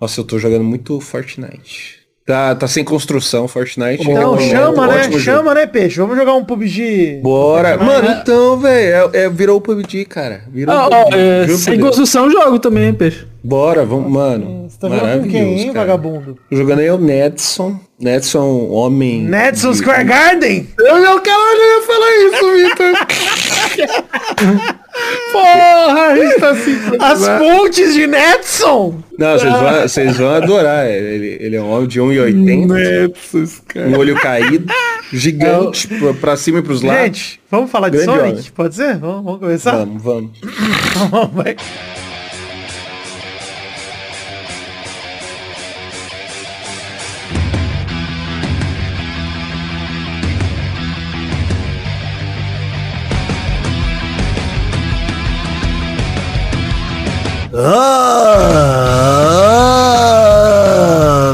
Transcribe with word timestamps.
Nossa, 0.00 0.20
eu 0.20 0.24
tô 0.24 0.38
jogando 0.38 0.64
muito 0.64 1.00
Fortnite. 1.00 1.98
Tá, 2.26 2.54
tá 2.54 2.68
sem 2.68 2.84
construção 2.84 3.48
Fortnite. 3.48 4.02
Então 4.02 4.16
É 4.16 4.26
um 4.28 4.38
chama, 4.38 4.86
né? 4.86 5.02
jogo. 5.04 5.18
Chama, 5.18 5.54
né, 5.54 5.66
peixe? 5.66 5.98
Vamos 5.98 6.14
jogar 6.16 6.34
um 6.34 6.44
PUBG. 6.44 7.20
Bora. 7.22 7.78
Mano, 7.78 8.10
então, 8.20 8.58
velho, 8.58 9.10
é, 9.14 9.22
é- 9.24 9.30
virou 9.30 9.56
o 9.56 9.60
PUBG, 9.62 10.04
cara. 10.04 10.42
Virou 10.52 10.74
Ah, 10.74 10.90
PUBG. 11.04 11.16
é, 11.18 11.44
Juro 11.46 11.58
sem 11.58 11.76
Deus. 11.78 11.88
construção 11.88 12.30
jogo 12.30 12.58
também, 12.58 12.88
hein, 12.88 12.92
peixe. 12.94 13.26
Bora, 13.42 13.86
vamos, 13.86 14.12
mano. 14.12 14.66
Você 14.68 14.78
tá 14.78 14.90
jogando 14.90 15.22
com 15.22 15.30
quem, 15.30 15.58
hein, 15.60 15.72
vagabundo? 15.72 16.36
Tô 16.50 16.56
jogando 16.56 16.80
aí 16.80 16.90
o 16.90 16.98
Nedson. 16.98 17.80
Nedson, 17.98 18.68
homem. 18.68 19.22
Nedson 19.22 19.70
de- 19.72 19.78
Square 19.78 20.04
Garden? 20.04 20.68
Eu 20.78 21.00
não 21.00 21.18
quero 21.20 21.38
eu 21.40 21.80
ia 21.80 21.82
falar 21.86 22.10
isso, 22.26 22.52
Vitor. 22.68 22.92
Porra, 25.32 26.02
a 26.08 26.16
gente 26.16 26.40
tá 26.40 26.50
assim. 26.50 26.76
As 27.00 27.28
pontes 27.38 27.94
de 27.94 28.06
Nedson? 28.06 29.02
Não, 29.18 29.38
vocês 29.38 29.52
vão, 29.52 29.82
vocês 29.82 30.16
vão 30.16 30.30
adorar. 30.30 30.86
Ele, 30.86 31.36
ele 31.40 31.56
é 31.56 31.60
um 31.60 31.70
homem 31.70 31.88
de 31.88 32.00
1,80, 32.00 32.66
Netflix, 32.66 33.62
cara. 33.66 33.88
um 33.88 33.98
olho 33.98 34.14
caído, 34.16 34.72
gigante, 35.12 35.88
pra, 35.88 36.14
pra 36.14 36.36
cima 36.36 36.60
e 36.60 36.62
pros 36.62 36.82
lados. 36.82 37.02
Gente, 37.02 37.40
vamos 37.50 37.70
falar 37.70 37.88
de 37.88 37.98
Grande 37.98 38.12
Sonic? 38.12 38.32
homem. 38.32 38.44
Pode 38.54 38.74
ser? 38.74 38.96
Vamos, 38.98 39.24
vamos 39.24 39.40
começar? 39.40 39.76
Vamos, 39.76 40.02
vamos. 40.02 40.30
Vamos, 41.10 41.30
vai. 41.34 41.56
Ah, 57.60 59.34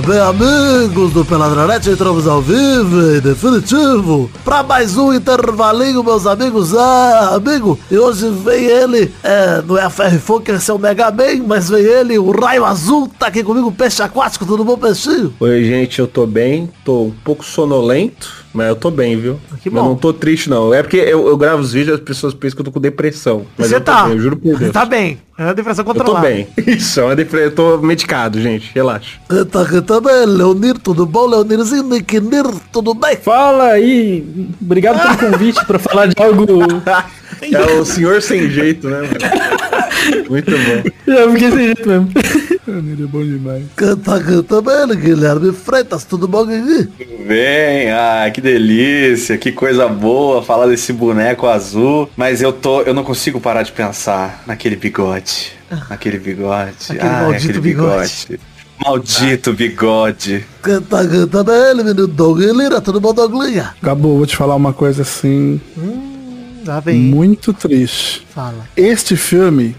bem 0.07 0.19
amigos 0.21 1.13
do 1.13 1.23
Peladronete, 1.23 1.91
entramos 1.91 2.27
ao 2.27 2.41
vivo, 2.41 3.15
em 3.15 3.21
definitivo, 3.21 4.31
para 4.43 4.63
mais 4.63 4.97
um 4.97 5.13
intervalinho, 5.13 6.03
meus 6.03 6.27
amigos. 6.27 6.75
Ah, 6.75 7.35
amigo, 7.35 7.79
e 7.91 7.99
hoje 7.99 8.31
vem 8.31 8.65
ele, 8.65 9.13
é, 9.23 9.61
não 9.67 9.77
é 9.77 9.83
a 9.83 9.91
Fogo, 9.91 10.41
que 10.41 10.53
esse 10.53 10.71
é 10.71 10.75
o 10.75 10.79
Mega 10.79 11.11
Man, 11.11 11.45
mas 11.47 11.69
vem 11.69 11.83
ele, 11.83 12.19
o 12.19 12.31
Raio 12.31 12.65
Azul, 12.65 13.11
tá 13.19 13.27
aqui 13.27 13.45
comigo, 13.45 13.71
peixe 13.71 14.03
aquático, 14.03 14.47
tudo 14.47 14.65
bom, 14.65 14.79
peixinho? 14.79 15.35
Oi, 15.39 15.63
gente, 15.65 15.99
eu 15.99 16.07
tô 16.07 16.27
bem. 16.27 16.71
Tô 16.87 17.03
um 17.03 17.13
pouco 17.23 17.45
sonolento, 17.45 18.44
mas 18.55 18.69
eu 18.69 18.77
tô 18.77 18.91
bem, 18.91 19.17
viu? 19.19 19.39
Que 19.63 19.69
Mas 19.69 19.83
bom. 19.83 19.91
não 19.91 19.97
tô 19.97 20.13
triste, 20.13 20.49
não. 20.49 20.73
É 20.73 20.81
porque 20.83 20.97
eu, 20.97 21.27
eu 21.27 21.37
gravo 21.37 21.61
os 21.61 21.73
vídeos 21.73 21.99
e 21.99 22.01
as 22.01 22.05
pessoas 22.07 22.33
pensam 22.33 22.55
que 22.57 22.61
eu 22.63 22.65
tô 22.67 22.73
com 22.73 22.81
depressão. 22.81 23.45
Mas 23.59 23.69
Você 23.69 23.75
eu 23.77 23.81
tô 23.81 23.93
tá. 23.93 24.05
bem, 24.05 24.13
eu 24.13 24.21
juro 24.21 24.37
por 24.37 24.57
Deus. 24.59 24.73
Tá 24.73 24.85
bem. 24.85 25.19
É 25.37 25.43
uma 25.45 25.55
depressão 25.55 25.83
Eu 25.83 25.87
tô 25.93 25.99
controlada. 25.99 26.27
bem. 26.29 26.47
Isso, 26.67 27.01
é 27.01 27.05
uma 27.05 27.17
depressão. 27.17 27.45
Eu 27.47 27.53
tô 27.55 27.79
medicado, 27.79 28.41
gente. 28.41 28.71
Relaxa. 28.73 29.19
Canta, 29.29 29.65
canta 29.65 30.01
bem, 30.01 30.27
Leonir, 30.27 30.79
tudo 30.79 31.05
bom, 31.05 31.27
Leonirzinho, 31.27 31.83
Nicknir, 31.83 32.45
tudo 32.73 32.95
bem? 32.95 33.17
Fala 33.17 33.71
aí. 33.73 34.25
Obrigado 34.63 35.01
pelo 35.19 35.19
convite 35.33 35.65
pra 35.67 35.79
falar 35.79 36.07
de 36.07 36.15
algo. 36.23 36.47
É 37.53 37.73
o 37.79 37.85
senhor 37.85 38.23
sem 38.23 38.49
jeito, 38.49 38.89
né? 38.89 39.01
mano? 39.03 39.11
Muito 40.29 40.51
bom. 40.51 41.13
Eu 41.13 41.33
fiquei 41.33 41.51
sem 41.51 41.65
jeito 41.67 41.89
mesmo. 41.89 42.11
Ele 42.67 43.05
é 43.05 43.07
bom 43.07 43.23
demais. 43.23 43.65
Canta, 43.77 44.21
canta 44.21 44.63
bem, 44.63 44.97
Guilherme 44.97 45.53
Freitas, 45.53 46.05
tudo 46.05 46.27
bom, 46.27 46.47
Guigui? 46.47 46.89
Bem, 47.27 47.91
ah, 47.91 48.31
que 48.33 48.41
delícia, 48.41 49.37
que 49.37 49.53
coisa 49.53 49.87
boa 49.87 50.43
falar 50.43 50.67
desse 50.67 50.93
boneco 50.93 51.47
azul. 51.47 52.09
Mas 52.17 52.41
eu 52.41 52.53
tô, 52.53 52.81
eu 52.83 52.95
não 52.95 53.05
consigo 53.05 53.41
parar 53.41 53.63
de 53.63 53.73
pensar 53.73 54.43
naquele 54.47 54.77
bigode, 54.77 55.53
naquele 55.91 56.19
bigode, 56.19 56.75
Aquele 56.89 57.01
ah, 57.03 57.23
maldito 57.23 57.51
aquele 57.51 57.61
bigode. 57.61 58.41
Maldito 58.83 59.53
bigode. 59.53 60.45
Canta, 60.63 61.07
canta 61.07 61.45
bem, 61.45 61.75
menino 61.77 62.07
Doug 62.07 62.41
Lira, 62.41 62.81
tudo 62.81 63.01
bom, 63.01 63.13
Douglinha? 63.13 63.75
Gabo, 63.83 64.17
vou 64.17 64.27
te 64.27 64.37
falar 64.37 64.55
uma 64.55 64.73
coisa 64.73 65.03
assim, 65.03 65.61
Tá 66.65 66.81
bem. 66.81 66.97
muito 66.99 67.53
triste. 67.53 68.27
Fala. 68.35 68.67
Este 68.77 69.17
filme, 69.17 69.77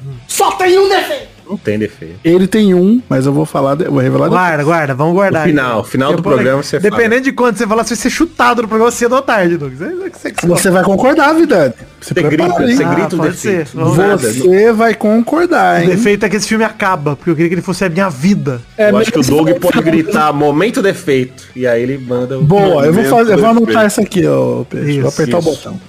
Não 1.48 1.58
tem 1.58 1.78
defeito. 1.78 2.16
ele 2.24 2.48
tem 2.48 2.74
um, 2.74 3.02
mas 3.08 3.26
eu 3.26 3.34
vou 3.34 3.46
falar, 3.46 3.76
de- 3.76 3.86
eu 3.86 3.92
vou 3.92 4.00
revelar 4.02 4.26
depois. 4.26 4.42
Guarda, 4.42 4.64
guarda, 4.64 4.96
vamos 4.96 5.14
guardar. 5.14 5.44
No 5.46 5.50
final, 5.54 5.84
final 5.84 6.14
do 6.16 6.24
programa 6.24 6.64
você 6.64 6.80
Dependendo 6.80 7.22
de 7.26 7.32
quando 7.34 7.56
você 7.58 7.68
falar, 7.68 7.84
você 7.84 7.94
vai 7.94 8.02
ser 8.02 8.10
chutado 8.10 8.62
no 8.64 8.68
programa 8.68 8.92
cedo 8.92 9.14
ou 9.16 9.22
tarde, 9.22 9.56
Douglas. 9.58 9.82
É 9.82 10.10
você 10.10 10.34
Você 10.48 10.70
vai 10.72 10.84
concordar, 10.84 11.34
Vidani. 11.34 11.74
Se 12.06 12.14
Você 12.14 12.22
grita, 12.22 12.48
você 12.50 12.84
Ah, 12.84 12.94
grita 12.94 13.16
o 13.16 13.18
pode 13.18 13.32
defeito. 13.32 13.70
ser. 13.72 13.78
Você 13.80 14.72
vai 14.74 14.94
concordar, 14.94 15.80
O 15.80 15.84
hein? 15.84 15.90
defeito 15.90 16.24
é 16.24 16.30
que 16.30 16.36
esse 16.36 16.48
filme 16.48 16.64
acaba, 16.64 17.16
porque 17.16 17.32
eu 17.32 17.36
queria 17.36 17.50
que 17.50 17.56
ele 17.56 17.62
fosse 17.64 17.84
a 17.84 17.90
minha 17.90 18.10
vida. 18.10 18.62
É, 18.78 18.92
Eu 18.92 18.98
acho 18.98 19.12
que 19.12 19.18
o 19.18 19.24
Doug 19.24 19.50
pode 19.60 19.82
gritar 19.82 20.32
momento 20.32 20.84
defeito. 20.84 21.46
E 21.56 21.66
aí 21.66 21.82
ele 21.82 21.98
manda 21.98 22.38
o. 22.38 22.44
Boa, 22.44 22.86
eu 22.86 22.94
vou, 22.94 23.04
fazer, 23.06 23.34
eu 23.34 23.38
vou 23.40 23.50
anotar 23.50 23.86
essa 23.86 24.02
aqui, 24.02 24.24
ó, 24.28 24.64
Peixe. 24.66 25.00
vou 25.00 25.10
apertar 25.10 25.40
isso. 25.40 25.50
o 25.50 25.52
botão. 25.52 25.82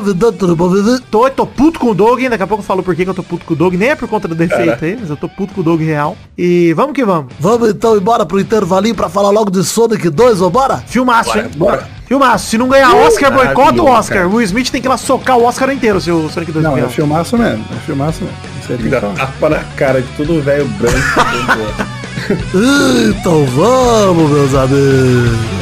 Vidani, 0.00 0.36
tudo 0.38 0.56
bom, 0.56 0.70
Vivi? 0.70 0.98
Tô, 1.10 1.28
tô 1.28 1.46
puto 1.46 1.78
com 1.78 1.90
o 1.90 1.94
Doug, 1.94 2.22
hein? 2.22 2.30
Daqui 2.30 2.44
a 2.44 2.46
pouco 2.46 2.62
eu 2.62 2.66
falo 2.66 2.82
por 2.82 2.96
que 2.96 3.02
eu 3.02 3.12
tô 3.12 3.22
puto 3.22 3.44
com 3.44 3.52
o 3.52 3.56
Doug. 3.56 3.74
Nem 3.74 3.90
é 3.90 3.94
por 3.96 4.08
conta 4.08 4.26
do 4.26 4.34
defeito 4.34 4.82
aí, 4.82 4.96
mas 4.98 5.10
eu 5.10 5.16
tô 5.16 5.28
puto 5.28 5.52
com 5.52 5.60
o 5.60 5.64
Doug 5.64 5.82
real. 5.82 6.16
E 6.38 6.72
vamos 6.72 6.94
que 6.94 7.04
vamos. 7.04 7.34
Vamos 7.38 7.68
então 7.68 7.98
embora 7.98 8.24
pro 8.24 8.40
intervalinho 8.40 8.94
pra 8.94 9.10
falar 9.10 9.28
logo 9.28 9.50
de 9.50 9.62
Sonic 9.62 10.08
2, 10.08 10.38
vambora? 10.38 10.78
Filmaço, 10.86 11.36
hein? 11.36 11.50
Filmaço. 12.08 12.46
Se 12.46 12.56
não 12.58 12.66
ganhar 12.68 12.94
Oscar, 12.94 13.30
boicota 13.32 13.82
o 13.82 13.86
Oscar. 13.86 14.18
cara. 14.18 14.28
O 14.28 14.36
Will 14.36 14.44
Smith 14.46 14.70
tem 14.70 14.80
que 14.80 14.88
ir 14.88 14.90
lá 14.90 14.96
socar 14.96 15.36
o 15.36 15.44
Oscar 15.44 15.70
inteiro, 15.70 16.00
se 16.00 16.10
o 16.10 16.28
Sonic 16.30 16.50
2 16.50 16.64
Não, 16.64 16.72
é 16.72 16.76
ganhar. 16.76 16.88
filmaço 16.88 17.36
mesmo, 17.36 17.64
é 17.70 17.76
filmaço 17.84 18.24
mesmo. 18.24 18.36
Isso 18.62 18.72
aí 18.72 18.78
tem 18.78 18.90
que 18.90 19.16
tapa 19.16 19.48
na 19.50 19.58
cara 19.76 20.00
de 20.00 20.08
todo 20.16 20.42
velho 20.42 20.64
branco. 20.66 20.96
Então 23.08 23.46
vamos, 23.46 24.30
meus 24.30 24.54
amigos. 24.54 25.57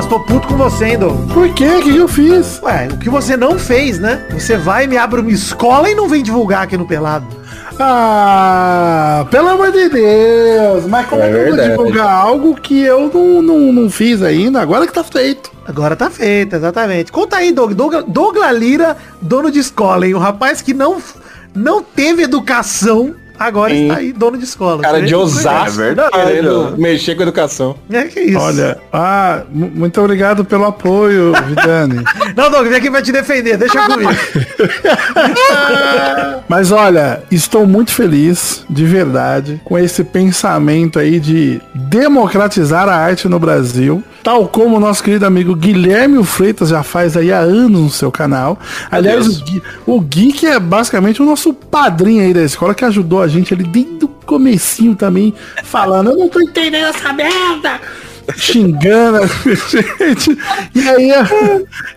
Douglas, 0.00 0.06
tô 0.06 0.20
puto 0.20 0.48
com 0.48 0.56
você, 0.56 0.86
hein, 0.86 0.98
Douglas? 0.98 1.32
Por 1.32 1.52
quê? 1.54 1.68
O 1.68 1.82
que 1.82 1.96
eu 1.96 2.08
fiz? 2.08 2.60
Ué, 2.62 2.88
o 2.92 2.96
que 2.96 3.10
você 3.10 3.36
não 3.36 3.58
fez, 3.58 3.98
né? 3.98 4.26
Você 4.32 4.56
vai, 4.56 4.86
me 4.86 4.96
abre 4.96 5.20
uma 5.20 5.30
escola 5.30 5.90
e 5.90 5.94
não 5.94 6.08
vem 6.08 6.22
divulgar 6.22 6.62
aqui 6.62 6.76
no 6.76 6.86
Pelado. 6.86 7.26
Ah, 7.78 9.26
pelo 9.30 9.48
amor 9.48 9.72
de 9.72 9.88
Deus. 9.88 10.86
Mas 10.86 11.06
como 11.06 11.22
É 11.22 11.30
é, 11.30 11.32
que 11.32 11.38
eu 11.38 11.56
vou 11.56 11.68
divulgar 11.68 12.10
algo 12.10 12.54
que 12.54 12.82
eu 12.82 13.10
não, 13.12 13.42
não, 13.42 13.72
não 13.72 13.90
fiz 13.90 14.22
ainda? 14.22 14.60
Agora 14.60 14.86
que 14.86 14.92
tá 14.92 15.02
feito. 15.02 15.50
Agora 15.66 15.96
tá 15.96 16.10
feito, 16.10 16.56
exatamente. 16.56 17.10
Conta 17.10 17.36
aí, 17.36 17.52
Doug. 17.52 17.72
Doug 17.72 17.94
Douglas 18.06 18.56
Lira, 18.56 18.96
dono 19.20 19.50
de 19.50 19.58
escola, 19.58 20.06
hein? 20.06 20.14
O 20.14 20.18
rapaz 20.18 20.60
que 20.60 20.74
não, 20.74 20.98
não 21.54 21.82
teve 21.82 22.22
educação, 22.22 23.14
agora 23.40 23.72
Sim. 23.74 23.82
está 23.88 23.96
aí, 23.96 24.12
dono 24.12 24.36
de 24.38 24.44
escola. 24.44 24.82
Cara 24.82 25.00
de? 25.02 25.14
Osasco. 25.14 25.80
É 25.80 25.84
verdade, 25.86 26.10
querendo? 26.12 26.74
Mexer 26.78 27.14
com 27.16 27.22
educação. 27.22 27.74
É 27.90 28.02
que 28.04 28.20
isso. 28.20 28.38
Olha, 28.38 28.78
ah, 28.92 29.42
mu- 29.50 29.70
muito 29.74 30.00
obrigado 30.00 30.44
pelo 30.44 30.64
apoio, 30.66 31.32
Vidani. 31.48 32.04
Não, 32.36 32.50
Doug, 32.50 32.66
vem 32.68 32.76
aqui 32.76 32.90
pra 32.90 33.02
te 33.02 33.10
defender, 33.10 33.56
deixa 33.56 33.80
comigo. 33.88 34.10
Mas 36.48 36.72
olha, 36.72 37.22
estou 37.30 37.66
muito 37.66 37.92
feliz, 37.92 38.64
de 38.68 38.84
verdade, 38.84 39.60
com 39.64 39.78
esse 39.78 40.02
pensamento 40.02 40.98
aí 40.98 41.20
de 41.20 41.60
democratizar 41.74 42.88
a 42.88 42.94
arte 42.96 43.28
no 43.28 43.38
Brasil. 43.38 44.02
Tal 44.22 44.46
como 44.48 44.76
o 44.76 44.80
nosso 44.80 45.02
querido 45.02 45.24
amigo 45.24 45.54
Guilherme 45.54 46.22
Freitas 46.24 46.68
já 46.68 46.82
faz 46.82 47.16
aí 47.16 47.32
há 47.32 47.38
anos 47.38 47.80
no 47.80 47.90
seu 47.90 48.10
canal. 48.12 48.58
Aliás, 48.90 49.26
o 49.26 49.44
Gui, 49.44 49.62
o 49.86 50.00
Gui 50.00 50.32
que 50.32 50.46
é 50.46 50.58
basicamente 50.58 51.22
o 51.22 51.24
nosso 51.24 51.54
padrinho 51.54 52.22
aí 52.24 52.34
da 52.34 52.42
escola, 52.42 52.74
que 52.74 52.84
ajudou 52.84 53.22
a 53.22 53.28
gente 53.30 53.54
ali 53.54 53.64
desde 53.64 54.04
o 54.04 54.08
comecinho 54.08 54.94
também, 54.94 55.32
falando, 55.64 56.10
eu 56.10 56.18
não 56.18 56.28
tô 56.28 56.40
entendendo 56.40 56.86
essa 56.86 57.12
merda! 57.12 57.80
Xingando 58.36 59.18
a 59.18 59.26
gente. 59.66 60.38
E 60.74 60.88
aí, 60.88 61.10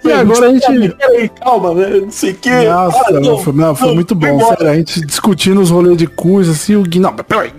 e 0.04 0.12
agora 0.12 0.48
a 0.48 0.54
gente... 0.54 0.90
Peraí, 0.90 1.30
calma, 1.30 1.74
né? 1.76 2.00
Não 2.02 2.12
sei 2.12 2.32
o 2.32 2.36
que. 2.36 2.50
Nossa, 2.50 3.20
não, 3.20 3.38
foi, 3.38 3.54
não, 3.54 3.76
foi 3.76 3.94
muito 3.94 4.16
bom. 4.16 4.40
Sério, 4.40 4.70
a 4.70 4.76
gente 4.76 5.06
discutindo 5.06 5.62
os 5.62 5.70
rolês 5.70 5.98
de 5.98 6.08
coisa, 6.08 6.52
assim, 6.52 6.76
o 6.76 6.84
Gui. 6.84 7.00
Não, 7.00 7.14
peraí. 7.14 7.52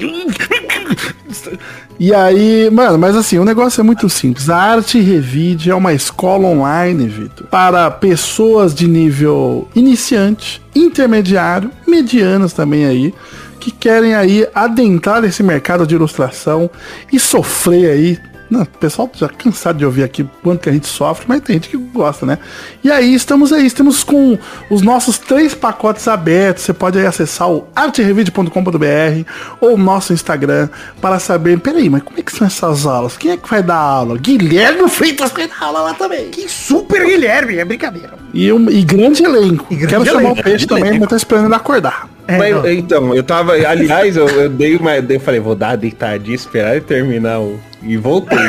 E 1.98 2.12
aí, 2.12 2.68
mano, 2.70 2.98
mas 2.98 3.14
assim, 3.14 3.38
o 3.38 3.44
negócio 3.44 3.80
é 3.80 3.84
muito 3.84 4.08
simples. 4.08 4.50
A 4.50 4.56
Arte 4.56 5.00
Revide 5.00 5.70
é 5.70 5.74
uma 5.74 5.92
escola 5.92 6.48
online, 6.48 7.06
Vitor, 7.06 7.46
para 7.46 7.90
pessoas 7.90 8.74
de 8.74 8.88
nível 8.88 9.68
iniciante, 9.74 10.60
intermediário, 10.74 11.70
medianas 11.86 12.52
também 12.52 12.84
aí, 12.84 13.14
que 13.64 13.70
querem 13.70 14.14
aí 14.14 14.46
adentrar 14.54 15.24
esse 15.24 15.42
mercado 15.42 15.86
de 15.86 15.94
ilustração 15.94 16.70
e 17.10 17.18
sofrer 17.18 17.90
aí 17.90 18.18
Não, 18.50 18.60
o 18.60 18.66
pessoal 18.66 19.10
já 19.14 19.26
cansado 19.26 19.78
de 19.78 19.86
ouvir 19.86 20.02
aqui 20.04 20.22
quanto 20.42 20.60
que 20.60 20.68
a 20.68 20.72
gente 20.72 20.86
sofre, 20.86 21.24
mas 21.26 21.40
tem 21.40 21.54
gente 21.54 21.70
que 21.70 21.78
gosta, 21.78 22.26
né? 22.26 22.38
E 22.84 22.90
aí 22.90 23.14
estamos 23.14 23.54
aí, 23.54 23.64
estamos 23.64 24.04
com 24.04 24.38
os 24.70 24.82
nossos 24.82 25.18
três 25.18 25.54
pacotes 25.54 26.06
abertos. 26.06 26.62
Você 26.62 26.74
pode 26.74 26.98
aí 26.98 27.06
acessar 27.06 27.50
o 27.50 27.66
arterevide.com.br 27.74 29.30
ou 29.62 29.74
o 29.74 29.78
nosso 29.78 30.12
Instagram 30.12 30.68
para 31.00 31.18
saber, 31.18 31.58
peraí, 31.58 31.88
mas 31.88 32.02
como 32.02 32.18
é 32.18 32.22
que 32.22 32.30
são 32.36 32.46
essas 32.46 32.84
aulas? 32.86 33.16
Quem 33.16 33.30
é 33.30 33.36
que 33.38 33.48
vai 33.48 33.62
dar 33.62 33.76
aula? 33.76 34.18
Guilherme 34.18 34.90
Freitas 34.90 35.32
vai 35.32 35.48
dar 35.48 35.62
aula 35.62 35.80
lá 35.80 35.94
também. 35.94 36.28
Que 36.28 36.46
super 36.46 37.02
Guilherme, 37.06 37.56
é 37.56 37.64
brincadeira. 37.64 38.12
E, 38.34 38.52
um, 38.52 38.68
e 38.70 38.84
grande 38.84 39.24
elenco. 39.24 39.72
E 39.72 39.76
grande 39.76 39.94
Quero 39.94 40.04
chamar 40.04 40.20
elenco. 40.20 40.40
o 40.40 40.44
peixe 40.44 40.66
também, 40.66 40.98
mas 41.00 41.08
tá 41.08 41.16
esperando 41.16 41.46
ele 41.46 41.54
acordar. 41.54 42.13
É, 42.26 42.38
Mas, 42.38 42.64
então, 42.72 43.14
eu 43.14 43.22
tava. 43.22 43.52
Aliás, 43.52 44.16
eu, 44.16 44.26
eu 44.28 44.48
dei 44.48 44.76
uma. 44.76 44.96
Eu 44.96 45.20
falei, 45.20 45.40
vou 45.40 45.54
dar 45.54 45.70
uma 45.70 45.76
deitadinha, 45.76 46.34
esperar 46.34 46.72
ele 46.72 46.84
terminar 46.84 47.40
o. 47.40 47.60
E 47.82 47.96
voltei. 47.96 48.38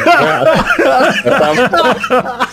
eu 1.25 1.31
tava. 1.31 2.45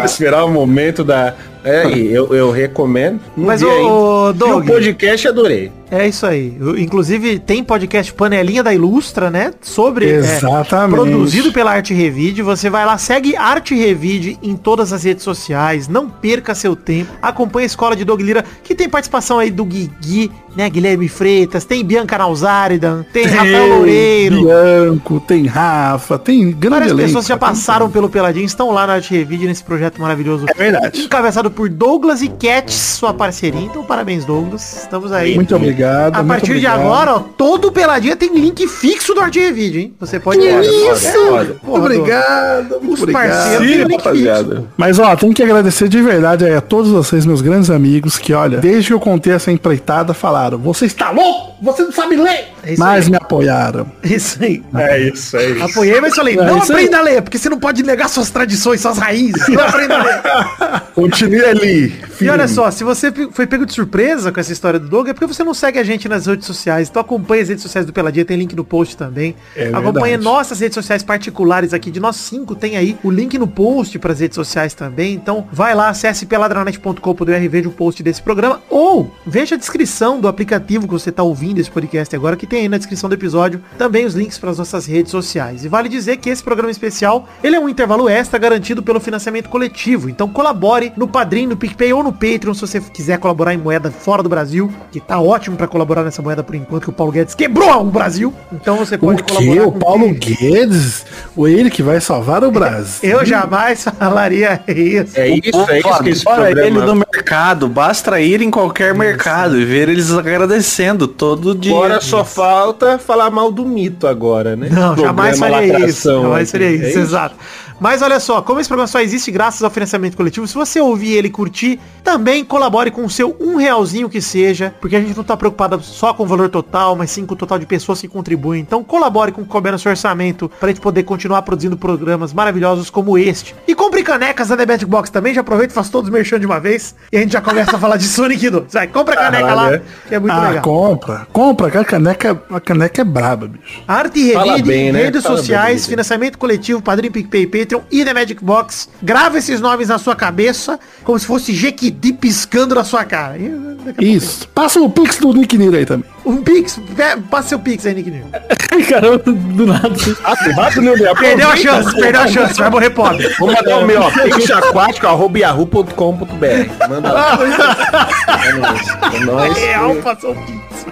Esperar 0.04 0.44
o 0.44 0.50
momento 0.50 1.04
da. 1.04 1.34
É, 1.64 1.88
e 1.90 2.12
eu, 2.12 2.34
eu 2.34 2.50
recomendo. 2.50 3.20
Não 3.36 3.46
Mas, 3.46 3.62
ainda. 3.62 4.32
Doug- 4.34 4.64
E 4.64 4.70
o 4.70 4.72
podcast 4.72 5.28
adorei. 5.28 5.72
É 5.90 6.06
isso 6.06 6.26
aí. 6.26 6.54
Eu- 6.60 6.76
Inclusive, 6.78 7.38
tem 7.38 7.64
podcast 7.64 8.12
Panelinha 8.12 8.62
da 8.62 8.74
Ilustra, 8.74 9.30
né? 9.30 9.52
Sobre. 9.62 10.06
é, 10.10 10.16
Exatamente. 10.16 10.94
produzido 10.94 11.50
pela 11.52 11.72
Arte 11.72 11.94
Revide. 11.94 12.42
Você 12.42 12.68
vai 12.68 12.84
lá, 12.84 12.98
segue 12.98 13.34
Arte 13.36 13.74
Revide 13.74 14.38
em 14.42 14.54
todas 14.54 14.92
as 14.92 15.04
redes 15.04 15.24
sociais. 15.24 15.88
Não 15.88 16.08
perca 16.08 16.54
seu 16.54 16.76
tempo. 16.76 17.10
Acompanhe 17.22 17.64
a 17.64 17.66
Escola 17.66 17.96
de 17.96 18.04
Doug 18.04 18.20
Lira, 18.20 18.44
que 18.62 18.74
tem 18.74 18.86
participação 18.88 19.38
aí 19.38 19.50
do 19.50 19.64
Guigui, 19.64 20.30
né? 20.54 20.68
Guilherme 20.68 21.08
Freitas, 21.08 21.64
tem 21.64 21.82
Bianca 21.82 22.18
Nauzaridan, 22.18 23.02
tem 23.10 23.24
Rafael 23.24 23.66
Loureiro. 23.68 24.42
Bianco, 24.42 25.20
tem 25.20 25.46
Rafa, 25.46 26.18
tem 26.18 26.50
grande 26.50 26.68
Várias 26.68 26.90
elenco, 26.90 27.06
pessoas 27.08 27.26
já 27.26 27.38
tem 27.38 27.48
passaram 27.48 27.90
pelo 27.90 28.10
Peladinho, 28.10 28.44
estão 28.44 28.70
lá 28.72 28.86
na 28.86 28.94
Arte 28.94 29.14
Revide 29.14 29.46
nesse 29.46 29.64
projeto 29.64 30.00
maravilhoso. 30.02 30.44
É 30.48 30.54
verdade. 30.54 31.00
Encabeçado 31.00 31.47
por 31.50 31.68
Douglas 31.68 32.22
e 32.22 32.28
Cats, 32.28 32.74
sua 32.74 33.12
parceria. 33.14 33.60
Então, 33.60 33.82
parabéns, 33.84 34.24
Douglas. 34.24 34.82
Estamos 34.82 35.12
aí. 35.12 35.34
Muito 35.34 35.54
obrigado. 35.54 36.14
A 36.14 36.18
muito 36.18 36.28
partir 36.28 36.46
de 36.46 36.66
obrigado. 36.66 36.80
agora, 36.80 37.14
ó, 37.14 37.18
todo 37.20 37.70
Peladinha 37.72 38.16
tem 38.16 38.32
link 38.34 38.66
fixo 38.66 39.14
do 39.14 39.20
Arte 39.20 39.38
Revide, 39.40 39.80
hein? 39.80 39.94
Você 40.00 40.18
pode... 40.20 40.40
Que 40.40 40.46
isso? 40.46 41.18
porra, 41.26 41.44
Muito 41.44 41.76
obrigado, 41.78 42.76
Os 42.88 43.02
obrigado. 43.02 43.12
parceiros 43.12 43.66
Sim, 43.66 43.74
link 43.74 43.86
fixo. 43.90 43.96
rapaziada. 43.98 44.64
Mas 44.76 44.98
ó, 44.98 45.16
tem 45.16 45.32
que 45.32 45.42
agradecer 45.42 45.88
de 45.88 46.00
verdade 46.02 46.44
aí 46.44 46.54
a 46.54 46.60
todos 46.60 46.90
vocês, 46.90 47.24
meus 47.26 47.40
grandes 47.40 47.70
amigos, 47.70 48.18
que 48.18 48.32
olha, 48.32 48.58
desde 48.58 48.88
que 48.88 48.94
eu 48.94 49.00
contei 49.00 49.32
essa 49.32 49.50
empreitada, 49.50 50.14
falaram, 50.14 50.58
você 50.58 50.86
está 50.86 51.10
louco? 51.10 51.54
Você 51.62 51.82
não 51.82 51.92
sabe 51.92 52.16
ler! 52.16 52.48
É 52.68 52.72
isso 52.74 52.82
Mas 52.82 53.04
aí. 53.06 53.10
me 53.10 53.16
apoiaram. 53.16 53.86
Isso 54.04 54.38
aí. 54.44 54.62
É 54.76 54.98
isso, 55.00 55.36
é 55.38 55.50
isso. 55.52 55.64
Apoiei, 55.64 56.00
mas 56.02 56.14
falei, 56.14 56.34
É 56.38 56.44
não 56.44 56.58
isso 56.58 56.70
aí. 56.72 56.84
aprenda 56.84 56.98
a 56.98 57.02
ler, 57.02 57.22
porque 57.22 57.38
você 57.38 57.48
não 57.48 57.58
pode 57.58 57.82
negar 57.82 58.08
suas 58.08 58.28
tradições, 58.30 58.80
suas 58.82 58.98
raízes. 58.98 59.48
Não 59.48 59.62
aprenda 59.62 59.96
a 59.96 60.02
ler. 60.02 60.82
Continue 60.94 61.44
ali. 61.44 62.00
E 62.20 62.28
olha 62.28 62.46
só, 62.46 62.70
se 62.70 62.84
você 62.84 63.10
foi 63.32 63.46
pego 63.46 63.64
de 63.64 63.72
surpresa 63.72 64.30
com 64.30 64.38
essa 64.40 64.52
história 64.52 64.78
do 64.78 64.86
Doug, 64.88 65.08
é 65.08 65.14
porque 65.14 65.26
você 65.26 65.42
não 65.42 65.54
segue 65.54 65.78
a 65.78 65.82
gente 65.84 66.08
nas 66.08 66.26
redes 66.26 66.46
sociais. 66.46 66.88
Então 66.90 67.00
acompanha 67.00 67.42
as 67.42 67.48
redes 67.48 67.62
sociais 67.62 67.86
do 67.86 67.92
Peladinha, 67.92 68.24
tem 68.24 68.36
link 68.36 68.54
no 68.54 68.64
post 68.64 68.96
também. 68.96 69.34
É 69.56 69.68
acompanha 69.68 70.16
verdade. 70.18 70.24
nossas 70.24 70.60
redes 70.60 70.74
sociais 70.74 71.02
particulares 71.02 71.72
aqui, 71.72 71.90
de 71.90 72.00
nós 72.00 72.16
cinco, 72.16 72.54
tem 72.54 72.76
aí 72.76 72.98
o 73.02 73.10
link 73.10 73.38
no 73.38 73.48
post 73.48 73.98
para 73.98 74.12
as 74.12 74.20
redes 74.20 74.34
sociais 74.34 74.74
também. 74.74 75.14
Então 75.14 75.48
vai 75.50 75.74
lá, 75.74 75.88
acesse 75.88 76.26
peladranet.com.br 76.26 77.30
e 77.42 77.48
veja 77.48 77.68
o 77.68 77.72
post 77.72 78.02
desse 78.02 78.20
programa. 78.20 78.60
Ou 78.68 79.10
veja 79.26 79.54
a 79.54 79.58
descrição 79.58 80.20
do 80.20 80.28
aplicativo 80.28 80.86
que 80.86 80.92
você 80.92 81.10
está 81.10 81.22
ouvindo 81.22 81.58
esse 81.60 81.70
podcast 81.70 82.14
agora, 82.14 82.36
que 82.36 82.46
tem 82.46 82.57
aí 82.58 82.68
na 82.68 82.76
descrição 82.78 83.08
do 83.08 83.14
episódio 83.14 83.60
também 83.76 84.04
os 84.04 84.14
links 84.14 84.38
para 84.38 84.50
as 84.50 84.58
nossas 84.58 84.86
redes 84.86 85.10
sociais. 85.10 85.64
E 85.64 85.68
vale 85.68 85.88
dizer 85.88 86.16
que 86.18 86.30
esse 86.30 86.42
programa 86.42 86.70
especial, 86.70 87.28
ele 87.42 87.56
é 87.56 87.60
um 87.60 87.68
intervalo 87.68 88.08
extra 88.08 88.38
garantido 88.38 88.82
pelo 88.82 89.00
financiamento 89.00 89.48
coletivo. 89.48 90.08
Então 90.08 90.28
colabore 90.28 90.92
no 90.96 91.08
Padrim, 91.08 91.46
no 91.46 91.56
PicPay 91.56 91.92
ou 91.92 92.02
no 92.02 92.12
Patreon 92.12 92.54
se 92.54 92.60
você 92.60 92.80
quiser 92.80 93.18
colaborar 93.18 93.54
em 93.54 93.58
moeda 93.58 93.90
fora 93.90 94.22
do 94.22 94.28
Brasil, 94.28 94.72
que 94.92 95.00
tá 95.00 95.20
ótimo 95.20 95.56
para 95.56 95.66
colaborar 95.66 96.02
nessa 96.04 96.22
moeda 96.22 96.42
por 96.42 96.54
enquanto, 96.54 96.84
que 96.84 96.90
o 96.90 96.92
Paulo 96.92 97.12
Guedes 97.12 97.34
quebrou 97.34 97.80
o 97.80 97.84
Brasil. 97.90 98.32
Então 98.52 98.76
você 98.76 98.94
O 98.96 98.98
pode 98.98 99.22
que? 99.22 99.34
colaborar 99.34 99.66
O 99.68 99.72
com 99.72 99.78
Paulo 99.78 100.14
quem- 100.14 100.36
Guedes? 100.36 101.04
O 101.36 101.46
ele 101.48 101.70
que 101.70 101.82
vai 101.82 102.00
salvar 102.00 102.42
o 102.44 102.50
Brasil? 102.50 103.08
Eu 103.10 103.24
jamais 103.24 103.84
falaria 103.84 104.60
isso. 104.68 105.18
É 105.18 105.28
isso, 105.28 105.70
é 105.70 105.78
isso 105.80 106.02
que 106.02 106.10
esse 106.10 106.28
Adora 106.28 106.50
ele 106.50 106.60
programa... 106.72 106.86
no 106.86 106.94
mercado, 107.12 107.68
basta 107.68 108.20
ir 108.20 108.40
em 108.42 108.50
qualquer 108.50 108.94
mercado 108.94 109.58
e 109.60 109.64
ver 109.64 109.88
eles 109.88 110.10
agradecendo 110.12 111.06
todo 111.08 111.54
dia. 111.54 111.72
Agora 111.72 112.00
só 112.00 112.24
falta 112.38 112.98
falar 112.98 113.30
mal 113.30 113.50
do 113.50 113.64
mito 113.64 114.06
agora, 114.06 114.54
né? 114.54 114.68
Não, 114.70 114.96
jamais 114.96 115.38
faria 115.38 115.86
isso. 115.86 116.08
Jamais 116.22 116.50
faria 116.50 116.66
É 116.68 116.88
isso, 116.90 116.98
exato. 116.98 117.34
Mas 117.80 118.02
olha 118.02 118.18
só, 118.18 118.42
como 118.42 118.60
esse 118.60 118.68
programa 118.68 118.88
só 118.88 119.00
existe 119.00 119.30
graças 119.30 119.62
ao 119.62 119.70
financiamento 119.70 120.16
coletivo, 120.16 120.46
se 120.46 120.54
você 120.54 120.80
ouvir 120.80 121.12
ele 121.12 121.28
e 121.28 121.30
curtir, 121.30 121.78
também 122.02 122.44
colabore 122.44 122.90
com 122.90 123.04
o 123.04 123.10
seu 123.10 123.36
um 123.40 123.56
realzinho 123.56 124.08
que 124.08 124.20
seja, 124.20 124.74
porque 124.80 124.96
a 124.96 125.00
gente 125.00 125.16
não 125.16 125.24
tá 125.24 125.36
preocupado 125.36 125.80
só 125.82 126.12
com 126.12 126.24
o 126.24 126.26
valor 126.26 126.48
total, 126.48 126.96
mas 126.96 127.10
sim 127.10 127.24
com 127.24 127.34
o 127.34 127.36
total 127.36 127.58
de 127.58 127.66
pessoas 127.66 128.00
que 128.00 128.08
contribuem. 128.08 128.60
Então 128.60 128.82
colabore 128.82 129.30
com 129.30 129.42
o 129.42 129.44
que 129.44 129.50
couber 129.50 129.72
no 129.72 129.78
seu 129.78 129.90
orçamento 129.90 130.50
pra 130.58 130.68
gente 130.68 130.80
poder 130.80 131.04
continuar 131.04 131.42
produzindo 131.42 131.76
programas 131.76 132.32
maravilhosos 132.32 132.90
como 132.90 133.16
este. 133.16 133.54
E 133.66 133.74
compre 133.74 134.02
canecas 134.02 134.48
da 134.48 134.56
The 134.56 134.66
Magic 134.66 134.86
Box 134.86 135.10
também, 135.10 135.34
já 135.34 135.40
aproveita 135.42 135.72
e 135.72 135.74
faz 135.74 135.88
todos 135.88 136.08
os 136.08 136.14
merchan 136.14 136.40
de 136.40 136.46
uma 136.46 136.58
vez, 136.58 136.94
e 137.12 137.16
a 137.16 137.20
gente 137.20 137.32
já 137.32 137.40
começa 137.40 137.76
a 137.76 137.78
falar 137.78 137.96
de 137.96 138.04
Sonic 138.04 138.50
2. 138.50 138.72
Vai, 138.72 138.86
compra 138.88 139.14
a 139.14 139.16
caneca 139.16 139.54
lá, 139.54 139.64
Caralho. 139.64 139.82
que 140.08 140.14
é 140.14 140.18
muito 140.18 140.32
ah, 140.32 140.48
legal. 140.48 140.62
compra. 140.62 141.26
Compra, 141.32 141.70
que 141.70 141.78
a 141.78 141.84
caneca, 141.84 142.42
a 142.50 142.60
caneca 142.60 143.02
é 143.02 143.04
braba, 143.04 143.46
bicho. 143.46 143.82
Arte 143.86 144.18
e 144.18 144.34
Revide, 144.34 144.62
bem, 144.62 144.92
né? 144.92 145.04
redes 145.04 145.22
Fala 145.22 145.36
sociais, 145.36 145.82
bem, 145.82 145.90
financiamento 145.90 146.38
coletivo, 146.38 146.82
Padrim, 146.82 147.10
PicPay, 147.10 147.46
Patreon 147.68 147.82
e 147.90 148.04
The 148.04 148.14
Magic 148.14 148.42
Box. 148.42 148.88
Grava 149.02 149.36
esses 149.38 149.60
nomes 149.60 149.88
na 149.88 149.98
sua 149.98 150.14
cabeça 150.16 150.78
como 151.04 151.18
se 151.18 151.26
fosse 151.26 151.52
Jequiti 151.54 152.12
piscando 152.12 152.74
na 152.74 152.84
sua 152.84 153.04
cara. 153.04 153.36
E, 153.36 153.46
a 153.46 153.50
pouco- 153.84 154.02
Isso. 154.02 154.48
Passa 154.48 154.80
o 154.80 154.88
pix 154.90 155.18
do 155.18 155.32
Nick 155.32 155.56
Niro 155.58 155.76
aí 155.76 155.84
também. 155.86 156.08
Um 156.24 156.38
Pix, 156.42 156.78
pe- 156.96 157.16
passa 157.30 157.48
seu 157.50 157.58
Pix 157.58 157.84
aí, 157.86 157.94
Nick 157.94 158.10
Nil. 158.10 158.24
Ai, 158.72 158.82
caramba, 158.82 159.18
do 159.18 159.66
nada. 159.66 159.88
Bate, 159.88 160.52
bate 160.54 160.76
no 160.80 160.94
meu. 160.96 161.14
Perdeu 161.16 161.48
a 161.48 161.56
chance, 161.56 161.94
perdeu 161.94 162.20
a 162.22 162.28
chance, 162.28 162.54
vai 162.58 162.70
morrer 162.70 162.90
pobre. 162.90 163.28
Vou 163.38 163.50
mandar 163.52 163.78
o 163.78 163.86
meu, 163.86 164.02
ó. 164.02 164.10
peixeaquático.com.br. 164.10 166.88
Manda 166.88 167.12
lá. 167.12 167.38
É 168.44 168.52
nóis. 168.52 168.88
É 169.14 169.20
nóis. 169.24 169.56
Real, 169.58 169.94
passou 169.96 170.32
o 170.32 170.36
Pix. 170.36 170.86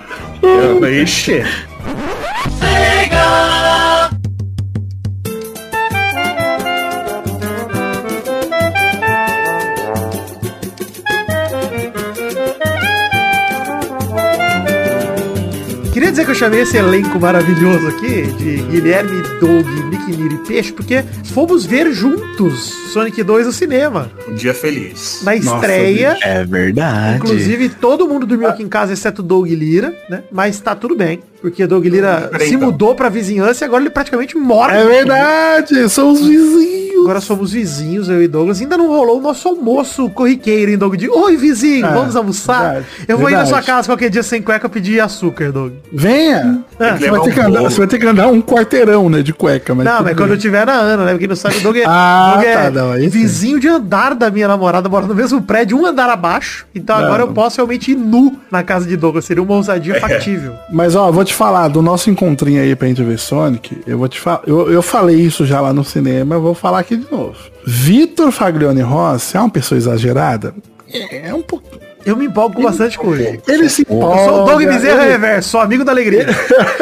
Ixi. 1.02 1.42
Que 16.26 16.32
eu 16.32 16.34
chamei 16.34 16.62
esse 16.62 16.76
elenco 16.76 17.20
maravilhoso 17.20 17.86
aqui, 17.86 18.22
de 18.22 18.56
Guilherme, 18.62 19.22
Doug, 19.38 19.64
Nick 19.88 20.10
Niro 20.10 20.34
e 20.34 20.38
Peixe, 20.38 20.72
porque 20.72 21.04
fomos 21.26 21.64
ver 21.64 21.92
juntos 21.92 22.74
Sonic 22.92 23.22
2 23.22 23.46
no 23.46 23.52
cinema. 23.52 24.10
Um 24.28 24.34
dia 24.34 24.52
feliz. 24.52 25.20
Na 25.22 25.36
estreia. 25.36 26.18
É 26.20 26.44
verdade. 26.44 27.18
Inclusive, 27.18 27.68
todo 27.68 28.08
mundo 28.08 28.26
dormiu 28.26 28.48
aqui 28.48 28.60
em 28.64 28.68
casa, 28.68 28.92
exceto 28.92 29.22
Doug 29.22 29.46
Lira, 29.46 29.96
né? 30.10 30.24
Mas 30.32 30.58
tá 30.58 30.74
tudo 30.74 30.96
bem, 30.96 31.22
porque 31.40 31.64
o 31.64 31.68
Doug 31.68 31.84
Lira 31.86 32.28
Peraí, 32.30 32.48
se 32.48 32.54
então. 32.54 32.66
mudou 32.68 32.94
pra 32.94 33.08
vizinhança 33.08 33.64
e 33.64 33.66
agora 33.66 33.82
ele 33.82 33.90
praticamente 33.90 34.36
mora. 34.36 34.74
É 34.74 34.84
verdade, 34.86 35.88
são 35.88 36.10
os 36.12 36.20
vizinhos. 36.20 36.86
Agora 36.98 37.20
somos 37.20 37.52
vizinhos, 37.52 38.08
eu 38.08 38.20
e 38.20 38.26
Douglas. 38.26 38.60
Ainda 38.60 38.76
não 38.76 38.88
rolou 38.88 39.18
o 39.18 39.20
nosso 39.20 39.46
almoço 39.46 40.10
corriqueiro, 40.10 40.72
hein, 40.72 40.78
Doug? 40.78 40.96
De, 40.96 41.08
Oi, 41.08 41.36
vizinho, 41.36 41.86
É, 41.86 41.92
vamos 41.92 42.16
almoçar? 42.16 42.62
verdade, 42.72 42.86
eu 43.06 43.16
vou 43.18 43.28
ir 43.28 43.32
na 43.34 43.44
verdade. 43.44 43.64
sua 43.64 43.74
casa 43.74 43.86
qualquer 43.88 44.10
dia 44.10 44.22
sem 44.24 44.42
cueca 44.42 44.68
pedir 44.68 44.98
açúcar, 44.98 45.52
Doug. 45.52 45.74
Venha. 45.92 46.64
Ah, 46.80 46.96
Você 46.96 47.08
vai, 47.10 47.20
ter 47.20 47.34
que 47.34 47.40
andar, 47.40 47.62
você 47.62 47.78
vai 47.78 47.86
ter 47.86 47.98
que 47.98 48.06
andar 48.06 48.26
um 48.28 48.42
quarteirão, 48.42 49.08
né, 49.08 49.22
de 49.22 49.32
cueca. 49.32 49.72
Mas 49.74 49.84
Não, 49.84 49.94
mas 49.96 50.04
bem. 50.06 50.14
quando 50.16 50.30
eu 50.32 50.38
tiver 50.38 50.66
na 50.66 50.72
Ana, 50.72 51.04
né? 51.04 51.12
Porque 51.12 51.28
não 51.28 51.36
sabe, 51.36 51.58
o 51.58 51.60
Doug 51.60 51.76
é, 51.76 51.84
Ah, 51.86 52.32
Doug 52.34 52.44
é 52.46 52.54
tá, 52.56 52.70
não, 52.72 52.90
aí 52.90 53.02
sim. 53.02 53.08
vizinho 53.08 53.60
de 53.60 53.68
andar 53.68 54.14
da 54.14 54.28
minha 54.30 54.48
namorada, 54.48 54.88
mora 54.88 55.06
no 55.06 55.14
mesmo 55.14 55.40
prédio, 55.42 55.78
um 55.80 55.86
andar 55.86 56.08
abaixo. 56.10 56.66
Então 56.74 56.96
Não. 56.98 57.04
agora 57.04 57.22
eu 57.22 57.28
posso 57.28 57.56
realmente 57.58 57.92
ir 57.92 57.96
nu 57.96 58.36
na 58.50 58.64
casa 58.64 58.84
de 58.86 58.96
Douglas. 58.96 59.24
Seria 59.26 59.42
uma 59.42 59.54
ousadia 59.54 59.94
factível. 60.00 60.54
Mas 60.72 60.96
ó, 60.96 61.12
vou 61.12 61.24
te 61.24 61.34
falar 61.36 61.68
do 61.68 61.82
nosso 61.82 62.08
encontrinho 62.10 62.62
aí 62.62 62.74
pra 62.74 62.88
gente 62.88 63.02
ver 63.02 63.18
Sonic. 63.18 63.82
Eu 63.86 63.98
vou 63.98 64.08
te 64.08 64.18
falar. 64.18 64.42
Eu, 64.46 64.72
eu 64.72 64.82
falei 64.82 65.16
isso 65.16 65.44
já 65.44 65.60
lá 65.60 65.72
no 65.72 65.84
cinema, 65.84 66.34
eu 66.34 66.40
vou 66.40 66.54
falar 66.54 66.80
aqui 66.80 66.96
de 66.96 67.10
novo. 67.10 67.36
Vitor 67.64 68.30
Faglione 68.32 68.80
Rossi 68.80 69.36
é 69.36 69.40
uma 69.40 69.50
pessoa 69.50 69.76
exagerada? 69.76 70.54
É, 70.92 71.28
é 71.28 71.34
um 71.34 71.42
pouquinho. 71.42 71.76
Eu 72.04 72.16
me 72.16 72.26
empolgo 72.26 72.54
com 72.54 72.62
bastante 72.62 72.96
coisa. 72.96 73.36
Ele 73.48 73.68
se 73.68 73.84
Eu 73.90 73.98
sou 73.98 74.42
o 74.42 74.44
Doug 74.46 74.62
empolga, 74.62 74.66
Bezerra 74.74 75.02
ele- 75.02 75.10
Reverso, 75.12 75.48
sou 75.50 75.60
amigo 75.60 75.84
da 75.84 75.90
alegria. 75.90 76.24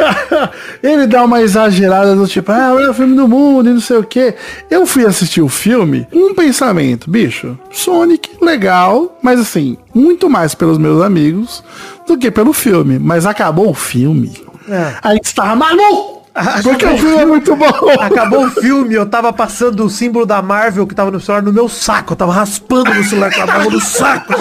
ele 0.83 1.07
dá 1.07 1.23
uma 1.23 1.41
exagerada 1.41 2.15
do 2.15 2.27
tipo, 2.27 2.51
ah, 2.51 2.77
é 2.79 2.89
o 2.89 2.93
filme 2.93 3.15
do 3.15 3.27
mundo 3.27 3.69
e 3.69 3.73
não 3.73 3.81
sei 3.81 3.97
o 3.97 4.03
que. 4.03 4.35
Eu 4.69 4.85
fui 4.85 5.03
assistir 5.03 5.41
o 5.41 5.49
filme, 5.49 6.07
um 6.13 6.35
pensamento, 6.35 7.09
bicho, 7.09 7.57
Sonic, 7.71 8.29
legal, 8.39 9.17
mas 9.21 9.39
assim, 9.39 9.77
muito 9.95 10.29
mais 10.29 10.53
pelos 10.53 10.77
meus 10.77 11.01
amigos 11.01 11.63
do 12.05 12.17
que 12.17 12.29
pelo 12.31 12.53
filme. 12.53 12.99
Mas 12.99 13.25
acabou 13.25 13.69
o 13.69 13.73
filme. 13.73 14.45
É. 14.69 14.95
A 15.01 15.13
gente 15.13 15.33
tava 15.33 15.55
maluco! 15.55 16.15
Porque 16.63 16.85
o 16.85 16.97
filme 16.97 17.15
é 17.15 17.25
muito 17.25 17.55
bom. 17.55 17.65
Acabou 18.01 18.45
o 18.45 18.51
filme, 18.51 18.93
eu 18.93 19.05
tava 19.05 19.31
passando 19.31 19.85
o 19.85 19.89
símbolo 19.89 20.25
da 20.25 20.41
Marvel 20.41 20.85
que 20.85 20.93
tava 20.93 21.09
no 21.09 21.19
celular 21.19 21.41
no 21.41 21.53
meu 21.53 21.69
saco. 21.69 22.11
Eu 22.11 22.17
tava 22.17 22.33
raspando 22.33 22.93
no 22.93 23.03
celular 23.03 23.33
com 23.33 23.41
a 23.41 23.45
mão 23.45 23.69
no 23.69 23.79
saco. 23.79 24.33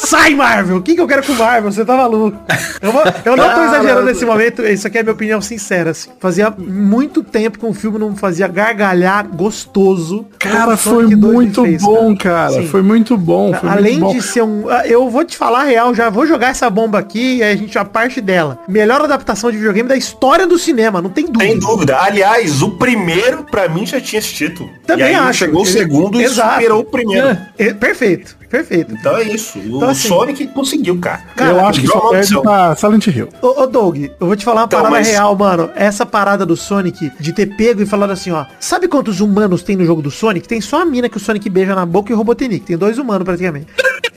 Sai, 0.00 0.32
Marvel! 0.34 0.76
O 0.76 0.82
que, 0.82 0.94
que 0.94 1.00
eu 1.00 1.08
quero 1.08 1.24
com 1.26 1.32
Marvel? 1.34 1.72
Você 1.72 1.84
tá 1.84 1.96
maluco. 1.96 2.38
Eu, 2.80 2.92
vou- 2.92 3.02
eu 3.24 3.36
não 3.36 3.52
tô 3.52 3.60
exagerando 3.64 4.04
nesse 4.06 4.24
momento, 4.24 4.64
isso 4.64 4.86
aqui 4.86 4.98
é 4.98 5.02
minha 5.02 5.12
opinião 5.12 5.40
sincera. 5.40 5.90
Assim. 5.90 6.08
Fazia 6.20 6.50
muito 6.56 7.22
tempo 7.24 7.58
que 7.58 7.66
um 7.66 7.74
filme 7.74 7.98
não 7.98 8.14
fazia 8.14 8.46
gargalhar 8.46 9.26
gostoso. 9.26 10.24
Cara, 10.38 10.76
foi 10.76 11.02
Sonic 11.02 11.16
2 11.16 11.32
me 11.32 11.32
muito 11.34 11.62
fez, 11.64 11.82
bom, 11.82 12.16
cara. 12.16 12.52
Sim. 12.52 12.66
Foi 12.68 12.80
muito 12.80 13.16
bom. 13.18 13.52
Foi 13.52 13.68
Além 13.68 13.98
muito 13.98 14.06
bom. 14.06 14.12
de 14.12 14.22
ser 14.22 14.42
um. 14.42 14.68
ah, 14.70 14.86
Eu 14.86 15.10
vou 15.10 15.24
te 15.24 15.36
falar 15.36 15.62
a 15.62 15.64
real, 15.64 15.92
já 15.94 16.08
vou 16.08 16.24
jogar 16.26 16.50
essa 16.50 16.70
bomba 16.70 16.98
aqui 17.00 17.38
e 17.38 17.42
aí 17.42 17.52
a 17.52 17.56
gente 17.56 17.74
já 17.74 17.84
parte 17.84 18.20
dela. 18.20 18.60
Melhor 18.68 19.00
adaptação 19.02 19.50
de 19.50 19.56
videogame 19.56 19.88
da 19.88 19.96
história 19.96 20.46
do 20.46 20.56
cinema, 20.58 21.02
não 21.02 21.10
tem 21.10 21.26
dúvida. 21.26 21.44
Sem 21.50 21.58
dúvida. 21.58 21.98
Aliás, 22.00 22.62
o 22.62 22.70
primeiro, 22.78 23.42
pra 23.50 23.68
mim, 23.68 23.84
já 23.84 24.00
tinha 24.00 24.20
esse 24.20 24.32
título. 24.32 24.70
Também 24.86 25.06
e 25.06 25.08
aí 25.08 25.14
acho. 25.16 25.40
chegou 25.40 25.62
o 25.62 25.66
segundo 25.66 26.20
e 26.20 26.24
Exato. 26.24 26.54
superou 26.54 26.80
o 26.82 26.84
primeiro. 26.84 27.36
É, 27.58 27.74
perfeito, 27.74 28.36
perfeito. 28.48 28.94
Então 28.94 29.16
é 29.16 29.22
isso. 29.24 29.58
O 29.58 29.76
Então, 29.76 29.88
assim, 29.90 30.08
Sonic 30.08 30.46
conseguiu, 30.48 30.98
cara. 30.98 31.22
eu 31.38 31.64
acho 31.66 31.80
que 31.80 31.86
só 31.86 32.00
perde 32.10 32.40
pra 32.40 32.74
Silent 32.76 33.06
Hill. 33.06 33.28
Ô, 33.42 33.62
ô 33.62 33.66
Doug, 33.66 33.96
eu 33.98 34.26
vou 34.26 34.34
te 34.36 34.44
falar 34.44 34.62
uma 34.62 34.66
Então, 34.66 34.80
parada 34.80 34.96
mas- 34.98 35.08
real, 35.08 35.36
mano. 35.36 35.70
Essa 35.74 36.04
parada 36.06 36.44
do 36.46 36.56
Sonic 36.56 37.12
de 37.20 37.32
ter 37.32 37.46
pego 37.56 37.82
e 37.82 37.86
falado 37.86 38.10
assim, 38.10 38.30
ó. 38.30 38.44
Sabe 38.58 38.88
quantos 38.88 39.20
humanos 39.20 39.62
tem 39.62 39.76
no 39.76 39.84
jogo 39.84 40.00
do 40.02 40.10
Sonic? 40.10 40.48
Tem 40.48 40.60
só 40.60 40.82
a 40.82 40.84
mina 40.84 41.08
que 41.08 41.16
o 41.16 41.20
Sonic 41.20 41.48
beija 41.50 41.74
na 41.74 41.84
boca 41.86 42.10
e 42.10 42.14
o 42.14 42.16
Robotnik. 42.18 42.64
Tem 42.66 42.76
dois 42.78 42.98
humanos 42.98 43.24
praticamente. 43.24 43.66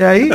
E 0.02 0.04
aí, 0.04 0.30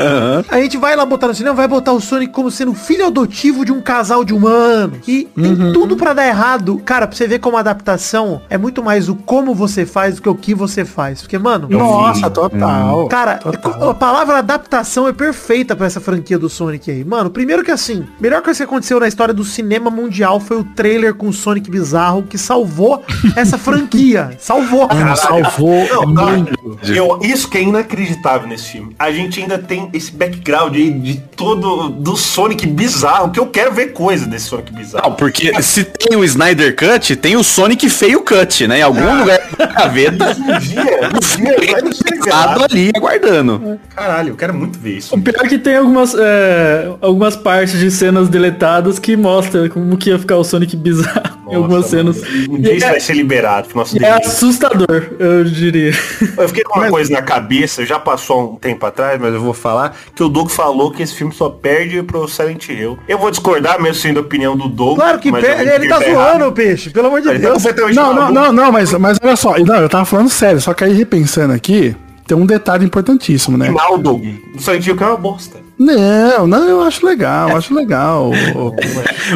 a 0.49 0.61
gente 0.61 0.77
vai 0.77 0.95
lá 0.95 1.05
botar 1.05 1.27
no 1.29 1.35
cinema, 1.35 1.55
vai 1.55 1.67
botar 1.67 1.93
o 1.93 2.01
Sonic 2.01 2.33
como 2.33 2.51
sendo 2.51 2.73
filho 2.75 3.07
adotivo 3.07 3.65
de 3.65 3.73
um 3.73 3.81
casal 3.81 4.25
de 4.25 4.33
humanos. 4.33 4.99
E 5.09 5.25
tem 5.35 5.73
tudo 5.73 5.97
pra 5.97 6.13
dar 6.13 6.27
errado. 6.27 6.81
Cara, 6.85 7.07
pra 7.07 7.17
você 7.17 7.27
ver 7.27 7.41
como 7.41 7.57
a 7.57 7.61
adaptação 7.61 8.41
é 8.49 8.57
muito 8.57 8.83
mais 8.83 9.09
o 9.09 9.15
como 9.17 9.55
você 9.55 9.85
faz 9.85 10.17
do 10.17 10.23
que 10.23 10.29
o 10.29 10.35
que 10.35 10.55
você 10.55 10.85
faz. 10.85 11.21
Porque, 11.23 11.39
mano, 11.39 11.69
Nossa, 11.69 12.31
total. 12.31 13.09
Cara, 13.09 13.39
Total. 13.39 13.91
a 13.91 13.95
palavra 13.95 14.39
adaptação 14.39 15.09
é 15.09 15.13
perfeita 15.13 15.75
pra 15.75 15.87
essa 15.87 16.01
franquia 16.01 16.39
do 16.39 16.49
Sonic 16.49 16.91
aí. 16.91 17.05
Mano, 17.05 17.31
primeiro 17.31 17.65
que 17.65 17.71
assim, 17.71 18.07
melhor 18.21 18.43
coisa 18.43 18.59
que 18.59 18.65
aconteceu 18.65 19.01
na 19.01 19.09
história 19.09 19.35
do 19.35 19.45
cinema 19.45 19.91
mundial 19.91 20.39
foi 20.39 20.59
o 20.59 20.65
trailer 20.65 21.15
com 21.15 21.29
o 21.29 21.33
Sonic 21.33 21.71
bizarro 21.71 22.23
que 22.23 22.39
salvou 22.39 23.03
essa 23.35 23.59
franquia. 23.59 24.31
Salvou. 24.39 24.87
Mano, 24.89 25.17
salvou 25.17 25.87
Não, 26.07 26.15
cara, 26.15 26.37
muito. 26.37 26.93
eu, 26.93 27.19
isso 27.23 27.49
que 27.49 27.59
é 27.59 27.63
inacreditável 27.63 28.49
nesse 28.49 28.73
filme. 28.73 28.95
A 28.99 29.11
gente 29.11 29.41
ainda 29.41 29.56
tem 29.59 29.89
esse 29.93 30.13
background 30.13 30.75
aí 30.75 30.91
de 30.93 31.17
todo 31.37 31.89
do 31.89 32.17
Sonic 32.17 32.67
bizarro, 32.67 33.31
que 33.31 33.39
eu 33.41 33.47
quero 33.47 33.73
ver 33.73 33.93
coisa 33.93 34.27
desse 34.27 34.47
Sonic 34.47 34.73
Não, 34.73 34.79
bizarro. 34.79 35.13
porque 35.13 35.63
se 35.63 35.85
tem 35.85 36.17
o 36.17 36.25
Snyder 36.25 36.75
Cut, 36.77 37.17
tem 37.17 37.37
o 37.37 37.43
Sonic 37.45 37.89
feio 37.91 38.23
cut, 38.23 38.67
né? 38.67 38.79
Em 38.79 38.83
algum 38.83 39.19
lugar 39.21 39.41
da 39.57 39.67
gaveta, 39.67 40.37
Um 40.37 40.59
dia, 40.59 41.11
um 41.15 41.91
dia 41.91 42.33
vai 42.33 42.65
ali, 42.71 42.91
aguardando. 42.95 43.79
Caralho, 43.95 44.31
eu 44.31 44.37
quero 44.37 44.55
muito 44.55 44.79
ver 44.79 44.99
isso. 44.99 45.15
O 45.15 45.21
pior 45.21 45.45
é 45.45 45.49
que 45.49 45.59
tem 45.59 45.77
algumas, 45.77 46.15
é, 46.19 46.89
algumas 47.01 47.37
partes 47.37 47.79
de 47.79 47.91
cenas 47.91 48.29
deletadas 48.29 48.99
que 48.99 49.17
mostram 49.17 49.69
como 49.69 49.97
que 49.97 50.11
ia 50.11 50.19
ficar 50.19 50.37
o 50.37 50.45
Sonic 50.45 50.77
bizarro 50.77 51.36
em 51.49 51.55
algumas 51.55 51.83
Nossa, 51.83 51.89
cenas. 51.91 52.23
Um 52.49 52.57
E 52.57 52.61
dia 52.63 52.75
isso 52.77 52.87
é, 52.87 52.91
vai 52.91 53.01
ser 53.01 53.15
liberado 53.15 53.69
nosso 53.75 53.97
é 53.97 54.01
delírio. 54.01 54.27
assustador, 54.27 55.07
eu 55.19 55.45
diria. 55.45 55.93
Eu 56.37 56.49
fiquei 56.49 56.65
com 56.65 56.79
uma 56.79 56.89
coisa 56.91 57.13
na 57.13 57.23
cabeça, 57.23 57.85
já 57.87 57.99
passou 57.99 58.41
há 58.41 58.45
um 58.45 58.57
tempo 58.57 58.85
atrás, 58.87 59.21
mas 59.21 59.33
eu 59.35 59.41
vou 59.41 59.55
falar, 59.55 59.97
que 60.15 60.23
o 60.23 60.29
Doug 60.29 60.49
falou 60.51 60.91
que 60.91 61.03
esse 61.03 61.15
filme 61.15 61.33
só 61.33 61.49
perde 61.49 62.03
pro 62.03 62.27
Silent 62.29 62.69
Hill. 62.69 62.99
Eu 63.09 63.19
vou 63.19 63.31
discordar, 63.31 63.81
mesmo 63.81 63.95
sendo 64.01 64.19
a 64.19 64.23
opinião 64.23 64.57
do 64.57 64.69
Doug. 64.69 64.97
Claro 64.97 65.19
que 65.19 65.31
mas 65.31 65.45
eu 65.45 65.51
per- 65.57 65.65
vou 65.65 65.75
ele 65.75 65.89
tá 65.89 66.01
zoando, 66.01 66.53
peixe. 66.53 66.91
Pelo 66.91 67.07
amor 67.09 67.21
de 67.21 67.29
Ele 67.29 67.39
tá 67.39 67.49
Deus. 67.51 67.63
completamente 67.63 67.95
Não, 67.97 68.15
não, 68.15 68.33
não, 68.33 68.53
não, 68.53 68.73
mas, 68.73 68.93
mas 68.93 69.19
olha 69.23 69.37
só. 69.37 69.59
Não, 69.59 69.77
eu 69.77 69.89
tava 69.89 70.05
falando 70.05 70.29
sério, 70.29 70.61
só 70.61 70.75
que 70.75 70.85
aí 70.85 70.93
repensando 70.93 71.53
aqui, 71.53 71.95
tem 72.27 72.37
um 72.37 72.47
detalhe 72.47 72.85
importantíssimo, 72.85 73.57
né? 73.57 73.71
Mal, 73.71 73.97
Doug. 73.99 74.23
O 74.23 74.71
Hill 74.73 74.97
que 74.97 75.03
é 75.03 75.07
uma 75.07 75.17
bosta. 75.17 75.61
Não, 75.79 76.47
não, 76.47 76.65
eu 76.65 76.81
acho 76.83 77.05
legal, 77.05 77.51
eu 77.51 77.57
acho 77.57 77.75
legal. 77.75 78.31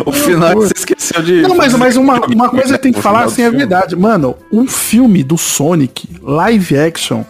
O 0.06 0.12
final 0.12 0.50
que 0.50 0.56
você 0.56 0.74
esqueceu 0.76 1.22
de. 1.22 1.42
Não, 1.42 1.56
mas, 1.56 1.74
mas 1.74 1.96
uma, 1.96 2.20
uma 2.26 2.48
coisa 2.48 2.76
que 2.76 2.82
tem 2.82 2.92
que 2.92 3.02
falar 3.02 3.24
assim 3.24 3.42
é 3.42 3.50
verdade. 3.50 3.96
Mano, 3.96 4.36
um 4.52 4.66
filme 4.66 5.24
do 5.24 5.36
Sonic, 5.36 6.08
live 6.22 6.78
action, 6.78 7.24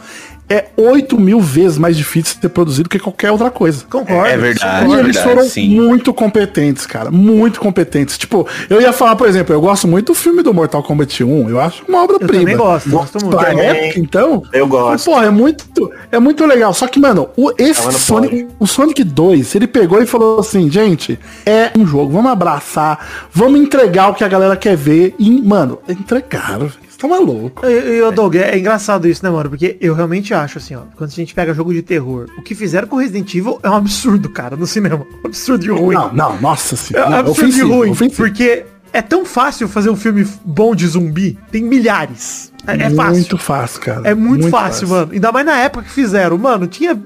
é 0.50 0.66
8 0.76 1.18
mil 1.18 1.40
vezes 1.40 1.78
mais 1.78 1.96
difícil 1.96 2.34
de 2.34 2.40
ser 2.40 2.48
produzido 2.48 2.88
que 2.88 2.98
qualquer 2.98 3.30
outra 3.30 3.52
coisa. 3.52 3.84
Concordo. 3.88 4.26
É 4.26 4.36
verdade. 4.36 4.90
E 4.90 4.92
eles 4.94 5.16
verdade, 5.16 5.28
foram 5.28 5.48
sim. 5.48 5.68
muito 5.80 6.12
competentes, 6.12 6.86
cara. 6.86 7.08
Muito 7.08 7.60
competentes. 7.60 8.18
Tipo, 8.18 8.48
eu 8.68 8.80
ia 8.80 8.92
falar, 8.92 9.14
por 9.14 9.28
exemplo, 9.28 9.54
eu 9.54 9.60
gosto 9.60 9.86
muito 9.86 10.08
do 10.08 10.14
filme 10.14 10.42
do 10.42 10.52
Mortal 10.52 10.82
Kombat 10.82 11.22
1. 11.22 11.48
Eu 11.48 11.60
acho 11.60 11.84
uma 11.88 11.98
Eu 11.98 12.04
obra-prima. 12.04 12.42
também 12.42 12.56
gosto, 12.56 12.90
gosto 12.90 13.20
muito. 13.20 13.36
Pra 13.36 13.52
época, 13.52 14.00
então. 14.00 14.42
Eu 14.52 14.66
gosto. 14.66 15.04
Pô, 15.04 15.22
é 15.22 15.30
muito, 15.30 15.92
é 16.10 16.18
muito 16.18 16.44
legal. 16.44 16.74
Só 16.74 16.88
que, 16.88 16.98
mano, 16.98 17.28
o, 17.36 17.52
esse 17.56 17.86
no 17.86 17.92
Sonic, 17.92 18.48
o 18.58 18.66
Sonic 18.66 19.04
2, 19.04 19.54
ele 19.54 19.68
pegou 19.68 20.02
e 20.02 20.06
falou 20.06 20.40
assim, 20.40 20.68
gente, 20.68 21.16
é 21.46 21.70
um 21.78 21.86
jogo, 21.86 22.12
vamos 22.12 22.32
abraçar, 22.32 23.28
vamos 23.32 23.60
entregar 23.60 24.08
o 24.08 24.14
que 24.14 24.24
a 24.24 24.28
galera 24.28 24.56
quer 24.56 24.76
ver. 24.76 25.14
E, 25.16 25.40
mano, 25.42 25.78
entregaram, 25.88 26.68
tá 27.00 27.08
maluco. 27.08 27.64
E, 27.66 27.96
e, 27.98 28.02
ô, 28.02 28.10
Doug, 28.10 28.36
é, 28.36 28.50
é 28.54 28.58
engraçado 28.58 29.08
isso, 29.08 29.24
né, 29.24 29.30
mano? 29.30 29.50
Porque 29.50 29.76
eu 29.80 29.94
realmente 29.94 30.32
acho, 30.34 30.58
assim, 30.58 30.74
ó, 30.74 30.82
quando 30.96 31.10
a 31.10 31.14
gente 31.14 31.34
pega 31.34 31.54
jogo 31.54 31.72
de 31.72 31.82
terror, 31.82 32.28
o 32.38 32.42
que 32.42 32.54
fizeram 32.54 32.86
com 32.86 32.96
Resident 32.96 33.34
Evil 33.34 33.58
é 33.62 33.70
um 33.70 33.74
absurdo, 33.74 34.28
cara, 34.28 34.56
no 34.56 34.66
cinema. 34.66 35.06
Um 35.24 35.26
absurdo 35.28 35.62
de 35.62 35.70
ruim. 35.70 35.94
Não, 35.94 36.12
não, 36.12 36.40
nossa 36.40 36.74
É 36.74 36.78
senhora. 36.78 37.06
um 37.06 37.10
Não, 37.10 37.18
absurdo 37.18 37.52
de 37.52 37.62
ruim. 37.62 37.90
ofensivo. 37.90 38.16
Porque 38.22 38.64
é 38.92 39.00
tão 39.02 39.24
fácil 39.24 39.68
fazer 39.68 39.90
um 39.90 39.96
filme 39.96 40.26
bom 40.44 40.74
de 40.74 40.86
zumbi. 40.86 41.38
Tem 41.50 41.62
milhares. 41.62 42.52
É, 42.66 42.74
é 42.84 42.90
fácil. 42.90 43.12
Muito 43.14 43.38
fácil, 43.38 43.80
cara. 43.80 44.02
É 44.08 44.14
muito, 44.14 44.48
fácil, 44.48 44.88
mano. 44.88 45.12
Ainda 45.12 45.32
mais 45.32 45.46
na 45.46 45.56
época 45.58 45.84
que 45.84 45.90
fizeram. 45.90 46.36
Mano, 46.36 46.66
tinha 46.66 46.98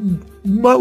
uma- 0.45 0.79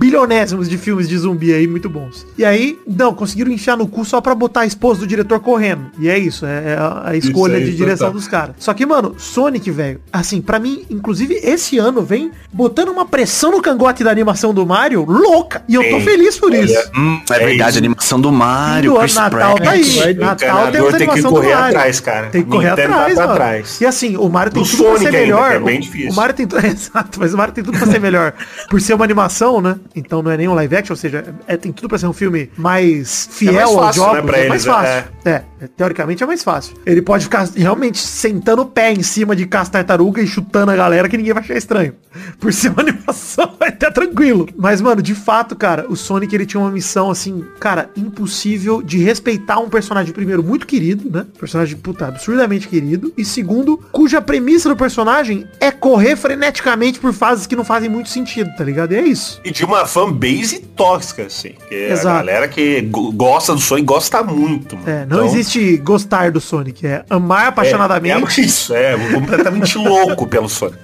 bilionésimos 0.00 0.68
de 0.68 0.78
filmes 0.78 1.08
de 1.08 1.18
zumbi 1.18 1.52
aí 1.52 1.66
muito 1.66 1.88
bons. 1.88 2.26
E 2.38 2.44
aí, 2.44 2.78
não, 2.86 3.12
conseguiram 3.12 3.50
enfiar 3.50 3.76
no 3.76 3.86
cu 3.86 4.02
só 4.04 4.20
pra 4.20 4.34
botar 4.34 4.60
a 4.62 4.66
esposa 4.66 5.00
do 5.00 5.06
diretor 5.06 5.40
correndo. 5.40 5.86
E 5.98 6.08
é 6.08 6.18
isso, 6.18 6.46
é, 6.46 6.72
é 6.72 6.76
a, 6.78 7.02
a 7.10 7.16
escolha 7.16 7.56
aí, 7.58 7.64
de 7.64 7.76
direção 7.76 8.06
total. 8.06 8.12
dos 8.12 8.26
caras. 8.28 8.54
Só 8.58 8.72
que, 8.72 8.86
mano, 8.86 9.14
Sonic, 9.18 9.70
velho, 9.70 10.00
assim, 10.12 10.40
pra 10.40 10.58
mim, 10.58 10.84
inclusive, 10.88 11.34
esse 11.42 11.76
ano 11.76 12.02
vem 12.02 12.30
botando 12.52 12.88
uma 12.88 13.04
pressão 13.04 13.50
no 13.50 13.60
cangote 13.60 14.02
da 14.02 14.10
animação 14.10 14.54
do 14.54 14.64
Mario 14.64 15.04
louca. 15.04 15.62
E 15.68 15.74
eu 15.74 15.82
tô 15.82 15.98
Sim. 15.98 16.04
feliz 16.04 16.38
por 16.38 16.54
isso. 16.54 16.78
Hum, 16.96 17.20
é, 17.30 17.34
É 17.34 17.38
verdade, 17.46 17.70
isso. 17.70 17.78
a 17.78 17.80
animação 17.80 18.20
do 18.20 18.32
Mario, 18.32 18.94
Chris 18.96 19.14
Natal 19.14 19.54
Pratt. 19.56 19.64
tá 19.64 19.70
aí. 19.72 20.14
Natal 20.14 20.72
tem 20.72 20.98
tem 21.06 21.08
que 21.10 21.22
correr 21.22 21.54
Mario. 21.54 21.76
atrás, 21.76 22.00
cara. 22.00 22.26
Tem 22.28 22.42
que 22.42 22.48
correr 22.48 22.70
Nintendo 22.70 22.88
tá 22.88 22.94
atrás, 22.94 23.14
pra 23.14 23.24
mano. 23.26 23.36
trás. 23.36 23.80
E 23.82 23.86
assim, 23.86 24.16
o 24.16 24.28
Mario 24.30 24.52
tem 24.52 24.62
Do 24.62 24.68
tudo 24.68 24.82
pra 24.82 24.92
Sonic 24.94 25.10
ser 25.10 25.16
ainda, 25.16 25.20
melhor. 25.20 25.52
é 25.52 25.58
bem 25.60 25.78
O- 25.78 25.82
difícil. 25.82 26.10
O 26.10 26.14
Mario 26.14 26.34
tem 26.34 26.46
tudo, 26.46 26.64
exato, 26.64 27.20
mas 27.20 27.34
o 27.34 27.36
Mario 27.36 27.52
tem 27.54 27.62
tudo 27.62 27.76
pra 27.78 27.86
ser 27.86 28.00
melhor. 28.00 28.32
Por 28.70 28.80
ser 28.80 28.94
uma 29.00 29.04
animação, 29.04 29.60
né? 29.60 29.78
Então 29.96 30.22
não 30.22 30.30
é 30.30 30.36
nem 30.36 30.48
um 30.48 30.54
live 30.54 30.76
action, 30.76 30.92
ou 30.92 30.96
seja, 30.96 31.34
é, 31.46 31.56
tem 31.56 31.72
tudo 31.72 31.88
pra 31.88 31.98
ser 31.98 32.06
um 32.06 32.12
filme 32.12 32.50
mais 32.56 33.28
fiel 33.32 33.54
mais 33.54 33.68
aos 33.68 33.74
fácil, 33.74 34.02
jogos. 34.02 34.32
né, 34.32 34.44
é 34.44 34.48
mais 34.48 34.64
eles, 34.64 34.64
fácil. 34.64 35.12
É. 35.24 35.30
é, 35.60 35.68
teoricamente 35.76 36.22
é 36.22 36.26
mais 36.26 36.44
fácil. 36.44 36.76
Ele 36.84 37.02
pode 37.02 37.24
ficar 37.24 37.48
realmente 37.56 37.98
sentando 37.98 38.62
o 38.62 38.66
pé 38.66 38.92
em 38.92 39.02
cima 39.02 39.34
de 39.34 39.46
caça 39.46 39.72
tartaruga 39.72 40.20
e 40.22 40.26
chutando 40.26 40.70
a 40.70 40.76
galera 40.76 41.08
que 41.08 41.16
ninguém 41.16 41.32
vai 41.32 41.42
achar 41.42 41.56
estranho. 41.56 41.94
Por 42.38 42.52
ser 42.52 42.70
uma 42.70 42.82
animação, 42.82 43.54
é 43.60 43.68
até 43.68 43.90
tranquilo. 43.90 44.48
Mas, 44.56 44.80
mano, 44.80 45.00
de 45.00 45.14
fato, 45.14 45.56
cara, 45.56 45.86
o 45.88 45.96
Sonic 45.96 46.34
ele 46.34 46.46
tinha 46.46 46.60
uma 46.60 46.70
missão, 46.70 47.10
assim, 47.10 47.44
cara, 47.58 47.90
impossível 47.96 48.82
de 48.82 48.98
respeitar 48.98 49.58
um 49.58 49.68
personagem, 49.68 50.12
primeiro, 50.12 50.42
muito 50.42 50.66
querido, 50.66 51.10
né? 51.10 51.26
Personagem, 51.38 51.76
puta, 51.76 52.06
absurdamente 52.06 52.68
querido. 52.68 53.12
E 53.16 53.24
segundo, 53.24 53.78
cuja 53.90 54.20
premissa 54.20 54.68
do 54.68 54.76
personagem 54.76 55.46
é 55.58 55.70
correr 55.70 56.16
freneticamente 56.16 56.98
por 56.98 57.12
fases 57.12 57.46
que 57.46 57.56
não 57.56 57.64
fazem 57.64 57.88
muito 57.88 58.08
sentido, 58.08 58.50
tá 58.56 58.64
ligado? 58.64 58.89
E 58.90 58.94
é 58.96 59.02
isso. 59.02 59.40
E 59.44 59.50
de 59.50 59.64
uma 59.64 59.86
fanbase 59.86 60.58
tóxica, 60.76 61.22
assim. 61.24 61.52
Que 61.68 61.74
é 61.74 61.92
Exato. 61.92 62.08
a 62.08 62.18
galera 62.18 62.48
que 62.48 62.80
go- 62.82 63.12
gosta 63.12 63.54
do 63.54 63.60
Sonic 63.60 63.86
gosta 63.86 64.22
muito. 64.22 64.76
mano. 64.76 64.88
É, 64.90 65.06
não 65.06 65.18
Então, 65.18 65.24
existe 65.26 65.76
gostar 65.78 66.30
do 66.30 66.40
Sonic, 66.40 66.86
é 66.86 67.04
amar 67.08 67.44
é, 67.44 67.48
apaixonadamente. 67.48 68.40
É, 68.40 68.44
isso, 68.44 68.74
é 68.74 68.96
completamente 69.14 69.78
louco 69.78 70.26
pelo 70.26 70.48
Sonic. 70.48 70.78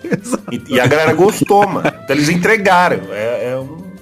E, 0.52 0.74
e 0.74 0.80
a 0.80 0.86
galera 0.86 1.12
gostou, 1.12 1.66
mano. 1.68 1.86
Então 2.04 2.14
eles 2.16 2.28
entregaram. 2.28 3.00
É, 3.10 3.35
é 3.35 3.35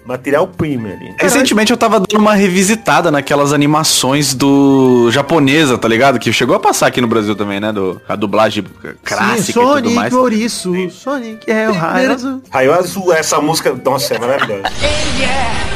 material 0.04 0.46
premium 0.46 0.92
ali. 0.92 1.14
Recentemente 1.18 1.70
eu 1.72 1.76
tava 1.76 1.98
dando 2.00 2.20
uma 2.20 2.34
revisitada 2.34 3.10
naquelas 3.10 3.52
animações 3.52 4.34
do 4.34 5.10
japonesa, 5.10 5.78
tá 5.78 5.88
ligado? 5.88 6.18
Que 6.18 6.32
chegou 6.32 6.54
a 6.54 6.60
passar 6.60 6.86
aqui 6.88 7.00
no 7.00 7.06
Brasil 7.08 7.34
também, 7.34 7.58
né? 7.60 7.72
Do, 7.72 8.00
a 8.08 8.14
dublagem 8.16 8.64
clássica 9.02 9.42
Sim, 9.42 9.50
e 9.50 9.52
tudo 9.54 9.72
Sonic, 9.74 9.94
mais. 9.94 10.12
ouriço, 10.14 10.72
Sonic 10.90 11.50
é 11.50 11.68
o 11.68 11.72
raio 11.72 12.12
azul. 12.12 12.42
Raio 12.50 12.74
Azul, 12.74 13.12
essa 13.12 13.40
música, 13.40 13.74
nossa, 13.84 14.14
é 14.14 14.18
maravilhosa. 14.18 14.62
Ele 14.82 15.24
é 15.24 15.74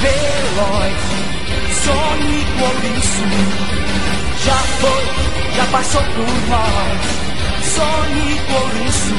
veloz, 0.00 0.94
Sonic 1.84 2.62
Ouriço. 2.62 3.26
Já 4.44 4.54
foi, 4.54 5.56
já 5.56 5.64
passou 5.66 6.00
por 6.02 6.48
nós. 6.48 7.26
Sonic 7.74 8.52
Ouriço. 8.52 9.14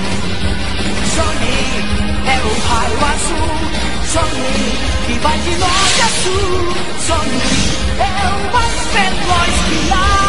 Sonic 1.16 1.88
é 2.26 2.38
o 2.44 2.54
raio 2.68 3.00
azul. 3.14 3.87
Sonic 4.14 5.06
que 5.06 5.20
vai 5.20 5.38
de 5.40 5.56
norte 5.58 6.02
a 6.02 6.10
sul. 6.24 6.74
Sonic 7.08 7.48
é 8.00 8.12
o 8.30 8.54
mais 8.54 8.78
veloz 8.94 9.56
que 9.68 9.92
há. 9.92 10.26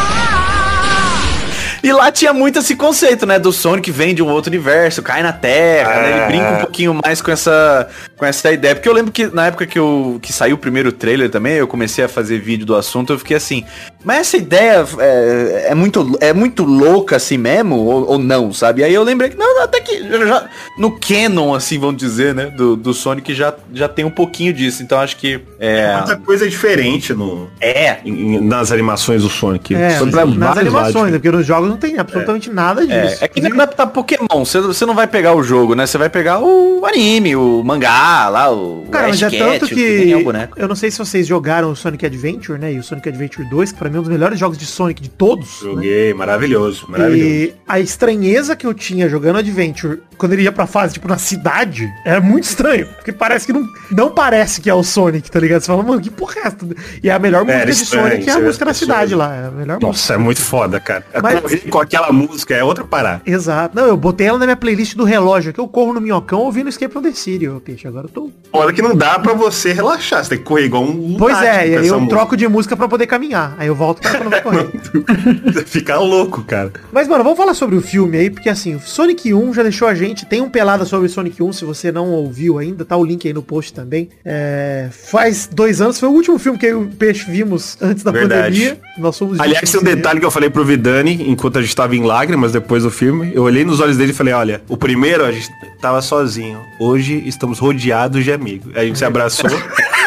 E 1.83 1.93
lá 1.93 2.11
tinha 2.11 2.33
muito 2.33 2.59
esse 2.59 2.75
conceito, 2.75 3.25
né? 3.27 3.39
Do 3.39 3.53
Sonic 3.53 3.91
vem 3.91 4.15
de 4.15 4.23
um 4.23 4.29
outro 4.29 4.51
universo, 4.51 5.03
cai 5.03 5.23
na 5.23 5.33
Terra, 5.33 5.95
né? 6.03 6.11
Ele 6.11 6.19
É. 6.21 6.27
brinca 6.27 6.51
um 6.53 6.61
pouquinho 6.61 6.95
mais 7.05 7.21
com 7.23 7.31
essa, 7.31 7.89
com 8.17 8.25
essa 8.27 8.51
ideia. 8.53 8.75
Porque 8.75 8.89
eu 8.89 8.93
lembro 8.93 9.13
que 9.13 9.27
na 9.27 9.47
época 9.47 9.67
que, 9.67 9.79
eu, 9.79 10.19
que 10.21 10.33
saiu 10.33 10.57
o 10.57 10.59
primeiro 10.59 10.91
trailer 10.93 11.31
também, 11.31 11.55
eu 11.55 11.67
comecei 11.69 12.05
a 12.05 12.09
fazer 12.09 12.39
vídeo 12.41 12.67
do 12.67 12.75
assunto, 12.75 13.13
eu 13.13 13.19
fiquei 13.19 13.37
assim, 13.37 13.65
mas 14.05 14.19
essa 14.21 14.37
ideia 14.37 14.85
é, 14.99 15.67
é 15.71 15.75
muito, 15.75 16.17
é 16.21 16.33
muito 16.33 16.65
louca 16.65 17.17
assim 17.17 17.39
mesmo? 17.39 17.77
Ou, 17.77 18.09
ou 18.13 18.19
não, 18.19 18.53
sabe? 18.53 18.81
E 18.81 18.85
aí 18.85 18.95
eu 18.95 19.03
lembrei 19.03 19.31
que, 19.31 19.37
não, 19.37 19.63
até 19.63 19.81
que 19.81 20.03
já, 20.09 20.47
no 20.79 20.99
canon, 20.99 21.55
assim, 21.55 21.79
vamos 21.79 21.97
dizer, 21.97 22.35
né? 22.35 22.47
Do, 22.47 22.77
do 22.77 22.93
Sonic 22.93 23.35
já, 23.35 23.55
já 23.73 23.89
tem 23.89 24.05
um 24.05 24.11
pouquinho 24.11 24.53
disso. 24.53 24.83
Então 24.83 24.99
acho 24.99 25.17
que 25.17 25.41
é... 25.61 25.97
Muita 25.97 26.17
coisa 26.17 26.49
diferente 26.49 27.13
no, 27.15 27.49
É, 27.61 27.99
em- 28.05 28.41
nas 28.41 28.73
animações 28.73 29.23
do 29.23 29.29
Sonic. 29.29 29.75
É, 29.75 30.01
nas 30.01 30.11
vários 30.13 30.59
animações, 30.59 31.13
né? 31.13 31.19
porque 31.19 31.31
nos 31.31 31.47
jogos 31.47 31.68
não 31.69 31.77
tem 31.77 31.99
absolutamente 31.99 32.51
nada 32.51 32.83
É, 32.85 33.07
disso. 33.07 33.25
é 33.25 33.29
que 33.29 33.41
nem 33.41 33.53
adaptar 33.53 33.87
Pokémon, 33.89 34.27
você, 34.45 34.61
você 34.61 34.85
não 34.87 34.95
vai 34.95 35.07
pegar 35.07 35.35
o 35.35 35.43
jogo, 35.43 35.75
né? 35.75 35.87
Você 35.87 35.99
vai 35.99 36.09
pegar 36.09 36.41
o 36.41 36.85
anime, 36.87 37.37
o 37.37 37.63
mangá, 37.65 38.29
lá, 38.29 38.51
o 38.53 38.87
Cara, 38.91 39.09
mas 39.09 39.23
é 39.23 39.31
tanto 39.31 39.65
é 39.65 39.67
o 39.67 39.69
que. 39.69 40.25
boneco. 40.25 40.59
Eu 40.59 40.69
não 40.69 40.77
sei 40.77 40.91
se 40.91 40.99
vocês 40.99 41.27
jogaram 41.27 41.71
o 41.71 41.77
Sonic 41.77 42.07
Adventure, 42.07 42.59
né? 42.59 42.73
E 42.73 42.79
o 42.79 42.83
Sonic 42.83 43.09
Adventure 43.09 43.49
2, 43.49 43.73
que 43.73 43.79
pra 43.79 43.89
mim 43.89 43.97
é 43.97 43.99
um 44.01 44.03
dos 44.03 44.11
melhores 44.13 44.39
jogos 44.39 44.57
de 44.59 44.67
Sonic 44.67 45.01
de 45.03 45.11
todos. 45.11 45.63
né? 45.63 45.71
Joguei, 45.71 46.15
maravilhoso, 46.15 46.87
maravilhoso. 46.89 47.25
E 47.29 47.55
a 47.67 47.79
estranheza 47.81 48.55
que 48.57 48.67
eu 48.67 48.75
tinha 48.75 49.09
jogando 49.09 49.37
Adventure, 49.39 50.01
quando 50.19 50.33
ele 50.35 50.43
ia 50.43 50.53
pra 50.53 50.67
fase, 50.67 50.95
tipo, 50.95 51.09
na 51.09 51.17
cidade, 51.19 51.89
era 52.05 52.21
muito 52.21 52.45
estranho. 52.45 52.87
Porque 52.97 53.13
parece 53.13 53.47
que 53.47 53.53
não, 53.53 53.67
não 53.91 54.11
parece 54.11 54.61
que 54.61 54.69
é 54.69 54.75
o 54.75 54.83
Sonic, 54.83 55.31
tá 55.31 55.39
ligado? 55.41 55.61
Você 55.63 55.67
fala, 55.69 55.83
mano, 55.83 56.01
que 56.01 56.11
porra 56.11 56.35
é 56.37 56.47
essa? 56.49 56.57
E 57.03 57.11
a 57.11 57.19
melhor 57.19 57.45
música 57.45 57.63
era 57.63 57.71
de 57.73 57.83
estranho, 57.83 58.09
Sonic 58.11 58.29
é 58.29 58.33
a 58.33 58.39
música 58.41 58.65
da 58.65 58.75
cidade 58.75 59.15
lá. 59.15 59.35
É 59.35 59.47
a 59.47 59.51
melhor 59.51 59.75
música. 59.75 59.87
Nossa, 59.87 60.15
é 60.15 60.17
muito 60.19 60.41
foda, 60.41 60.81
cara. 60.81 61.05
Mas- 61.23 61.41
Correr 61.41 61.59
com 61.71 61.79
aquela 61.81 62.13
música 62.13 62.55
é 62.55 62.65
outra 62.65 62.85
parada. 62.85 63.23
Exato. 63.25 63.77
Não, 63.77 63.87
eu 63.87 63.97
botei 63.97 64.27
ela 64.27 64.39
na 64.39 64.45
minha 64.47 64.57
playlist 64.57 64.95
do 64.97 65.05
relógio, 65.05 65.53
que 65.53 65.61
eu 65.61 65.69
corro 65.69 65.93
no 65.95 66.01
minhocão 66.01 66.41
ouvindo 66.41 66.69
Escape 66.69 66.93
from 66.93 67.03
the 67.03 67.13
City, 67.13 67.49
ô 67.49 67.61
peixe. 67.61 67.87
Agora 67.87 68.07
eu 68.07 68.11
tô. 68.11 68.31
Foda 68.51 68.73
que 68.73 68.83
não 68.83 68.95
dá 68.97 69.19
pra 69.19 69.35
você 69.35 69.73
relaxar, 69.73 70.25
você 70.25 70.31
tem 70.31 70.39
que 70.39 70.45
correr 70.45 70.65
igual 70.65 70.83
um 70.83 71.17
Pois 71.19 71.37
é, 71.43 71.69
e 71.69 71.77
aí 71.77 71.87
eu 71.87 71.95
música. 72.01 72.09
troco 72.17 72.37
de 72.37 72.49
música 72.49 72.77
pra 72.77 72.89
poder 72.89 73.07
caminhar. 73.07 73.55
Aí 73.59 73.67
eu 73.69 73.75
volto 73.75 74.01
pra 74.03 74.15
quando 74.15 74.31
vai 74.31 74.41
correr. 74.43 74.69
Você 75.53 75.65
fica 75.65 75.97
louco, 75.99 76.43
cara. 76.45 76.73
Mas, 76.93 77.07
mano, 77.09 77.23
vamos 77.23 77.39
falar 77.39 77.55
sobre 77.55 77.77
o 77.77 77.81
filme 77.83 78.17
aí, 78.19 78.31
porque 78.31 78.49
assim, 78.49 78.75
o 78.75 78.81
Sonic 78.81 79.33
1 79.33 79.55
já 79.55 79.63
deixou 79.63 79.87
a 79.89 79.95
gente. 79.95 80.08
Tem 80.15 80.41
um 80.41 80.49
pelada 80.49 80.85
sobre 80.85 81.09
Sonic 81.09 81.43
1, 81.43 81.53
se 81.53 81.65
você 81.65 81.91
não 81.93 82.11
ouviu 82.11 82.59
ainda, 82.59 82.85
tá 82.85 82.97
o 82.97 83.05
link 83.05 83.27
aí 83.27 83.35
no 83.35 83.43
post 83.43 83.73
também. 83.73 84.09
É, 84.25 84.89
faz 84.91 85.49
dois 85.51 85.81
anos, 85.81 85.99
foi 85.99 86.09
o 86.09 86.13
último 86.13 86.39
filme 86.39 86.59
que 86.59 86.67
eu 86.67 86.83
e 86.83 86.85
o 86.85 86.89
Peixe 86.89 87.31
vimos 87.31 87.77
antes 87.81 88.03
da 88.03 88.11
Verdade. 88.11 88.59
pandemia. 88.59 88.81
Nós 88.99 89.17
somos 89.17 89.39
Aliás, 89.41 89.71
tem 89.71 89.81
um 89.81 89.85
detalhe 89.85 90.21
que 90.21 90.27
eu 90.27 90.31
falei 90.31 90.51
pro 90.51 90.65
Vidani, 90.65 91.29
enquanto 91.29 91.59
a 91.59 91.63
gente 91.63 91.75
tava 91.75 91.95
em 91.97 92.03
lágrimas 92.03 92.53
depois 92.53 92.83
do 92.83 92.91
filme. 92.91 93.31
Eu 93.35 93.43
olhei 93.43 93.65
nos 93.65 93.81
olhos 93.81 93.97
dele 93.97 94.13
e 94.13 94.15
falei, 94.15 94.35
olha, 94.35 94.63
o 94.69 94.77
primeiro 94.77 95.25
a 95.25 95.33
gente 95.33 95.49
tava 95.81 96.01
sozinho. 96.03 96.61
Hoje 96.79 97.23
estamos 97.27 97.59
rodeados 97.59 98.25
de 98.25 98.33
amigos. 98.33 98.71
Aí 98.75 98.83
a 98.83 98.87
gente 98.87 98.99
se 98.99 99.05
abraçou. 99.05 99.51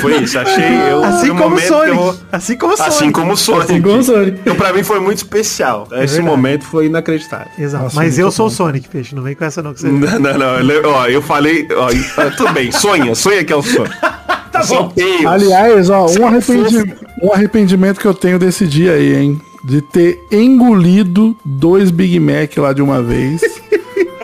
foi 0.00 0.16
isso, 0.22 0.38
achei 0.38 0.64
eu 0.90 1.04
Assim 1.04 1.30
um 1.30 1.36
como 1.36 1.46
o 1.46 1.50
momento 1.50 1.68
Sonic. 1.68 1.96
eu 1.96 2.16
Assim 2.32 2.56
como 2.56 2.72
o 2.72 2.76
Sonic. 2.76 2.88
Assim 2.96 3.12
como 3.12 3.32
o 3.32 3.36
Sonic. 3.36 3.64
Assim 3.72 3.82
como 3.82 3.98
o 3.98 4.02
Sonic. 4.02 4.38
Então 4.40 4.54
pra 4.56 4.72
mim 4.72 4.82
foi 4.82 5.00
muito 5.00 5.18
especial. 5.18 5.84
Esse 5.92 5.96
verdade. 6.14 6.20
momento 6.22 6.64
foi 6.64 6.86
inacreditável. 6.86 7.48
Exato. 7.58 7.84
Nossa, 7.84 7.96
Mas 7.96 8.18
eu 8.18 8.30
sou 8.30 8.46
o. 8.46 8.50
Sonic, 8.50 8.88
Peixe. 8.88 9.14
Não 9.14 9.22
vem 9.22 9.34
com 9.34 9.44
essa 9.44 9.62
não 9.62 9.72
que 9.74 9.80
você... 9.80 9.88
Não, 9.88 10.18
não, 10.18 10.38
não. 10.38 10.60
eu- 10.70 10.88
Ó, 10.90 11.06
eu 11.06 11.22
falei. 11.22 11.66
Ó, 11.76 11.88
ah, 12.20 12.30
tudo 12.36 12.52
bem, 12.52 12.70
sonha, 12.72 13.14
sonha 13.14 13.44
que 13.44 13.52
é 13.52 13.56
o 13.56 13.62
sonho. 13.62 13.90
tá 14.50 14.64
bom. 14.66 14.92
Aliás, 15.26 15.90
ó, 15.90 16.06
um, 16.06 16.26
arrependi- 16.26 16.94
um 17.22 17.32
arrependimento 17.32 18.00
que 18.00 18.06
eu 18.06 18.14
tenho 18.14 18.38
desse 18.38 18.66
dia 18.66 18.92
aí, 18.92 19.14
hein? 19.16 19.40
De 19.64 19.82
ter 19.82 20.18
engolido 20.30 21.36
dois 21.44 21.90
Big 21.90 22.18
Mac 22.20 22.56
lá 22.56 22.72
de 22.72 22.80
uma 22.82 23.02
vez. 23.02 23.40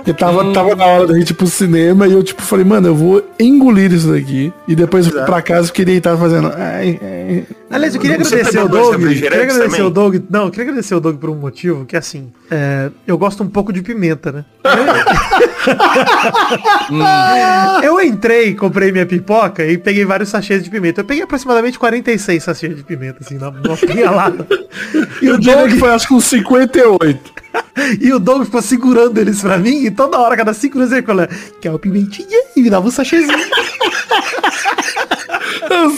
Porque 0.04 0.12
tava, 0.12 0.52
tava 0.52 0.76
na 0.76 0.84
hora 0.84 1.06
da 1.06 1.18
gente 1.18 1.30
ir 1.30 1.34
pro 1.34 1.46
cinema 1.46 2.06
e 2.06 2.12
eu, 2.12 2.22
tipo, 2.22 2.42
falei, 2.42 2.62
mano, 2.62 2.88
eu 2.88 2.94
vou 2.94 3.24
engolir 3.40 3.90
isso 3.90 4.12
daqui. 4.12 4.52
E 4.68 4.76
depois 4.76 5.06
eu 5.06 5.24
pra 5.24 5.40
casa 5.40 5.64
e 5.64 5.66
fiquei 5.68 5.86
deitado 5.86 6.18
fazendo. 6.18 6.52
Ai, 6.54 7.00
ai. 7.02 7.13
Aliás, 7.70 7.94
eu 7.94 8.00
queria 8.00 8.18
Você 8.18 8.34
agradecer 8.34 8.60
o 8.60 8.68
dois 8.68 8.88
Doug. 8.88 9.02
Queria 9.08 9.28
agradecer 9.28 9.62
também? 9.64 9.82
o 9.82 9.90
Doug. 9.90 10.16
Não, 10.30 10.44
eu 10.44 10.50
queria 10.50 10.64
agradecer 10.64 10.94
o 10.94 11.00
Doug 11.00 11.16
por 11.18 11.30
um 11.30 11.34
motivo, 11.34 11.84
que 11.84 11.96
assim, 11.96 12.32
é, 12.50 12.90
eu 13.06 13.18
gosto 13.18 13.42
um 13.42 13.48
pouco 13.48 13.72
de 13.72 13.82
pimenta, 13.82 14.32
né? 14.32 14.44
eu 17.82 18.00
entrei, 18.00 18.54
comprei 18.54 18.92
minha 18.92 19.06
pipoca 19.06 19.64
e 19.64 19.78
peguei 19.78 20.04
vários 20.04 20.28
sachês 20.28 20.62
de 20.62 20.70
pimenta. 20.70 21.00
Eu 21.00 21.04
peguei 21.04 21.22
aproximadamente 21.22 21.78
46 21.78 22.42
sachês 22.42 22.76
de 22.76 22.84
pimenta, 22.84 23.18
assim, 23.20 23.38
na, 23.38 23.50
numa 23.50 23.76
pinhalada. 23.76 24.46
E 25.22 25.26
Eu 25.26 25.34
o, 25.34 25.40
Doug, 25.40 25.72
foi 25.78 25.90
acho 25.90 26.08
que 26.08 26.14
uns 26.14 26.24
58. 26.26 27.32
e 28.00 28.12
o 28.12 28.18
Doug 28.18 28.44
ficou 28.44 28.62
segurando 28.62 29.18
eles 29.18 29.40
pra 29.40 29.58
mim 29.58 29.84
e 29.84 29.90
toda 29.90 30.18
hora, 30.18 30.36
cada 30.36 30.54
cinco 30.54 30.76
minutos 30.76 30.96
ele 30.96 31.06
falou, 31.06 31.26
quer 31.60 31.70
uma 31.70 31.78
pimentinha? 31.78 32.44
E 32.56 32.62
me 32.62 32.70
dava 32.70 32.86
um 32.86 32.90
sachêzinho. 32.90 33.38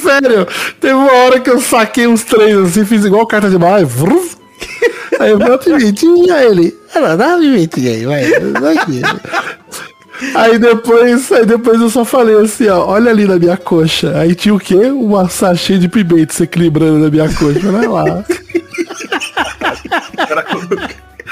Sério, 0.03 0.47
teve 0.81 0.95
uma 0.95 1.13
hora 1.13 1.41
que 1.41 1.51
eu 1.51 1.61
saquei 1.61 2.07
uns 2.07 2.25
três 2.25 2.57
assim, 2.57 2.85
fiz 2.85 3.05
igual 3.05 3.27
carta 3.27 3.51
de 3.51 3.59
barra. 3.59 3.79
Aí 5.19 5.31
eu 5.31 5.39
falei, 5.39 5.59
pimentinha, 5.59 6.43
ele. 6.43 6.77
Ela 6.95 7.17
dá 7.17 7.37
pimentinha 7.37 7.91
aí, 7.91 8.05
vai. 8.05 8.41
dá 8.53 8.73
aqui." 8.73 9.03
Aí 10.35 10.59
depois, 10.59 11.31
aí 11.31 11.45
depois 11.45 11.81
eu 11.81 11.91
só 11.91 12.05
falei 12.05 12.37
assim, 12.37 12.69
ó, 12.69 12.87
olha 12.87 13.11
ali 13.11 13.27
na 13.27 13.39
minha 13.39 13.57
coxa. 13.57 14.19
Aí 14.19 14.35
tinha 14.35 14.55
o 14.55 14.59
quê? 14.59 14.87
Uma 14.87 15.29
sachê 15.29 15.79
de 15.79 15.89
pimenta 15.89 16.33
se 16.33 16.45
equilibrando 16.45 16.99
na 16.99 17.11
minha 17.11 17.29
coxa. 17.29 17.69
Olha 17.69 17.91
lá. 17.91 18.25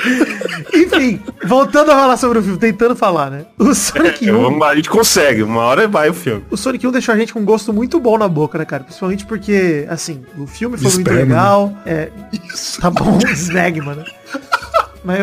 Enfim, 0.74 1.20
voltando 1.44 1.90
a 1.90 1.94
falar 1.94 2.16
sobre 2.16 2.38
o 2.38 2.42
filme, 2.42 2.58
tentando 2.58 2.96
falar, 2.96 3.30
né? 3.30 3.46
O 3.58 3.74
Sonic 3.74 4.30
1... 4.30 4.42
Vamos 4.42 4.60
lá, 4.60 4.68
a 4.68 4.76
gente 4.76 4.90
consegue, 4.90 5.42
uma 5.42 5.62
hora 5.62 5.88
vai 5.88 6.08
o 6.08 6.14
filme. 6.14 6.44
O 6.50 6.56
Sonic 6.56 6.86
1 6.86 6.90
deixou 6.90 7.14
a 7.14 7.18
gente 7.18 7.32
com 7.32 7.40
um 7.40 7.44
gosto 7.44 7.72
muito 7.72 7.98
bom 8.00 8.18
na 8.18 8.28
boca, 8.28 8.58
né, 8.58 8.64
cara? 8.64 8.84
Principalmente 8.84 9.24
porque, 9.26 9.86
assim, 9.88 10.22
o 10.38 10.46
filme 10.46 10.76
foi 10.76 10.92
muito 10.92 11.10
legal. 11.10 11.72
É, 11.86 12.10
tá 12.80 12.90
bom, 12.90 13.18
Snagman, 13.32 13.96
né? 13.96 14.04
Mas 15.04 15.18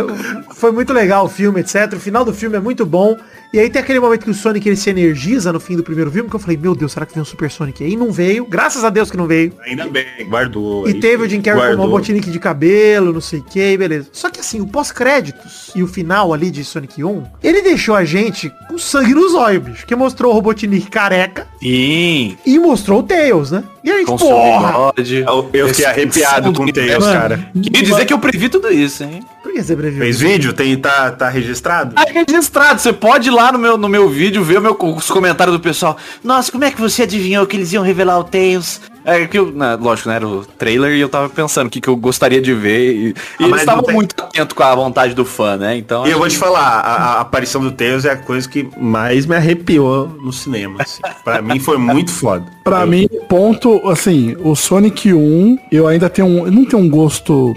foi 0.51 0.71
muito 0.71 0.93
legal 0.93 1.25
o 1.25 1.29
filme, 1.29 1.61
etc. 1.61 1.93
O 1.93 1.99
final 1.99 2.23
do 2.23 2.33
filme 2.33 2.55
é 2.55 2.59
muito 2.59 2.85
bom. 2.85 3.17
E 3.53 3.59
aí 3.59 3.69
tem 3.69 3.81
aquele 3.81 3.99
momento 3.99 4.23
que 4.23 4.29
o 4.29 4.33
Sonic 4.33 4.67
ele 4.67 4.77
se 4.77 4.89
energiza 4.89 5.51
no 5.51 5.59
fim 5.59 5.75
do 5.75 5.83
primeiro 5.83 6.09
filme, 6.09 6.29
que 6.29 6.35
eu 6.35 6.39
falei, 6.39 6.55
meu 6.55 6.73
Deus, 6.73 6.93
será 6.93 7.05
que 7.05 7.13
vem 7.13 7.21
um 7.21 7.25
Super 7.25 7.51
Sonic 7.51 7.83
aí? 7.83 7.97
Não 7.97 8.09
veio, 8.09 8.45
graças 8.45 8.85
a 8.85 8.89
Deus 8.89 9.11
que 9.11 9.17
não 9.17 9.27
veio. 9.27 9.53
Ainda 9.65 9.87
bem, 9.87 10.05
guardou. 10.25 10.87
E 10.87 10.93
aí, 10.93 10.99
teve 11.01 11.23
o 11.23 11.29
Jim 11.29 11.41
Carrey 11.41 11.59
com 11.59 11.65
um 11.65 11.75
guardou. 11.75 11.85
Robotnik 11.85 12.31
de 12.31 12.39
cabelo, 12.39 13.11
não 13.11 13.19
sei 13.19 13.39
o 13.39 13.43
que, 13.43 13.77
beleza. 13.77 14.07
Só 14.13 14.29
que 14.29 14.39
assim, 14.39 14.61
o 14.61 14.67
pós-créditos 14.67 15.71
e 15.75 15.83
o 15.83 15.87
final 15.87 16.33
ali 16.33 16.49
de 16.49 16.63
Sonic 16.63 17.03
1, 17.03 17.23
ele 17.43 17.61
deixou 17.61 17.93
a 17.93 18.05
gente 18.05 18.49
com 18.69 18.77
sangue 18.77 19.13
nos 19.13 19.33
olhos, 19.33 19.63
bicho. 19.63 19.85
Que 19.85 19.97
mostrou 19.97 20.31
o 20.31 20.35
Robotnik 20.35 20.89
careca 20.89 21.45
Sim, 21.59 22.37
e 22.45 22.57
mostrou 22.57 23.01
o 23.01 23.03
Tails, 23.03 23.51
né? 23.51 23.65
E 23.83 23.91
a 23.91 23.97
gente, 23.97 24.07
com 24.07 24.17
porra! 24.17 24.93
Eu, 24.97 25.49
eu 25.51 25.67
fiquei 25.67 25.85
arrepiado 25.85 26.53
com 26.53 26.63
o 26.63 26.71
Tails, 26.71 27.03
Mano, 27.03 27.19
cara. 27.19 27.51
Queria 27.61 27.83
dizer 27.83 28.05
que 28.05 28.13
eu 28.13 28.19
previ 28.19 28.47
tudo 28.47 28.71
isso, 28.71 29.03
hein? 29.03 29.21
Por 29.51 29.57
que 29.57 29.63
você 29.63 29.75
previu? 29.75 29.99
Fez 30.01 30.19
vídeo? 30.21 30.53
Tem, 30.53 30.77
tá, 30.77 31.11
tá 31.11 31.27
registrado? 31.29 31.93
Tá 31.93 32.05
registrado, 32.09 32.79
você 32.79 32.93
pode 32.93 33.27
ir 33.27 33.31
lá 33.31 33.51
no 33.51 33.59
meu, 33.59 33.77
no 33.77 33.89
meu 33.89 34.07
vídeo 34.07 34.41
ver 34.45 34.59
o 34.59 34.61
meu, 34.61 34.77
os 34.79 35.11
comentários 35.11 35.53
do 35.55 35.59
pessoal. 35.61 35.97
Nossa, 36.23 36.49
como 36.49 36.63
é 36.63 36.71
que 36.71 36.79
você 36.79 37.03
adivinhou 37.03 37.45
que 37.45 37.57
eles 37.57 37.73
iam 37.73 37.83
revelar 37.83 38.17
o 38.17 38.23
Tails? 38.23 38.79
É 39.03 39.25
que 39.25 39.37
eu, 39.37 39.51
né, 39.51 39.75
lógico, 39.81 40.07
né, 40.09 40.15
era 40.15 40.27
o 40.27 40.45
trailer 40.45 40.91
e 40.95 41.01
eu 41.01 41.09
tava 41.09 41.27
pensando 41.27 41.67
o 41.67 41.69
que, 41.69 41.81
que 41.81 41.87
eu 41.89 41.97
gostaria 41.97 42.39
de 42.39 42.53
ver. 42.53 42.93
E, 42.93 43.07
e 43.09 43.09
Ah, 43.09 43.13
eles 43.39 43.49
mas 43.51 43.59
estavam 43.61 43.83
tem- 43.83 43.95
muito 43.95 44.15
atentos 44.23 44.53
com 44.55 44.63
a 44.63 44.73
vontade 44.75 45.13
do 45.13 45.25
fã, 45.25 45.57
né? 45.57 45.75
Então. 45.75 46.07
E 46.07 46.11
eu 46.11 46.17
vou 46.19 46.27
te 46.29 46.33
que- 46.33 46.37
falar, 46.39 46.61
a, 46.79 46.95
a 47.17 47.19
aparição 47.21 47.61
do 47.61 47.71
Tails 47.71 48.05
é 48.05 48.11
a 48.11 48.15
coisa 48.17 48.47
que 48.47 48.69
mais 48.77 49.25
me 49.25 49.35
arrepiou 49.35 50.07
no 50.23 50.31
cinema. 50.31 50.77
Assim. 50.81 51.01
Pra 51.25 51.41
mim 51.41 51.59
foi 51.59 51.77
muito 51.77 52.11
foda. 52.11 52.45
Pra 52.63 52.81
Eu- 52.81 52.87
mim, 52.87 53.07
ponto, 53.27 53.89
assim, 53.89 54.37
o 54.39 54.55
Sonic 54.55 55.11
1, 55.11 55.57
eu 55.71 55.87
ainda 55.87 56.07
tenho 56.09 56.27
um, 56.27 56.45
eu 56.45 56.51
não 56.51 56.63
tenho 56.63 56.81
um 56.83 56.89
gosto 56.89 57.55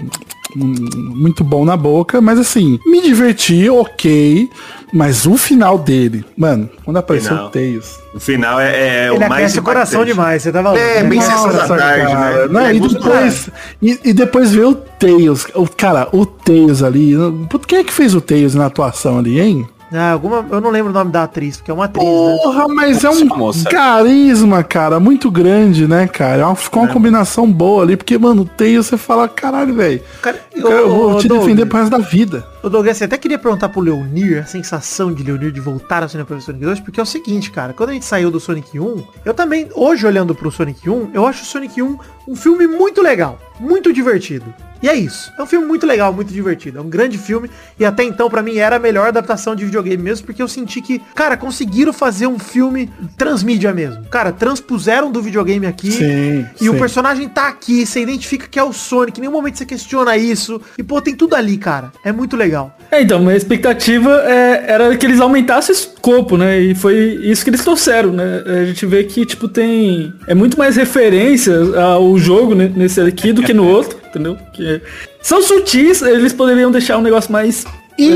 muito 0.55 1.43
bom 1.43 1.65
na 1.65 1.75
boca, 1.75 2.21
mas 2.21 2.39
assim, 2.39 2.79
me 2.85 3.01
diverti, 3.01 3.69
ok, 3.69 4.49
mas 4.93 5.25
o 5.25 5.35
final 5.37 5.77
dele, 5.77 6.23
mano, 6.37 6.69
quando 6.83 6.97
apareceu 6.97 7.31
Final. 7.31 7.47
o 7.47 7.49
Tails, 7.49 7.99
O 8.13 8.19
final 8.19 8.59
é, 8.59 9.07
é 9.07 9.11
o 9.11 9.19
mais 9.29 9.57
o 9.57 9.61
coração 9.61 10.05
demais, 10.05 10.41
você 10.43 10.51
tava 10.51 10.77
É, 10.77 11.03
bem 11.03 11.19
sessão 11.19 11.51
da 11.51 11.67
tarde, 11.67 12.13
né? 12.13 12.47
Não, 12.49 12.61
É 12.61 12.73
e 12.75 12.79
depois, 12.79 13.49
e, 13.81 13.99
e 14.05 14.13
depois 14.13 14.51
ver 14.53 14.65
o 14.65 14.75
Tails, 14.75 15.47
o, 15.53 15.67
cara, 15.67 16.07
o 16.13 16.25
Tails 16.25 16.81
ali, 16.81 17.13
puta, 17.49 17.67
quem 17.67 17.79
é 17.79 17.83
que 17.83 17.91
fez 17.93 18.15
o 18.15 18.21
Tails 18.21 18.55
na 18.55 18.67
atuação 18.67 19.19
ali, 19.19 19.39
hein? 19.39 19.67
Ah, 19.97 20.11
alguma, 20.11 20.45
eu 20.49 20.59
não 20.61 20.69
lembro 20.69 20.91
o 20.91 20.93
nome 20.93 21.11
da 21.11 21.23
atriz, 21.23 21.57
porque 21.57 21.71
é 21.71 21.73
uma 21.73 21.85
atriz, 21.85 22.03
né? 22.05 22.37
Porra, 22.43 22.67
mas 22.67 23.03
é 23.03 23.09
um 23.09 23.25
moça. 23.25 23.69
carisma, 23.69 24.63
cara, 24.63 24.99
muito 24.99 25.29
grande, 25.31 25.87
né, 25.87 26.07
cara? 26.07 26.41
É 26.41 26.45
uma- 26.45 26.55
Ficou 26.55 26.83
uma 26.83 26.91
combinação 26.91 27.51
boa 27.51 27.83
ali, 27.83 27.95
porque, 27.95 28.17
mano, 28.17 28.41
o 28.41 28.45
Tails, 28.45 28.87
você 28.87 28.97
fala, 28.97 29.27
caralho, 29.27 29.73
velho. 29.75 30.01
Cara, 30.21 30.39
Cara, 30.61 30.73
eu 30.75 30.89
vou 30.89 31.17
te 31.17 31.27
Doug, 31.27 31.41
defender 31.41 31.65
pro 31.65 31.77
resto 31.79 31.91
da 31.91 31.97
vida. 31.99 32.45
Ô 32.63 32.69
Douglas, 32.69 32.97
você 32.97 33.03
até 33.03 33.17
queria 33.17 33.37
perguntar 33.37 33.69
pro 33.69 33.79
Leonir, 33.81 34.39
a 34.41 34.45
sensação 34.45 35.13
de 35.13 35.21
Leonir 35.23 35.51
de 35.51 35.59
voltar 35.59 36.01
ao 36.03 36.09
cinema 36.09 36.25
pro 36.25 36.41
Sonic 36.41 36.63
2, 36.65 36.79
porque 36.79 36.99
é 36.99 37.03
o 37.03 37.05
seguinte, 37.05 37.51
cara, 37.51 37.73
quando 37.73 37.89
a 37.91 37.93
gente 37.93 38.05
saiu 38.05 38.31
do 38.31 38.39
Sonic 38.39 38.79
1, 38.79 39.03
eu 39.23 39.33
também, 39.33 39.67
hoje 39.75 40.05
olhando 40.07 40.33
pro 40.33 40.51
Sonic 40.51 40.89
1, 40.89 41.09
eu 41.13 41.27
acho 41.27 41.43
o 41.43 41.45
Sonic 41.45 41.81
1 41.81 41.97
um 42.27 42.35
filme 42.35 42.67
muito 42.67 43.01
legal, 43.01 43.39
muito 43.59 43.93
divertido. 43.93 44.53
E 44.83 44.89
é 44.89 44.93
isso. 44.93 45.31
É 45.37 45.41
um 45.41 45.47
filme 45.47 45.65
muito 45.65 45.85
legal, 45.85 46.13
muito 46.13 46.31
divertido. 46.31 46.77
É 46.77 46.81
um 46.81 46.89
grande 46.89 47.17
filme. 47.17 47.49
E 47.79 47.83
até 47.85 48.03
então, 48.03 48.29
pra 48.29 48.43
mim, 48.43 48.57
era 48.57 48.75
a 48.75 48.79
melhor 48.79 49.07
adaptação 49.07 49.55
de 49.55 49.65
videogame 49.65 50.03
mesmo, 50.03 50.27
porque 50.27 50.41
eu 50.41 50.47
senti 50.47 50.79
que, 50.81 51.01
cara, 51.15 51.35
conseguiram 51.35 51.91
fazer 51.91 52.27
um 52.27 52.37
filme 52.37 52.91
transmídia 53.17 53.73
mesmo. 53.73 54.05
Cara, 54.05 54.31
transpuseram 54.31 55.11
do 55.11 55.21
videogame 55.23 55.65
aqui. 55.65 55.91
Sim, 55.91 56.45
E 56.61 56.69
o 56.69 56.73
sim. 56.73 56.77
personagem 56.77 57.27
tá 57.27 57.47
aqui, 57.47 57.83
você 57.85 58.01
identifica 58.01 58.47
que 58.47 58.59
é 58.59 58.63
o 58.63 58.71
Sonic, 58.71 59.17
em 59.17 59.21
nenhum 59.21 59.33
momento 59.33 59.57
você 59.57 59.65
questiona 59.65 60.17
isso. 60.17 60.61
E, 60.77 60.83
pô, 60.83 61.01
tem 61.01 61.15
tudo 61.15 61.35
ali, 61.35 61.57
cara. 61.57 61.91
É 62.03 62.11
muito 62.11 62.35
legal. 62.35 62.77
É, 62.91 63.01
então, 63.01 63.19
minha 63.19 63.35
expectativa 63.35 64.11
é, 64.25 64.65
era 64.67 64.95
que 64.97 65.05
eles 65.05 65.19
aumentassem 65.19 65.73
o 65.73 65.77
escopo, 65.77 66.37
né? 66.37 66.59
E 66.59 66.75
foi 66.75 66.95
isso 67.23 67.43
que 67.43 67.49
eles 67.49 67.63
trouxeram, 67.63 68.11
né? 68.11 68.43
A 68.45 68.65
gente 68.65 68.85
vê 68.85 69.03
que, 69.03 69.25
tipo, 69.25 69.47
tem... 69.47 70.13
É 70.27 70.35
muito 70.35 70.59
mais 70.59 70.75
referência 70.75 71.55
ao 71.81 72.14
jogo 72.19 72.53
né, 72.55 72.71
nesse 72.75 72.99
aqui 73.01 73.31
do 73.33 73.41
que 73.43 73.53
no 73.53 73.65
outro, 73.67 73.97
entendeu? 74.07 74.37
Que 74.53 74.81
são 75.21 75.41
sutis, 75.41 76.01
eles 76.01 76.33
poderiam 76.33 76.71
deixar 76.71 76.97
um 76.97 77.01
negócio 77.01 77.31
mais... 77.31 77.65
E 77.97 78.11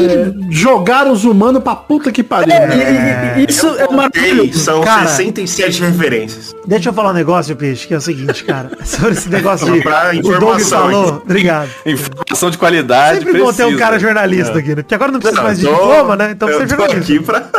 jogaram 0.50 1.14
os 1.14 1.24
humanos 1.24 1.64
pra 1.64 1.74
puta 1.74 2.12
que 2.12 2.22
pariu. 2.22 2.52
É, 2.52 3.36
e- 3.40 3.46
isso 3.50 3.66
é 3.66 3.88
maravilhoso. 3.90 4.60
são 4.60 4.82
Cara. 4.82 5.08
67 5.08 5.80
referências. 5.82 6.54
Deixa 6.68 6.90
eu 6.90 6.94
falar 6.94 7.12
um 7.12 7.14
negócio, 7.14 7.56
Peixe, 7.56 7.88
que 7.88 7.94
é 7.94 7.98
o 7.98 8.02
seguinte, 8.02 8.44
cara. 8.44 8.72
Sobre 8.84 9.12
esse 9.14 9.30
negócio 9.30 9.72
de... 9.72 9.80
Pra 9.82 10.10
O 10.10 10.22
Doug 10.22 10.36
informação 10.36 10.80
falou. 10.82 11.22
Obrigado. 11.24 11.70
Informação 11.86 12.50
de 12.50 12.58
qualidade. 12.58 13.20
Sempre 13.20 13.40
bom 13.40 13.54
ter 13.54 13.64
um 13.64 13.68
precisa. 13.68 13.78
cara 13.78 14.00
jornalista 14.00 14.60
aqui, 14.60 14.70
né? 14.76 14.76
Porque 14.82 14.96
agora 14.96 15.14
não 15.14 15.20
precisa 15.22 15.40
Não, 15.42 15.48
mais 15.48 15.60
de 15.60 15.66
tô- 15.66 15.72
diploma, 15.72 16.16
né? 16.18 16.32
Então 16.32 16.50
precisa 16.50 16.76
tô 16.76 16.82
jornalista. 16.84 17.14
aqui 17.14 17.24
pra, 17.24 17.50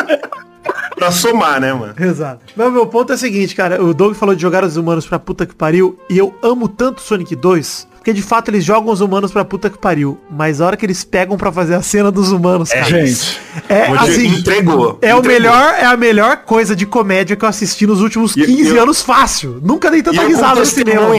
pra 1.00 1.10
somar, 1.10 1.60
né, 1.60 1.72
mano? 1.72 1.94
Exato. 1.98 2.40
Mas 2.54 2.72
meu 2.72 2.86
ponto 2.86 3.10
é 3.12 3.16
o 3.16 3.18
seguinte, 3.18 3.54
cara. 3.54 3.82
O 3.82 3.92
Doug 3.94 4.14
falou 4.14 4.34
de 4.34 4.42
jogar 4.42 4.62
os 4.62 4.76
humanos 4.76 5.06
pra 5.06 5.18
puta 5.18 5.46
que 5.46 5.54
pariu. 5.54 5.98
E 6.08 6.16
eu 6.18 6.34
amo 6.42 6.68
tanto 6.68 7.00
Sonic 7.00 7.34
2. 7.34 7.88
Porque 7.96 8.14
de 8.14 8.22
fato 8.22 8.48
eles 8.48 8.64
jogam 8.64 8.90
os 8.90 9.02
humanos 9.02 9.30
pra 9.30 9.44
puta 9.44 9.68
que 9.68 9.76
pariu. 9.76 10.18
Mas 10.30 10.60
a 10.60 10.66
hora 10.66 10.76
que 10.76 10.86
eles 10.86 11.04
pegam 11.04 11.36
pra 11.36 11.52
fazer 11.52 11.74
a 11.74 11.82
cena 11.82 12.10
dos 12.10 12.32
humanos, 12.32 12.70
cara. 12.70 12.84
Gente, 12.84 13.38
É 13.68 13.86
assim. 13.92 14.26
entregou. 14.28 14.98
É 15.02 15.14
o 15.14 15.18
entregou. 15.18 15.22
melhor, 15.24 15.74
é 15.78 15.84
a 15.84 15.96
melhor 15.98 16.38
coisa 16.38 16.74
de 16.74 16.86
comédia 16.86 17.36
que 17.36 17.44
eu 17.44 17.48
assisti 17.48 17.86
nos 17.86 18.00
últimos 18.00 18.34
E- 18.36 18.44
15 18.46 18.72
e 18.72 18.76
eu- 18.76 18.82
anos 18.82 19.02
fácil. 19.02 19.58
Nunca 19.62 19.90
dei 19.90 20.02
tanta 20.02 20.22
risada 20.22 20.60
no 20.60 20.66
cinema. 20.66 21.10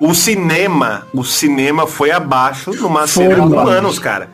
O 0.00 0.14
cinema, 0.14 1.06
o 1.14 1.22
cinema 1.22 1.86
foi 1.86 2.10
abaixo 2.10 2.72
numa 2.74 3.06
cena 3.06 3.36
Foi, 3.36 3.44
de 3.48 3.54
mano. 3.54 3.68
anos, 3.70 3.98
cara. 3.98 4.28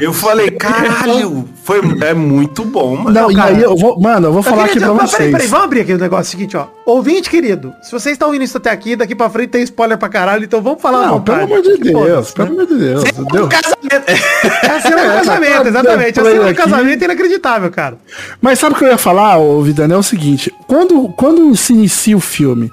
Eu 0.00 0.12
falei, 0.12 0.50
caralho, 0.58 1.48
foi, 1.64 1.80
é 2.02 2.12
muito 2.14 2.64
bom, 2.64 2.96
mano. 2.96 3.10
não, 3.10 3.30
e 3.30 3.34
cara. 3.34 3.50
aí 3.56 3.62
eu 3.62 3.74
vou, 3.76 3.98
mano, 3.98 4.28
eu 4.28 4.32
vou 4.32 4.40
Eu 4.40 4.42
falar 4.44 4.64
aqui 4.66 4.78
pra 4.78 4.92
vocês. 4.92 5.10
Peraí, 5.12 5.32
peraí, 5.32 5.46
vamos 5.46 5.64
abrir 5.64 5.80
aqui 5.80 5.94
o 5.94 5.98
negócio 5.98 6.30
seguinte, 6.30 6.56
ó. 6.56 6.66
Ouvinte 6.84 7.28
querido, 7.30 7.74
se 7.82 7.90
você 7.92 8.10
está 8.10 8.26
ouvindo 8.26 8.44
isso 8.44 8.56
até 8.58 8.70
aqui, 8.70 8.94
daqui 8.94 9.14
pra 9.14 9.28
frente 9.30 9.50
tem 9.50 9.62
spoiler 9.62 9.96
pra 9.98 10.08
caralho, 10.08 10.44
então 10.44 10.60
vamos 10.62 10.80
falar 10.80 11.06
Não, 11.06 11.20
pelo 11.20 11.42
amor 11.42 11.62
de 11.62 11.76
Deus, 11.78 12.30
pelo 12.32 12.48
né? 12.48 12.54
amor 12.54 12.66
de 12.66 12.74
Deus. 12.76 13.04
Deu. 13.32 13.48
Casamento. 13.48 13.78
É 14.62 14.70
a 14.70 14.80
cena 14.80 15.02
do 15.02 15.12
casamento, 15.14 15.62
tá 15.62 15.68
exatamente. 15.68 16.20
A 16.20 16.24
cena 16.24 16.36
do 16.40 16.42
aqui. 16.46 16.54
casamento 16.54 17.02
é 17.02 17.04
inacreditável, 17.06 17.70
cara. 17.70 17.98
Mas 18.40 18.58
sabe 18.58 18.74
o 18.74 18.78
que 18.78 18.84
eu 18.84 18.88
ia 18.88 18.98
falar, 18.98 19.38
ô 19.38 19.62
Vidane? 19.62 19.92
É 19.94 19.96
o 19.96 20.02
seguinte, 20.02 20.52
quando, 20.66 21.08
quando 21.16 21.56
se 21.56 21.72
inicia 21.72 22.16
o 22.16 22.20
filme 22.20 22.70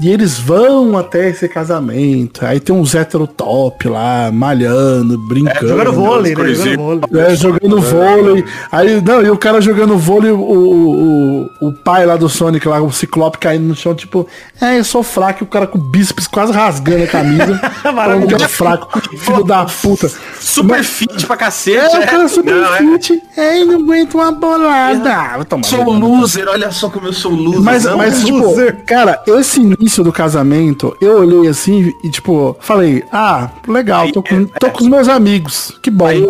e 0.00 0.10
eles 0.10 0.38
vão 0.38 0.98
até 0.98 1.28
esse 1.28 1.48
casamento, 1.48 2.44
aí 2.44 2.58
tem 2.58 2.74
uns 2.74 2.94
hétero 2.94 3.28
top 3.28 3.88
lá, 3.88 4.30
malhando, 4.32 5.16
brincando. 5.16 5.68
Jogando 5.68 5.92
vôlei, 5.92 6.34
né? 6.34 6.54
Jogando 6.54 6.76
vôlei. 6.76 7.24
É, 7.24 7.36
jogando 7.36 7.80
vôlei. 7.80 8.44
Aí, 8.72 9.00
não, 9.00 9.22
e 9.22 9.30
o 9.30 9.38
cara 9.38 9.60
jogando 9.60 9.96
vôlei, 9.96 10.32
o, 10.32 10.40
o, 10.40 11.68
o, 11.68 11.72
pai 11.72 12.04
lá 12.04 12.16
do 12.16 12.28
Sonic, 12.28 12.66
lá, 12.66 12.82
o 12.82 12.92
Ciclope 12.92 13.38
caindo 13.38 13.64
no 13.64 13.76
chão, 13.76 13.94
tipo, 13.94 14.26
é, 14.60 14.78
eu 14.78 14.84
sou 14.84 15.02
fraco, 15.02 15.42
e 15.42 15.44
o 15.44 15.48
cara 15.48 15.66
com 15.66 15.78
o 15.78 15.80
bíceps 15.80 16.26
quase 16.26 16.52
rasgando 16.52 17.04
a 17.04 17.06
camisa. 17.06 17.58
falando 17.82 18.26
que 18.26 18.34
é 18.34 18.48
fraco, 18.48 19.00
filho 19.16 19.44
da 19.44 19.64
puta. 19.64 20.10
Super 20.40 20.82
fit 20.82 21.24
pra 21.24 21.36
cacete. 21.36 21.78
É, 21.78 21.96
o 21.96 22.00
né? 22.00 22.06
cara 22.06 22.28
super 22.28 22.54
Não, 22.54 22.74
é. 22.74 22.78
fit. 22.78 23.22
É, 23.36 23.60
ele 23.60 23.72
não 23.72 23.80
aguenta 23.80 24.16
uma 24.16 24.32
bolada. 24.32 25.14
Ah, 25.14 25.62
Sou 25.62 25.84
loser, 25.84 26.48
olha 26.48 26.70
só 26.72 26.90
como 26.90 27.06
eu 27.06 27.12
sou 27.12 27.32
loser. 27.32 27.62
Mas, 27.62 27.84
não, 27.84 27.96
mas 27.96 28.24
tipo, 28.24 28.38
loser. 28.38 28.84
cara, 28.84 29.22
esse 29.26 29.60
início 29.84 30.02
do 30.02 30.12
casamento, 30.12 30.96
eu 30.98 31.18
olhei 31.18 31.46
assim 31.48 31.92
e, 32.02 32.08
tipo, 32.08 32.56
falei, 32.58 33.04
ah, 33.12 33.50
legal, 33.68 34.10
tô 34.10 34.22
com, 34.22 34.46
tô 34.46 34.70
com 34.70 34.82
os 34.82 34.88
meus 34.88 35.08
amigos, 35.08 35.78
que 35.82 35.90
bom. 35.90 36.06
Aí, 36.06 36.26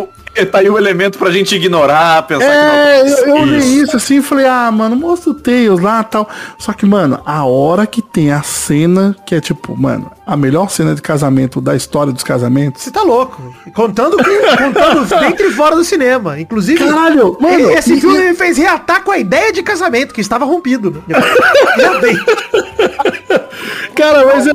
tá 0.46 0.58
aí 0.58 0.68
o 0.68 0.76
elemento 0.76 1.16
pra 1.16 1.30
gente 1.30 1.54
ignorar, 1.54 2.26
pensar 2.26 2.44
É, 2.44 3.04
que 3.04 3.10
não. 3.10 3.18
eu, 3.18 3.26
eu 3.28 3.34
olhei 3.42 3.58
isso 3.60 3.96
assim 3.96 4.18
e 4.18 4.22
falei, 4.22 4.46
ah, 4.46 4.68
mano, 4.72 4.96
mostra 4.96 5.30
o 5.30 5.34
Tails 5.34 5.80
lá 5.80 6.00
e 6.00 6.04
tal. 6.04 6.28
Só 6.58 6.72
que, 6.72 6.84
mano, 6.84 7.20
a 7.24 7.44
hora 7.44 7.86
que 7.86 8.02
tem 8.02 8.32
a 8.32 8.42
cena, 8.42 9.14
que 9.24 9.36
é 9.36 9.40
tipo, 9.40 9.80
mano, 9.80 10.10
a 10.26 10.36
melhor 10.36 10.68
cena 10.70 10.92
de 10.92 11.00
casamento 11.00 11.60
da 11.60 11.76
história 11.76 12.12
dos 12.12 12.24
casamentos. 12.24 12.82
Você 12.82 12.90
tá 12.90 13.02
louco. 13.02 13.40
Contando, 13.72 14.16
contando 14.16 15.04
dentro 15.20 15.46
e 15.46 15.52
fora 15.52 15.76
do 15.76 15.84
cinema. 15.84 16.40
Inclusive, 16.40 16.84
Caralho, 16.84 17.38
mano, 17.40 17.70
esse 17.70 18.00
filme 18.00 18.30
me 18.30 18.34
fez 18.34 18.58
reatar 18.58 19.04
com 19.04 19.12
a 19.12 19.18
ideia 19.18 19.52
de 19.52 19.62
casamento, 19.62 20.12
que 20.12 20.20
estava 20.20 20.44
rompido. 20.44 21.04
Né? 21.06 21.14
Cara, 23.94 24.24
mas 24.26 24.46
é, 24.46 24.50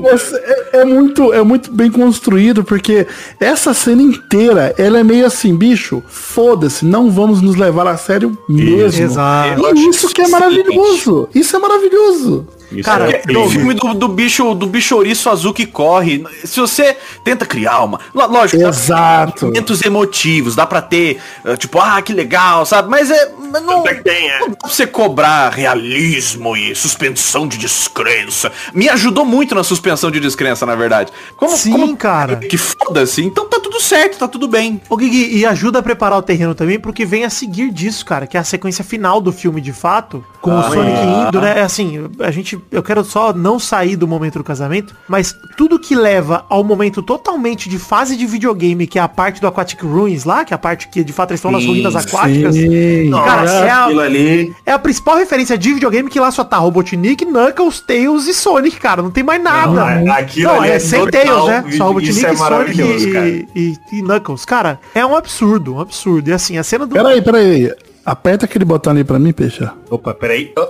é- 0.74 0.80
é 0.82 0.86
muito, 0.86 1.34
é 1.34 1.42
muito 1.44 1.72
bem 1.72 1.90
construído, 1.92 2.64
porque 2.64 3.08
essa 3.40 3.74
cena 3.74 4.02
inteira, 4.02 4.74
ela 4.78 5.00
é 5.00 5.04
meio 5.04 5.26
assim, 5.26 5.56
bicho, 5.56 6.04
foda-se, 6.08 6.86
não 6.86 7.10
vamos 7.10 7.42
nos 7.42 7.56
levar 7.56 7.88
a 7.88 7.98
sério 7.98 8.38
mesmo. 8.48 9.04
Exato. 9.04 9.76
E 9.76 9.90
isso 9.90 10.10
que 10.10 10.22
é 10.22 10.28
maravilhoso. 10.28 11.28
Isso 11.34 11.56
é 11.56 11.60
maravilhoso. 11.60 12.48
Isso 12.72 12.84
Cara, 12.84 13.12
é 13.12 13.18
incrível. 13.20 13.50
filme 13.50 13.74
do, 13.74 13.94
do 13.94 14.08
bicho 14.08 14.54
do 14.54 14.68
bicho 14.68 14.96
ouriço 14.96 15.30
azul 15.30 15.54
que 15.54 15.66
corre. 15.66 16.24
Se 16.44 16.60
você 16.60 16.96
tenta 17.24 17.46
criar 17.46 17.82
uma. 17.84 18.00
Lógico, 18.14 18.62
dá 18.62 18.70
Exato. 18.70 19.46
momentos 19.48 19.82
emotivos, 19.82 20.56
dá 20.56 20.66
pra 20.68 20.82
ter, 20.82 21.20
eh, 21.46 21.58
tipo, 21.58 21.80
ah, 21.80 22.00
que 22.02 22.14
legal, 22.14 22.66
sabe? 22.66 22.90
Mas 22.90 23.10
é. 23.10 23.32
mas 23.52 23.64
Não, 23.64 23.84
tem, 23.84 24.30
é. 24.30 24.40
não 24.42 24.50
dá 24.50 24.56
pra 24.58 24.70
você 24.70 24.86
cobrar 24.86 25.50
realismo 25.50 26.56
e 26.56 26.76
suspensão 26.76 27.48
de 27.48 27.58
descrença. 27.58 28.52
Me 28.74 28.88
ajudou 28.90 29.26
muito 29.26 29.56
na 29.56 29.64
suspensão 29.64 30.12
de 30.12 30.20
descrença, 30.20 30.66
na 30.66 30.76
verdade. 30.76 31.12
Como, 31.38 31.56
Sim, 31.58 31.72
como 31.72 31.98
cara. 31.98 32.36
Que 32.38 32.58
foda-se. 32.58 33.24
Então 33.24 33.48
tá 33.48 33.60
tudo 33.60 33.80
certo, 33.80 34.18
tá 34.20 34.28
tudo 34.28 34.48
bem. 34.48 34.80
Ô 34.90 34.96
Gui, 34.98 35.38
e 35.38 35.46
ajuda 35.46 35.80
a 35.80 35.82
preparar 35.84 36.20
o 36.20 36.22
terreno 36.22 36.54
também 36.54 36.80
pro 36.80 36.94
que 36.94 37.06
vem 37.06 37.24
a 37.26 37.30
seguir 37.30 37.72
disso, 37.72 38.06
cara, 38.06 38.28
que 38.28 38.38
é 38.38 38.40
a 38.40 38.44
sequência 38.44 38.84
final 38.84 39.20
do 39.22 39.32
filme 39.32 39.60
de 39.62 39.74
fato, 39.74 40.24
com 40.42 40.58
o 40.58 40.64
Sonic 40.64 41.00
indo, 41.28 41.42
né? 41.42 41.60
É 41.60 41.70
Assim, 41.70 42.10
a 42.20 42.32
gente, 42.32 42.59
eu 42.72 42.82
quero 42.84 43.04
só 43.04 43.34
não 43.34 43.60
sair 43.60 43.96
do 43.96 44.08
momento 44.08 44.38
do 44.40 44.44
casamento, 44.44 44.96
mas 45.08 45.36
tudo 45.58 45.80
que 45.80 45.96
leva 45.96 46.46
ao 46.50 46.64
momento 46.64 47.02
totalmente 47.02 47.70
de 47.70 47.78
fase 47.80 48.16
de 48.16 48.26
videogame, 48.26 48.86
que 48.88 48.98
é 49.00 49.02
a 49.02 49.08
parte 49.08 49.42
do 49.42 49.48
Aquatic 49.48 49.82
Ruins 49.84 50.24
lá, 50.24 50.44
que 50.46 50.54
é 50.54 50.56
a 50.56 50.58
parte 50.58 50.88
que 50.90 51.04
de 51.04 51.14
fato 51.14 51.32
eles 51.32 51.40
estão 51.40 51.52
nas 51.52 51.66
ruínas 51.66 51.96
aquáticas. 51.96 52.56
Sim. 52.56 53.10
Cara, 53.12 53.42
Nossa, 53.42 53.54
é 53.54 53.70
a- 53.70 53.84
aquilo 53.86 54.00
ali. 54.02 54.54
É 54.66 54.72
a 54.72 54.80
principal 54.80 55.18
referência 55.18 55.58
de 55.58 55.74
videogame 55.74 56.10
que 56.10 56.20
lá 56.20 56.32
só 56.32 56.44
tá 56.44 56.58
Robotnik, 56.58 57.26
Knuckles, 57.26 57.82
Tails 57.82 58.28
e 58.28 58.34
Sonic, 58.34 58.78
cara. 58.80 59.02
Não 59.02 59.12
tem 59.12 59.24
mais 59.24 59.42
nada. 59.42 60.02
Não, 60.02 60.14
aquilo 60.14 60.50
não, 60.50 60.62
ali 60.62 60.70
é, 60.72 60.76
é 60.76 60.80
sem 60.80 61.00
total, 61.06 61.22
Tails, 61.22 61.48
né? 61.48 61.66
Só 61.78 61.88
Robotnik, 61.88 62.10
isso 62.18 62.26
é 62.26 62.36
Sonic 62.36 62.42
maravilhoso, 62.42 63.12
cara. 63.12 63.28
e, 63.28 63.48
e, 63.56 63.78
e 63.94 64.02
Knuckles. 64.02 64.46
Cara, 64.46 64.80
é 64.94 65.06
um 65.06 65.16
absurdo, 65.16 65.76
um 65.76 65.80
absurdo. 65.80 66.30
E 66.30 66.34
assim, 66.34 66.58
a 66.58 66.64
cena 66.64 66.86
do... 66.86 66.94
Peraí, 66.94 67.22
peraí. 67.22 67.72
Aperta 68.06 68.46
aquele 68.46 68.66
botão 68.66 68.92
ali 68.92 69.04
pra 69.04 69.20
mim, 69.20 69.32
peixe. 69.32 69.68
Opa, 69.90 70.14
peraí. 70.14 70.52
Oh, 70.58 70.68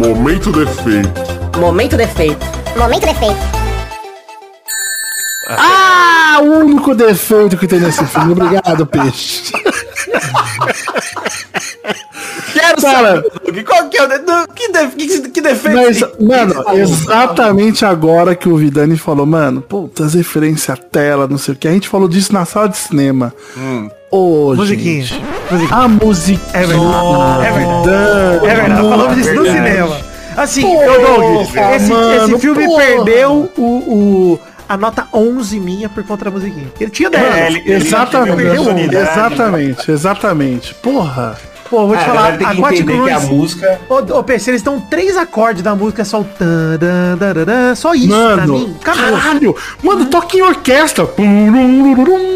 Momento 0.00 0.50
defeito. 0.50 1.58
Momento 1.58 1.94
defeito. 1.94 2.46
Momento 2.74 3.04
defeito. 3.04 3.36
Ah, 5.46 6.38
o 6.40 6.44
único 6.44 6.94
defeito 6.94 7.58
que 7.58 7.66
tem 7.66 7.80
nesse 7.80 8.06
filme. 8.06 8.32
Obrigado, 8.32 8.86
peixe. 8.86 9.52
Quero 12.52 12.82
Cara. 12.82 13.24
saber, 13.24 13.64
qual 13.64 13.88
que 13.88 13.96
é 13.96 14.02
o. 14.04 14.06
de- 14.08 14.20
Que, 14.54 14.72
def, 14.72 14.94
que, 14.96 15.28
que 15.30 15.40
defeito 15.40 15.76
Mas, 15.76 16.00
mano, 16.20 16.64
exatamente 16.78 17.84
agora 17.84 18.34
que 18.34 18.48
o 18.48 18.56
Vidani 18.56 18.96
falou, 18.98 19.24
mano, 19.26 19.60
putas 19.62 20.14
referência 20.14 20.74
à 20.74 20.76
tela, 20.76 21.26
não 21.26 21.38
sei 21.38 21.54
o 21.54 21.56
que. 21.56 21.66
A 21.68 21.72
gente 21.72 21.88
falou 21.88 22.08
disso 22.08 22.32
na 22.32 22.44
sala 22.44 22.68
de 22.68 22.76
cinema. 22.76 23.32
Ô, 24.10 24.54
Musiquinha. 24.54 25.04
gente. 25.04 25.22
Musiquinha. 25.50 25.78
A 25.78 25.88
música. 25.88 26.40
É 26.52 26.66
verdade. 26.66 27.46
É 27.46 27.52
verdade. 27.52 28.46
É 28.46 28.54
verdade. 28.54 28.88
Falamos 28.88 29.16
disso 29.16 29.34
no 29.34 29.44
cinema. 29.46 29.96
Assim, 30.36 30.62
Porra, 30.62 30.86
Doug, 30.98 31.40
esse, 31.74 31.90
mano, 31.92 32.32
esse 32.34 32.38
filme 32.40 32.64
porra. 32.66 32.82
perdeu 32.84 33.50
o, 33.56 33.62
o- 33.62 34.40
a 34.68 34.76
nota 34.76 35.06
11 35.12 35.58
minha 35.58 35.88
por 35.88 36.04
conta 36.04 36.26
da 36.26 36.30
musiquinha. 36.30 36.68
Ele 36.80 36.90
tinha 36.90 37.10
10. 37.10 37.24
É, 37.34 37.46
ele- 37.48 37.58
ele 37.66 37.72
Exatamente, 37.74 38.96
exatamente, 38.96 39.90
exatamente. 39.90 40.74
Porra. 40.76 41.36
Pô, 41.70 41.86
vou 41.86 41.96
te 41.96 42.02
Ah, 42.02 42.06
falar, 42.06 42.20
agora 42.20 42.36
tem 42.38 42.46
a 42.46 42.50
que 42.50 42.56
Gothic 42.60 42.80
entender 42.82 43.04
que 43.04 43.10
a 43.10 43.20
música... 43.20 43.80
Ô, 43.88 43.94
ô, 44.18 44.24
PC, 44.24 44.50
eles 44.50 44.62
dão 44.62 44.80
três 44.80 45.16
acordes 45.16 45.62
da 45.62 45.72
música, 45.76 46.04
só 46.04 46.20
o 46.20 46.24
tan, 46.24 46.76
dan, 46.78 47.16
dan, 47.16 47.44
dan, 47.44 47.74
só 47.76 47.94
isso 47.94 48.08
pra 48.08 48.18
Mano, 48.38 48.52
mim. 48.58 48.76
Caralho. 48.82 49.54
Mano, 49.80 50.06
toca 50.06 50.36
em 50.36 50.42
orquestra. 50.42 51.08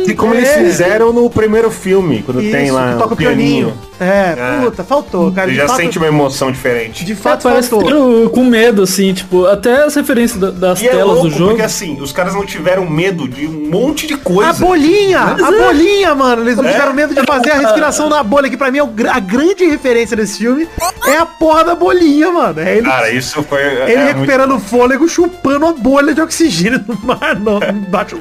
E 0.06 0.14
como 0.14 0.34
eles 0.34 0.48
É. 0.48 0.58
fizeram 0.58 1.12
no 1.12 1.28
primeiro 1.28 1.70
filme, 1.70 2.22
quando 2.24 2.40
tem 2.40 2.66
Isso, 2.66 2.74
lá 2.74 2.92
que 2.92 2.98
toca 2.98 3.14
o 3.14 3.16
pianinho. 3.16 3.72
É, 3.98 4.34
puta, 4.64 4.82
faltou, 4.84 5.30
cara. 5.32 5.52
Já 5.52 5.66
fato, 5.68 5.76
sente 5.76 5.98
uma 5.98 6.06
emoção 6.08 6.50
diferente. 6.50 7.04
de 7.04 7.14
fato 7.14 7.44
Parece 7.44 7.68
faltou. 7.70 7.88
ficaram 7.88 8.28
com 8.28 8.44
medo, 8.44 8.82
assim, 8.82 9.12
tipo, 9.14 9.46
até 9.46 9.84
as 9.84 9.94
referências 9.94 10.38
da- 10.38 10.50
das 10.50 10.82
E 10.82 10.88
é 10.88 10.90
telas 10.90 11.06
louco, 11.06 11.22
do 11.24 11.30
jogo. 11.30 11.50
porque 11.50 11.62
assim, 11.62 12.00
os 12.00 12.10
caras 12.12 12.34
não 12.34 12.44
tiveram 12.44 12.88
medo 12.90 13.28
de 13.28 13.46
um 13.46 13.68
monte 13.70 14.06
de 14.06 14.16
coisa. 14.16 14.50
A 14.50 14.52
bolinha, 14.52 15.20
a 15.20 15.50
bolinha, 15.50 16.14
mano. 16.14 16.42
Eles 16.42 16.56
não 16.56 16.64
É. 16.64 16.72
tiveram 16.72 16.92
medo 16.92 17.14
de 17.14 17.22
fazer 17.24 17.52
a 17.52 17.58
respiração 17.58 18.08
na 18.10 18.22
bolha, 18.22 18.50
que 18.50 18.56
pra 18.56 18.70
mim 18.70 18.78
é 18.78 19.08
a 19.10 19.20
grande 19.24 19.64
referência 19.66 20.16
desse 20.16 20.38
filme. 20.38 20.68
É 21.06 21.18
a 21.18 21.26
porra 21.26 21.64
da 21.64 21.74
bolinha, 21.74 22.30
mano. 22.30 22.60
É 22.60 22.76
ele, 22.78 22.86
Cara, 22.88 23.10
isso 23.10 23.42
foi... 23.42 23.60
ele 23.60 23.80
é 23.92 23.96
muito- 23.96 24.06
recuperando 24.14 24.54
o 24.56 24.60
fôlego, 24.60 25.08
chupando 25.08 25.66
a 25.66 25.72
bolha 25.72 26.14
de 26.14 26.20
oxigênio 26.20 26.82
no 26.86 26.98
mar, 27.02 27.38
não, 27.38 27.58
embaixo 27.62 28.16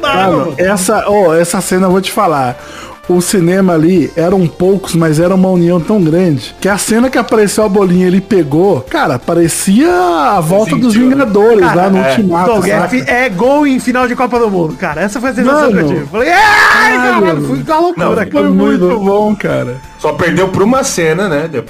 essa, 0.58 1.06
ó, 1.08 1.34
essa 1.34 1.62
cena 1.62 1.88
eu 1.88 1.92
vou 1.92 2.02
te 2.02 2.12
falar. 2.12 2.58
O 3.10 3.20
cinema 3.20 3.74
ali 3.74 4.10
eram 4.16 4.48
poucos, 4.48 4.96
mas 4.96 5.20
era 5.20 5.36
uma 5.36 5.50
união 5.50 5.78
tão 5.78 6.02
grande 6.02 6.56
que 6.62 6.70
a 6.70 6.78
cena 6.78 7.10
que 7.10 7.18
apareceu 7.18 7.66
a 7.66 7.70
bolinha 7.70 8.08
ele 8.08 8.22
pegou, 8.22 8.80
cara, 8.80 9.20
parecia 9.20 9.92
a 9.92 10.40
volta 10.40 10.78
dos 10.78 10.94
Sentiu, 10.94 11.10
né? 11.10 11.16
Vingadores 11.16 11.60
lá 11.62 11.74
Cara, 11.74 11.90
no 11.90 11.98
é. 11.98 12.10
Ultimato. 12.10 12.62
É, 13.06 13.26
é 13.26 13.30
gol 13.30 13.68
em 13.68 13.78
final 13.80 14.08
de 14.08 14.16
Copa 14.16 14.40
do 14.40 14.50
Mundo, 14.50 14.76
cara. 14.78 15.02
Essa 15.02 15.20
foi 15.20 15.32
a 15.32 15.34
sensação 15.34 15.72
que 15.74 15.78
eu 15.80 15.88
tive. 15.88 16.06
Falei, 16.06 16.32
ai, 16.32 16.96
caralho, 16.98 17.42
fui 17.46 17.62
com 17.62 17.74
a 17.74 17.80
loucura, 17.80 18.06
Não, 18.08 18.16
cara. 18.16 18.30
Foi 18.32 18.50
muito 18.50 19.00
bom, 19.00 19.36
cara. 19.36 19.76
Só 20.04 20.12
perdeu 20.12 20.50
por 20.50 20.62
uma 20.62 20.84
cena, 20.84 21.30
né? 21.30 21.48
De- 21.48 21.64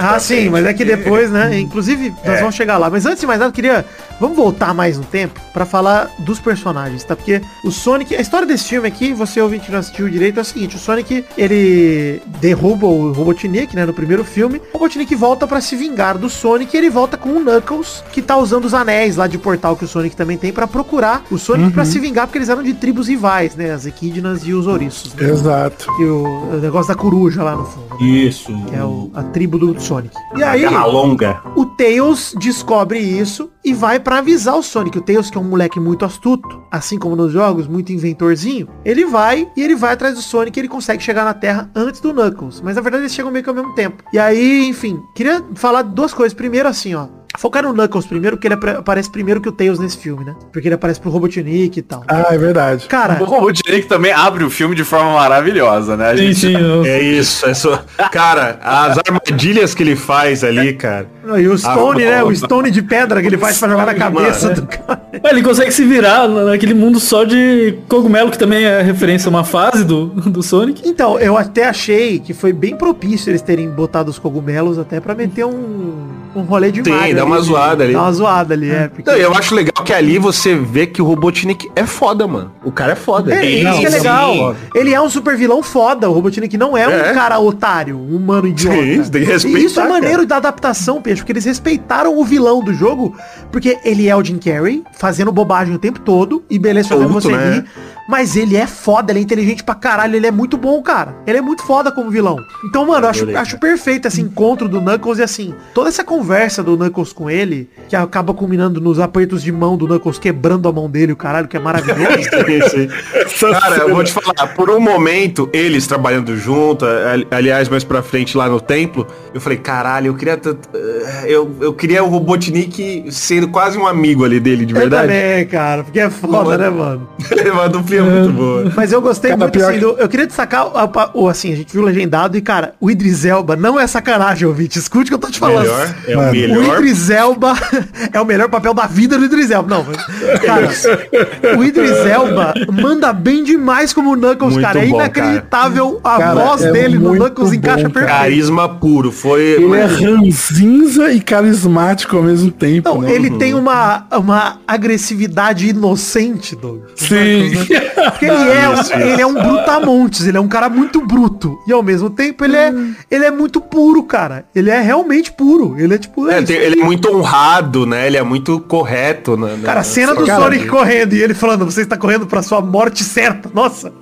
Ah, 0.00 0.16
sim, 0.20 0.34
frente. 0.36 0.50
mas 0.50 0.64
é 0.64 0.72
que 0.72 0.84
depois, 0.84 1.28
né? 1.28 1.58
Inclusive, 1.58 2.10
nós 2.24 2.36
É. 2.36 2.38
vamos 2.38 2.54
chegar 2.54 2.78
lá. 2.78 2.88
Mas 2.88 3.04
antes 3.04 3.20
de 3.20 3.26
mais 3.26 3.40
nada, 3.40 3.48
eu 3.50 3.52
queria. 3.52 3.84
Vamos 4.20 4.36
voltar 4.36 4.72
mais 4.72 4.96
no 4.96 5.02
tempo 5.04 5.40
pra 5.52 5.64
falar 5.66 6.08
dos 6.20 6.38
personagens, 6.38 7.02
tá? 7.02 7.16
Porque 7.16 7.40
o 7.64 7.70
Sonic. 7.72 8.14
A 8.14 8.20
história 8.20 8.46
desse 8.46 8.68
filme 8.68 8.86
aqui, 8.86 9.12
você 9.12 9.40
ouvinte 9.40 9.66
que 9.66 9.72
não 9.72 9.80
assistiu 9.80 10.08
direito, 10.08 10.38
é 10.38 10.42
o 10.42 10.44
seguinte: 10.44 10.76
o 10.76 10.78
Sonic, 10.78 11.24
ele 11.36 12.22
derruba 12.40 12.86
o 12.86 13.10
Robotnik, 13.12 13.74
né? 13.74 13.84
No 13.84 13.92
primeiro 13.92 14.22
filme. 14.22 14.62
O 14.72 14.78
Robotnik 14.78 15.12
volta 15.16 15.48
pra 15.48 15.60
se 15.60 15.74
vingar 15.74 16.16
do 16.16 16.28
Sonic 16.28 16.72
e 16.72 16.78
ele 16.78 16.90
volta 16.90 17.16
com 17.16 17.30
o 17.30 17.40
Knuckles, 17.40 18.04
que 18.12 18.22
tá 18.22 18.36
usando 18.36 18.66
os 18.66 18.74
anéis 18.74 19.16
lá 19.16 19.26
de 19.26 19.36
portal 19.36 19.74
que 19.74 19.84
o 19.84 19.88
Sonic 19.88 20.14
também 20.14 20.38
tem 20.38 20.52
pra 20.52 20.68
procurar 20.68 21.24
o 21.28 21.36
Sonic 21.38 21.72
pra 21.72 21.84
se 21.84 21.98
vingar, 21.98 22.28
porque 22.28 22.38
eles 22.38 22.48
eram 22.48 22.62
de 22.62 22.74
tribos 22.74 23.08
rivais, 23.08 23.56
né? 23.56 23.72
As 23.72 23.84
Equidnas 23.84 24.42
e 24.46 24.52
os 24.54 24.68
Ouriços. 24.68 25.12
Né? 25.14 25.28
Exato. 25.28 25.86
E 25.98 26.04
o, 26.04 26.24
o 26.54 26.60
negócio 26.60 26.88
da 26.88 26.94
coruja 26.94 27.42
lá 27.42 27.56
no 27.56 27.64
fundo. 27.64 27.79
Né? 27.80 27.96
Isso. 28.06 28.52
Que 28.66 28.74
é 28.76 28.84
o- 28.84 29.10
a 29.14 29.22
tribo 29.22 29.58
do 29.58 29.78
Sonic. 29.80 30.14
E 30.36 30.42
aí, 30.42 30.64
longa. 30.66 31.40
o 31.56 31.64
Tails 31.66 32.34
descobre 32.38 32.98
isso 32.98 33.50
e 33.64 33.72
vai 33.72 33.98
pra 34.00 34.18
avisar 34.18 34.56
o 34.56 34.62
Sonic. 34.62 34.98
O 34.98 35.00
Tails, 35.02 35.30
que 35.30 35.36
é 35.38 35.40
um 35.40 35.44
moleque 35.44 35.78
muito 35.80 36.04
astuto, 36.04 36.62
assim 36.70 36.98
como 36.98 37.16
nos 37.16 37.32
jogos, 37.32 37.66
muito 37.66 37.92
inventorzinho, 37.92 38.68
ele 38.84 39.04
vai 39.06 39.48
e 39.56 39.62
ele 39.62 39.74
vai 39.74 39.92
atrás 39.92 40.14
do 40.14 40.22
Sonic 40.22 40.58
e 40.58 40.60
ele 40.60 40.68
consegue 40.68 41.02
chegar 41.02 41.24
na 41.24 41.34
Terra 41.34 41.70
antes 41.74 42.00
do 42.00 42.12
Knuckles. 42.12 42.60
Mas 42.60 42.76
na 42.76 42.82
verdade 42.82 43.02
eles 43.04 43.14
chegam 43.14 43.30
meio 43.30 43.42
que 43.42 43.50
ao 43.50 43.56
mesmo 43.56 43.74
tempo. 43.74 44.02
E 44.12 44.18
aí, 44.18 44.66
enfim, 44.68 44.98
queria 45.14 45.42
falar 45.54 45.82
duas 45.82 46.12
coisas. 46.14 46.34
Primeiro 46.34 46.68
assim, 46.68 46.94
ó. 46.94 47.06
Focar 47.38 47.62
no 47.62 47.72
Knuckles 47.72 48.06
primeiro, 48.06 48.36
porque 48.36 48.46
ele 48.48 48.54
apare- 48.54 48.76
aparece 48.78 49.10
primeiro 49.10 49.40
que 49.40 49.48
o 49.48 49.52
Tails 49.52 49.78
nesse 49.78 49.96
filme, 49.96 50.24
né? 50.24 50.34
Porque 50.52 50.68
ele 50.68 50.74
aparece 50.74 51.00
pro 51.00 51.10
Robotnik 51.10 51.78
e 51.78 51.82
tal. 51.82 52.02
Ah, 52.08 52.26
é 52.30 52.36
verdade. 52.38 52.86
Cara, 52.86 53.20
O 53.22 53.24
Robotnik 53.24 53.86
também 53.86 54.12
abre 54.12 54.44
o 54.44 54.50
filme 54.50 54.74
de 54.74 54.84
forma 54.84 55.12
maravilhosa, 55.14 55.96
né? 55.96 56.10
A 56.10 56.16
Sim, 56.16 56.22
gente 56.32 56.38
sim. 56.40 56.52
eu- 56.60 56.84
É 56.84 57.00
isso, 57.00 57.46
é 57.46 57.54
só... 57.54 57.82
Cara, 58.12 58.58
as 58.62 58.98
armadilhas 58.98 59.74
que 59.74 59.82
ele 59.82 59.96
faz 59.96 60.42
ali, 60.44 60.72
cara. 60.74 61.06
e 61.38 61.46
o 61.48 61.56
Stone, 61.56 62.04
Ah, 62.04 62.10
né? 62.10 62.22
O. 62.24 62.34
Stone 62.34 62.70
de 62.70 62.82
pedra 62.82 63.20
que 63.20 63.26
ele 63.28 63.38
faz 63.38 63.58
pra 63.58 63.68
jogar 63.68 63.86
na 63.86 63.94
cabeça 63.94 64.48
mano. 64.48 64.60
do 64.62 64.66
cara. 64.66 65.00
Ele 65.30 65.42
consegue 65.42 65.70
se 65.72 65.84
virar 65.84 66.26
na- 66.28 66.44
naquele 66.44 66.74
mundo 66.74 66.98
só 66.98 67.24
de 67.24 67.78
cogumelo, 67.88 68.30
que 68.30 68.38
também 68.38 68.64
é 68.64 68.82
referência 68.82 69.28
a 69.28 69.30
uma 69.30 69.44
fase 69.44 69.84
do, 69.84 70.06
do 70.06 70.42
Sonic. 70.42 70.82
Então, 70.86 71.18
eu 71.18 71.36
até 71.36 71.66
achei 71.68 72.18
que 72.18 72.34
foi 72.34 72.52
bem 72.52 72.76
propício 72.76 73.30
eles 73.30 73.42
terem 73.42 73.68
botado 73.70 74.10
os 74.10 74.18
cogumelos 74.18 74.78
até 74.78 74.98
pra 75.00 75.14
meter 75.14 75.44
um, 75.44 76.08
um 76.34 76.42
rolê 76.42 76.70
de 76.72 76.82
Sim, 76.82 76.90
Mario 76.90 77.19
dá 77.20 77.24
uma 77.26 77.40
zoada 77.40 77.84
ali. 77.84 77.92
Dá 77.92 78.02
uma 78.02 78.12
zoada 78.12 78.54
ali, 78.54 78.70
é. 78.70 78.88
Porque... 78.88 79.02
Então, 79.02 79.14
eu 79.14 79.32
acho 79.34 79.54
legal 79.54 79.84
que 79.84 79.92
ali 79.92 80.18
você 80.18 80.54
vê 80.54 80.86
que 80.86 81.00
o 81.00 81.04
Robotnik 81.04 81.70
é 81.74 81.84
foda, 81.86 82.26
mano. 82.26 82.52
O 82.64 82.70
cara 82.72 82.92
é 82.92 82.96
foda. 82.96 83.34
É, 83.34 83.44
Ele- 83.44 83.68
isso 83.68 83.80
que 83.80 83.86
é 83.86 83.90
Sim. 83.90 83.96
legal. 83.96 84.54
Ele 84.74 84.92
é 84.94 85.00
um 85.00 85.08
super 85.10 85.36
vilão 85.36 85.62
foda. 85.62 86.08
O 86.08 86.12
Robotnik 86.12 86.56
não 86.56 86.76
é, 86.76 86.86
um 86.86 86.90
É. 86.92 87.12
cara 87.14 87.38
otário, 87.38 87.96
um 87.96 88.16
humano 88.16 88.46
idiota. 88.46 88.76
Sim, 88.76 89.02
tem 89.10 89.22
que 89.22 89.28
E 89.28 89.32
respeitar, 89.32 89.58
isso 89.60 89.80
é 89.80 89.88
maneiro 89.88 90.16
cara. 90.18 90.26
da 90.26 90.36
adaptação, 90.36 91.00
Peixe, 91.02 91.20
porque 91.22 91.32
eles 91.32 91.44
respeitaram 91.44 92.18
o 92.18 92.24
vilão 92.24 92.62
do 92.62 92.72
jogo, 92.74 93.16
porque 93.50 93.78
ele 93.84 94.08
é 94.08 94.16
o 94.16 94.22
Jim 94.24 94.38
Carrey, 94.38 94.82
fazendo 94.98 95.30
bobagem 95.32 95.74
o 95.74 95.78
tempo 95.78 96.00
todo, 96.00 96.42
e 96.50 96.58
beleza, 96.58 96.88
fazendo 96.88 97.08
você 97.12 97.28
né? 97.28 97.54
rir. 97.54 97.64
Mas 98.10 98.34
ele 98.34 98.56
é 98.56 98.66
foda, 98.66 99.12
ele 99.12 99.20
é 99.20 99.22
inteligente 99.22 99.62
pra 99.62 99.74
caralho, 99.74 100.16
ele 100.16 100.26
é 100.26 100.30
muito 100.32 100.56
bom, 100.56 100.82
cara. 100.82 101.14
Ele 101.26 101.38
é 101.38 101.40
muito 101.40 101.62
foda 101.62 101.92
como 101.92 102.10
vilão. 102.10 102.36
Então, 102.64 102.84
mano, 102.84 103.06
eu 103.06 103.10
acho, 103.10 103.22
Adorei, 103.22 103.40
acho 103.40 103.58
perfeito 103.60 104.08
esse 104.08 104.20
encontro 104.20 104.68
do 104.68 104.80
Knuckles 104.80 105.18
e 105.18 105.22
assim, 105.22 105.54
toda 105.72 105.88
essa 105.88 106.02
conversa 106.02 106.60
do 106.62 106.76
Knuckles 106.76 107.12
com 107.12 107.30
ele, 107.30 107.70
que 107.88 107.94
acaba 107.94 108.34
culminando 108.34 108.80
nos 108.80 108.98
apertos 108.98 109.42
de 109.42 109.52
mão 109.52 109.76
do 109.76 109.86
Knuckles 109.86 110.18
quebrando 110.18 110.68
a 110.68 110.72
mão 110.72 110.90
dele, 110.90 111.12
o 111.12 111.16
caralho, 111.16 111.46
que 111.46 111.56
é 111.56 111.60
maravilhoso. 111.60 112.00
Cara, 113.60 113.76
eu 113.82 113.94
vou 113.94 114.02
te 114.04 114.12
falar, 114.12 114.54
por 114.54 114.70
um 114.70 114.80
momento, 114.80 115.48
eles 115.52 115.86
trabalhando 115.86 116.36
junto, 116.36 116.84
ali- 116.84 117.26
aliás, 117.30 117.68
mais 117.68 117.84
pra 117.84 118.02
frente 118.02 118.36
lá 118.36 118.48
no 118.48 118.60
templo, 118.60 119.06
eu 119.32 119.40
falei, 119.40 119.58
caralho, 119.58 120.08
eu 120.08 120.14
queria 120.14 120.36
tanto- 120.36 120.68
eh, 120.74 121.24
eu, 121.26 121.54
eu 121.60 121.72
queria 121.72 122.02
o 122.02 122.08
Robotnik 122.08 123.04
sendo 123.10 123.48
quase 123.48 123.78
um 123.78 123.86
amigo 123.86 124.24
ali 124.24 124.40
dele, 124.40 124.66
de 124.66 124.74
Eu 124.74 124.80
verdade. 124.80 125.06
também, 125.08 125.46
cara, 125.46 125.84
porque 125.84 126.00
é 126.00 126.10
foda, 126.10 126.56
Mano. 126.56 126.58
né, 126.58 126.70
mano? 126.70 127.08
Uma 127.52 127.68
duplinha 128.04 128.20
muito 128.24 128.36
boa. 128.36 128.72
Mas 128.76 128.92
eu 128.92 129.00
gostei 129.00 129.30
Cara, 129.30 129.40
muito, 129.40 129.52
pior 129.58 129.70
assim, 129.70 129.78
do- 129.80 129.96
eu 129.98 130.08
queria 130.08 130.26
destacar, 130.26 130.66
o- 130.66 130.70
o- 131.18 131.24
o, 131.24 131.28
assim, 131.28 131.52
a 131.52 131.56
gente 131.56 131.72
viu 131.72 131.82
legendado 131.82 132.36
e, 132.36 132.40
cara, 132.40 132.74
o 132.80 132.90
Idris 132.90 133.24
Elba 133.24 133.56
não 133.56 133.78
é 133.78 133.86
sacanagem, 133.86 134.46
ouvinte, 134.46 134.78
escute 134.78 135.04
o 135.04 135.08
que 135.08 135.14
eu 135.14 135.18
tô 135.18 135.30
te 135.30 135.38
falando. 135.38 135.62
Melhor, 135.62 135.94
é 136.06 136.16
Mano. 136.16 136.28
o 136.28 136.30
O 136.30 136.32
melhor. 136.62 136.76
Idris 136.78 137.10
Elba 137.10 137.54
é 138.12 138.20
o 138.20 138.24
melhor 138.24 138.48
papel 138.48 138.74
da 138.74 138.86
vida 138.86 139.18
do 139.18 139.24
Idris 139.24 139.50
Elba. 139.50 139.76
Não, 139.76 139.84
mas, 139.84 140.40
cara, 140.40 141.56
o 141.58 141.64
Idris 141.64 141.90
Elba 142.06 142.54
manda 142.72 143.12
bem 143.12 143.42
demais 143.44 143.92
como 143.92 144.12
o 144.12 144.16
Knuckles, 144.16 144.54
Muito 144.54 144.64
cara. 144.66 144.80
É 144.80 144.86
bom, 144.86 144.96
inacreditável 144.96 146.00
a 146.04 146.18
Cara, 146.18 146.34
voz 146.34 146.62
é 146.62 146.72
dele 146.72 146.98
no 146.98 147.14
Knuckles 147.14 147.52
encaixa 147.52 147.88
bom, 147.88 147.94
cara. 147.94 148.06
perfeito. 148.06 148.20
Carisma 148.20 148.68
puro, 148.68 149.10
foi... 149.12 149.42
Ele 149.42 149.74
é 149.76 149.84
ranzinza 149.84 151.10
e 151.12 151.20
carismático 151.20 152.16
ao 152.16 152.22
mesmo 152.22 152.50
tempo, 152.50 152.88
Não, 152.88 153.02
né? 153.02 153.12
ele 153.12 153.30
tem 153.32 153.54
uma, 153.54 154.06
uma 154.12 154.58
agressividade 154.66 155.68
inocente, 155.68 156.56
Doug. 156.56 156.82
Sim. 156.96 157.52
Porque 157.94 158.24
ele 158.26 158.50
é, 158.50 158.68
um, 158.68 159.00
ele 159.12 159.22
é 159.22 159.26
um 159.26 159.34
brutamontes, 159.34 160.26
ele 160.26 160.36
é 160.36 160.40
um 160.40 160.48
cara 160.48 160.68
muito 160.68 161.00
bruto. 161.00 161.58
E 161.66 161.72
ao 161.72 161.82
mesmo 161.82 162.10
tempo 162.10 162.44
ele 162.44 162.56
é, 162.56 162.72
ele 163.10 163.24
é 163.24 163.30
muito 163.30 163.60
puro, 163.60 164.02
cara. 164.02 164.44
Ele 164.54 164.70
é 164.70 164.80
realmente 164.80 165.32
puro. 165.32 165.74
Ele 165.78 165.94
é 165.94 165.98
tipo. 165.98 166.28
é 166.28 166.38
É, 166.38 166.42
tem- 166.42 166.56
ele 166.56 166.80
é 166.80 166.84
muito 166.84 167.08
honrado, 167.14 167.86
né? 167.86 168.06
Ele 168.06 168.16
é 168.16 168.22
muito 168.22 168.60
correto. 168.60 169.36
Na, 169.36 169.56
na- 169.56 169.64
Cara, 169.66 169.80
a 169.80 169.84
cena 169.84 170.14
do 170.14 170.24
Cara, 170.24 170.44
Sonic 170.44 170.66
correndo 170.68 171.14
e 171.14 171.22
ele 171.22 171.34
falando, 171.34 171.64
você 171.64 171.82
está 171.82 171.96
correndo 171.96 172.26
pra 172.26 172.42
sua 172.42 172.60
morte 172.60 173.02
certa. 173.04 173.50
Nossa, 173.52 173.92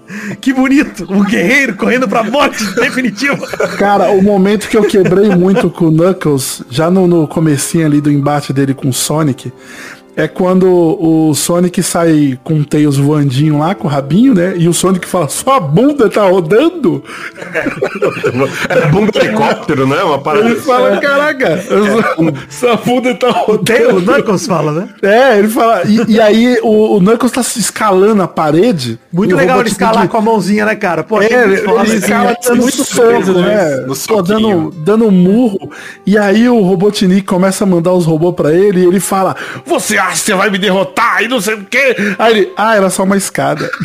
que 0.40 0.52
bonito. 0.52 1.06
Um 1.10 1.24
guerreiro 1.24 1.74
correndo 1.74 2.08
pra 2.08 2.22
morte 2.22 2.64
definitiva. 2.76 3.46
Cara, 3.78 4.10
o 4.10 4.22
momento 4.22 4.68
que 4.68 4.76
eu 4.76 4.84
quebrei 4.84 5.30
muito 5.34 5.68
com 5.70 5.86
o 5.86 5.90
Knuckles, 5.90 6.62
já 6.70 6.90
no, 6.90 7.06
no 7.06 7.26
comecinho 7.28 7.86
ali 7.86 8.00
do 8.00 8.10
embate 8.10 8.52
dele 8.52 8.74
com 8.74 8.88
o 8.88 8.92
Sonic, 8.92 9.52
é 10.18 10.26
quando 10.26 10.66
o 10.68 11.32
Sonic 11.32 11.80
sai 11.82 12.38
com 12.42 12.54
o 12.54 12.64
Tails 12.64 12.96
voandinho 12.98 13.56
lá, 13.58 13.74
com 13.74 13.86
o 13.86 13.90
rabinho, 13.90 14.34
né? 14.34 14.54
E 14.58 14.68
o 14.68 14.74
Sonic 14.74 15.06
fala, 15.06 15.28
sua 15.28 15.60
bunda 15.60 16.10
tá 16.10 16.24
rodando? 16.28 17.02
É 18.68 18.86
bunda 18.88 19.12
de 19.12 19.18
helicóptero, 19.18 19.86
né? 19.86 20.02
Uma 20.02 20.18
parada. 20.18 20.46
Ele 20.46 20.56
fala, 20.56 20.96
caraca, 20.98 21.62
sua 22.50 22.76
bunda 22.76 23.14
tá 23.14 23.32
Tem, 23.64 23.86
o 23.86 23.92
rodando. 23.92 24.12
Knuckles 24.12 24.46
fala, 24.46 24.72
né? 24.72 24.88
É, 25.02 25.38
ele 25.38 25.48
fala. 25.48 25.82
E, 25.86 26.04
e 26.08 26.20
aí 26.20 26.58
o, 26.62 26.96
o 26.96 27.00
Knuckles 27.00 27.30
tá 27.32 27.42
se 27.42 27.60
escalando 27.60 28.20
a 28.22 28.26
parede. 28.28 28.98
Muito 29.12 29.30
legal 29.36 29.60
ele 29.60 29.68
Robotnik- 29.68 29.72
escalar 29.82 30.08
com 30.08 30.16
a 30.16 30.20
mãozinha, 30.20 30.64
né, 30.64 30.74
cara? 30.74 31.04
Pô, 31.04 31.22
É, 31.22 31.26
ele, 31.44 31.58
foda, 31.58 31.82
ele 31.82 31.90
assim. 31.90 31.96
escala 31.98 32.36
dando 32.42 32.56
muito 32.60 32.84
soco, 32.84 33.32
né? 33.34 33.84
Pô, 33.86 33.94
soquinho. 33.94 34.22
dando, 34.24 34.70
dando 34.84 35.06
um 35.06 35.10
murro. 35.12 35.70
E 36.04 36.18
aí 36.18 36.48
o 36.48 36.60
Robotnik 36.62 37.22
começa 37.22 37.62
a 37.62 37.66
mandar 37.66 37.92
os 37.92 38.04
robôs 38.04 38.34
pra 38.34 38.52
ele 38.52 38.80
e 38.80 38.84
ele 38.86 38.98
fala, 39.00 39.36
você 39.64 39.96
acha 39.96 40.07
que 40.12 40.18
você 40.18 40.34
vai 40.34 40.50
me 40.50 40.58
derrotar 40.58 41.22
e 41.22 41.28
não 41.28 41.40
sei 41.40 41.54
o 41.54 41.64
quê? 41.64 41.96
Aí 42.18 42.32
ele, 42.38 42.52
ah, 42.56 42.76
era 42.76 42.90
só 42.90 43.04
uma 43.04 43.16
escada. 43.16 43.70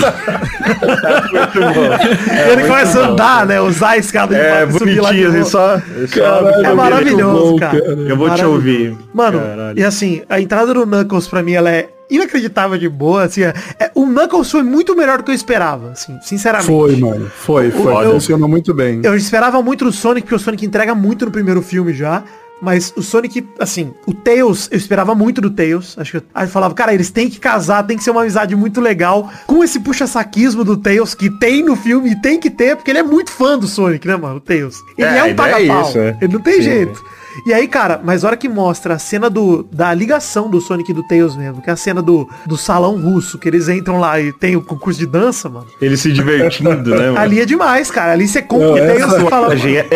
E 1.53 2.51
ele 2.51 2.67
começa 2.67 2.99
a 2.99 3.07
andar, 3.07 3.45
né? 3.45 3.61
Usar 3.61 3.89
a 3.91 3.97
escada 3.97 4.35
É, 4.35 4.65
pra 4.65 4.77
subir 4.79 4.99
lá 4.99 5.11
de 5.11 5.23
bonitinho, 5.23 5.41
assim, 5.41 5.49
só... 5.51 5.81
Caralho, 6.13 6.47
É 6.47 6.53
muito 6.63 6.75
maravilhoso, 6.75 7.51
bom, 7.51 7.59
cara. 7.59 7.77
Eu 7.77 8.17
vou 8.17 8.27
te 8.29 8.41
Maravilhoso. 8.43 8.49
ouvir. 8.53 8.97
Mano, 9.13 9.39
Caralho. 9.39 9.79
e 9.79 9.83
assim, 9.83 10.21
a 10.29 10.39
entrada 10.39 10.73
do 10.73 10.85
Knuckles 10.85 11.27
pra 11.27 11.41
mim, 11.43 11.53
ela 11.53 11.69
é 11.69 11.89
inacreditável 12.09 12.77
de 12.77 12.87
boa, 12.89 13.23
assim, 13.23 13.43
é, 13.43 13.53
é- 13.79 13.91
o 13.95 14.05
Knuckles 14.05 14.51
foi 14.51 14.61
muito 14.63 14.95
melhor 14.95 15.17
do 15.17 15.23
que 15.23 15.31
eu 15.31 15.35
esperava, 15.35 15.91
assim, 15.91 16.17
sinceramente. 16.21 16.67
Foi, 16.67 16.95
mano. 16.95 17.31
Foi, 17.35 17.71
foi. 17.71 18.05
eu- 18.05 18.11
Funcionou 18.13 18.47
muito 18.47 18.73
bem. 18.73 19.01
Eu 19.03 19.15
esperava 19.15 19.61
muito 19.61 19.85
no 19.85 19.91
Sonic, 19.91 20.23
porque 20.27 20.35
o 20.35 20.39
Sonic 20.39 20.65
entrega 20.65 20.93
muito 20.93 21.25
no 21.25 21.31
primeiro 21.31 21.61
filme 21.61 21.93
já. 21.93 22.23
Mas 22.61 22.93
o 22.95 23.01
Sonic, 23.01 23.45
assim, 23.59 23.93
o 24.05 24.13
Tails, 24.13 24.69
eu 24.71 24.77
esperava 24.77 25.13
muito 25.13 25.41
do 25.41 25.49
Tails. 25.49 25.97
Acho 25.97 26.11
que 26.11 26.17
eu, 26.17 26.23
aí 26.33 26.45
eu 26.45 26.49
falava, 26.49 26.73
cara, 26.73 26.93
eles 26.93 27.11
têm 27.11 27.29
que 27.29 27.39
casar, 27.39 27.83
tem 27.83 27.97
que 27.97 28.03
ser 28.03 28.11
uma 28.11 28.21
amizade 28.21 28.55
muito 28.55 28.79
legal. 28.79 29.29
Com 29.45 29.63
esse 29.63 29.79
puxa-saquismo 29.79 30.63
do 30.63 30.77
Tails, 30.77 31.13
que 31.13 31.29
tem 31.29 31.63
no 31.63 31.75
filme 31.75 32.11
e 32.11 32.21
tem 32.21 32.39
que 32.39 32.49
ter, 32.49 32.75
porque 32.75 32.91
ele 32.91 32.99
é 32.99 33.03
muito 33.03 33.31
fã 33.31 33.57
do 33.57 33.67
Sonic, 33.67 34.07
né, 34.07 34.15
mano? 34.15 34.37
O 34.37 34.39
Tails. 34.39 34.77
Ele 34.97 35.07
É, 35.07 35.17
é, 35.17 35.23
um 35.23 35.27
ideia 35.27 35.55
é 35.55 35.81
isso, 35.81 35.99
é. 35.99 36.17
Ele 36.21 36.33
não 36.33 36.41
tem 36.41 36.55
Sim. 36.55 36.61
jeito. 36.61 37.03
E 37.45 37.53
aí, 37.53 37.67
cara, 37.67 37.99
mas 38.03 38.23
a 38.23 38.27
hora 38.27 38.37
que 38.37 38.47
mostra 38.49 38.93
a 38.95 38.99
cena 38.99 39.29
do, 39.29 39.63
da 39.71 39.93
ligação 39.93 40.49
do 40.49 40.61
Sonic 40.61 40.91
e 40.91 40.93
do 40.93 41.03
Tails 41.03 41.35
mesmo, 41.35 41.61
que 41.61 41.69
é 41.69 41.73
a 41.73 41.75
cena 41.75 42.01
do, 42.01 42.27
do 42.45 42.57
salão 42.57 42.99
russo, 42.99 43.37
que 43.37 43.47
eles 43.47 43.67
entram 43.69 43.99
lá 43.99 44.19
e 44.19 44.31
tem 44.31 44.55
o 44.55 44.61
concurso 44.61 44.99
de 44.99 45.05
dança, 45.05 45.49
mano. 45.49 45.67
Ele 45.81 45.97
se 45.97 46.11
divertindo, 46.11 46.91
né, 46.91 47.07
mano? 47.07 47.17
Ali 47.19 47.41
é 47.41 47.45
demais, 47.45 47.89
cara. 47.91 48.11
Ali 48.13 48.27
você 48.27 48.41
compra 48.41 48.67
Não, 48.67 48.73
o 48.73 48.77
Tails 48.77 49.13
e 49.13 49.29
fala... 49.29 49.53
É- 49.53 49.89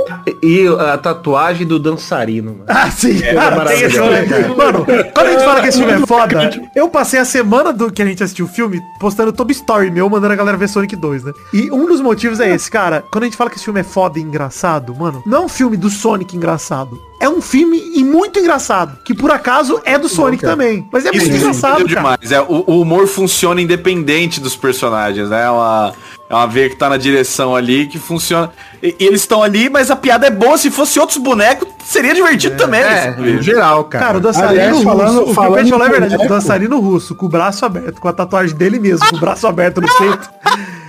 E 0.44 0.68
a 0.68 0.98
tatuagem 0.98 1.66
do 1.66 1.80
dançarino, 1.80 2.52
mano. 2.52 2.66
Ah, 2.68 2.90
sim. 2.92 3.22
É 3.24 3.38
Ah, 3.38 3.66
tem 3.66 3.82
esse. 3.82 3.98
Mano, 4.00 4.86
quando 4.86 5.28
a 5.28 5.32
gente 5.32 5.44
fala 5.44 5.62
que 5.62 5.68
esse 5.68 5.78
filme 5.78 5.94
é 5.94 6.06
foda, 6.06 6.50
eu 6.76 6.90
passei 6.90 7.20
a 7.20 7.26
semana 7.26 7.72
do 7.74 7.92
que 7.92 8.02
a 8.02 8.06
gente 8.06 8.24
assistiu 8.24 8.46
o 8.46 8.50
filme 8.50 8.82
postando 9.00 9.32
todo 9.32 9.52
story 9.52 9.90
meu, 9.90 10.10
mandando 10.10 10.34
a 10.34 10.36
galera 10.36 10.58
ver 10.58 10.68
Sonic 10.70 10.96
2, 10.96 11.24
né? 11.24 11.34
E 11.54 11.72
um 11.72 11.86
dos 11.88 12.02
motivos 12.02 12.40
é 12.40 12.54
esse, 12.54 12.70
cara. 12.70 13.04
Quando 13.12 13.24
a 13.24 13.28
gente 13.28 13.38
fala 13.38 13.50
que 13.50 13.56
esse 13.56 13.66
filme 13.66 13.80
é 13.80 13.84
foda 13.84 14.20
e 14.20 14.22
engraçado, 14.22 14.94
mano, 14.96 15.24
não 15.26 15.38
é 15.38 15.46
um 15.46 15.50
filme 15.50 15.78
do 15.78 15.90
Sonic 15.90 16.36
engraçado. 16.36 17.00
É 17.20 17.28
um 17.28 17.42
filme 17.42 17.82
e 17.96 18.04
muito 18.04 18.38
engraçado. 18.40 18.98
Que 19.04 19.14
por 19.14 19.32
acaso 19.32 19.82
é 19.84 19.98
do 19.98 20.08
Sonic 20.08 20.44
também. 20.44 20.88
Mas 20.92 21.04
é 21.06 21.12
muito 21.12 21.26
Isso 21.26 21.36
engraçado, 21.38 21.82
entendeu 21.82 21.96
cara. 21.96 22.18
demais. 22.18 22.32
É, 22.32 22.42
o, 22.42 22.64
o 22.68 22.82
humor 22.82 23.08
funciona 23.08 23.60
independente 23.60 24.40
dos 24.40 24.56
personagens, 24.56 25.28
né? 25.30 25.46
É 25.46 25.50
uma, 25.50 25.94
é 26.30 26.34
uma 26.36 26.46
veia 26.46 26.70
que 26.70 26.76
tá 26.76 26.88
na 26.88 26.98
direção 26.98 27.56
ali 27.56 27.88
que 27.88 27.98
funciona. 27.98 28.52
E, 28.84 28.96
e 29.00 29.06
eles 29.06 29.22
estão 29.22 29.42
ali, 29.42 29.68
mas 29.68 29.90
a 29.90 29.96
piada 29.96 30.28
é 30.28 30.30
boa. 30.30 30.60
Se 30.60 30.70
fosse 30.70 31.00
outros 31.00 31.18
bonecos, 31.18 31.68
seria 31.84 32.14
divertido 32.14 32.56
também. 32.56 32.82
É, 32.82 33.16
em 33.20 33.42
geral, 33.42 33.84
cara. 33.86 34.06
Cara, 34.06 34.18
o 34.20 34.22
dançarino 34.22 34.50
Aliás, 34.52 34.72
russo, 34.74 34.84
falando- 34.86 35.22
o 35.24 35.26
que 35.28 35.34
falando 35.34 35.84
é 35.84 35.90
verdade, 35.90 36.16
o 36.24 36.30
dançarino 36.30 36.80
russo, 36.80 37.16
com 37.16 37.26
o 37.26 37.30
braço 37.30 37.66
aberto, 37.66 38.00
com 38.00 38.08
a 38.08 38.14
tatuagem 38.14 38.56
dele 38.56 38.78
mesmo, 38.80 39.08
com 39.10 39.16
o 39.16 39.20
braço 39.20 39.48
aberto 39.48 39.82
no 39.82 39.88
peito. 39.88 40.30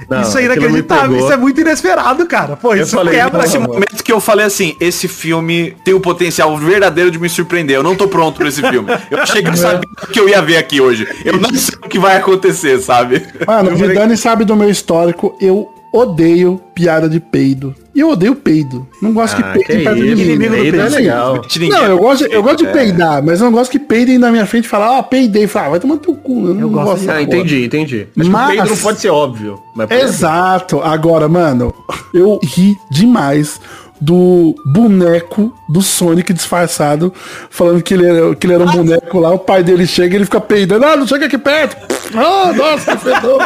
Não, 0.09 0.23
isso 0.23 0.39
é 0.39 0.45
inacreditável, 0.45 1.19
isso 1.19 1.33
é 1.33 1.37
muito 1.37 1.61
inesperado, 1.61 2.25
cara. 2.27 2.57
Pô, 2.57 2.75
Eu 2.75 2.83
isso 2.83 2.97
falei, 2.97 3.15
quebra. 3.15 3.43
Nesse 3.43 3.59
momento 3.59 4.03
que 4.03 4.11
eu 4.11 4.21
falei 4.21 4.47
assim, 4.47 4.75
esse 4.81 5.07
filme 5.07 5.77
tem 5.85 5.93
o 5.93 6.01
potencial 6.01 6.57
verdadeiro 6.57 7.11
de 7.11 7.19
me 7.19 7.29
surpreender. 7.29 7.77
Eu 7.77 7.83
não 7.83 7.95
tô 7.95 8.09
pronto 8.09 8.37
pra 8.39 8.49
esse 8.49 8.63
filme. 8.63 8.89
Eu 9.11 9.27
cheguei 9.27 9.55
sabendo 9.57 9.87
o 10.03 10.07
que 10.07 10.19
eu 10.19 10.29
ia 10.29 10.41
ver 10.41 10.57
aqui 10.57 10.81
hoje. 10.81 11.07
Eu 11.25 11.39
não 11.39 11.53
sei 11.55 11.75
o 11.77 11.89
que 11.89 11.99
vai 11.99 12.17
acontecer, 12.17 12.81
sabe? 12.81 13.27
Mano, 13.47 13.73
o 13.73 13.77
Vidani 13.77 14.17
sabe 14.17 14.45
do 14.45 14.57
meu 14.57 14.71
histórico. 14.71 15.37
Eu 15.41 15.71
odeio 15.93 16.61
piada 16.75 17.09
de 17.09 17.19
peido. 17.21 17.75
E 17.95 18.01
eu 18.01 18.11
odeio 18.11 18.35
peido. 18.37 18.87
Não 19.03 19.13
gosto 19.13 19.35
Ah, 19.43 19.53
que 19.55 19.65
peidem 19.65 19.85
perto 19.85 19.97
de 19.97 20.03
mim. 20.03 20.11
inimigo 20.23 20.45
do 20.45 20.51
peido 20.63 20.81
é 20.81 20.89
legal. 20.89 21.43
Não, 21.71 21.85
eu 21.87 21.99
gosto, 21.99 22.25
eu 22.27 22.43
gosto 22.43 22.59
de 22.59 22.67
É. 22.67 22.73
peidar, 22.73 23.25
mas 23.25 23.41
eu 23.41 23.47
não 23.47 23.53
gosto 23.53 23.71
que 23.73 23.79
peidem 23.79 24.19
na 24.19 24.31
minha 24.31 24.47
frente 24.47 24.67
e 24.67 24.69
falar, 24.69 24.99
ah, 24.99 25.03
peidei. 25.03 25.47
Fala, 25.49 25.67
ah, 25.67 25.71
vai 25.71 25.81
tomar 25.81 25.97
teu 25.97 26.15
cu. 26.15 26.47
Eu 26.49 26.55
não 26.55 26.69
gosto 26.69 26.85
gosto 26.85 27.01
de- 27.01 27.07
dessa 27.07 27.19
Ah, 27.19 27.23
entendi, 27.23 27.65
entendi. 27.65 28.07
Mas, 28.15 28.29
Mas- 28.29 28.45
o 28.45 28.53
peido 28.53 28.69
não 28.71 28.77
pode 28.77 29.01
ser 29.01 29.09
óbvio. 29.11 29.59
Mas 29.75 29.91
Exato. 29.91 30.81
Agora, 30.81 31.29
mano, 31.29 31.75
eu 32.15 32.39
ri 32.45 32.77
demais 32.91 33.61
do 34.01 34.55
boneco 34.65 35.53
do 35.69 35.83
Sonic 35.83 36.33
disfarçado, 36.33 37.13
falando 37.51 37.83
que 37.83 37.95
ele 37.95 38.07
era, 38.07 38.35
que 38.35 38.47
ele 38.47 38.55
era 38.55 38.65
um 38.65 38.71
boneco 38.71 39.19
lá, 39.19 39.31
o 39.31 39.39
pai 39.39 39.63
dele 39.63 39.87
chega 39.87 40.15
e 40.15 40.19
ele 40.19 40.25
fica 40.25 40.41
peidando, 40.41 40.85
ah, 40.85 40.97
não 40.97 41.07
chega 41.07 41.27
aqui 41.27 41.37
perto. 41.37 41.77
Ah, 42.15 42.53
nossa, 42.53 42.97
que 42.97 43.05
fedor. 43.05 43.43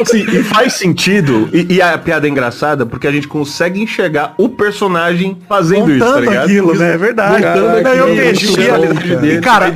Assim, 0.00 0.20
e 0.20 0.44
faz 0.44 0.74
sentido, 0.74 1.48
e, 1.52 1.74
e 1.74 1.82
a 1.82 1.96
piada 1.96 2.26
é 2.26 2.30
engraçada, 2.30 2.84
porque 2.84 3.06
a 3.06 3.12
gente 3.12 3.26
consegue 3.26 3.80
enxergar 3.80 4.34
o 4.36 4.48
personagem 4.48 5.38
fazendo 5.48 5.90
isso, 5.90 6.04
tá 6.04 6.20
ligado? 6.20 6.44
aquilo, 6.44 6.74
né? 6.74 6.94
É 6.94 6.98
verdade. 6.98 7.42
Não, 7.42 7.78
eu 7.78 7.86
aquilo, 7.86 8.16
vejo. 8.16 8.46
mostrando 8.46 8.70
a 8.70 8.76
realidade 8.76 9.12
e, 9.12 9.16
dele. 9.16 9.40
cara, 9.40 9.72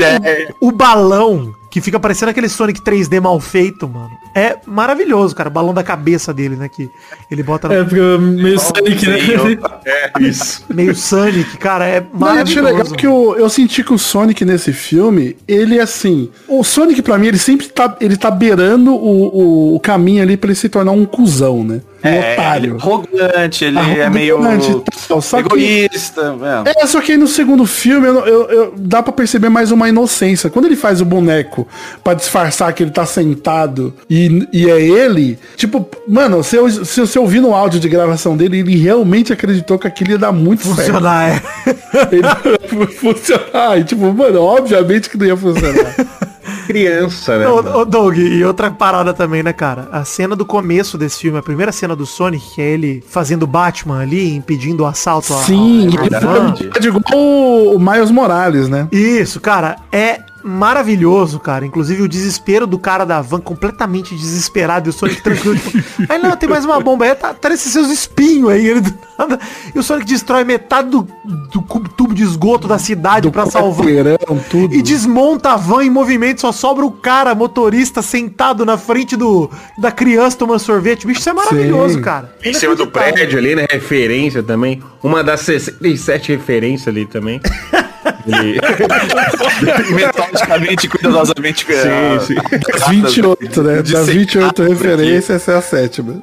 o 0.61 0.71
balão 0.73 1.56
que 1.77 1.81
fica 1.83 2.01
parecendo 2.01 2.31
aquele 2.31 2.49
Sonic 2.49 2.81
3D 2.81 3.21
mal 3.21 3.39
feito, 3.39 3.87
mano. 3.87 4.09
É 4.35 4.57
maravilhoso, 4.65 5.37
cara. 5.37 5.51
O 5.51 5.53
balão 5.53 5.75
da 5.75 5.83
cabeça 5.83 6.33
dele, 6.33 6.57
né? 6.57 6.71
Que 6.71 6.89
ele 7.31 7.43
bota 7.43 7.71
É, 7.71 7.85
porque 7.85 8.01
meio 8.01 8.59
Sonic, 8.59 9.07
né? 9.07 9.19
É, 9.85 10.11
isso. 10.23 10.65
meio 10.73 10.95
Sonic, 10.97 11.59
cara. 11.59 11.87
É 11.87 12.03
Mas 12.15 12.37
eu 12.37 12.43
achei 12.45 12.63
legal 12.63 12.79
maravilhoso. 12.79 12.95
que 12.95 13.07
eu, 13.07 13.37
eu 13.39 13.51
senti 13.51 13.85
que 13.85 13.93
o 13.93 13.99
Sonic 13.99 14.43
nesse 14.43 14.73
filme, 14.73 15.37
ele 15.47 15.79
assim. 15.79 16.31
O 16.49 16.65
Sonic, 16.65 17.03
pra 17.03 17.19
mim, 17.19 17.27
ele 17.27 17.39
sempre 17.39 17.69
tá, 17.69 17.95
ele 18.01 18.17
tá 18.17 18.31
beirando 18.31 18.95
o, 18.95 19.27
o, 19.27 19.77
o 19.77 19.81
caminho 19.81 20.23
ali 20.23 20.35
pra 20.39 20.49
ele 20.49 20.57
se 20.57 20.71
tornar 20.71 20.93
um 20.93 21.05
cuzão, 21.05 21.63
né? 21.63 21.83
Um 22.07 22.13
É, 22.13 22.17
ele 22.19 22.27
é 22.27 22.33
otário. 22.35 22.77
arrogante, 22.81 23.65
ele 23.65 23.79
é 23.79 23.81
Arrogante 23.81 24.11
meio 24.11 24.39
e 24.79 25.09
tal, 25.09 25.21
só 25.23 25.43
que- 25.43 25.47
egoísta. 25.47 26.35
é. 26.67 26.83
É, 26.83 26.87
só 26.87 27.01
que 27.01 27.13
aí 27.13 27.19
no 27.19 27.27
segundo 27.27 27.67
filme 27.67 28.07
eu, 28.07 28.19
eu- 28.27 28.51
eu- 28.51 28.75
dá 28.77 29.03
pra 29.03 29.13
perceber 29.13 29.49
mais 29.49 29.71
uma 29.71 29.89
inocência. 29.89 30.49
Quando 30.51 30.67
ele 30.67 30.77
faz 30.77 31.01
o 31.01 31.05
boneco 31.05 31.67
pra 32.05 32.15
disfarçar 32.15 32.73
que 32.73 32.83
ele 32.83 32.91
tá 32.91 33.05
sentado 33.07 33.93
e, 34.09 34.47
e 34.53 34.71
é 34.71 34.81
ele, 34.81 35.39
tipo, 35.57 35.89
mano, 36.09 36.43
se, 36.45 36.57
eu, 36.57 36.69
se 36.71 37.01
você 37.01 37.19
ouvir 37.19 37.41
no 37.41 37.55
áudio 37.55 37.81
de 37.81 37.89
gravação 37.89 38.37
dele, 38.37 38.59
ele 38.61 38.77
realmente 38.77 39.33
acreditou 39.33 39.79
que 39.79 39.87
aquilo 39.87 40.11
ia 40.13 40.19
dar 40.19 40.33
muito 40.33 40.63
certo. 40.63 40.77
Funcionar, 40.77 41.31
é. 41.31 41.43
Ele 42.13 42.87
funcionar. 43.01 43.79
E 43.79 43.85
tipo, 43.85 44.13
mano, 44.13 44.41
obviamente 44.43 45.09
que 45.11 45.17
não 45.17 45.27
ia 45.27 45.37
funcionar. 45.37 45.95
Criança, 46.67 47.39
né? 47.39 47.47
Ô, 47.49 47.85
Doug, 47.85 48.17
e 48.19 48.45
outra 48.45 48.71
parada 48.71 49.15
também, 49.15 49.43
né, 49.43 49.53
cara? 49.53 49.89
A 49.93 50.05
cena 50.05 50.35
do 50.37 50.45
começo 50.45 50.99
desse 50.99 51.21
filme, 51.21 51.39
a 51.39 51.43
primeira 51.43 51.73
cena 51.73 51.95
do 51.97 52.05
Sonic, 52.05 52.55
que 52.55 52.61
é 52.63 52.65
ele 52.71 53.03
fazendo 53.09 53.47
Batman 53.47 54.01
ali, 54.01 54.35
impedindo 54.35 54.83
o 54.83 54.87
assalto 54.87 55.33
a- 55.35 55.39
Sim, 55.39 55.89
a- 55.99 56.05
ele 56.07 56.15
a 56.15 56.55
fica 56.57 56.87
igual 56.87 57.03
o, 57.15 57.77
o 57.77 57.79
Miles 57.81 58.11
Morales, 58.11 58.69
né? 58.69 58.89
Isso, 58.93 59.41
cara, 59.41 59.77
é 59.93 60.21
maravilhoso, 60.47 61.41
cara. 61.41 61.67
Inclusive 61.67 62.03
o 62.03 62.09
desespero 62.09 62.67
do 62.67 62.79
cara 62.79 63.05
da 63.05 63.21
van, 63.21 63.41
completamente 63.41 64.15
desesperado, 64.15 64.89
e 64.89 64.91
o 64.91 64.93
Sonic 64.93 65.21
tranquilo, 65.21 65.57
tipo, 65.57 65.79
aí 66.09 66.19
não, 66.19 66.37
tem 66.37 66.49
mais 66.49 66.65
uma 66.65 66.81
bomba 66.81 67.05
aí, 67.05 67.15
tá, 67.15 67.35
tá 67.35 67.49
nesses 67.49 67.73
seus 67.73 67.91
espinhos 67.91 68.51
aí, 68.51 68.67
ele 68.67 68.81
do 68.81 68.95
nada. 69.19 69.41
E 69.75 69.79
o 69.79 69.83
Sonic 69.83 70.07
destrói 70.07 70.45
metade 70.45 70.89
do, 70.89 71.09
do 71.25 71.63
tubo 71.97 72.15
de 72.15 72.23
esgoto 72.23 72.69
da 72.69 72.79
cidade 72.79 73.29
pra 73.31 73.47
salvar. 73.47 73.87
Tudo. 74.49 74.75
E 74.75 74.83
desmonta 74.83 75.53
a 75.53 75.57
van 75.57 75.83
em 75.83 75.91
movimento, 75.91 76.43
só 76.43 76.53
sobra 76.53 76.85
o 76.85 76.91
cara, 76.91 77.35
motorista, 77.35 78.01
sentado 78.01 78.65
na 78.65 78.79
frente 78.79 79.17
do 79.17 79.51
da 79.77 79.91
criança 79.91 80.39
tomando 80.39 80.61
sorvete. 80.61 81.07
Bicho, 81.07 81.21
isso 81.21 81.31
é 81.31 81.33
maravilhoso, 81.33 81.95
Sim. 81.95 82.03
cara. 82.03 82.35
Em 82.45 82.55
cima 82.55 82.77
do 82.77 82.87
prédio 82.87 83.39
ali, 83.39 83.57
né? 83.57 83.67
Referência 83.71 84.43
também. 84.43 84.83
Uma 85.03 85.25
das 85.25 85.41
67 85.41 86.33
referências 86.33 86.89
ali 86.89 87.05
também. 87.07 87.41
Ele- 88.27 88.61
Metodicamente, 89.95 90.89
cuidadosamente. 90.89 91.67
é, 91.73 92.19
sim. 92.21 92.35
Das 92.79 92.89
28, 92.89 93.63
né? 93.63 93.77
Das 93.83 93.89
ser 93.89 94.13
28 94.13 94.47
chato, 94.47 94.63
referências, 94.63 95.31
essa 95.31 95.53
é 95.53 95.57
a 95.57 95.63
sétima. 95.63 96.23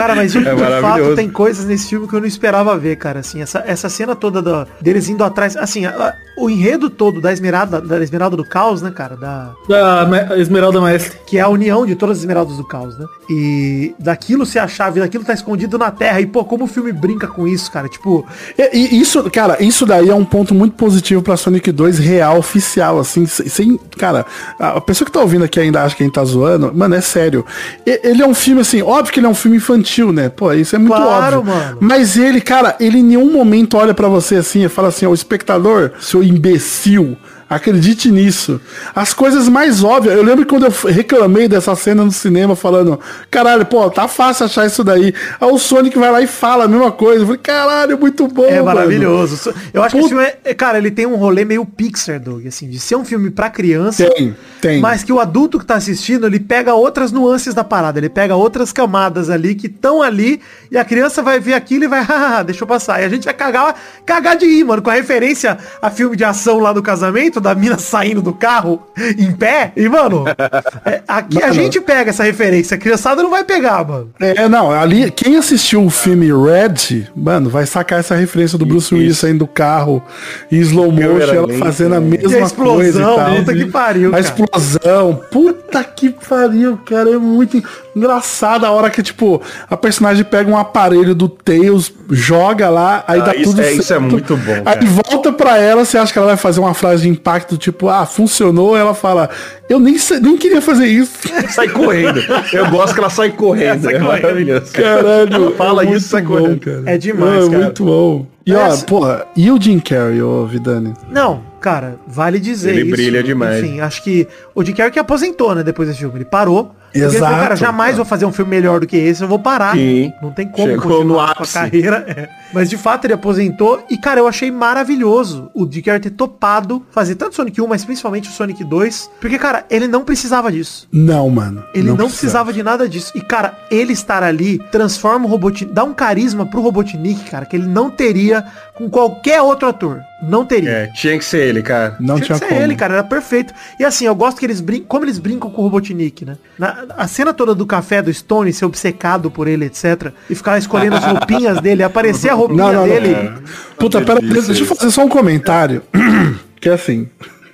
Cara, 0.00 0.14
mas 0.14 0.32
de, 0.32 0.38
de 0.40 0.44
fato 0.80 1.14
tem 1.16 1.28
coisas 1.30 1.64
nesse 1.66 1.88
filme 1.88 2.06
que 2.08 2.14
eu 2.14 2.20
não 2.20 2.26
esperava 2.26 2.76
ver, 2.78 2.96
cara. 2.96 3.20
Assim, 3.20 3.40
essa, 3.42 3.62
essa 3.66 3.88
cena 3.88 4.14
toda 4.16 4.40
da- 4.42 4.66
deles 4.80 5.08
indo 5.08 5.22
atrás. 5.24 5.56
Assim, 5.56 5.84
a- 5.86 5.90
a- 5.90 6.14
o 6.38 6.48
enredo 6.48 6.88
todo 6.88 7.20
da 7.20 7.32
Esmeralda, 7.32 7.80
da 7.80 8.02
Esmeralda 8.02 8.36
do 8.36 8.44
Caos, 8.44 8.80
né, 8.80 8.90
cara? 8.90 9.14
Da, 9.16 9.52
Da 9.68 10.38
Esmeralda 10.38 10.80
Maestre. 10.80 11.18
que 11.26 11.36
é 11.38 11.40
a 11.42 11.48
união 11.48 11.84
de 11.84 11.94
todas 11.94 12.16
as 12.16 12.22
Esmeraldas 12.22 12.56
do 12.56 12.64
Caos, 12.64 12.98
né? 12.98 13.04
E 13.28 13.94
daquilo 13.98 14.46
ser 14.46 14.58
a 14.60 14.66
chave, 14.68 15.00
daquilo 15.00 15.22
tá 15.24 15.34
escondido 15.34 15.76
na 15.78 15.90
Terra. 15.90 16.20
E, 16.20 16.26
pô, 16.26 16.44
como 16.44 16.64
o 16.64 16.66
filme 16.66 16.92
brinca 16.92 17.26
com 17.26 17.46
isso, 17.46 17.70
cara? 17.70 17.88
Tipo, 17.88 18.26
E, 18.58 18.96
e 18.96 19.00
isso, 19.00 19.28
cara, 19.30 19.62
isso 19.62 19.84
daí 19.84 20.08
é 20.08 20.14
um 20.14 20.24
ponto 20.24 20.54
muito 20.54 20.74
positivo 20.76 21.22
pra 21.22 21.36
Sonic 21.36 21.70
2 21.70 21.98
real, 21.98 22.38
oficial, 22.38 22.98
assim, 22.98 23.26
sem, 23.26 23.78
cara, 23.98 24.24
a 24.58 24.70
a 24.70 24.80
pessoa 24.80 25.04
que 25.04 25.12
tá 25.12 25.20
ouvindo 25.20 25.44
aqui 25.44 25.60
ainda 25.60 25.82
acha 25.82 25.94
que 25.94 26.02
a 26.02 26.06
gente 26.06 26.14
tá 26.14 26.24
zoando, 26.24 26.72
mano, 26.74 26.94
é 26.94 27.00
sério. 27.00 27.44
E- 27.86 28.00
ele 28.02 28.22
é 28.22 28.26
um 28.26 28.34
filme, 28.34 28.60
assim, 28.62 28.80
óbvio 28.82 29.12
que 29.12 29.20
ele 29.20 29.26
é 29.26 29.28
um 29.28 29.34
filme 29.34 29.56
infantil, 29.58 29.80
né? 30.12 30.28
Pô, 30.28 30.52
isso 30.52 30.76
é 30.76 30.78
muito 30.78 30.94
Claro, 30.94 31.38
óbvio. 31.38 31.54
mano. 31.54 31.78
Mas 31.80 32.16
ele, 32.16 32.40
cara, 32.40 32.76
ele 32.80 32.98
em 32.98 33.02
nenhum 33.04 33.32
momento 33.32 33.76
olha 33.76 33.92
pra 33.94 34.08
você 34.08 34.36
assim 34.36 34.64
e 34.64 34.68
fala 34.68 34.88
assim, 34.88 35.06
ó, 35.06 35.10
o 35.10 35.14
espectador, 35.14 35.92
seu 36.00 36.22
imbecil, 36.22 37.16
Acredite 37.52 38.12
nisso. 38.12 38.60
As 38.94 39.12
coisas 39.12 39.48
mais 39.48 39.82
óbvias. 39.82 40.14
Eu 40.14 40.22
lembro 40.22 40.46
quando 40.46 40.66
eu 40.66 40.72
reclamei 40.88 41.48
dessa 41.48 41.74
cena 41.74 42.04
no 42.04 42.12
cinema, 42.12 42.54
falando, 42.54 43.00
caralho, 43.28 43.66
pô, 43.66 43.90
tá 43.90 44.06
fácil 44.06 44.46
achar 44.46 44.66
isso 44.68 44.84
daí. 44.84 45.12
Aí 45.40 45.50
o 45.50 45.58
Sonic 45.58 45.98
vai 45.98 46.12
lá 46.12 46.22
e 46.22 46.28
fala 46.28 46.66
a 46.66 46.68
mesma 46.68 46.92
coisa. 46.92 47.22
Eu 47.22 47.26
falei, 47.26 47.40
caralho, 47.42 47.98
muito 47.98 48.28
bom. 48.28 48.44
É 48.44 48.52
mano." 48.52 48.66
maravilhoso. 48.66 49.52
Eu 49.74 49.82
acho 49.82 49.96
que 49.96 50.00
esse 50.00 50.10
Puta- 50.10 50.22
filme 50.22 50.38
é, 50.44 50.54
cara, 50.54 50.78
ele 50.78 50.92
tem 50.92 51.06
um 51.06 51.16
rolê 51.16 51.44
meio 51.44 51.66
Pixar, 51.66 52.20
Doug, 52.20 52.46
assim, 52.46 52.68
de 52.70 52.78
ser 52.78 52.94
um 52.94 53.04
filme 53.04 53.30
pra 53.32 53.50
criança. 53.50 54.08
Tem, 54.10 54.36
tem. 54.60 54.80
Mas 54.80 55.02
que 55.02 55.12
o 55.12 55.20
adulto 55.20 55.58
que 55.58 55.64
tá 55.64 55.74
assistindo, 55.76 56.26
ele 56.26 56.38
pega 56.40 56.74
outras 56.74 57.10
nuances 57.12 57.54
da 57.54 57.64
parada, 57.64 57.98
ele 57.98 58.08
pega 58.08 58.34
outras 58.36 58.72
camadas 58.72 59.30
ali 59.30 59.54
que 59.54 59.66
estão 59.66 60.02
ali 60.02 60.40
e 60.70 60.78
a 60.78 60.84
criança 60.84 61.22
vai 61.22 61.40
ver 61.40 61.54
aquilo 61.54 61.84
e 61.84 61.88
vai, 61.88 62.02
haha, 62.04 62.42
deixa 62.42 62.62
eu 62.62 62.66
passar. 62.68 63.00
E 63.00 63.04
a 63.04 63.08
gente 63.08 63.24
vai 63.24 63.34
cagar, 63.34 63.74
cagar 64.04 64.36
de 64.36 64.46
rir, 64.46 64.64
mano, 64.64 64.82
com 64.82 64.90
a 64.90 64.94
referência 64.94 65.58
a 65.80 65.90
filme 65.90 66.16
de 66.16 66.24
ação 66.24 66.58
lá 66.58 66.72
do 66.72 66.82
casamento, 66.82 67.40
da 67.40 67.54
mina 67.54 67.78
saindo 67.78 68.22
do 68.22 68.32
carro 68.32 68.82
em 69.18 69.32
pé. 69.32 69.72
E, 69.76 69.88
mano, 69.88 70.24
é, 70.84 71.02
aqui 71.06 71.38
a 71.38 71.48
Mano. 71.48 71.54
gente 71.54 71.80
pega 71.80 72.10
essa 72.10 72.22
referência. 72.24 72.76
A 72.76 72.78
criançada 72.78 73.22
não 73.22 73.30
vai 73.30 73.44
pegar, 73.44 73.86
mano. 73.86 74.10
É, 74.20 74.48
não, 74.48 74.70
ali, 74.70 75.10
quem 75.10 75.36
assistiu 75.36 75.84
o 75.84 75.90
filme 75.90 76.26
Red, 76.26 77.06
mano, 77.16 77.48
vai 77.50 77.66
sacar 77.66 78.00
essa 78.00 78.14
referência 78.14 78.58
do 78.58 78.66
Bruce 78.66 78.94
Willis 78.94 79.18
saindo 79.18 79.40
do 79.40 79.46
carro 79.46 80.02
em 80.50 80.58
slow 80.58 80.90
motion, 80.92 81.32
ela 81.34 81.48
fazendo 81.54 81.94
a 81.94 82.00
né? 82.00 82.06
mesma 82.18 82.30
E 82.30 82.36
a 82.36 82.40
explosão, 82.40 82.74
coisa 82.76 83.00
e 83.00 83.02
tal. 83.04 83.34
puta 83.36 83.54
que 83.54 83.66
pariu, 83.66 84.08
A 84.08 84.12
cara. 84.12 84.22
Explosão, 84.54 85.20
puta 85.30 85.82
que 85.84 86.10
pariu, 86.10 86.78
cara, 86.84 87.10
é 87.10 87.16
muito 87.18 87.62
engraçado 87.94 88.64
a 88.64 88.70
hora 88.70 88.90
que, 88.90 89.02
tipo, 89.02 89.40
a 89.68 89.76
personagem 89.76 90.24
pega 90.24 90.50
um 90.50 90.56
aparelho 90.56 91.14
do 91.14 91.28
Tails, 91.28 91.92
joga 92.10 92.68
lá, 92.68 93.04
aí 93.06 93.20
Ah, 93.20 93.24
dá 93.24 93.34
isso 93.34 93.50
tudo 93.50 93.62
é- 93.62 93.72
isso 93.72 93.92
é 93.94 93.98
muito 93.98 94.36
bom, 94.36 94.62
cara. 94.64 94.78
Aí 94.80 94.86
volta 94.86 95.32
pra 95.32 95.58
ela, 95.58 95.84
você 95.84 95.98
acha 95.98 96.12
que 96.12 96.18
ela 96.18 96.28
vai 96.28 96.36
fazer 96.36 96.60
uma 96.60 96.74
frase 96.74 97.02
de 97.02 97.08
impacto, 97.08 97.56
tipo, 97.56 97.88
ah, 97.88 98.04
funcionou, 98.06 98.76
ela 98.76 98.94
fala, 98.94 99.30
eu 99.68 99.78
nem, 99.78 99.96
nem 100.20 100.36
queria 100.36 100.60
fazer 100.60 100.86
isso. 100.86 101.12
Sai 101.50 101.68
correndo. 101.68 102.20
Eu 102.52 102.68
gosto 102.70 102.94
que 102.94 103.00
ela 103.00 103.10
sai 103.10 103.30
correndo. 103.30 103.88
É, 103.90 103.98
maravilhoso. 103.98 104.72
Caralho, 104.72 105.32
Ela 105.34 105.50
fala 105.52 105.84
é 105.84 105.90
isso, 105.92 106.08
sai 106.08 106.22
bom, 106.22 106.36
correndo. 106.38 106.60
cara. 106.60 106.82
É 106.86 106.98
demais, 106.98 107.46
é 107.46 107.50
cara. 107.50 107.64
muito 107.64 107.84
bom. 107.84 108.26
E 108.46 108.54
ó, 108.54 108.66
Essa- 108.66 108.86
porra, 108.86 109.26
e 109.36 109.50
o 109.50 109.60
Jim 109.60 109.78
Carrey, 109.78 110.22
ô 110.22 110.46
Vidani? 110.46 110.94
Não, 111.10 111.42
cara, 111.60 111.96
vale 112.06 112.40
dizer 112.40 112.70
Ele 112.70 112.82
isso. 112.82 112.90
brilha 112.92 113.22
demais. 113.22 113.62
Enfim, 113.62 113.80
acho 113.80 114.02
que 114.02 114.26
o 114.54 114.64
Jim 114.64 114.72
Carrey 114.72 114.90
que 114.92 114.98
aposentou, 114.98 115.54
né, 115.54 115.62
depois 115.62 115.88
desse 115.88 116.00
filme. 116.00 116.16
Ele 116.16 116.24
parou. 116.24 116.74
Porque 116.92 117.16
Exato. 117.16 117.34
cara, 117.34 117.56
jamais 117.56 117.96
vou 117.96 118.04
fazer 118.04 118.26
um 118.26 118.32
filme 118.32 118.50
melhor 118.50 118.80
do 118.80 118.86
que 118.86 118.96
esse, 118.96 119.22
eu 119.22 119.28
vou 119.28 119.38
parar. 119.38 119.74
Sim. 119.74 120.12
Não 120.20 120.32
tem 120.32 120.48
como 120.48 120.68
Chegou 120.68 120.82
continuar 120.82 121.34
com 121.34 121.44
a 121.44 121.46
carreira. 121.46 122.04
é. 122.08 122.28
Mas 122.52 122.68
de 122.68 122.76
fato 122.76 123.04
ele 123.04 123.14
aposentou 123.14 123.84
e, 123.88 123.96
cara, 123.96 124.20
eu 124.20 124.26
achei 124.26 124.50
maravilhoso 124.50 125.50
o 125.54 125.68
Carrey 125.82 126.00
ter 126.00 126.10
topado 126.10 126.84
fazer 126.90 127.14
tanto 127.14 127.36
Sonic 127.36 127.60
1, 127.60 127.66
mas 127.66 127.84
principalmente 127.84 128.28
o 128.28 128.32
Sonic 128.32 128.64
2. 128.64 129.10
Porque, 129.20 129.38
cara, 129.38 129.64
ele 129.70 129.86
não 129.86 130.04
precisava 130.04 130.50
disso. 130.50 130.88
Não, 130.92 131.30
mano. 131.30 131.64
Ele 131.74 131.92
não, 131.92 132.08
precisava 132.08 132.52
de 132.52 132.62
nada 132.62 132.88
disso. 132.88 133.12
E, 133.14 133.20
cara, 133.20 133.56
ele 133.70 133.92
estar 133.92 134.22
ali 134.22 134.58
transforma 134.70 135.26
o 135.26 135.28
Robotnik, 135.28 135.72
dá 135.72 135.84
um 135.84 135.94
carisma 135.94 136.44
pro 136.44 136.60
Robotnik, 136.60 137.30
cara, 137.30 137.46
que 137.46 137.56
ele 137.56 137.66
não 137.66 137.90
teria 137.90 138.44
com 138.80 138.88
qualquer 138.88 139.42
outro 139.42 139.68
ator. 139.68 140.00
Não 140.22 140.46
teria. 140.46 140.70
É, 140.70 140.86
tinha 140.86 141.18
que 141.18 141.24
ser 141.24 141.46
ele, 141.46 141.62
cara. 141.62 141.96
Não 142.00 142.14
Tinha 142.14 142.26
tinha, 142.26 142.38
que 142.38 142.44
ser 142.46 142.48
como. 142.54 142.62
ele, 142.62 142.74
cara, 142.74 142.94
era 142.94 143.04
perfeito. 143.04 143.52
E 143.78 143.84
assim, 143.84 144.06
eu 144.06 144.14
gosto 144.14 144.38
que 144.38 144.46
eles 144.46 144.58
brincam, 144.60 144.86
como 144.88 145.04
eles 145.04 145.18
brincam 145.18 145.50
com 145.50 145.60
o 145.60 145.64
Robotnik, 145.66 146.24
né? 146.24 146.38
Na, 146.58 146.86
a 146.96 147.06
cena 147.06 147.34
toda 147.34 147.54
do 147.54 147.66
café 147.66 148.00
do 148.00 148.12
Stone 148.12 148.50
ser 148.54 148.64
obcecado 148.64 149.30
por 149.30 149.46
ele, 149.46 149.66
etc. 149.66 150.12
E 150.30 150.34
ficar 150.34 150.56
escolhendo 150.56 150.96
as 150.96 151.04
roupinhas 151.04 151.60
dele, 151.62 151.82
aparecer 151.82 152.30
a 152.30 152.34
roupinha 152.34 152.64
Não, 152.64 152.72
não, 152.72 152.86
não. 152.86 152.88
dele. 152.88 153.32
Puta, 153.78 154.00
pera, 154.00 154.18
deixa 154.18 154.62
eu 154.62 154.66
fazer 154.66 154.90
só 154.90 155.04
um 155.04 155.08
comentário. 155.10 155.82
que 156.58 156.70
é 156.70 156.72
assim. 156.72 157.06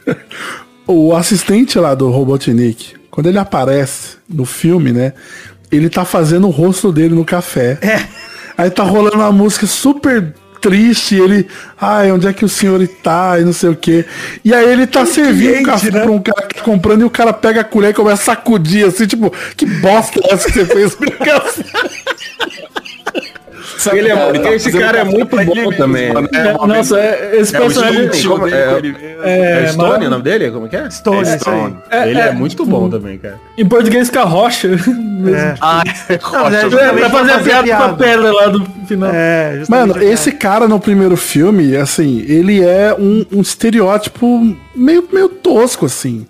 o 0.87 1.13
assistente 1.13 1.77
lá 1.77 1.93
do 1.93 2.09
Robotnik, 2.09 2.95
quando 3.11 3.27
ele 3.27 3.39
aparece 3.39 4.19
no 4.29 4.45
filme, 4.45 4.93
né? 4.93 5.13
Ele 5.73 5.91
tá 5.91 6.05
fazendo 6.05 6.47
o 6.47 6.51
rosto 6.51 6.93
dele 6.93 7.17
no 7.17 7.25
café. 7.25 7.79
É. 7.83 8.07
Aí 8.57 8.71
tá 8.71 8.85
rolando 8.85 9.17
uma 9.17 9.33
música 9.33 9.67
super 9.67 10.33
triste, 10.61 11.15
ele, 11.15 11.47
ai, 11.81 12.11
onde 12.11 12.27
é 12.27 12.33
que 12.33 12.45
o 12.45 12.49
senhor 12.49 12.87
tá? 13.03 13.39
E 13.39 13.45
não 13.45 13.53
sei 13.53 13.71
o 13.71 13.77
quê. 13.77 14.05
E 14.45 14.55
aí 14.55 14.71
ele 14.71 14.87
tá 14.87 15.05
servindo 15.07 15.51
cliente, 15.51 15.65
café 15.65 15.91
né? 15.91 16.03
pra 16.03 16.11
um 16.11 16.21
cara 16.21 16.47
que 16.47 16.55
tá 16.57 16.63
comprando 16.63 17.03
e 17.03 17.05
o 17.05 17.11
cara 17.11 17.33
pega 17.33 17.61
a 17.61 17.65
colher 17.65 17.91
e 17.91 17.95
começa 17.95 18.23
a 18.23 18.35
sacudir, 18.37 18.87
assim, 18.87 19.07
tipo, 19.07 19.33
que 19.57 19.67
bosta 19.67 20.21
é 20.23 20.35
essa 20.35 20.47
que 20.47 20.55
você 20.55 20.67
fez 20.67 20.95
pro 20.95 21.11
café? 21.19 21.65
Ele 23.95 24.11
é, 24.11 24.29
Ele 24.29 24.39
tá 24.39 24.53
esse 24.55 24.73
cara 24.73 24.99
é 24.99 25.05
muito 25.05 25.37
bom 25.37 25.55
mesmo, 25.55 25.73
também. 25.77 26.13
mano. 26.13 26.29
É, 26.35 26.53
nossa, 26.67 26.99
é- 26.99 27.37
esse 27.37 27.55
É 27.55 27.61
personagem. 27.61 28.13
Stone, 28.13 28.53
é, 28.53 28.81
é, 29.23 29.63
é, 29.65 29.67
Stone 29.69 30.07
o 30.07 30.11
nome 30.11 30.23
dele? 30.23 30.51
Como 30.51 30.69
que 30.69 30.77
é? 30.77 30.91
Stone. 30.91 31.27
Stone. 31.39 31.77
É, 31.91 32.09
ele 32.11 32.21
é, 32.21 32.29
é, 32.29 32.33
muito 32.33 32.51
tipo, 32.53 32.65
bom 32.65 32.89
também, 32.89 33.19
cara. 33.19 33.39
Em 33.57 33.67
português 33.67 34.09
fica 34.09 34.25
rocha. 34.25 34.69
É. 35.27 35.55
Ah, 35.63 35.83
é 36.11 36.19
rocha. 36.23 36.69
pra 36.69 36.93
pra 36.93 37.11
fazer 37.11 37.43
piada 37.43 37.75
com 37.77 37.83
a 37.83 37.89
pedra 37.95 38.33
lá 38.33 38.47
do 38.49 38.65
final. 38.87 39.11
É, 39.13 39.63
Mano, 39.69 40.01
esse 40.01 40.31
cara 40.31 40.69
no 40.69 40.79
primeiro 40.79 41.17
filme, 41.17 41.75
assim, 41.75 42.25
ele 42.29 42.63
é 42.63 42.95
um, 42.97 43.25
um 43.33 43.41
estereótipo 43.41 44.55
meio, 44.75 45.09
meio 45.13 45.29
tosco, 45.29 45.87
assim. 45.87 46.27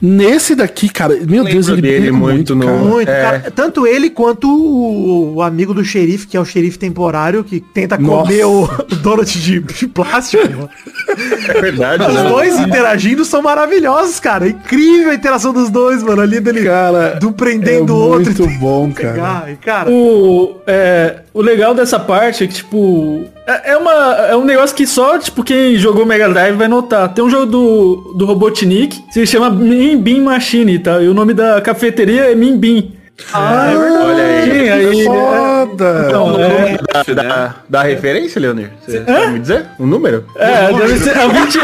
Nesse 0.00 0.54
daqui, 0.54 0.88
cara, 0.88 1.16
meu 1.26 1.42
Deus, 1.44 1.68
ele 1.68 1.80
dele 1.82 2.10
muito 2.10 2.54
no- 2.54 2.64
cara. 2.66 2.76
Muito, 2.78 3.08
É. 3.10 3.22
cara. 3.22 3.50
Tanto 3.54 3.86
ele 3.86 4.10
quanto 4.10 4.48
o, 4.48 5.34
o 5.36 5.42
amigo 5.42 5.72
do 5.72 5.84
xerife, 5.84 6.26
que 6.26 6.36
é 6.36 6.40
o 6.40 6.44
xerife 6.44 6.78
temporário, 6.78 7.42
que 7.42 7.60
tenta 7.60 7.96
comer 7.96 8.44
o, 8.44 8.64
o 8.64 8.68
donut 9.02 9.40
de, 9.40 9.60
de 9.60 9.86
plástico. 9.88 10.68
É 11.48 11.60
verdade, 11.60 12.04
Os 12.04 12.14
né? 12.14 12.28
dois 12.28 12.58
interagindo 12.60 13.24
são 13.24 13.40
maravilhosos, 13.42 14.20
cara. 14.20 14.48
Incrível 14.48 15.10
a 15.10 15.14
interação 15.14 15.52
dos 15.52 15.70
dois, 15.70 16.02
mano. 16.02 16.20
Ali 16.22 16.40
dele 16.40 16.62
Cara, 16.64 17.14
do 17.20 17.32
prendendo 17.32 17.92
é 17.92 17.96
o 17.96 17.98
outro. 17.98 18.34
muito 18.38 18.58
bom, 18.58 18.92
cara. 18.92 19.12
Pegar, 19.12 19.52
e, 19.52 19.56
cara. 19.56 19.90
O, 19.90 20.56
é, 20.66 21.20
o 21.36 21.42
legal 21.42 21.74
dessa 21.74 22.00
parte 22.00 22.44
é 22.44 22.46
que, 22.46 22.54
tipo, 22.54 23.26
é, 23.46 23.72
é 23.72 23.76
uma, 23.76 23.92
é 23.92 24.34
um 24.34 24.42
negócio 24.42 24.74
que 24.74 24.86
só, 24.86 25.18
tipo, 25.18 25.44
quem 25.44 25.76
jogou 25.76 26.06
Mega 26.06 26.30
Drive 26.30 26.56
vai 26.56 26.66
notar. 26.66 27.12
Tem 27.12 27.22
um 27.22 27.28
jogo 27.28 27.44
do, 27.44 28.14
do 28.16 28.24
Robotnik, 28.24 29.04
se 29.10 29.26
chama 29.26 29.50
Min 29.50 30.22
Machine, 30.22 30.78
tá? 30.78 31.02
E 31.02 31.08
o 31.08 31.12
nome 31.12 31.34
da 31.34 31.60
cafeteria 31.60 32.32
é 32.32 32.34
Min. 32.34 32.90
Ah, 33.32 33.72
Olha 34.04 34.24
aí. 34.24 34.50
Sim, 34.50 34.68
aí, 34.68 35.04
foda! 35.04 36.04
então, 36.06 36.36
é, 36.40 36.78
Dá, 36.92 37.22
dá, 37.22 37.54
dá 37.68 37.82
referência, 37.82 38.40
Leonir? 38.40 38.70
Você 38.86 39.04
sabe 39.04 39.32
me 39.32 39.38
dizer? 39.40 39.66
Um 39.80 39.86
número? 39.86 40.24
é, 40.36 40.72
deve 40.72 40.98
ser 40.98 41.16
a 41.16 41.26
20, 41.26 41.58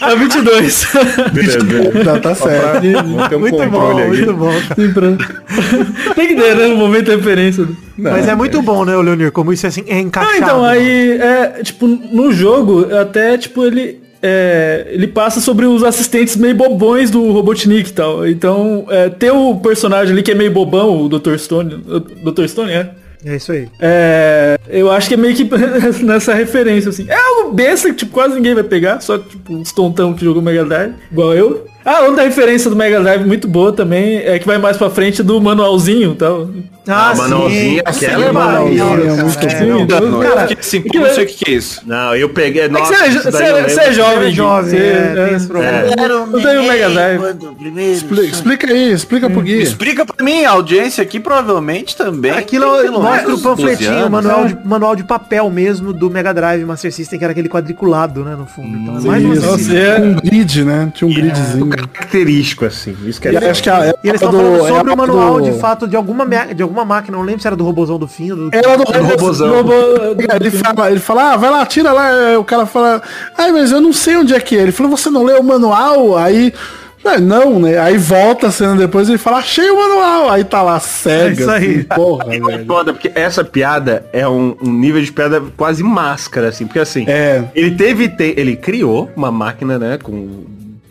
a 0.00 0.14
22. 0.16 0.86
Beleza, 1.32 1.58
beleza. 1.64 2.04
Tá, 2.04 2.20
tá 2.20 2.34
certo. 2.34 2.86
Um 2.86 3.38
Muito 3.38 3.70
bom, 3.70 4.06
muito 4.06 4.34
bom, 4.34 4.52
pra- 4.92 6.14
Tem 6.14 6.28
que 6.28 6.34
ter, 6.34 6.56
né? 6.56 6.66
No 6.66 6.76
momento 6.76 7.04
de 7.06 7.16
referência. 7.16 7.66
Mas 7.96 8.26
é 8.28 8.34
muito 8.34 8.60
bom, 8.60 8.84
né, 8.84 8.96
o 8.96 9.00
Leonir? 9.00 9.30
Como 9.30 9.52
isso 9.52 9.66
é, 9.66 9.68
assim, 9.68 9.84
é 9.86 10.00
encaixado. 10.00 10.34
Ah, 10.34 10.38
então, 10.38 10.64
aí, 10.64 11.12
é, 11.20 11.62
tipo, 11.62 11.86
no 11.86 12.32
jogo, 12.32 12.88
até, 12.94 13.38
tipo, 13.38 13.64
ele. 13.64 14.02
É, 14.26 14.86
ele 14.88 15.06
passa 15.06 15.38
sobre 15.38 15.66
os 15.66 15.84
assistentes 15.84 16.34
meio 16.34 16.54
bobões 16.54 17.10
do 17.10 17.30
Robotnik 17.30 17.90
e 17.90 17.92
tal. 17.92 18.26
Então, 18.26 18.86
é, 18.88 19.10
ter 19.10 19.30
o 19.30 19.56
personagem 19.56 20.14
ali 20.14 20.22
que 20.22 20.30
é 20.30 20.34
meio 20.34 20.50
bobão, 20.50 21.02
o 21.02 21.08
Dr. 21.10 21.36
Stone. 21.36 21.74
O 21.74 22.00
Dr. 22.32 22.46
Stone, 22.46 22.72
é? 22.72 22.90
É 23.22 23.36
isso 23.36 23.52
aí. 23.52 23.68
É, 23.78 24.58
eu 24.66 24.90
acho 24.90 25.08
que 25.08 25.14
é 25.14 25.16
meio 25.18 25.34
que 25.34 25.46
nessa 26.02 26.32
referência, 26.32 26.88
assim. 26.88 27.04
É 27.06 27.14
algo 27.14 27.52
besta 27.52 27.90
que 27.90 27.96
tipo, 27.96 28.12
quase 28.12 28.34
ninguém 28.34 28.54
vai 28.54 28.64
pegar, 28.64 29.00
só 29.00 29.18
tipo 29.18 29.54
os 29.56 29.72
tontão 29.72 30.14
que 30.14 30.24
jogou 30.24 30.40
Mega 30.40 30.64
Drive, 30.64 30.94
igual 31.12 31.34
eu. 31.34 31.66
Ah, 31.84 32.00
outra 32.02 32.22
referência 32.24 32.70
do 32.70 32.76
Mega 32.76 33.00
Drive 33.00 33.24
muito 33.26 33.46
boa 33.46 33.72
também 33.72 34.16
é 34.18 34.38
que 34.38 34.46
vai 34.46 34.56
mais 34.58 34.76
pra 34.76 34.88
frente 34.88 35.22
do 35.22 35.40
manualzinho 35.40 36.12
e 36.12 36.14
tal. 36.16 36.48
Ah, 36.86 37.14
manualzinho, 37.16 37.82
aquela 37.84 38.24
é 38.26 38.32
manualzinho, 38.32 38.84
maravilhoso, 38.84 39.20
é 39.20 39.64
muito 39.64 39.88
cara. 39.88 40.00
bom. 40.06 40.10
não, 40.10 40.20
Cara, 40.20 40.48
assim, 40.60 40.80
pô, 40.82 40.98
não 40.98 41.14
sei 41.14 41.24
o 41.24 41.26
que, 41.26 41.34
que 41.44 41.50
é 41.50 41.54
isso. 41.54 41.80
Não, 41.86 42.14
eu 42.14 42.28
peguei. 42.28 42.62
É 42.62 42.68
que 42.68 42.74
Nossa, 42.74 42.94
você 42.94 43.04
é, 43.04 43.10
você 43.10 43.42
é- 43.42 43.68
você 43.68 43.80
é 43.80 43.92
jovem, 43.92 44.28
é 44.28 44.30
jovem, 44.32 44.78
é, 44.80 44.82
é. 44.82 45.36
Eu 46.32 46.40
tenho 46.42 46.62
o 46.62 46.66
Mega 46.66 46.90
Drive. 46.90 47.20
Expli- 47.94 48.26
Explica 48.28 48.66
aí, 48.70 48.92
explica 48.92 49.30
pro 49.30 49.40
Gui. 49.40 49.62
Explica 49.62 50.04
pra 50.04 50.24
mim, 50.24 50.44
a 50.44 50.50
audiência 50.50 51.02
aqui 51.02 51.18
provavelmente 51.18 51.96
também. 51.96 52.30
Aquilo 52.32 52.66
mostra 52.66 52.98
o 52.98 53.02
menos 53.02 53.42
12 53.42 53.42
panfletinho, 53.42 54.10
manual 54.10 54.46
de, 54.46 54.58
manual 54.64 54.96
de 54.96 55.04
papel 55.04 55.50
mesmo 55.50 55.92
do 55.92 56.10
Mega 56.10 56.32
Drive 56.34 56.64
Master 56.64 56.92
System, 56.92 57.18
que 57.18 57.24
era 57.24 57.32
aquele 57.32 57.48
quadriculado, 57.48 58.24
né, 58.24 58.34
no 58.36 58.46
fundo. 58.46 58.76
Então, 58.76 58.98
é 58.98 59.00
mais 59.00 59.24
uma 59.24 59.54
assim. 59.54 59.76
é- 59.76 59.98
Um 60.00 60.14
grid, 60.16 60.64
né? 60.64 60.92
Tinha 60.94 61.08
um 61.08 61.14
gridzinho. 61.14 61.66
Característico, 61.76 62.64
assim. 62.64 62.96
Isso 63.04 63.20
que 63.20 63.28
é 63.28 63.30
E 63.32 63.34
legal. 63.34 63.50
acho 63.50 63.62
que 63.62 63.70
a 63.70 63.94
E 64.02 64.08
eles 64.08 64.20
estão 64.20 64.30
do- 64.30 64.36
falando 64.38 64.64
é 64.66 64.68
sobre 64.68 64.92
o 64.92 64.96
manual, 64.96 65.40
do- 65.40 65.50
de 65.50 65.58
fato, 65.58 65.86
de 65.86 65.96
alguma, 65.96 66.24
me- 66.24 66.54
de 66.54 66.62
alguma 66.62 66.84
máquina, 66.84 67.16
não 67.16 67.24
lembro 67.24 67.40
se 67.40 67.46
era 67.46 67.56
do 67.56 67.64
robôzão 67.64 67.98
do 67.98 68.06
fim, 68.08 68.28
do... 68.28 68.50
Era 68.52 68.76
do, 68.76 68.84
robôzão. 68.84 69.54
robô. 69.56 69.72
Ele 70.40 70.50
fala, 70.50 70.90
ele 70.90 71.00
fala, 71.00 71.32
ah, 71.32 71.36
vai 71.36 71.50
lá, 71.50 71.66
tira 71.66 71.92
lá. 71.92 72.38
O 72.38 72.44
cara 72.44 72.66
fala, 72.66 73.02
ai, 73.36 73.52
mas 73.52 73.72
eu 73.72 73.80
não 73.80 73.92
sei 73.92 74.16
onde 74.16 74.34
é 74.34 74.40
que 74.40 74.56
é. 74.56 74.62
Ele 74.62 74.72
falou, 74.72 74.96
você 74.96 75.10
não 75.10 75.22
leu 75.24 75.40
o 75.40 75.44
manual? 75.44 76.16
Aí. 76.16 76.52
"Ah, 77.06 77.20
Não, 77.20 77.58
né? 77.60 77.78
Aí 77.78 77.98
volta 77.98 78.46
a 78.46 78.50
cena 78.50 78.74
depois 78.76 79.08
e 79.08 79.10
ele 79.12 79.18
fala, 79.18 79.36
achei 79.36 79.68
o 79.70 79.76
manual. 79.76 80.30
Aí 80.30 80.42
tá 80.42 80.62
lá 80.62 80.80
cega. 80.80 81.28
É 81.28 81.32
isso 81.32 81.50
aí. 81.50 81.70
assim, 81.70 81.82
porra, 81.82 82.34
É 82.34 82.40
velho. 82.40 82.64
foda, 82.66 82.94
porque 82.94 83.12
essa 83.14 83.44
piada 83.44 84.06
é 84.10 84.26
um, 84.26 84.56
um 84.62 84.72
nível 84.72 85.02
de 85.02 85.12
piada 85.12 85.42
quase 85.54 85.82
máscara, 85.82 86.48
assim. 86.48 86.64
Porque 86.66 86.78
assim, 86.78 87.04
É. 87.06 87.44
ele 87.54 87.72
teve. 87.72 88.08
te- 88.08 88.32
ele 88.38 88.56
criou 88.56 89.10
uma 89.14 89.30
máquina, 89.30 89.78
né? 89.78 89.98
Com 90.02 90.44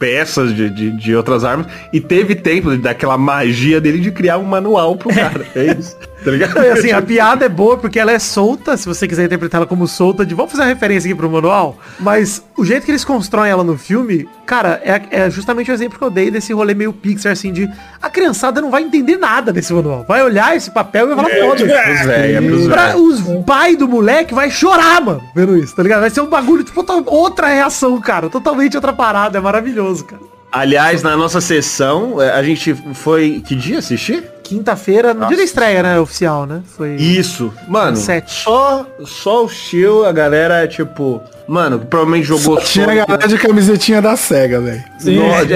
peças 0.04 0.54
de, 0.54 0.70
de, 0.70 0.91
de 0.91 1.16
outras 1.16 1.45
armas. 1.45 1.68
E 1.93 2.01
teve 2.01 2.36
tempo 2.36 2.76
daquela 2.76 3.18
magia 3.18 3.80
dele 3.80 3.99
de 3.99 4.12
criar 4.12 4.38
um 4.38 4.43
manual 4.43 4.97
pro 4.97 5.14
cara. 5.14 5.47
É 5.56 5.74
isso. 5.80 5.95
Tá 6.24 6.32
ligado? 6.32 6.57
Assim, 6.57 6.91
a 6.91 7.01
piada 7.01 7.45
é 7.45 7.49
boa 7.49 7.78
porque 7.78 7.99
ela 7.99 8.11
é 8.11 8.19
solta, 8.19 8.78
se 8.78 8.86
você 8.88 9.07
quiser 9.07 9.26
interpretar 9.26 9.59
ela 9.59 9.67
como 9.67 9.88
solta, 9.88 10.26
de 10.26 10.34
vamos 10.34 10.51
fazer 10.51 10.63
uma 10.63 10.69
referência 10.69 11.07
aqui 11.09 11.15
pro 11.17 11.30
manual, 11.30 11.78
mas 11.99 12.43
o 12.57 12.63
jeito 12.63 12.86
que 12.86 12.91
eles 12.91 13.03
constroem 13.03 13.51
ela 13.51 13.63
no 13.63 13.78
filme, 13.78 14.28
cara, 14.45 14.82
é, 14.84 15.01
é 15.26 15.30
justamente 15.30 15.69
o 15.69 15.74
exemplo 15.74 15.97
que 15.97 16.03
eu 16.03 16.09
dei 16.09 16.32
desse 16.32 16.53
rolê 16.53 16.74
meio 16.74 16.93
Pixar, 16.93 17.32
assim, 17.34 17.51
de 17.51 17.69
a 18.01 18.09
criançada 18.09 18.61
não 18.61 18.71
vai 18.71 18.84
entender 18.84 19.17
nada 19.17 19.51
desse 19.51 19.74
manual. 19.74 20.05
Vai 20.07 20.24
olhar 20.24 20.55
esse 20.55 20.71
papel 20.71 21.05
e 21.11 21.15
vai 21.15 21.26
falar, 21.26 21.30
foda 21.41 21.55
Pros 21.65 21.67
velhos, 21.67 22.01
é 22.07 22.67
Pra 22.69 22.88
velhos. 22.88 23.19
os 23.19 23.45
pais 23.45 23.78
do 23.78 23.88
moleque 23.88 24.34
vai 24.34 24.49
chorar, 24.49 25.01
mano, 25.01 25.21
vendo 25.36 25.57
isso, 25.57 25.76
tá 25.76 25.84
ligado? 25.84 26.01
Vai 26.01 26.09
ser 26.09 26.21
um 26.21 26.28
bagulho, 26.30 26.63
tipo, 26.63 26.86
outra- 27.07 27.47
reação, 27.47 27.99
cara. 27.99 28.30
Totalmente 28.30 28.76
outra 28.78 28.93
parada, 28.93 29.38
é 29.38 29.41
maravilhoso, 29.41 30.05
cara. 30.05 30.21
Aliás, 30.51 31.01
na 31.01 31.17
nossa 31.17 31.41
sessão, 31.41 32.21
é, 32.21 32.32
a 32.32 32.43
gente 32.43 32.74
foi. 32.93 33.41
Que 33.45 33.55
dia 33.55 33.80
assistir? 33.80 34.24
Quinta-feira, 34.44 35.14
no 35.14 35.28
dia 35.28 35.38
da 35.38 35.44
estreia, 35.44 35.82
né, 35.82 36.00
oficial, 36.00 36.46
né? 36.46 36.62
Foi... 36.76 36.96
Isso. 36.96 37.52
Mano, 37.68 37.96
Sete. 37.96 38.44
só, 38.44 38.86
só 39.06 39.46
o 39.46 39.50
Chill, 39.50 40.06
a 40.06 40.12
galera, 40.12 40.68
tipo. 40.68 41.22
Mano, 41.48 41.80
provavelmente 41.80 42.26
jogou 42.26 42.58
Tinha 42.62 42.86
a 42.86 42.89
Sonic, 42.89 43.08
galera 43.08 43.28
de 43.28 43.38
camisetinha 43.38 44.02
da 44.02 44.16
SEGA, 44.16 44.62
velho. 44.62 44.84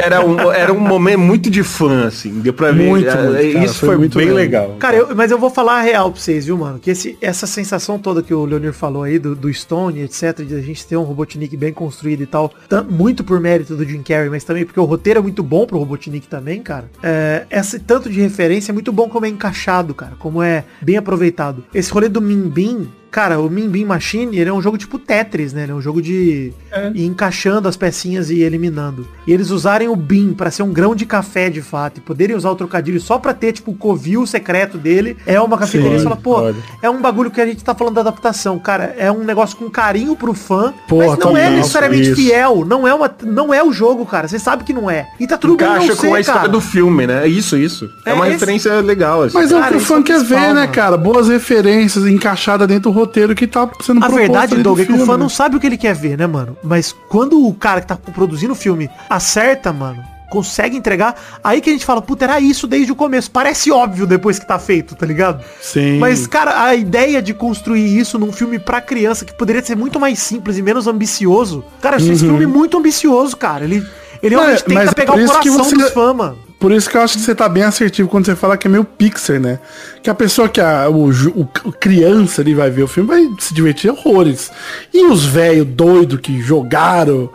Era, 0.04 0.26
um, 0.26 0.52
era 0.52 0.74
um 0.74 0.80
momento 0.80 1.20
muito 1.20 1.50
de 1.50 1.64
fã, 1.64 2.06
assim. 2.08 2.40
Deu 2.40 2.54
pra 2.54 2.72
ver. 2.72 2.88
Muito, 2.88 3.08
É, 3.10 3.16
muito, 3.16 3.54
cara, 3.54 3.66
Isso 3.66 3.76
foi 3.80 3.90
foi, 3.90 3.98
muito 3.98 4.18
bem 4.18 4.30
legal. 4.32 4.64
legal. 4.64 4.78
Cara, 4.80 4.98
eu- 4.98 5.16
mas 5.16 5.32
eu 5.32 5.38
vou 5.40 5.50
falar 5.50 5.80
a 5.80 5.82
real 5.82 6.12
pra 6.12 6.20
vocês, 6.22 6.46
viu, 6.46 6.58
mano? 6.58 6.78
Que 6.80 6.92
esse, 6.92 7.18
essa 7.22 7.48
sensação 7.48 7.98
toda 7.98 8.22
que 8.22 8.34
o 8.34 8.44
Leonir 8.46 8.74
falou 8.74 9.04
aí, 9.04 9.18
do, 9.18 9.36
do 9.36 9.52
Stone, 9.54 10.02
etc., 10.02 10.42
de 10.44 10.56
a 10.56 10.62
gente 10.62 10.86
ter 10.86 10.98
um 10.98 11.04
Robotnik 11.04 11.56
bem 11.56 11.72
construído 11.72 12.22
e 12.22 12.26
tal, 12.26 12.52
tam- 12.68 12.84
muito 12.90 13.24
por 13.24 13.40
mérito 13.40 13.76
do 13.76 13.86
Jim 13.86 14.02
Carrey, 14.04 14.30
mas 14.30 14.44
também 14.44 14.66
porque 14.66 14.80
o 14.80 14.84
roteiro 14.86 15.20
é 15.20 15.22
muito 15.24 15.42
bom 15.44 15.66
pro 15.66 15.78
Robotnik 15.80 16.28
também, 16.28 16.62
cara. 16.62 16.86
É, 17.02 17.46
esse 17.50 17.80
tanto 17.80 18.10
de 18.10 18.20
referência 18.20 18.72
é 18.72 18.74
muito 18.74 18.92
bom 18.92 19.08
como 19.08 19.26
é 19.26 19.30
encaixado, 19.30 19.94
cara, 19.94 20.14
como 20.20 20.42
é 20.44 20.66
bem 20.82 20.98
aproveitado. 20.98 21.64
Esse 21.74 21.92
rolê 21.92 22.10
do 22.10 22.22
Min 22.22 22.50
Bin, 22.50 22.90
Cara, 23.18 23.40
o 23.40 23.50
Min 23.50 23.68
Bin 23.68 23.84
Machine, 23.84 24.38
ele 24.38 24.48
é 24.48 24.54
um 24.54 24.62
jogo 24.62 24.78
tipo 24.78 25.00
Tetris, 25.00 25.52
né? 25.52 25.64
Ele 25.64 25.72
é 25.72 25.76
um 25.76 25.82
jogo 25.82 26.04
de 26.04 26.54
ir 26.94 27.04
encaixando 27.04 27.68
as 27.68 27.76
pecinhas 27.76 28.30
e 28.30 28.42
eliminando. 28.42 29.08
E 29.26 29.34
eles 29.34 29.50
usarem 29.50 29.88
o 29.88 29.96
Bin 29.96 30.34
pra 30.34 30.52
ser 30.52 30.62
um 30.62 30.72
grão 30.72 30.94
de 30.94 31.04
café 31.04 31.50
de 31.50 31.60
fato 31.60 31.98
e 31.98 32.02
poderem 32.02 32.36
usar 32.36 32.52
o 32.52 32.56
trocadilho 32.56 33.02
só 33.02 33.18
pra 33.18 33.34
ter, 33.34 33.54
tipo, 33.54 33.72
o 33.72 33.76
covil 33.76 34.28
secreto 34.28 34.78
dele, 34.78 35.18
é 35.26 35.42
uma 35.42 35.58
cafeteria. 35.58 35.98
Você 35.98 36.04
fala, 36.04 36.16
pô, 36.16 36.36
pode. 36.36 36.60
é 36.80 36.88
um 36.92 37.02
bagulho 37.02 37.32
que 37.32 37.42
a 37.42 37.46
gente 37.48 37.64
tá 37.64 37.74
falando 37.74 37.96
da 37.96 38.02
adaptação, 38.02 38.60
cara. 38.60 38.94
É 39.00 39.12
um 39.12 39.24
negócio 39.24 39.58
com 39.58 39.68
carinho 39.68 40.16
pro 40.16 40.36
fã, 40.36 40.72
Pô, 40.88 40.98
mas 40.98 41.18
não 41.18 41.36
é 41.36 41.50
necessariamente 41.50 42.12
isso. 42.12 42.16
fiel. 42.22 42.64
Não 42.68 42.88
é, 42.88 42.94
uma, 42.94 43.12
não 43.24 43.52
é 43.52 43.64
o 43.64 43.72
jogo, 43.74 44.06
cara. 44.06 44.28
Você 44.28 44.38
sabe 44.38 44.64
que 44.64 44.74
não 44.74 44.92
é. 44.92 45.08
E 45.20 45.26
tá 45.26 45.40
tudo 45.40 45.58
bem 45.58 45.66
Encaixa 45.68 45.88
não 45.88 45.96
com 45.96 46.08
a 46.08 46.12
ser, 46.14 46.20
história 46.20 46.42
cara. 46.42 46.50
do 46.52 46.62
filme, 46.62 47.08
né? 47.08 47.28
Isso, 47.28 47.58
isso. 47.58 47.90
É, 48.06 48.12
É 48.12 48.14
uma 48.14 48.26
esse- 48.28 48.34
referência 48.34 48.80
legal, 48.82 49.24
assim. 49.24 49.34
Mas 49.36 49.52
é 49.52 49.56
o 49.56 49.60
Cara, 49.60 49.72
que 49.72 49.78
o 49.78 49.82
isso 49.82 49.92
é 49.92 49.96
fã 49.96 50.02
o 50.02 50.04
quer 50.04 50.24
ver, 50.24 50.54
né, 50.54 50.68
cara? 50.68 50.96
Boas 50.96 51.28
referências 51.30 52.06
encaixadas 52.06 52.68
dentro 52.68 52.84
do 52.84 52.92
roteiro 52.92 53.07
que 53.36 53.48
tá 53.48 53.70
sendo 53.82 54.04
A 54.04 54.08
verdade, 54.08 54.54
ali 54.54 54.64
do 54.64 54.70
Doug, 54.70 54.80
é 54.82 54.86
que 54.86 54.94
o 54.94 55.06
fã 55.06 55.14
né? 55.14 55.20
não 55.20 55.30
sabe 55.30 55.56
o 55.56 55.60
que 55.60 55.68
ele 55.68 55.78
quer 55.78 55.96
ver, 55.96 56.18
né, 56.18 56.28
mano? 56.28 56.58
Mas 56.64 56.94
quando 57.10 57.46
o 57.46 57.54
cara 57.54 57.82
que 57.82 57.88
tá 57.88 57.96
produzindo 57.96 58.54
o 58.54 58.56
filme 58.56 58.90
acerta, 59.10 59.72
mano, 59.74 60.04
consegue 60.30 60.76
entregar, 60.76 61.16
aí 61.44 61.62
que 61.62 61.70
a 61.70 61.74
gente 61.74 61.86
fala, 61.86 62.02
puta, 62.02 62.26
era 62.26 62.40
isso 62.40 62.68
desde 62.68 62.92
o 62.92 62.96
começo. 62.96 63.32
Parece 63.32 63.72
óbvio 63.72 64.06
depois 64.06 64.38
que 64.38 64.46
tá 64.46 64.60
feito, 64.60 64.94
tá 64.96 65.06
ligado? 65.06 65.42
Sim. 65.62 66.00
Mas, 66.00 66.28
cara, 66.28 66.64
a 66.64 66.76
ideia 66.76 67.22
de 67.22 67.34
construir 67.34 67.98
isso 67.98 68.20
num 68.20 68.32
filme 68.34 68.60
pra 68.60 68.82
criança, 68.82 69.24
que 69.24 69.34
poderia 69.34 69.64
ser 69.64 69.76
muito 69.78 70.00
mais 70.00 70.20
simples 70.20 70.58
e 70.58 70.62
menos 70.62 70.86
ambicioso. 70.86 71.64
Cara, 71.82 71.96
eu 71.96 72.00
achei 72.02 72.12
esse 72.14 72.26
filme 72.26 72.46
muito 72.46 72.78
ambicioso, 72.78 73.38
cara. 73.38 73.64
Ele, 73.64 73.86
ele 74.22 74.36
realmente 74.36 74.64
Uhum. 74.70 74.78
É, 74.78 74.80
tenta 74.82 74.94
pegar 74.96 75.14
o 75.16 75.26
coração 75.26 75.64
você- 75.64 75.76
dos 75.76 75.92
fãs, 75.92 76.16
mano. 76.16 76.38
Por 76.60 76.72
isso 76.72 76.90
que 76.90 76.98
eu 76.98 77.02
acho 77.02 77.18
que 77.18 77.24
você 77.24 77.36
tá 77.36 77.48
bem 77.48 77.64
assertivo 77.64 78.10
quando 78.10 78.26
você 78.26 78.36
fala 78.36 78.58
que 78.58 78.68
é 78.68 78.70
meio 78.70 78.84
Pixar, 78.84 79.40
né? 79.40 79.60
Que 80.02 80.10
a 80.10 80.16
pessoa 80.16 80.50
que 80.50 80.60
a, 80.60 80.90
o, 80.90 81.10
o, 81.10 81.50
o 81.66 81.72
criança 81.72 82.42
ali 82.42 82.54
vai 82.54 82.72
ver 82.72 82.84
o 82.84 82.88
filme 82.88 83.08
vai 83.08 83.30
se 83.40 83.54
divertir 83.54 83.92
horrores. 83.92 84.52
E 84.94 85.06
os 85.06 85.24
velhos 85.26 85.68
doidos 85.68 86.20
que 86.20 86.42
jogaram 86.42 87.30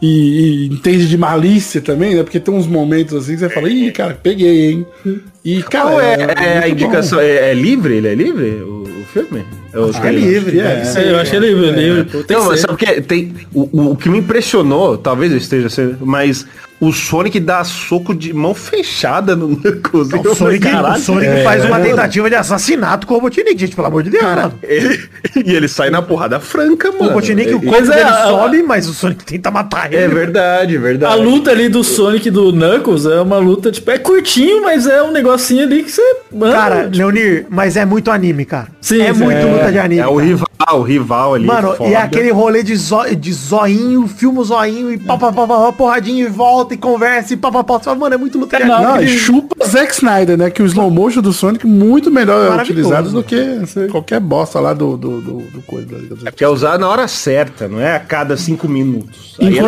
e, 0.00 0.06
e 0.06 0.66
entende 0.68 1.08
de 1.08 1.18
malícia 1.18 1.80
também, 1.80 2.14
né? 2.14 2.22
Porque 2.22 2.38
tem 2.38 2.54
uns 2.54 2.66
momentos 2.68 3.14
assim 3.14 3.32
que 3.32 3.40
você 3.40 3.48
fala, 3.48 3.68
ih, 3.68 3.90
cara, 3.90 4.18
peguei, 4.22 4.70
hein? 4.70 4.86
E, 5.44 5.62
cara, 5.64 5.90
Qual 5.90 6.00
é, 6.00 6.14
é 6.14 6.58
a 6.58 6.60
muito 6.60 6.72
indicação? 6.72 7.18
É, 7.18 7.50
é 7.50 7.54
livre? 7.54 7.96
Ele 7.96 8.08
é 8.08 8.14
livre? 8.14 8.62
O, 8.62 8.82
o 8.82 9.04
filme? 9.12 9.44
Eu 9.78 9.92
bom. 9.92 10.04
É 10.04 10.10
livre, 10.12 10.60
é. 10.60 10.82
É, 10.96 11.10
eu 11.12 11.18
achei 11.18 11.38
livre, 11.38 11.70
livre. 11.70 12.04
Tem 12.24 12.36
Não, 12.36 12.44
que 12.44 12.50
mas 12.50 12.60
sabe 12.60 12.74
o 12.74 12.76
que 12.76 12.84
é? 12.86 13.00
tem 13.00 13.34
o, 13.54 13.68
o, 13.72 13.90
o 13.92 13.96
que 13.96 14.08
me 14.08 14.18
impressionou, 14.18 14.96
talvez 14.98 15.32
eu 15.32 15.38
esteja 15.38 15.68
sendo, 15.68 15.98
mas 16.00 16.46
o 16.80 16.92
Sonic 16.92 17.40
dá 17.40 17.64
soco 17.64 18.14
de 18.14 18.32
mão 18.32 18.54
fechada 18.54 19.34
no 19.34 19.48
Knuckles. 19.56 20.08
O 20.12 20.34
Sonic, 20.34 20.66
o 20.68 20.96
Sonic 21.00 21.42
faz 21.42 21.64
uma 21.64 21.80
tentativa 21.80 22.28
de 22.30 22.36
assassinato 22.36 23.04
com 23.04 23.14
o 23.14 23.16
Robotnik, 23.16 23.58
gente, 23.58 23.74
pelo 23.74 23.88
amor 23.88 24.04
de 24.04 24.10
Deus, 24.10 24.22
mano. 24.22 24.54
Ele- 24.62 25.08
e 25.44 25.52
ele 25.54 25.66
sai 25.66 25.90
na 25.90 26.00
porrada 26.00 26.38
franca, 26.38 26.90
O 26.90 26.92
mano. 26.92 27.08
Robotnik, 27.08 27.48
o 27.48 27.50
Ele- 27.50 27.52
corpo 27.66 27.70
Mas 27.72 27.88
é, 27.90 27.94
dele 27.94 28.08
a- 28.08 28.24
sobe, 28.28 28.62
mas 28.62 28.88
o 28.88 28.94
Sonic 28.94 29.24
tenta 29.24 29.50
matar 29.50 29.92
ele. 29.92 30.02
É 30.04 30.08
verdade, 30.08 30.76
A 30.76 30.80
verdade. 30.80 31.20
luta 31.20 31.50
ali 31.50 31.68
do 31.68 31.82
Sonic 31.82 32.28
e 32.28 32.30
do 32.30 32.52
Knuckles 32.52 33.06
é 33.06 33.20
uma 33.20 33.38
luta, 33.38 33.72
tipo, 33.72 33.90
é 33.90 33.98
curtinho, 33.98 34.62
mas 34.62 34.86
é 34.86 35.02
um 35.02 35.10
negocinho 35.10 35.64
ali 35.64 35.82
que 35.82 35.90
você. 35.90 36.02
Mano, 36.32 36.52
Cara, 36.52 36.88
Leonir, 36.94 37.46
mas 37.50 37.76
é 37.76 37.84
muito 37.84 38.08
anime, 38.10 38.44
cara. 38.44 38.68
Sim, 38.80 39.00
é 39.02 39.12
muito 39.12 39.46
luta 39.48 39.67
de 39.72 39.78
anime. 39.78 40.00
É 40.00 40.06
o 40.06 40.16
cara. 40.16 40.26
rival, 40.26 40.48
o 40.74 40.82
rival 40.82 41.34
ali. 41.34 41.46
Mano, 41.46 41.74
foda. 41.74 41.90
e 41.90 41.94
é 41.94 41.96
aquele 41.96 42.30
rolê 42.30 42.62
de, 42.62 42.76
zo 42.76 43.04
de 43.14 43.32
zoinho, 43.32 44.06
filma 44.06 44.40
o 44.40 44.44
zoinho 44.44 44.92
e 44.92 44.98
pá, 44.98 45.16
pá, 45.16 45.32
pá, 45.32 45.46
pá, 45.46 45.58
pá, 45.58 45.72
porradinho 45.72 46.26
e 46.26 46.30
volta 46.30 46.74
e 46.74 46.76
conversa 46.76 47.34
e 47.34 47.36
pá, 47.36 47.50
pá, 47.50 47.64
pá. 47.64 47.94
Mano, 47.94 48.14
é 48.14 48.18
muito 48.18 48.38
luta 48.38 48.56
de 48.56 48.62
É, 48.62 48.66
não, 48.66 48.74
anime. 48.74 48.92
Não, 48.92 49.02
e 49.02 49.08
chupa 49.08 49.66
Zack 49.66 49.92
Snyder, 49.94 50.36
né? 50.36 50.50
Que 50.50 50.62
o 50.62 50.66
slow 50.66 50.90
motion 50.90 51.20
do 51.20 51.32
Sonic 51.32 51.66
muito 51.66 52.10
melhor 52.10 52.58
é 52.58 52.62
utilizado 52.62 53.10
do 53.10 53.22
que 53.22 53.38
qualquer 53.90 54.20
bosta 54.20 54.60
lá 54.60 54.72
do, 54.72 54.96
do, 54.96 55.20
do, 55.20 55.38
do 55.40 55.62
coisa. 55.62 55.96
É 56.24 56.30
porque 56.30 56.44
é 56.44 56.48
usar 56.48 56.78
na 56.78 56.88
hora 56.88 57.08
certa, 57.08 57.68
não 57.68 57.80
é 57.80 57.96
a 57.96 58.00
cada 58.00 58.36
cinco 58.36 58.68
minutos. 58.68 59.36
Aí 59.40 59.58
é 59.58 59.62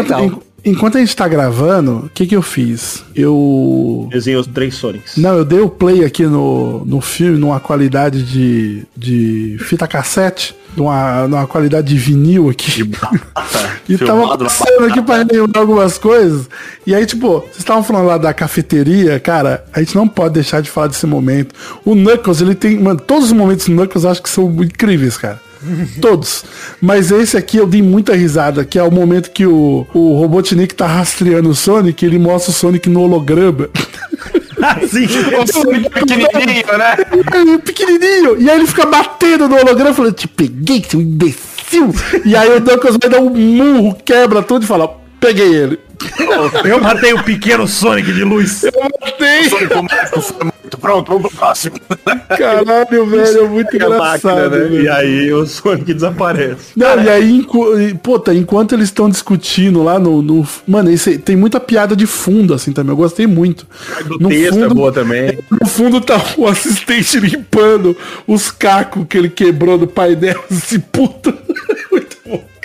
Enquanto, 0.65 0.97
a 0.97 1.01
gente 1.01 1.15
tá 1.15 1.27
gravando, 1.27 2.05
o 2.07 2.11
que 2.13 2.27
que 2.27 2.37
eu 2.37 2.43
fiz? 2.43 3.05
Eu... 3.15 4.09
Desenhei 4.11 4.39
os 4.39 4.47
três 4.47 4.75
Sonics. 4.75 5.17
Não, 5.17 5.37
eu 5.37 5.45
dei 5.45 5.61
o 5.61 5.69
play 5.69 6.05
aqui 6.05 6.25
no, 6.25 6.85
no 6.85 7.01
filme 7.01 7.39
numa 7.39 7.61
qualidade 7.61 8.23
de, 8.23 8.85
de 8.97 9.57
fita 9.61 9.87
cassete, 9.87 10.55
numa, 10.77 11.27
numa 11.27 11.47
qualidade 11.47 11.89
de 11.89 11.99
vinil 11.99 12.49
aqui. 12.49 12.83
e 13.89 13.99
tava 13.99 14.39
passando 14.39 14.85
aqui 14.87 15.03
pra 15.03 15.17
lembrar 15.17 15.61
algumas 15.61 15.99
coisas. 15.99 16.49
E 16.87 16.95
aí, 16.95 17.07
tipo, 17.07 17.41
vocês 17.41 17.59
estavam 17.59 17.83
falando 17.83 18.07
lá 18.07 18.19
da 18.19 18.33
cafeteria, 18.33 19.19
cara, 19.19 19.65
a 19.73 19.81
gente 19.81 19.95
não 19.95 20.07
pode 20.07 20.35
deixar 20.35 20.61
de 20.61 20.71
falar 20.71 20.89
desse 20.89 21.07
momento. 21.07 21.55
O 21.85 21.95
Knuckles, 21.95 22.41
ele 22.41 22.55
tem. 22.55 22.79
Mano, 22.79 23.01
todos 23.01 23.27
os 23.27 23.33
momentos 23.33 23.67
do 23.67 23.75
Knuckles 23.75 24.05
eu 24.05 24.11
acho 24.11 24.23
que 24.23 24.31
são 24.31 24.49
incríveis, 24.63 25.17
cara. 25.17 25.41
Todos. 26.01 26.45
Mas 26.81 27.11
esse 27.11 27.37
aqui 27.37 27.57
eu 27.57 27.67
dei 27.67 27.83
muita 27.83 28.15
risada, 28.15 28.65
que 28.65 28.79
é 28.79 28.83
o 28.83 28.91
momento 28.91 29.31
que 29.31 29.47
o, 29.47 29.87
o 29.93 30.19
Robotnik 30.19 30.75
tá 30.75 30.87
rastreando 30.87 31.51
o 31.51 31.55
Sonic, 31.55 32.05
ele 32.05 32.19
mostra 32.19 32.51
o 32.51 32.55
Sonic 32.55 32.89
no 32.89 33.03
holograma. 33.03 33.69
Assim, 34.61 35.07
Pequenininho, 35.91 36.79
né? 36.79 36.97
É 37.55 37.59
pequenininho. 37.59 38.41
E 38.41 38.51
aí 38.51 38.59
ele 38.59 38.67
fica 38.67 38.85
batendo 38.85 39.49
no 39.49 39.57
holograma 39.57 39.95
falando, 39.95 40.13
te 40.13 40.29
peguei, 40.29 40.85
seu 40.87 41.01
imbecil. 41.01 41.95
E 42.27 42.37
aí 42.37 42.51
o 42.51 42.61
Knuckles 42.61 42.99
vai 43.01 43.11
dar 43.11 43.21
um 43.21 43.31
murro, 43.31 43.97
quebra 44.05 44.43
tudo 44.43 44.65
e 44.65 44.67
fala, 44.67 45.00
peguei 45.21 45.55
ele. 45.55 45.79
eu 46.65 46.81
matei 46.81 47.13
o 47.13 47.23
pequeno 47.23 47.69
Sonic 47.69 48.13
de 48.13 48.25
luz. 48.25 48.63
Matei. 49.01 49.51
Pronto, 50.81 51.09
vamos 51.13 51.29
pro 51.29 51.37
próximo. 51.39 51.77
Caralho, 52.29 53.05
velho, 53.07 53.45
é 53.45 53.49
muito 53.49 53.85
a 53.85 53.89
máquina, 53.99 54.33
engraçado. 54.33 54.51
né? 54.71 54.83
E 54.83 54.89
aí 54.89 55.33
o 55.33 55.45
Sonic 55.45 55.93
desaparece. 55.93 56.73
Não, 56.77 57.03
e 57.03 57.09
aí, 57.09 57.31
enqu... 57.33 57.67
puta, 58.03 58.33
enquanto 58.33 58.75
eles 58.75 58.87
estão 58.87 59.11
discutindo 59.11 59.83
lá 59.83 59.99
no, 59.99 60.23
no- 60.23 60.47
Mano, 60.67 60.91
esse, 60.91 61.19
tem 61.19 61.37
muita 61.37 61.61
piada 61.61 61.95
de 61.95 62.07
fundo, 62.07 62.55
assim, 62.55 62.73
também. 62.73 62.93
Eu 62.93 62.97
gostei 62.97 63.27
muito. 63.27 63.67
Do 64.07 64.19
No 64.21 64.29
texto 64.31 64.57
é 64.59 64.63
fundo- 64.63 64.75
boa 64.75 64.93
também. 64.93 65.39
No 65.61 65.67
fundo 65.67 66.01
tá 66.01 66.19
o 66.39 66.47
assistente 66.49 67.19
limpando 67.21 67.95
os 68.27 68.51
cacos 68.51 69.05
que 69.09 69.19
ele 69.19 69.29
quebrou 69.29 69.77
do 69.77 69.87
pai 69.87 70.15
dela, 70.17 70.43
esse 70.51 70.79
puto. 70.79 71.35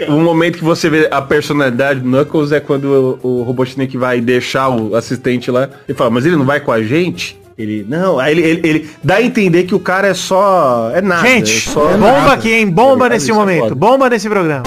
O 0.09 0.19
momento 0.19 0.57
que 0.57 0.63
você 0.63 0.89
vê 0.89 1.07
a 1.09 1.21
personalidade 1.21 1.99
do 2.01 2.09
Knuckles 2.09 2.51
é 2.51 2.59
quando 2.59 3.19
o, 3.23 3.39
o 3.39 3.43
Robotnik 3.43 3.97
vai 3.97 4.19
deixar 4.19 4.69
o 4.69 4.95
assistente 4.95 5.49
lá 5.49 5.69
e 5.87 5.93
fala, 5.93 6.09
mas 6.09 6.25
ele 6.25 6.35
não 6.35 6.45
vai 6.45 6.59
com 6.59 6.71
a 6.71 6.81
gente? 6.83 7.39
Ele, 7.57 7.85
não, 7.87 8.19
aí 8.19 8.33
ele, 8.37 8.41
ele, 8.41 8.67
ele 8.67 8.89
dá 9.01 9.15
a 9.15 9.21
entender 9.21 9.63
que 9.63 9.73
o 9.73 9.79
cara 9.79 10.09
é 10.09 10.13
só. 10.13 10.91
É 10.93 11.01
nada. 11.01 11.25
Gente, 11.25 11.55
é 11.55 11.71
só 11.71 11.87
bomba 11.93 12.11
nada. 12.11 12.33
aqui, 12.33 12.51
hein? 12.51 12.69
Bomba 12.69 12.93
ligado? 12.95 13.11
nesse 13.11 13.25
Isso 13.25 13.31
é 13.31 13.35
momento. 13.35 13.59
foda. 13.61 13.75
Bomba 13.75 14.09
nesse 14.09 14.27
programa. 14.29 14.63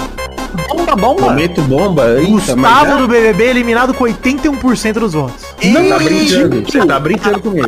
Bomba, 0.69 0.95
bomba. 0.95 1.21
Momento 1.21 1.61
bomba. 1.63 2.19
Eita, 2.19 2.29
Gustavo 2.29 2.97
do 3.01 3.07
BBB 3.07 3.43
eliminado 3.45 3.93
com 3.93 4.03
81% 4.05 4.93
dos 4.93 5.13
votos. 5.13 5.45
Não 5.63 5.87
tá 5.89 5.99
brincando. 5.99 6.61
Você 6.63 6.85
tá 6.85 6.99
brincando 6.99 7.39
comigo. 7.41 7.67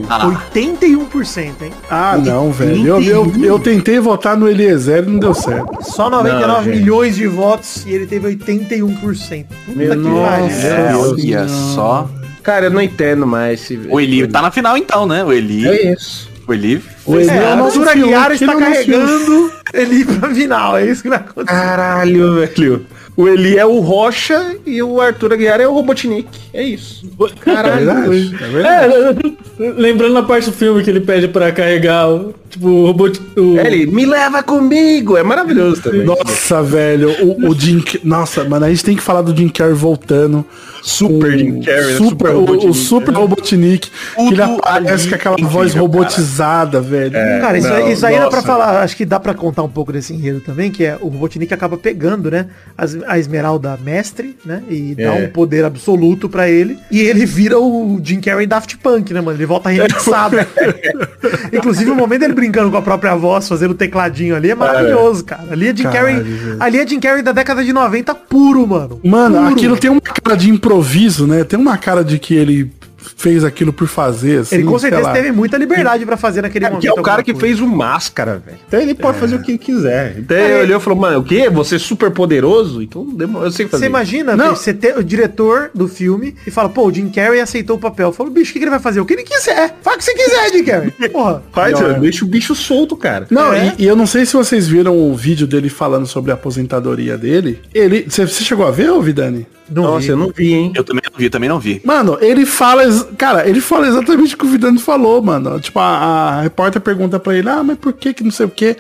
81%, 0.53 1.61
hein? 1.61 1.71
Ah, 1.89 2.17
não, 2.17 2.51
velho. 2.51 2.86
Eu, 2.88 3.01
eu, 3.01 3.34
eu 3.43 3.59
tentei 3.59 3.99
votar 3.99 4.36
no 4.38 4.47
Eliezer 4.47 5.03
e 5.03 5.07
não 5.11 5.19
deu 5.19 5.34
certo. 5.34 5.67
Só 5.84 6.09
99 6.09 6.69
Não, 6.69 6.75
milhões 6.77 7.15
de 7.15 7.27
votos 7.27 7.86
e 7.86 7.91
ele 7.93 8.05
teve 8.07 8.36
81%. 8.36 9.45
Puta 9.65 9.77
Meu 9.77 9.91
que 9.91 9.95
nossa. 9.97 10.67
É, 10.67 10.95
olha 10.95 11.47
só. 11.47 12.09
Cara, 12.43 12.65
eu 12.65 12.71
não 12.71 12.82
entendo 12.82 13.27
mais. 13.27 13.61
esse- 13.61 13.79
O 13.89 13.99
Eli 13.99 14.27
tá 14.27 14.41
na 14.41 14.49
final 14.49 14.75
então, 14.75 15.05
né? 15.05 15.23
O 15.23 15.32
Eli. 15.32 15.67
É 15.67 15.93
isso. 15.93 16.30
O 16.52 16.54
Eli 16.54 16.84
O 17.06 17.18
Eli 17.18 17.30
É, 17.30 17.34
é 17.34 17.52
a 17.52 17.54
o 17.54 17.58
nosso 17.58 17.80
Arthur 17.80 17.93
filho, 17.93 18.06
Aguiar 18.06 18.28
que 18.28 18.34
está 18.34 18.54
é 18.54 18.60
carregando 18.60 19.52
ele 19.74 20.06
pra 20.06 20.30
final. 20.30 20.78
É 20.78 20.86
isso 20.86 21.02
que 21.02 21.10
vai 21.10 21.18
acontecer. 21.20 21.58
Caralho, 21.58 22.36
velho. 22.36 22.86
O 23.16 23.28
Eli 23.28 23.58
é 23.58 23.66
o 23.66 23.80
Rocha 23.80 24.58
e 24.66 24.82
o 24.84 24.99
Arthur 24.99 25.34
Aguiar 25.34 25.62
é 25.62 25.68
o 25.68 25.74
Robotnik. 25.74 26.28
É 26.54 26.64
isso. 26.64 27.10
É 27.45 27.78
verdade, 27.78 28.36
é 28.36 28.47
verdade. 28.47 29.38
É, 29.60 29.70
lembrando 29.78 30.14
na 30.14 30.24
parte 30.24 30.49
do 30.49 30.56
filme 30.56 30.84
que 30.84 30.89
ele 30.89 31.02
pede 31.02 31.28
pra 31.28 31.52
carregar 31.52 32.10
o, 32.10 32.34
tipo, 32.52 32.68
o 32.68 32.86
robô. 32.88 33.12
O... 33.38 33.58
É, 33.58 33.68
Ele, 33.68 33.86
me 33.88 34.06
leva 34.06 34.43
comigo. 34.43 35.18
É 35.18 35.24
maravilhoso 35.24 35.82
também. 35.82 36.04
Nossa, 36.04 36.62
velho, 36.62 37.10
o, 37.26 37.49
o 37.49 37.56
Jim... 37.60 37.84
Nossa, 38.04 38.43
mano, 38.43 38.66
a 38.66 38.70
gente 38.70 38.84
tem 38.86 38.95
que 38.95 39.02
falar 39.02 39.22
do 39.22 39.36
Jim 39.36 39.49
Carrey 39.49 39.74
voltando. 39.74 40.45
Super 40.84 41.32
com 41.34 41.38
Jim 41.38 41.62
Carrey, 41.62 41.91
né? 41.91 41.97
Super, 41.97 42.10
Super 42.10 42.30
o, 42.32 42.39
Robotnik, 42.39 42.68
o 42.70 42.74
Super 42.74 43.14
Robotnik. 43.14 43.89
Que 44.16 44.22
ele 44.34 44.41
aparece 44.41 45.10
com 45.10 45.16
aquela 45.16 45.34
incrível, 45.36 45.52
voz 45.54 45.72
cara. 45.74 45.82
robotizada, 45.82 46.82
velho. 46.82 47.12
Cara, 47.12 47.58
isso, 47.58 47.68
não, 47.68 47.76
aí- 47.76 47.93
isso 47.93 48.06
aí 48.06 48.14
dá 48.18 48.28
pra 48.28 48.36
nossa. 48.38 48.47
falar, 48.47 48.82
acho 48.84 48.97
que 48.97 49.06
dá 49.06 49.20
pra 49.20 49.34
contar 49.36 49.62
um 49.64 49.70
pouco 49.70 49.93
desse 49.93 50.12
enredo 50.14 50.39
também, 50.41 50.72
que 50.72 50.84
é 50.84 50.97
o 50.99 51.08
Robotnik 51.08 51.54
acaba 51.54 51.78
pegando, 51.78 52.32
né, 52.32 52.47
as- 52.78 52.97
a 53.08 53.20
Esmeralda 53.20 53.78
Mestre, 53.84 54.36
né, 54.43 54.64
e 54.70 54.95
dá 54.95 55.04
É. 55.04 55.12
um 55.12 55.30
poder 55.30 55.64
absoluto 55.66 56.28
pra 56.28 56.49
ele, 56.49 56.78
e 56.89 56.99
ele 57.02 57.26
vira 57.28 57.60
o 57.60 57.99
Jim 58.04 58.20
Carrey 58.20 58.47
Daft 58.47 58.76
Punk, 58.78 59.14
né, 59.14 59.22
mano, 59.22 59.38
ele 59.38 59.45
volta 59.45 59.70
remixado. 59.72 60.36
Inclusive 61.54 61.91
o 61.91 61.95
momento 61.95 62.22
dele 62.22 62.34
brincando 62.42 62.72
com 62.72 62.78
a 62.78 62.82
própria 62.82 63.16
voz, 63.16 63.48
fazendo 63.48 63.72
o 63.72 63.76
tecladinho 63.76 64.36
ali, 64.36 64.50
é 64.50 64.56
maravilhoso, 64.56 65.24
cara. 65.24 65.44
Ali 65.52 65.68
é 65.68 65.76
Jim 65.76 65.84
Carrey, 65.84 66.24
ali 66.60 66.80
é 66.80 66.88
Jim 66.88 67.00
Carrey 67.00 67.22
da 67.22 67.32
década 67.32 67.64
de 67.64 67.72
90 67.72 68.16
puro, 68.16 68.66
mano. 68.66 69.00
Mano, 69.04 69.38
Puro. 69.38 69.54
aquilo 69.54 69.78
tem 69.78 69.92
uma 69.92 70.02
cara 70.02 70.36
de 70.36 70.50
improviso, 70.50 71.28
né? 71.28 71.44
Tem 71.44 71.60
uma 71.60 71.78
cara 71.78 72.04
de 72.04 72.18
que 72.18 72.34
ele 72.34 72.72
fez 73.18 73.43
aquilo 73.43 73.72
por 73.74 73.88
fazer, 73.88 74.39
assim, 74.39 74.56
Ele 74.56 74.64
com 74.66 74.78
sei 74.80 74.89
certeza 74.89 75.08
lá. 75.10 75.14
teve 75.14 75.32
muita 75.32 75.58
liberdade 75.58 76.06
pra 76.06 76.18
fazer 76.18 76.41
naquele 76.41 76.66
É, 76.66 76.70
momento. 76.70 76.82
que 76.82 76.88
é 76.88 76.93
o 76.93 77.02
cara 77.04 77.24
que 77.24 77.34
coisa. 77.34 77.45
fez 77.47 77.60
o 77.60 77.68
Máscara, 77.68 78.41
velho. 78.45 78.58
Então 78.68 78.80
ele 78.80 78.93
pode 78.93 79.18
fazer 79.20 79.36
o 79.36 79.41
que 79.41 79.58
quiser. 79.58 80.16
Então 80.20 80.38
É. 80.38 80.45
ele 80.45 80.64
olhou 80.64 80.80
e 80.80 80.82
falou, 80.84 80.99
mano, 80.99 81.20
o 81.20 81.24
quê? 81.24 81.49
Você 81.49 81.76
é 81.76 81.80
super 81.80 82.12
poderoso? 82.12 82.82
Então 82.82 83.06
demora, 83.06 83.47
eu 83.47 83.52
sei 83.52 83.68
fazer. 83.68 83.84
Você 83.84 83.89
imagina 83.89 84.36
Não. 84.36 84.52
bicho, 84.52 84.64
você 84.64 84.74
ter 84.74 84.97
o 84.97 85.04
diretor 85.04 85.72
do 85.74 85.88
filme 85.88 86.36
e 86.45 86.52
fala, 86.52 86.70
pô, 86.70 86.88
o 86.88 86.93
Jim 86.93 87.10
Carrey 87.10 87.39
aceitou 87.39 87.78
o 87.78 87.80
papel. 87.80 88.12
Falou, 88.12 88.32
bicho, 88.32 88.52
o 88.52 88.54
que, 88.54 88.60
que 88.60 88.66
ele 88.66 88.72
vai 88.72 88.80
fazer? 88.80 88.99
O 88.99 89.06
que 89.06 89.14
ele 89.14 89.24
quiser. 89.24 89.76
Faz 89.82 89.95
o 89.95 89.99
que 89.99 90.04
você 90.06 90.14
quiser, 90.14 90.52
Jim 90.52 90.64
Carrey. 90.64 90.91
Porra. 91.12 91.43
Faz, 91.52 91.78
deixa 91.99 92.24
o 92.26 92.28
bicho 92.28 92.54
solto, 92.56 92.95
cara. 92.95 93.28
Não, 93.30 93.54
É. 93.54 93.76
e, 93.78 93.84
e 93.84 93.88
eu 93.88 93.95
não 93.95 94.06
sei 94.06 94.26
se 94.26 94.34
vocês 94.34 94.68
viram 94.68 94.97
o 94.97 95.16
vídeo 95.16 95.47
dele 95.47 95.70
falando 95.70 96.06
sobre 96.06 96.32
a 96.32 96.34
aposentadoria 96.36 97.18
dele. 97.18 97.60
Ele. 97.74 98.06
Você 98.08 98.26
você 98.28 98.43
chegou 98.43 98.66
a 98.68 98.72
ver, 98.72 98.89
ô 98.91 99.02
Vidani? 99.02 99.45
Não 99.72 99.84
Nossa, 99.84 99.99
vi. 100.01 100.09
eu 100.09 100.17
não 100.17 100.32
vi, 100.36 100.53
hein? 100.53 100.74
Eu 100.76 100.84
também 100.84 101.01
não 101.09 101.17
vi, 101.17 101.30
também 101.30 101.49
não 101.49 101.59
vi. 101.59 101.82
Mano, 101.86 102.17
ele 102.19 102.45
fala. 102.45 102.84
Cara, 103.17 103.47
ele 103.47 103.61
fala 103.61 103.88
exatamente 103.88 104.36
o 104.36 104.38
que 104.38 104.45
o 104.45 104.49
Vidani 104.49 104.78
falou, 104.78 105.22
mano. 105.22 105.59
Tipo, 105.61 105.80
a, 105.80 105.86
a 105.86 106.41
repórter 106.41 106.82
pergunta 106.82 107.17
pra 107.17 107.38
ele, 107.38 107.49
ah, 107.49 107.63
mas 107.63 107.78
por 107.78 107.93
que 107.93 108.13
que 108.13 108.24
não 108.24 108.32
sei 108.32 108.45
o 108.45 108.49
quê? 108.49 108.76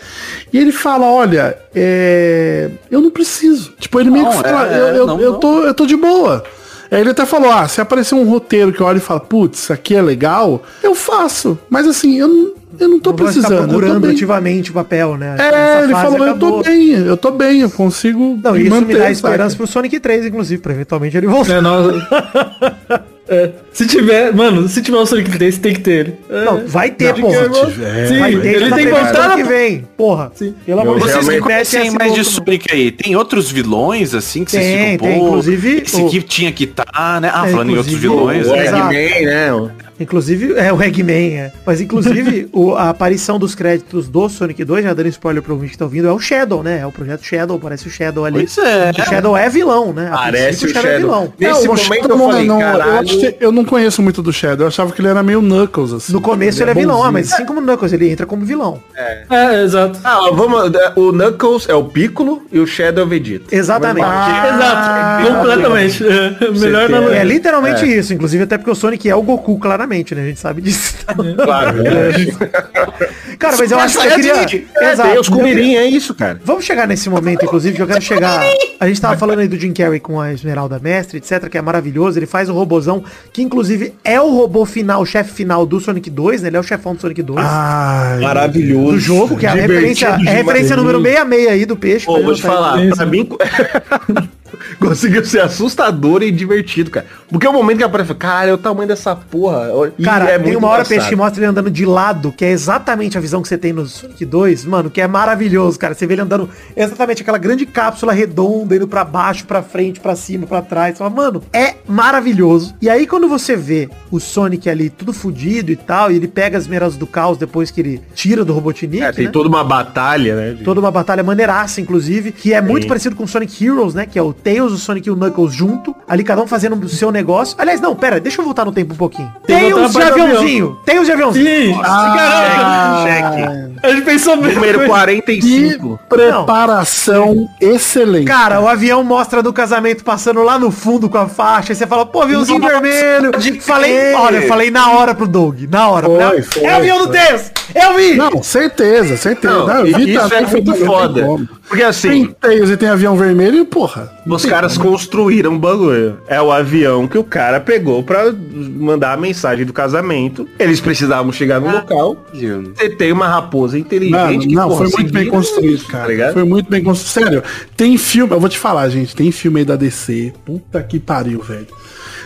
E 0.51 0.57
ele 0.57 0.73
fala, 0.73 1.05
olha, 1.05 1.57
é. 1.73 2.69
Eu 2.91 2.99
não 2.99 3.09
preciso. 3.09 3.73
Tipo, 3.79 4.01
ele 4.01 4.11
meio 4.11 4.29
que 4.29 4.35
fala, 4.37 4.67
é, 4.67 4.79
eu, 4.79 4.87
eu, 4.87 5.07
não, 5.07 5.21
eu 5.21 5.31
não. 5.31 5.39
tô, 5.39 5.63
eu 5.63 5.73
tô 5.73 5.85
de 5.85 5.95
boa. 5.95 6.43
Aí 6.91 6.99
ele 6.99 7.11
até 7.11 7.25
falou, 7.25 7.49
ah, 7.49 7.65
se 7.69 7.79
aparecer 7.79 8.15
um 8.15 8.25
roteiro 8.29 8.73
que 8.73 8.81
eu 8.81 8.85
olho 8.85 8.97
e 8.97 9.01
falo, 9.01 9.21
putz, 9.21 9.59
isso 9.59 9.73
aqui 9.73 9.95
é 9.95 10.01
legal, 10.01 10.61
eu 10.83 10.93
faço. 10.93 11.57
Mas 11.69 11.87
assim, 11.87 12.19
eu 12.19 12.27
não, 12.27 12.51
eu 12.77 12.89
não 12.89 12.99
tô 12.99 13.13
precisando. 13.13 13.61
tô 13.61 13.67
procurando 13.67 14.01
bem. 14.01 14.11
ativamente 14.11 14.71
o 14.71 14.73
papel, 14.73 15.15
né? 15.15 15.37
É, 15.39 15.83
ele 15.83 15.93
falou, 15.93 16.17
eu 16.27 16.37
tô 16.37 16.45
acabou. 16.47 16.63
bem, 16.63 16.89
eu 16.91 17.15
tô 17.15 17.31
bem, 17.31 17.61
eu 17.61 17.69
consigo 17.71 18.37
Não, 18.43 18.57
isso 18.57 18.81
me 18.81 18.93
dá 18.93 18.99
saca? 18.99 19.11
esperança 19.11 19.55
pro 19.55 19.67
Sonic 19.67 19.99
3, 20.01 20.25
inclusive, 20.25 20.61
pra 20.61 20.73
eventualmente 20.73 21.15
ele 21.15 21.27
voltar. 21.27 21.53
É, 21.53 21.61
nossa. 21.61 23.01
É, 23.29 23.49
se 23.71 23.85
tiver, 23.87 24.33
mano, 24.33 24.67
se 24.67 24.81
tiver 24.81 24.97
o 24.97 25.05
Sonic 25.05 25.29
3, 25.31 25.57
tem 25.59 25.73
que 25.73 25.79
ter 25.79 25.91
ele. 25.91 26.13
É, 26.29 26.43
Não, 26.43 26.67
vai 26.67 26.89
ter, 26.91 27.13
Não, 27.13 27.21
porra. 27.21 27.49
tiver, 27.69 28.07
Sim, 28.07 28.19
Vai 28.19 28.35
ter, 28.35 28.47
ele 28.55 28.69
tá 28.69 28.75
tem 28.75 28.85
que 28.85 28.91
voltar 28.91 29.35
que 29.37 29.43
vem. 29.43 29.87
Porra. 29.95 30.31
Sim. 30.35 30.55
Pelo 30.65 30.81
amor 30.81 30.95
de 30.95 30.99
Vocês 31.01 31.13
Deus, 31.13 31.25
que 31.25 31.31
me 31.31 31.35
mete 31.37 31.43
conhecem 31.43 31.91
mais 31.91 32.13
de 32.13 32.23
Sonic 32.25 32.65
aí, 32.73 32.91
tem 32.91 33.15
outros 33.15 33.49
vilões, 33.51 34.13
assim, 34.15 34.43
que 34.43 34.51
Tem, 34.51 34.59
vocês 34.61 34.91
ficam, 34.91 35.07
tem, 35.07 35.19
pô, 35.19 35.27
inclusive, 35.27 35.81
esse 35.85 36.01
o- 36.01 36.07
aqui 36.07 36.21
tinha 36.23 36.51
que 36.51 36.63
estar, 36.65 37.21
né? 37.21 37.31
Ah, 37.33 37.47
É, 37.47 37.51
falando 37.51 37.69
em 37.71 37.77
outros 37.77 37.95
vilões, 37.95 38.47
o- 38.47 38.51
O 38.51 38.55
né? 38.55 39.21
Né? 39.21 39.71
Inclusive, 40.01 40.53
é 40.57 40.71
o 40.73 40.81
Eggman, 40.81 41.35
é. 41.37 41.51
Mas 41.65 41.79
inclusive, 41.81 42.49
o- 42.53 42.75
a 42.75 42.89
aparição 42.89 43.37
dos 43.39 43.53
créditos 43.55 44.07
do 44.07 44.27
Sonic 44.29 44.63
2, 44.63 44.83
já 44.83 44.93
dando 44.93 45.07
spoiler 45.09 45.41
pro 45.43 45.53
ouvinte 45.53 45.73
que 45.73 45.77
tá 45.77 45.85
ouvindo, 45.85 46.07
é 46.07 46.11
o 46.11 46.19
Shadow, 46.19 46.63
né? 46.63 46.79
É 46.79 46.85
o 46.85 46.91
projeto 46.91 47.23
Shadow, 47.23 47.59
parece 47.59 47.87
o 47.87 47.91
Shadow 47.91 48.25
ali. 48.25 48.39
Pois 48.39 48.57
é. 48.57 48.91
O 48.91 49.05
Shadow 49.09 49.37
é 49.37 49.49
vilão, 49.49 49.93
né? 49.93 50.09
A 50.11 50.17
Parece 50.17 50.65
o 50.65 50.69
Shadow. 50.69 50.89
é 50.91 50.97
vilão. 50.97 51.33
Nesse 51.39 51.67
Não, 51.67 51.75
momento 51.75 52.09
eu 52.09 52.17
falei, 52.17 52.47
não, 52.47 52.61
eu, 52.61 52.71
caralho. 52.79 53.07
que 53.07 53.35
eu 53.39 53.51
não 53.51 53.63
conheço 53.65 54.01
muito 54.01 54.21
do 54.21 54.31
Shadow, 54.33 54.63
eu 54.65 54.67
achava 54.67 54.91
que 54.91 55.01
ele 55.01 55.07
era 55.07 55.21
meio 55.23 55.41
Knuckles, 55.41 55.93
assim. 55.93 56.13
No 56.13 56.21
começo 56.21 56.61
ele 56.63 56.71
é 56.71 56.73
vilão, 56.73 57.03
ah, 57.03 57.11
mas 57.11 57.31
assim 57.31 57.45
como 57.45 57.59
o 57.59 57.63
Knuckles, 57.63 57.93
ele 57.93 58.09
entra 58.09 58.25
como 58.25 58.45
vilão. 58.45 58.81
É, 58.95 59.63
exato. 59.63 59.99
Ah, 60.03 60.19
vamos. 60.33 60.71
O 60.95 61.11
Knuckles 61.11 61.67
é 61.69 61.73
o 61.75 61.83
Piccolo 61.83 62.41
e 62.51 62.59
o 62.59 62.65
Shadow 62.67 63.03
é 63.03 63.05
o 63.05 63.09
Vegeta. 63.09 63.55
Exatamente. 63.55 64.05
exato. 64.05 65.27
Completamente. 65.27 66.01
É, 66.11 66.49
melhor 66.51 66.87
tem- 66.87 67.17
É 67.17 67.23
literalmente 67.23 67.85
isso, 67.85 68.13
inclusive 68.13 68.43
até 68.43 68.57
porque 68.57 68.71
o 68.71 68.75
Sonic 68.75 69.09
é 69.09 69.15
o 69.15 69.21
Goku, 69.21 69.57
claramente, 69.59 69.90
né? 70.15 70.21
A 70.23 70.25
gente 70.25 70.39
sabe 70.39 70.61
disso. 70.61 70.95
Claro, 71.43 71.79
é. 71.85 73.35
Cara, 73.37 73.57
mas 73.57 73.71
eu 73.71 73.79
acho 73.79 73.99
que 73.99 74.07
eu 74.07 74.11
queria... 74.15 74.33
É, 74.79 74.91
Exato. 74.93 75.11
Deus 75.13 75.27
Eu 75.27 75.33
queria- 75.35 75.53
Kumirim, 75.53 75.75
é 75.75 75.85
isso, 75.85 76.13
cara. 76.15 76.39
Vamos 76.43 76.63
chegar 76.63 76.87
nesse 76.87 77.09
momento, 77.09 77.43
inclusive, 77.43 77.75
que 77.75 77.81
eu 77.81 77.87
quero 77.87 78.01
chegar. 78.01 78.41
A 78.79 78.87
gente 78.87 79.01
tava 79.01 79.17
falando 79.17 79.39
aí 79.39 79.47
do 79.47 79.59
Jim 79.59 79.73
Carrey 79.73 79.99
com 79.99 80.19
a 80.19 80.31
Esmeralda 80.33 80.79
Mestre, 80.79 81.17
etc, 81.17 81.49
que 81.49 81.57
é 81.57 81.61
maravilhoso. 81.61 82.17
Ele 82.17 82.25
faz 82.25 82.49
o 82.49 82.53
robozão, 82.53 83.03
que 83.33 83.41
inclusive 83.41 83.93
é 84.03 84.21
o 84.21 84.29
robô 84.29 84.65
final, 84.65 85.01
o 85.01 85.05
chefe 85.05 85.31
final 85.33 85.65
do 85.65 85.79
Sonic 85.79 86.09
2, 86.09 86.41
né? 86.43 86.49
Ele 86.49 86.57
é 86.57 86.59
o 86.59 86.63
chefão 86.63 86.95
do 86.95 87.01
Sonic 87.01 87.21
2. 87.21 87.39
Ai, 87.43 88.19
Maravilhoso. 88.21 88.91
do 88.93 88.99
jogo, 88.99 89.37
que 89.37 89.45
é 89.45 89.49
a 89.49 89.53
referência, 89.53 90.05
é 90.07 90.29
a 90.29 90.33
referência 90.33 90.75
número 90.75 91.01
66 91.01 91.47
aí 91.51 91.65
do 91.65 91.75
peixe. 91.75 92.05
Pô, 92.05 92.21
vou 92.21 92.33
te 92.33 92.45
aí. 92.45 92.53
falar, 92.53 92.77
pra 92.95 93.05
mim 93.05 93.27
conseguiu 94.79 95.23
ser 95.25 95.41
assustador 95.41 96.23
e 96.23 96.31
divertido, 96.31 96.89
cara. 96.91 97.05
Porque 97.29 97.45
é 97.45 97.49
o 97.49 97.53
momento 97.53 97.77
que 97.79 97.83
aparece, 97.83 98.13
cara, 98.15 98.49
é 98.49 98.53
o 98.53 98.57
tamanho 98.57 98.87
dessa 98.87 99.15
porra. 99.15 99.67
Cara, 100.03 100.29
é 100.31 100.39
tem 100.39 100.55
uma 100.55 100.67
hora 100.67 100.81
engraçado. 100.83 100.99
peixe 100.99 101.15
mostra 101.15 101.41
ele 101.41 101.49
andando 101.51 101.69
de 101.71 101.85
lado, 101.85 102.31
que 102.31 102.43
é 102.45 102.51
exatamente 102.51 103.17
a 103.17 103.21
visão 103.21 103.41
que 103.41 103.47
você 103.47 103.57
tem 103.57 103.73
no 103.73 103.85
Sonic 103.85 104.25
2, 104.25 104.65
mano, 104.65 104.89
que 104.89 104.99
é 105.01 105.07
maravilhoso, 105.07 105.77
cara. 105.79 105.93
Você 105.93 106.05
vê 106.07 106.13
ele 106.15 106.21
andando 106.21 106.49
exatamente 106.75 107.21
aquela 107.21 107.37
grande 107.37 107.65
cápsula 107.65 108.11
redonda, 108.13 108.75
indo 108.75 108.87
pra 108.87 109.03
baixo, 109.05 109.45
pra 109.45 109.61
frente, 109.63 109.99
pra 109.99 110.15
cima, 110.15 110.45
pra 110.47 110.61
trás. 110.61 110.93
Você 110.93 110.99
fala, 110.99 111.09
mano, 111.09 111.43
é 111.53 111.75
maravilhoso. 111.87 112.75
E 112.81 112.89
aí 112.89 113.07
quando 113.07 113.27
você 113.27 113.55
vê 113.55 113.89
o 114.11 114.19
Sonic 114.19 114.69
ali 114.69 114.89
tudo 114.89 115.13
fudido 115.13 115.71
e 115.71 115.75
tal, 115.75 116.11
e 116.11 116.15
ele 116.15 116.27
pega 116.27 116.57
as 116.57 116.67
meras 116.67 116.97
do 116.97 117.07
caos 117.07 117.37
depois 117.37 117.71
que 117.71 117.79
ele 117.81 118.01
tira 118.13 118.43
do 118.43 118.53
Robotnik, 118.53 119.01
É, 119.01 119.11
tem 119.11 119.25
né? 119.25 119.31
toda 119.31 119.47
uma 119.47 119.63
batalha, 119.63 120.35
né? 120.35 120.53
de- 120.53 120.63
Toda 120.63 120.79
uma 120.79 120.91
batalha 120.91 121.23
maneiraça, 121.23 121.79
inclusive, 121.81 122.31
que 122.31 122.53
é 122.53 122.61
muito 122.61 122.87
parecido 122.87 123.15
com 123.15 123.25
Sonic 123.25 123.65
Heroes, 123.65 123.93
né? 123.93 124.05
Que 124.05 124.19
é 124.19 124.21
o 124.21 124.33
Tails, 124.41 124.71
o 124.73 124.77
Sonic 124.77 125.07
e 125.07 125.11
o 125.11 125.15
Knuckles 125.15 125.53
junto. 125.53 125.95
Ali 126.07 126.23
cada 126.23 126.41
um 126.41 126.47
fazendo 126.47 126.75
o 126.83 126.89
seu 126.89 127.11
negócio. 127.11 127.55
Aliás, 127.57 127.79
não, 127.79 127.95
pera, 127.95 128.19
deixa 128.19 128.41
eu 128.41 128.45
voltar 128.45 128.65
no 128.65 128.71
tempo 128.71 128.93
um 128.93 128.97
pouquinho. 128.97 129.31
Tails 129.47 129.91
de 129.91 130.01
aviãozinho. 130.01 130.77
Tails 130.85 131.05
de 131.05 131.11
aviãozinho. 131.13 131.45
Sim, 131.75 131.81
Ah, 131.83 133.03
Cheque. 133.05 133.70
A 133.83 133.89
gente 133.89 134.03
pensou 134.03 134.35
mesmo. 134.37 134.55
Número 134.55 134.79
que 134.81 134.85
45. 134.87 135.99
preparação 136.09 137.49
excelente. 137.59 138.25
Cara, 138.25 138.59
o 138.61 138.67
avião 138.67 139.03
mostra 139.03 139.41
do 139.41 139.51
casamento 139.53 140.03
passando 140.03 140.43
lá 140.43 140.57
no 140.59 140.71
fundo 140.71 141.09
com 141.09 141.17
a 141.17 141.27
faixa. 141.27 141.71
Aí 141.71 141.75
você 141.75 141.87
fala, 141.87 142.05
pô, 142.05 142.21
aviãozinho 142.21 142.59
Nossa, 142.59 142.79
vermelho. 142.79 143.31
pode 143.31 143.59
Falei, 143.61 143.91
crer. 143.91 144.15
olha, 144.15 144.37
eu 144.37 144.47
falei 144.47 144.71
na 144.71 144.91
hora 144.91 145.13
pro 145.15 145.27
Doug. 145.27 145.61
Na 145.69 145.89
hora. 145.89 146.07
Foi, 146.07 146.41
foi, 146.41 146.63
é 146.63 146.73
o 146.73 146.75
avião 146.77 146.97
do 146.99 147.03
foi. 147.05 147.13
Tails. 147.17 147.51
Eu 147.73 147.95
vi. 147.95 148.15
Não, 148.15 148.43
certeza, 148.43 149.15
certeza. 149.15 149.53
Não, 149.53 149.65
Não, 149.67 149.83
vi 149.85 150.11
isso 150.13 150.29
também, 150.29 150.43
é 150.43 150.47
muito 150.51 150.71
não 150.71 150.85
foda. 150.85 151.23
como. 151.23 151.47
Porque 151.69 151.83
assim, 151.83 152.09
Tem 152.09 152.25
Tails 152.41 152.69
e 152.69 152.75
tem 152.75 152.89
avião 152.89 153.15
vermelho 153.15 153.59
e 153.59 153.65
porra. 153.65 154.11
os 154.27 154.45
caras 154.45 154.77
construíram 154.77 155.51
um 155.53 155.57
bagulho. 155.57 156.17
É 156.27 156.41
o 156.41 156.51
avião 156.51 157.07
que 157.07 157.17
o 157.17 157.23
cara 157.23 157.61
pegou 157.61 158.03
pra 158.03 158.25
mandar 158.33 159.13
a 159.13 159.17
mensagem 159.17 159.65
do 159.65 159.71
casamento. 159.71 160.47
Eles 160.59 160.81
precisavam 160.81 161.31
chegar 161.31 161.61
no 161.61 161.71
local. 161.71 162.17
Você 162.33 162.89
tem 162.89 163.13
uma 163.13 163.27
raposa 163.27 163.70
Não, 163.77 163.79
inteligente. 163.79 164.47
que, 164.47 164.55
não 164.55 164.69
porra, 164.69 164.87
foi 164.87 164.97
muito 164.97 165.13
bem 165.13 165.27
construído, 165.29 165.71
nisso, 165.71 165.87
cara. 165.87 166.17
tá 166.17 166.33
foi 166.33 166.43
muito 166.43 166.69
bem 166.69 166.83
construído. 166.83 167.27
Sério, 167.27 167.43
tem 167.75 167.97
filme, 167.97 168.33
eu 168.33 168.39
vou 168.39 168.49
te 168.49 168.57
falar, 168.59 168.89
gente, 168.89 169.15
tem 169.15 169.31
filme 169.31 169.59
aí 169.59 169.65
da 169.65 169.75
DC. 169.75 170.33
Puta 170.45 170.81
que 170.83 170.99
pariu, 170.99 171.41
velho. 171.41 171.67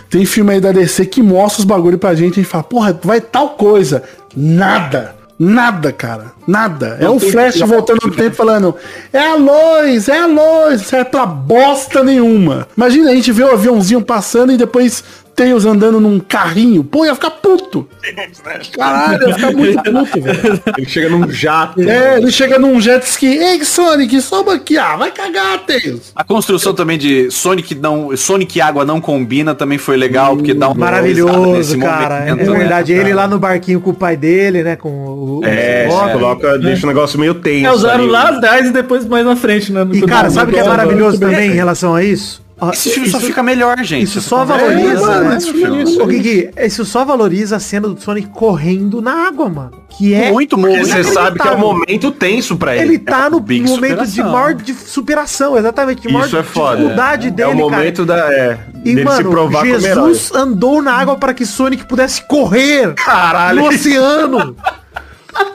Tem 0.10 0.26
filme 0.26 0.54
aí 0.54 0.62
da 0.62 0.72
DC 0.72 1.06
que 1.08 1.22
mostra 1.22 1.60
os 1.62 1.66
bagulho 1.66 1.98
pra 1.98 2.14
gente 2.14 2.40
e 2.40 2.44
fala, 2.44 2.64
porra, 2.64 3.00
vai 3.04 3.20
tal 3.20 3.50
coisa. 3.52 4.04
Nada. 4.36 5.16
Nada, 5.38 5.92
cara. 5.92 6.32
Nada. 6.48 6.98
É 7.00 7.10
o 7.10 7.20
tem- 7.20 7.30
Flash 7.32 7.60
voltando 7.60 8.00
no 8.06 8.12
tempo 8.12 8.36
falando, 8.36 8.74
é 9.12 9.20
a 9.20 9.36
luz, 9.36 10.08
é 10.08 10.18
a 10.20 10.28
luz. 10.28 10.80
Não 10.82 10.88
serve 10.88 11.10
pra 11.10 11.26
bosta 11.26 12.04
nenhuma. 12.04 12.68
Imagina 12.78 13.12
a 13.12 13.16
gente 13.16 13.32
ver 13.34 13.44
o 13.44 13.52
aviãozinho 13.52 14.02
passando 14.02 14.54
e 14.54 14.58
depois 14.58 15.04
Tails 15.36 15.66
andando 15.66 16.00
num 16.00 16.20
carrinho, 16.20 16.84
pô, 16.84 17.06
ia 17.06 17.14
ficar 17.14 17.32
puto. 17.32 17.88
Caralho, 18.78 19.28
ia 19.28 19.36
ficar 19.36 19.52
muito 19.52 19.84
puto, 19.84 20.22
velho. 20.22 20.64
Ele 20.78 20.88
chega 20.88 21.10
num 21.10 21.30
jato. 21.30 21.82
É, 21.82 22.18
ele 22.18 22.32
chega 22.32 22.58
num 22.58 22.80
jet 22.80 23.04
ski, 23.04 23.28
ei 23.28 23.64
Sonic, 23.66 24.22
sobe 24.22 24.52
aqui, 24.52 24.78
ah, 24.78 24.96
vai 24.96 25.12
cagar, 25.12 25.60
Tails. 25.66 26.14
A 26.16 26.24
construção 26.24 26.74
também 26.74 26.98
de 26.98 27.30
Sonic 27.32 27.76
não, 27.76 28.16
Sonic 28.16 28.58
e 28.58 28.62
água 28.62 28.86
não 28.86 29.02
combina 29.02 29.54
também 29.54 29.78
foi 29.78 29.98
legal, 29.98 30.36
porque 30.36 30.54
dá 30.54 30.70
uma 30.70 30.76
Maravilhoso, 30.76 31.78
cara. 31.80 32.20
É 32.20 32.30
momento, 32.30 32.52
né? 32.52 32.60
verdade. 32.60 32.94
Ele 32.94 33.14
lá 33.14 33.28
no 33.28 33.40
barquinho 33.40 33.82
com 33.82 33.90
o 33.90 33.94
pai 33.94 34.16
dele, 34.16 34.64
né? 34.64 34.76
Com 34.76 34.90
o. 34.90 35.40
o 35.40 35.46
É, 35.46 35.88
você 35.88 36.14
coloca, 36.14 36.58
deixa 36.60 36.86
o 36.86 36.88
negócio 36.88 37.20
meio 37.20 37.34
tenso. 37.36 37.66
É, 37.66 37.72
usaram 37.72 38.04
ali. 38.04 38.12
lá 38.12 38.30
atrás 38.30 38.68
e 38.68 38.72
depois 38.72 39.06
mais 39.06 39.26
na 39.26 39.36
frente, 39.36 39.72
né? 39.72 39.86
E 39.92 40.02
cara, 40.02 40.30
sabe 40.30 40.52
o 40.52 40.54
que 40.54 40.60
é 40.60 40.64
maravilhoso 40.64 41.20
também 41.20 41.52
em 41.52 41.56
relação 41.56 41.96
a 41.96 42.04
isso? 42.04 42.45
Ó, 42.60 42.72
Esse 42.72 42.90
filme 42.92 43.10
só 43.10 43.20
fica 43.20 43.44
melhor, 43.44 43.78
gente. 43.84 44.06
Isso 44.06 44.22
só 44.22 44.44
É, 44.44 44.46
valoriza, 44.46 45.02
mano, 45.08 45.30
né? 45.30 45.38
esse 45.38 45.52
filme- 45.52 46.02
Ô, 46.02 46.06
Gui, 46.06 46.50
isso 46.58 46.86
só 46.86 47.04
valoriza 47.04 47.58
a 47.58 47.60
cena 47.60 47.88
do 47.90 48.00
Sonic 48.02 48.30
correndo 48.30 49.02
na 49.02 49.28
água, 49.28 49.50
mano. 49.50 49.72
Que 49.90 50.14
é. 50.14 50.32
Muito, 50.32 50.58
Porque 50.58 50.78
muito. 50.78 50.88
você 50.88 51.04
sabe 51.04 51.38
que 51.38 51.48
é 51.48 51.52
um 51.52 51.58
momento 51.58 52.12
tenso 52.12 52.56
pra 52.56 52.76
Ele 52.76 52.96
ele. 52.96 53.00
tá 53.00 53.30
no 53.30 53.40
big 53.42 53.68
momento 53.70 54.04
de 54.04 54.10
superação. 54.12 54.32
maior 54.32 54.54
de 54.54 54.74
superação, 54.74 55.58
exatamente. 55.58 56.02
De 56.02 56.14
maior 56.14 56.28
Isso 56.28 56.38
é 56.38 56.44
foda. 56.44 56.78
dificuldade 56.78 57.28
É 57.28 57.32
dele, 57.32 57.52
o 57.52 57.56
momento 57.56 58.06
da. 58.06 58.34
É, 58.34 58.58
E, 58.86 58.96
dele 58.96 59.04
mano, 59.04 59.18
se 59.18 59.24
provar. 59.24 59.66
Jesus 59.66 60.32
andou 60.34 60.82
na 60.82 60.94
água 60.94 61.18
para 61.18 61.34
que 61.34 61.46
Sonic 61.46 61.86
pudesse 61.86 62.26
correr 62.26 62.94
Caralho. 62.94 63.62
no 63.64 63.68
oceano. 63.68 64.56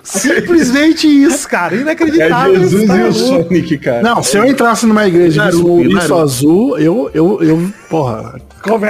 Simplesmente 0.03 1.07
isso, 1.07 1.49
cara. 1.49 1.75
É 1.77 1.81
Inacreditável. 1.81 2.55
Jesus 2.61 2.87
Tá 2.87 2.97
e 2.97 3.01
o 3.01 3.05
louco. 3.13 3.45
Sonic, 3.45 3.79
cara. 3.79 4.03
Não, 4.03 4.23
se 4.23 4.37
eu 4.37 4.45
entrasse 4.45 4.87
numa 4.87 5.07
igreja 5.07 5.41
e 5.41 5.43
um 5.43 5.45
Naruto, 5.47 5.71
ouriço 5.73 5.95
Naruto. 5.97 6.19
azul, 6.19 6.79
eu, 6.79 7.11
eu, 7.15 7.43
eu, 7.43 7.71
porra, 7.89 8.35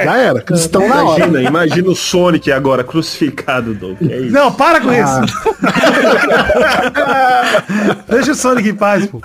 já 0.05 0.17
era, 0.17 0.41
cristão 0.41 0.89
na 0.89 1.05
hora. 1.05 1.25
Imagina, 1.27 1.49
imagina 1.49 1.89
o 1.91 1.95
Sonic 1.95 2.51
agora 2.51 2.83
crucificado, 2.83 3.75
Doug. 3.75 3.97
É 4.03 4.19
isso. 4.21 4.33
Não, 4.33 4.51
para 4.53 4.81
com 4.81 4.89
Ah. 4.91 5.25
isso. 5.25 5.57
Deixa 8.09 8.33
o 8.33 8.35
Sonic 8.35 8.69
em 8.71 8.75
paz, 8.75 9.07
pô. 9.07 9.21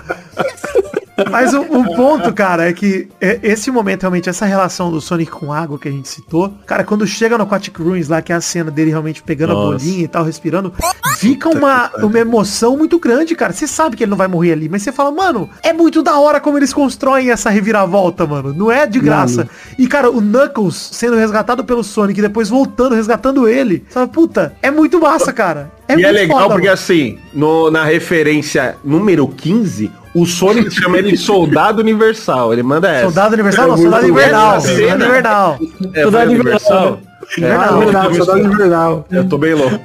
Mas 1.30 1.54
o, 1.54 1.60
o 1.62 1.96
ponto, 1.96 2.32
cara, 2.32 2.68
é 2.68 2.72
que 2.72 3.08
é- 3.20 3.40
esse 3.42 3.70
momento, 3.70 4.02
realmente, 4.02 4.28
essa 4.28 4.44
relação 4.44 4.90
do 4.90 5.00
Sonic 5.00 5.30
com 5.30 5.52
água 5.52 5.78
que 5.78 5.88
a 5.88 5.90
gente 5.90 6.08
citou, 6.08 6.52
cara, 6.66 6.84
quando 6.84 7.06
chega 7.06 7.38
no 7.38 7.44
Aquatic 7.44 7.76
Ruins 7.78 8.08
lá, 8.08 8.20
que 8.20 8.32
é 8.32 8.36
a 8.36 8.40
cena 8.40 8.70
dele 8.70 8.90
realmente 8.90 9.22
pegando 9.22 9.52
a 9.52 9.54
Nossa. 9.54 9.78
bolinha 9.84 10.04
e 10.04 10.08
tal, 10.08 10.24
respirando, 10.24 10.72
fica 11.18 11.48
uma, 11.48 11.90
uma 12.02 12.18
emoção 12.18 12.76
muito 12.76 12.98
grande, 12.98 13.34
cara. 13.34 13.52
Você 13.52 13.66
sabe 13.66 13.96
que 13.96 14.04
ele 14.04 14.10
não 14.10 14.16
vai 14.16 14.28
morrer 14.28 14.52
ali, 14.52 14.68
mas 14.68 14.82
você 14.82 14.92
fala, 14.92 15.10
mano, 15.10 15.48
é 15.62 15.72
muito 15.72 16.02
da 16.02 16.18
hora 16.18 16.38
como 16.40 16.58
eles 16.58 16.72
constroem 16.74 17.30
essa 17.30 17.48
reviravolta, 17.50 18.26
mano. 18.26 18.52
Não 18.52 18.70
é 18.70 18.86
de 18.86 19.00
graça. 19.00 19.48
E, 19.78 19.86
cara, 19.86 20.10
o 20.10 20.20
Knuckles 20.20 20.90
sendo 20.92 21.16
resgatado 21.16 21.64
pelo 21.64 21.82
Sonic 21.82 22.18
e 22.18 22.22
depois 22.22 22.48
voltando, 22.48 22.94
resgatando 22.94 23.48
ele. 23.48 23.84
Você 23.88 23.94
fala, 23.94 24.08
puta, 24.08 24.54
é 24.62 24.70
muito 24.70 25.00
massa, 25.00 25.32
cara. 25.32 25.70
e 25.88 25.92
é 25.92 25.96
muito 25.96 26.12
legal 26.12 26.38
foda, 26.40 26.54
porque 26.54 26.66
mano. 26.66 26.74
assim, 26.74 27.18
no- 27.32 27.70
na 27.70 27.84
referência 27.84 28.76
número 28.84 29.26
15, 29.28 29.90
o 30.16 30.26
Sonic 30.26 30.70
chama 30.74 30.98
ele 30.98 31.10
de 31.12 31.16
Soldado 31.16 31.80
Universal. 31.80 32.52
Ele 32.52 32.62
manda 32.62 32.88
essa. 32.88 33.04
Soldado 33.04 33.34
Universal? 33.34 33.64
É 33.64 33.68
Não, 33.68 33.76
Soldado 33.76 34.02
muito 34.02 34.18
Invernal. 34.18 34.60
Soldado. 34.60 35.04
Invernal. 35.04 35.58
É, 35.92 36.02
Soldado 36.02 36.30
Universal. 36.30 37.00
É, 37.38 37.38
Invernal. 37.38 37.82
eu 38.12 38.26
tô 38.26 38.36
invernal. 38.38 39.06
Eu 39.10 39.38
bem 39.38 39.54
louco. 39.54 39.80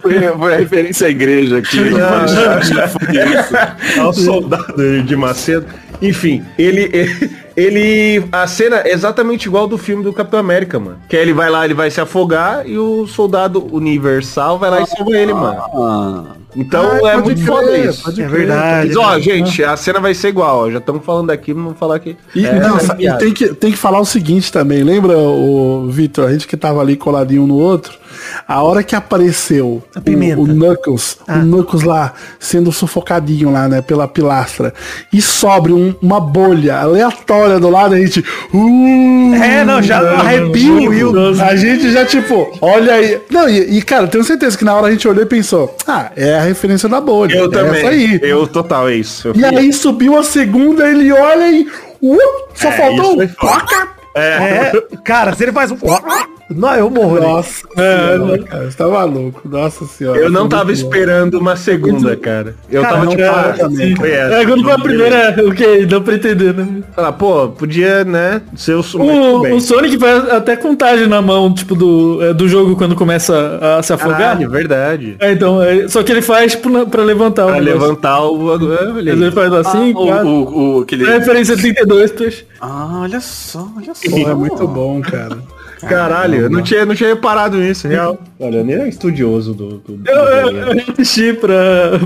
Foi, 0.00 0.20
foi 0.20 0.54
a 0.54 0.58
referência 0.58 1.06
à 1.06 1.10
igreja 1.10 1.58
aqui. 1.58 1.78
É 3.96 4.02
o 4.02 4.12
soldado 4.12 5.02
de 5.02 5.16
Macedo. 5.16 5.66
Enfim, 6.02 6.44
ele, 6.58 6.90
ele, 6.92 7.30
ele- 7.56 8.24
A 8.32 8.46
cena 8.46 8.78
é 8.84 8.92
exatamente 8.92 9.46
igual 9.46 9.66
do 9.66 9.78
filme 9.78 10.02
do 10.02 10.12
Capitão 10.12 10.38
América, 10.40 10.78
mano. 10.78 10.98
Que 11.08 11.16
aí 11.16 11.22
ele 11.22 11.32
vai 11.32 11.50
lá, 11.50 11.64
ele 11.64 11.74
vai 11.74 11.90
se 11.90 12.00
afogar 12.00 12.68
e 12.68 12.78
o 12.78 13.06
soldado 13.06 13.66
universal 13.72 14.58
vai 14.58 14.70
lá 14.70 14.80
e 14.82 14.86
salva 14.86 15.10
ele, 15.16 15.32
mano. 15.32 15.58
Ah, 15.60 16.24
Então 16.56 16.88
Ah, 17.04 17.10
é 17.10 17.16
muito 17.16 17.34
crer, 17.42 17.46
foda 17.46 17.76
isso. 17.78 18.10
É 18.20 18.26
verdade. 18.28 18.88
Mas, 18.88 18.96
ó, 18.96 19.18
gente, 19.18 19.64
a 19.64 19.76
cena 19.76 19.98
vai 19.98 20.14
ser 20.14 20.28
igual, 20.28 20.58
ó. 20.66 20.70
Já 20.70 20.78
estamos 20.78 21.04
falando 21.04 21.30
aqui, 21.30 21.52
não 21.52 21.64
vamos 21.64 21.78
falar 21.78 21.96
aqui. 21.96 22.16
E, 22.34 22.46
É, 22.46 22.60
não, 22.60 22.76
é 22.78 22.80
e 22.98 23.18
tem, 23.18 23.32
que, 23.32 23.48
tem 23.54 23.72
que 23.72 23.76
falar 23.78 23.98
o 24.00 24.04
seguinte 24.04 24.52
também, 24.52 24.82
lembra, 24.84 25.16
o 25.18 25.88
Vitor, 25.90 26.28
a 26.28 26.32
gente 26.32 26.46
que 26.46 26.56
tava 26.56 26.80
ali 26.80 26.96
coladinho 26.96 27.42
um 27.42 27.46
no 27.46 27.56
outro, 27.56 27.98
a 28.46 28.62
hora 28.62 28.82
que 28.82 28.94
apareceu 28.96 29.82
o, 30.36 30.40
o 30.42 30.46
Knuckles, 30.46 31.18
Ah. 31.26 31.38
o 31.38 31.42
Knuckles 31.42 31.82
lá 31.84 32.12
sendo 32.38 32.70
sufocadinho 32.72 33.50
lá, 33.52 33.68
né, 33.68 33.80
pela 33.82 34.06
pilastra, 34.08 34.72
e 35.12 35.20
sobre 35.22 35.72
um- 35.72 35.94
uma 36.02 36.20
bolha 36.20 36.76
aleatória 36.78 37.58
do 37.58 37.68
lado, 37.70 37.94
a 37.94 37.98
gente. 37.98 38.20
Uh, 38.52 39.34
É, 39.34 39.64
não, 39.64 39.82
já 39.82 39.98
arrepio 40.18 40.74
o 40.74 40.88
Will. 40.88 41.12
A 41.42 41.56
gente 41.56 41.90
já, 41.92 42.04
tipo, 42.04 42.56
olha 42.60 42.94
aí. 42.94 43.20
Não, 43.30 43.48
e, 43.48 43.78
e, 43.78 43.82
cara, 43.82 44.06
tenho 44.06 44.24
certeza 44.24 44.56
que 44.56 44.64
na 44.64 44.74
hora 44.74 44.86
a 44.88 44.90
gente 44.90 45.06
olhou 45.08 45.22
e 45.22 45.26
pensou, 45.26 45.74
ah, 45.86 46.10
é 46.16 46.36
a 46.38 46.42
referência 46.42 46.88
da 46.88 47.00
bolha. 47.00 47.34
Eu 47.34 47.46
é 47.46 47.50
também. 47.50 47.80
Essa 47.80 47.88
aí. 47.88 48.18
Eu 48.22 48.46
total, 48.46 48.88
é 48.88 48.94
isso. 48.96 49.28
Eu 49.28 49.36
E 49.36 49.44
aí 49.44 49.72
subiu 49.72 50.16
a 50.18 50.22
segunda, 50.22 50.88
ele 50.88 51.12
olha 51.12 51.50
e. 51.50 51.66
Uh, 52.02 52.18
só 52.54 52.68
É, 52.68 52.72
faltou 52.72 53.20
um. 53.22 53.28
Placa. 53.28 53.88
É, 54.16 54.72
cara, 55.02 55.34
se 55.34 55.42
ele 55.42 55.52
faz 55.52 55.70
um... 55.72 55.76
Não, 56.50 56.74
eu 56.74 56.90
morro 56.90 57.16
ali. 57.16 57.26
Nossa 57.26 57.62
senhora, 57.74 58.38
cara, 58.44 58.70
você 58.70 58.76
tá 58.76 58.86
maluco. 58.86 59.40
Nossa 59.48 59.84
senhora. 59.86 60.18
Eu 60.18 60.30
não 60.30 60.42
Foi 60.42 60.50
tava 60.50 60.72
esperando 60.72 61.38
uma 61.38 61.56
segunda, 61.56 62.14
cara. 62.16 62.54
Eu 62.70 62.82
Cara, 62.82 62.94
tava 62.94 63.04
não, 63.06 63.12
tipo, 63.12 63.22
cara, 63.24 63.50
ah, 63.50 63.52
também, 63.58 63.96
foi 63.96 64.10
essa. 64.10 64.34
É, 64.34 64.44
quando 64.46 64.62
foi 64.62 64.72
a 64.72 64.78
primeira, 64.78 65.34
o 65.46 65.54
que? 65.54 65.86
Deu 65.86 66.02
pra 66.02 66.14
entender, 66.14 66.52
né? 66.52 66.82
Falar, 66.94 67.12
pô, 67.12 67.48
podia, 67.48 68.04
né, 68.04 68.42
ser 68.54 68.74
o 68.74 68.82
som. 68.82 68.98
O, 69.00 69.54
o 69.56 69.60
Sonic 69.60 69.98
faz 69.98 70.28
até 70.30 70.54
contagem 70.54 71.06
na 71.08 71.22
mão, 71.22 71.52
tipo, 71.52 71.74
do, 71.74 72.22
é, 72.22 72.34
do 72.34 72.46
jogo 72.46 72.76
quando 72.76 72.94
começa 72.94 73.58
a 73.78 73.82
se 73.82 73.92
afogar. 73.94 74.18
Caralho, 74.18 74.50
verdade. 74.50 75.16
É, 75.20 75.32
então, 75.32 75.62
é, 75.62 75.88
só 75.88 76.02
que 76.02 76.12
ele 76.12 76.22
faz 76.22 76.52
tipo, 76.52 76.68
na- 76.68 76.84
pra 76.84 77.02
levantar 77.02 77.46
Pra 77.46 77.56
o 77.56 77.60
negócio. 77.62 77.80
levantar 77.88 78.20
o... 78.22 78.58
Mas 78.94 79.06
ele 79.06 79.30
faz 79.30 79.52
assim, 79.52 79.92
o, 79.92 79.94
quatro. 80.06 80.28
o, 80.28 80.76
o- 80.76 80.80
aquele... 80.82 81.04
É 81.06 81.18
referência 81.18 81.56
32, 81.56 82.12
peixe. 82.12 82.44
Ah, 82.60 83.00
olha 83.00 83.20
só, 83.20 83.66
olha 83.76 83.94
só. 83.94 84.10
Pô, 84.10 84.18
é 84.28 84.34
muito 84.34 84.68
bom, 84.68 85.00
cara. 85.00 85.38
Caralho, 85.88 86.42
eu 86.42 86.50
não 86.50 86.62
tinha, 86.62 86.84
não 86.84 86.94
tinha 86.94 87.08
reparado 87.10 87.56
nisso, 87.58 87.88
real. 87.88 88.18
Olha, 88.38 88.58
eu 88.58 88.64
nem 88.64 88.74
era 88.76 88.88
estudioso 88.88 89.54
do... 89.54 89.78
do, 89.78 89.96
do 89.96 90.10
Eu, 90.10 90.16
eu, 90.16 90.72
eu 90.72 90.82
assisti 90.92 91.32
pra... 91.34 92.00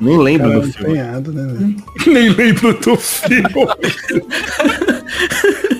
Nem 0.00 0.18
lembro 0.18 0.48
Cara, 0.48 0.60
do 0.60 0.72
filme. 0.72 0.90
empenhado, 0.92 1.32
né? 1.32 1.74
Nem 2.06 2.28
lembro 2.30 2.72
do 2.74 2.96
filme. 2.96 3.48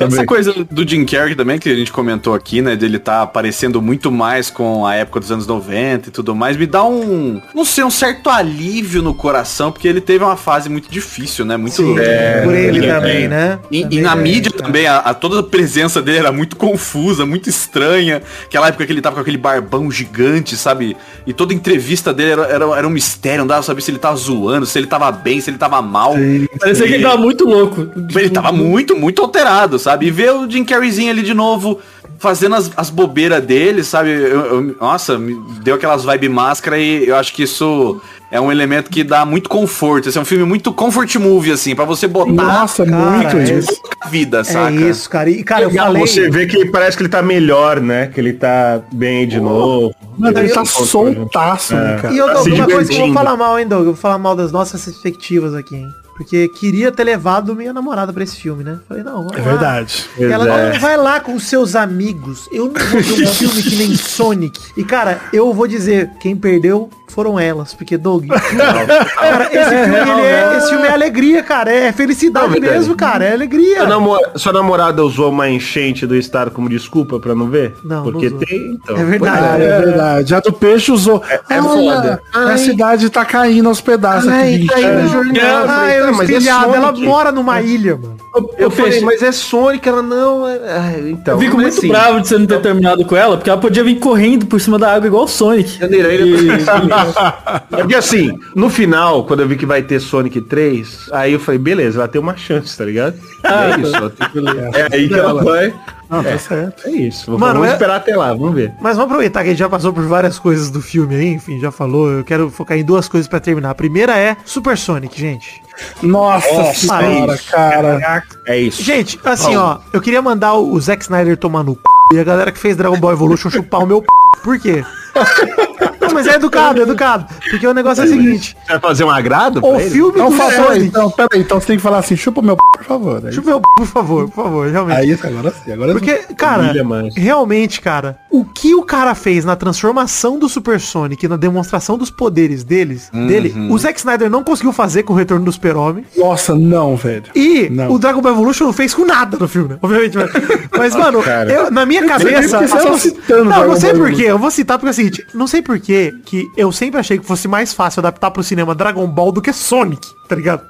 Essa 0.00 0.24
coisa 0.24 0.52
do 0.70 0.88
Jim 0.88 1.04
Carrey 1.04 1.34
também, 1.34 1.58
que 1.58 1.68
a 1.68 1.74
gente 1.74 1.92
comentou 1.92 2.34
aqui, 2.34 2.62
né? 2.62 2.76
Dele 2.76 2.98
tá 2.98 3.22
aparecendo 3.22 3.80
muito 3.82 4.10
mais 4.10 4.50
com 4.50 4.86
a 4.86 4.94
época 4.94 5.20
dos 5.20 5.30
anos 5.32 5.46
90 5.46 6.08
e 6.08 6.12
tudo 6.12 6.34
mais, 6.34 6.56
me 6.56 6.66
dá 6.66 6.84
um, 6.84 7.40
não 7.54 7.64
sei, 7.64 7.84
um 7.84 7.90
certo 7.90 8.28
alívio 8.30 9.02
no 9.02 9.14
coração, 9.14 9.72
porque 9.72 9.88
ele 9.88 10.00
teve 10.00 10.24
uma 10.24 10.36
fase 10.36 10.68
muito 10.68 10.90
difícil, 10.90 11.44
né? 11.44 11.56
Muito... 11.56 11.74
Sim, 11.74 11.98
É, 11.98 12.42
por 12.42 12.54
ele 12.54 12.86
é, 12.86 12.94
também, 12.94 13.24
é. 13.24 13.28
né? 13.28 13.58
E, 13.70 13.78
e 13.80 13.82
Também 13.82 14.00
na 14.02 14.12
é, 14.12 14.16
mídia 14.16 14.50
cara. 14.52 14.64
também, 14.64 14.86
a, 14.86 14.98
a- 14.98 15.14
toda 15.14 15.40
a 15.40 15.42
presença 15.42 16.00
dele 16.02 16.18
era 16.18 16.32
muito 16.32 16.56
confusa, 16.56 17.24
muito 17.26 17.48
estranha. 17.48 18.22
Aquela 18.44 18.68
época 18.68 18.86
que 18.86 18.92
ele 18.92 19.00
tava 19.00 19.16
com 19.16 19.20
aquele 19.22 19.38
barbão 19.38 19.90
gigante, 19.90 20.56
sabe? 20.56 20.96
E 21.26 21.32
toda 21.32 21.52
entrevista 21.54 22.12
dele 22.12 22.32
era, 22.32 22.42
era, 22.46 22.64
era 22.78 22.86
um 22.86 22.90
mistério, 22.90 23.38
não 23.40 23.46
dava 23.46 23.60
pra 23.60 23.66
saber 23.66 23.80
se 23.80 23.90
ele 23.90 23.98
tava 23.98 24.16
zoando, 24.16 24.66
se 24.66 24.78
ele 24.78 24.86
tava 24.86 25.10
bem, 25.10 25.40
se 25.40 25.50
ele 25.50 25.58
tava 25.58 25.80
mal. 25.82 26.14
Parecia 26.60 26.86
que 26.86 26.94
ele 26.94 27.02
tava 27.02 27.16
muito 27.16 27.44
louco. 27.44 27.88
Ele 28.14 28.30
tava 28.30 28.52
muito, 28.52 28.96
muito 28.96 29.15
alterado, 29.22 29.78
sabe? 29.78 30.06
E 30.06 30.10
ver 30.10 30.32
o 30.32 30.50
Jim 30.50 30.64
Carreyzinho 30.64 31.10
ali 31.10 31.22
de 31.22 31.34
novo, 31.34 31.78
fazendo 32.18 32.54
as, 32.54 32.70
as 32.76 32.90
bobeiras 32.90 33.44
dele, 33.44 33.82
sabe? 33.84 34.10
Eu- 34.10 34.46
eu- 34.46 34.76
nossa, 34.80 35.18
me 35.18 35.36
deu 35.62 35.74
aquelas 35.74 36.04
vibe 36.04 36.28
máscara 36.28 36.78
e 36.78 37.06
eu 37.08 37.16
acho 37.16 37.32
que 37.34 37.42
isso 37.42 38.00
é 38.30 38.40
um 38.40 38.50
elemento 38.50 38.90
que 38.90 39.04
dá 39.04 39.24
muito 39.24 39.48
conforto. 39.48 40.08
Esse 40.08 40.16
é 40.18 40.20
um 40.20 40.24
filme 40.24 40.44
muito 40.44 40.72
comfort 40.72 41.14
movie, 41.16 41.52
assim, 41.52 41.74
pra 41.74 41.84
você 41.84 42.08
botar 42.08 42.32
Nossa, 42.32 42.84
cara, 42.86 42.96
muito 43.34 43.36
é 43.36 44.08
vida, 44.08 44.42
saca? 44.44 44.74
É 44.74 44.88
isso, 44.88 45.08
cara. 45.10 45.30
E, 45.30 45.44
cara, 45.44 45.62
eu 45.64 45.68
Legal, 45.68 45.86
falei... 45.88 46.06
Você 46.06 46.30
vê 46.30 46.46
que 46.46 46.64
parece 46.66 46.96
que 46.96 47.02
ele 47.02 47.10
tá 47.10 47.22
melhor, 47.22 47.80
né? 47.80 48.06
Que 48.06 48.18
ele 48.20 48.32
tá 48.32 48.80
bem 48.92 49.28
de 49.28 49.38
novo. 49.38 49.94
Mano, 50.18 50.38
ele 50.38 50.48
tá 50.48 50.64
soltaço, 50.64 51.74
né, 51.74 51.98
cara? 52.00 52.14
E 52.14 52.18
eu, 52.18 52.26
Tá 52.26 52.32
Doug, 52.34 52.44
se 52.44 52.50
uma 52.52 52.64
coisa 52.64 52.66
que 52.66 52.72
eu 52.72 52.76
vou 52.76 52.84
divertindo. 52.84 53.14
falar 53.14 53.36
mal, 53.36 53.58
hein, 53.58 53.66
Doug? 53.68 53.80
Eu 53.80 53.92
vou 53.92 53.96
falar 53.96 54.18
mal 54.18 54.34
das 54.34 54.50
nossas 54.50 54.82
perspectivas 54.84 55.54
aqui, 55.54 55.76
hein? 55.76 55.88
Porque 56.16 56.48
queria 56.48 56.90
ter 56.90 57.04
levado 57.04 57.54
minha 57.54 57.72
namorada 57.72 58.12
pra 58.12 58.24
esse 58.24 58.36
filme, 58.36 58.64
né? 58.64 58.78
Falei, 58.88 59.02
não, 59.02 59.18
vamos 59.24 59.32
É 59.34 59.38
lá. 59.38 59.44
verdade. 59.44 60.04
Ela 60.18 60.48
é. 60.48 60.72
não 60.72 60.80
vai 60.80 60.96
lá 60.96 61.20
com 61.20 61.38
seus 61.38 61.76
amigos. 61.76 62.48
Eu 62.50 62.66
não 62.72 62.72
vou 62.86 63.00
ver 63.02 63.24
um 63.28 63.32
filme 63.34 63.62
que 63.62 63.76
nem 63.76 63.94
Sonic. 63.94 64.58
E 64.76 64.82
cara, 64.84 65.20
eu 65.32 65.52
vou 65.52 65.66
dizer, 65.68 66.10
quem 66.18 66.34
perdeu 66.34 66.88
foram 67.08 67.38
elas, 67.38 67.72
porque 67.74 67.96
Doug. 67.96 68.26
cara, 69.14 69.48
esse 69.52 69.70
filme, 69.70 70.10
ele 70.10 70.20
é, 70.22 70.56
esse 70.58 70.68
filme 70.70 70.86
é 70.86 70.92
alegria, 70.92 71.42
cara. 71.42 71.72
É 71.72 71.92
felicidade 71.92 72.54
Não, 72.60 72.60
mesmo, 72.60 72.94
cara. 72.94 73.24
É 73.24 73.32
alegria. 73.32 73.76
Sua, 73.78 73.86
namo- 73.86 74.18
sua 74.36 74.52
namorada 74.52 75.02
usou 75.04 75.30
uma 75.30 75.48
enchente 75.48 76.06
do 76.06 76.14
estado 76.16 76.50
como 76.50 76.68
desculpa 76.68 77.18
pra 77.18 77.34
não 77.34 77.48
ver? 77.48 77.74
Não, 77.84 77.96
não 77.96 78.02
Porque 78.04 78.26
usou. 78.26 78.38
tem, 78.40 78.58
então. 78.82 78.96
É 78.96 79.04
verdade. 79.04 79.38
Ah, 79.40 79.58
é 79.58 79.80
verdade. 79.80 80.30
Já 80.30 80.40
do 80.40 80.52
peixe 80.52 80.90
usou. 80.92 81.22
é 81.48 81.62
foda. 81.62 82.20
A 82.34 82.56
cidade 82.56 83.08
tá 83.10 83.24
caindo 83.24 83.68
aos 83.68 83.80
pedaços 83.80 84.28
aqui. 84.28 84.58
bicho. 84.58 84.74
É. 84.74 85.06
jornal. 85.08 85.66
Ah, 85.68 85.92
eu 85.94 86.12
mas 86.14 86.28
é 86.30 86.32
espelhado, 86.34 86.74
ela 86.74 86.92
mora 86.92 87.32
numa 87.32 87.60
ilha, 87.60 87.96
mano. 87.96 88.16
Eu 88.58 88.68
Ô, 88.68 88.70
falei, 88.70 89.00
mas 89.00 89.22
é 89.22 89.32
Sonic, 89.32 89.88
ela 89.88 90.02
não. 90.02 90.46
é- 90.46 91.00
então. 91.08 91.34
Eu 91.34 91.40
fico 91.40 91.56
muito 91.56 91.68
assim, 91.78 91.88
bravo 91.88 92.20
de 92.20 92.28
você 92.28 92.36
não 92.36 92.46
ter 92.46 92.60
terminado 92.60 93.04
com 93.06 93.16
ela, 93.16 93.36
porque 93.36 93.48
ela 93.48 93.58
podia 93.58 93.82
vir 93.82 93.98
correndo 93.98 94.44
por 94.44 94.60
cima 94.60 94.78
da 94.78 94.92
água 94.92 95.06
igual 95.06 95.24
o 95.24 95.28
Sonic. 95.28 95.78
Janeiro 95.78 96.08
ainda 96.08 96.95
É 97.72 97.76
porque 97.78 97.94
assim, 97.94 98.38
no 98.54 98.68
final, 98.70 99.24
quando 99.24 99.40
eu 99.40 99.48
vi 99.48 99.56
que 99.56 99.66
vai 99.66 99.82
ter 99.82 100.00
Sonic 100.00 100.40
3, 100.40 101.08
aí 101.12 101.32
eu 101.32 101.40
falei, 101.40 101.58
beleza, 101.58 101.98
ela 101.98 102.08
tem 102.08 102.20
uma 102.20 102.36
chance, 102.36 102.76
tá 102.76 102.84
ligado? 102.84 103.16
é 103.44 103.80
isso. 103.80 103.96
ela 103.96 104.10
tem- 104.10 104.26
É 104.74 104.94
aí 104.96 105.08
que 105.08 105.14
ela 105.14 105.42
vai. 105.42 105.74
Não, 106.08 106.22
tá 106.22 106.38
certo. 106.38 106.86
É 106.86 106.90
isso. 106.92 107.30
Vou- 107.30 107.38
Mano, 107.40 107.54
vamos 107.54 107.68
é- 107.68 107.72
esperar 107.72 107.96
até 107.96 108.14
lá, 108.16 108.28
vamos 108.32 108.54
ver. 108.54 108.72
Mas 108.80 108.96
vamos 108.96 109.10
aproveitar 109.10 109.40
que 109.42 109.48
a 109.48 109.50
gente 109.50 109.58
já 109.58 109.68
passou 109.68 109.92
por 109.92 110.04
várias 110.06 110.38
coisas 110.38 110.70
do 110.70 110.80
filme 110.80 111.16
aí, 111.16 111.26
enfim, 111.32 111.58
já 111.58 111.72
falou. 111.72 112.08
Eu 112.10 112.24
quero 112.24 112.48
focar 112.48 112.78
em 112.78 112.84
duas 112.84 113.08
coisas 113.08 113.26
pra 113.26 113.40
terminar. 113.40 113.70
A 113.70 113.74
primeira 113.74 114.16
é 114.16 114.36
Super 114.44 114.78
Sonic, 114.78 115.20
gente. 115.20 115.60
Nossa 116.02 116.72
senhora, 116.74 117.34
isso. 117.34 117.50
cara. 117.50 118.22
É 118.46 118.56
isso. 118.58 118.82
Gente, 118.82 119.18
assim, 119.24 119.56
ó, 119.56 119.78
eu 119.92 120.00
queria 120.00 120.22
mandar 120.22 120.54
o 120.54 120.72
o 120.72 120.80
Zack 120.80 121.02
Snyder 121.02 121.36
tomar 121.36 121.62
no 121.64 121.72
c... 121.74 121.80
e 122.14 122.18
a 122.20 122.24
galera 122.24 122.52
que 122.52 122.58
fez 122.58 122.76
Dragon 122.76 122.98
Ball 122.98 123.12
Evolution 123.12 123.50
chupar 123.50 123.82
o 123.82 123.86
meu 123.86 123.98
c... 124.00 124.06
Por 124.42 124.58
quê? 124.60 124.84
Não, 126.16 126.24
mas 126.24 126.26
é 126.26 126.36
educado, 126.36 126.80
é 126.80 126.82
educado. 126.82 127.26
Porque 127.50 127.66
o 127.66 127.74
negócio 127.74 128.02
é 128.02 128.06
o 128.06 128.08
seguinte, 128.08 128.56
Vai 128.68 128.80
fazer 128.80 129.04
um 129.04 129.10
agrado 129.10 129.60
o 129.62 129.78
filme 129.78 130.18
do 130.18 130.30
fala, 130.30 130.50
peraí, 130.50 130.66
Sonic... 130.66 130.86
então, 130.86 131.10
peraí, 131.10 131.40
então 131.40 131.60
você 131.60 131.66
tem 131.66 131.76
que 131.76 131.82
falar 131.82 131.98
assim, 131.98 132.16
chupa 132.16 132.40
meu 132.42 132.56
p, 132.56 132.62
por 132.78 132.84
favor. 132.84 133.22
Aí, 133.26 133.32
Chupa 133.32 133.48
o 133.48 133.50
meu 133.50 133.58
c... 133.58 133.62
por 133.76 133.86
favor, 133.86 134.28
por 134.30 134.44
favor, 134.44 134.68
realmente. 134.68 134.96
aí 134.98 135.12
agora 135.22 135.52
sim, 135.64 135.72
agora 135.72 135.92
Porque, 135.92 136.14
cara, 136.36 136.72
realmente, 137.16 137.80
cara, 137.80 138.18
o 138.30 138.44
que 138.44 138.74
o 138.74 138.82
cara 138.82 139.14
fez 139.14 139.44
na 139.44 139.56
transformação 139.56 140.38
do 140.38 140.48
Super 140.48 140.80
Sonic, 140.80 141.28
na 141.28 141.36
demonstração 141.36 141.98
dos 141.98 142.10
poderes 142.10 142.64
deles, 142.64 143.10
dele, 143.12 143.54
o 143.70 143.78
Zack 143.78 143.98
Snyder 143.98 144.30
não 144.30 144.42
conseguiu 144.42 144.72
fazer 144.72 145.02
com 145.02 145.12
o 145.12 145.16
retorno 145.16 145.44
do 145.44 145.52
Super-Homem. 145.52 146.04
Nossa, 146.16 146.54
não, 146.54 146.96
velho. 146.96 147.24
E 147.34 147.68
Não. 147.68 147.92
o 147.92 147.98
Dragon 147.98 148.20
Ball 148.20 148.32
Evolution 148.32 148.64
não 148.66 148.72
fez 148.72 148.94
com 148.94 149.04
nada 149.04 149.36
no 149.38 149.48
filme, 149.48 149.70
né? 149.70 149.78
Obviamente. 149.82 150.16
Mas, 150.16 150.30
mas, 150.76 150.96
mano, 150.96 151.22
eu, 151.50 151.70
na 151.70 151.84
minha 151.84 152.06
cabeça. 152.06 152.66
você 152.66 153.14
eu- 153.28 153.44
não, 153.44 153.68
não 153.68 153.76
sei 153.76 153.92
porquê. 153.94 154.22
Eu 154.24 154.38
vou 154.38 154.50
citar 154.50 154.78
porque 154.78 154.88
é 154.88 154.90
o 154.90 154.94
seguinte: 154.94 155.26
não 155.34 155.46
sei 155.46 155.62
porquê 155.62 156.05
que 156.12 156.50
eu 156.56 156.70
sempre 156.72 156.98
achei 157.00 157.18
que 157.18 157.26
fosse 157.26 157.46
mais 157.48 157.72
fácil 157.72 158.00
adaptar 158.00 158.30
pro 158.30 158.42
cinema 158.42 158.74
Dragon 158.74 159.06
Ball 159.06 159.32
do 159.32 159.40
que 159.42 159.52
Sonic, 159.52 160.06
tá 160.28 160.34
ligado? 160.36 160.62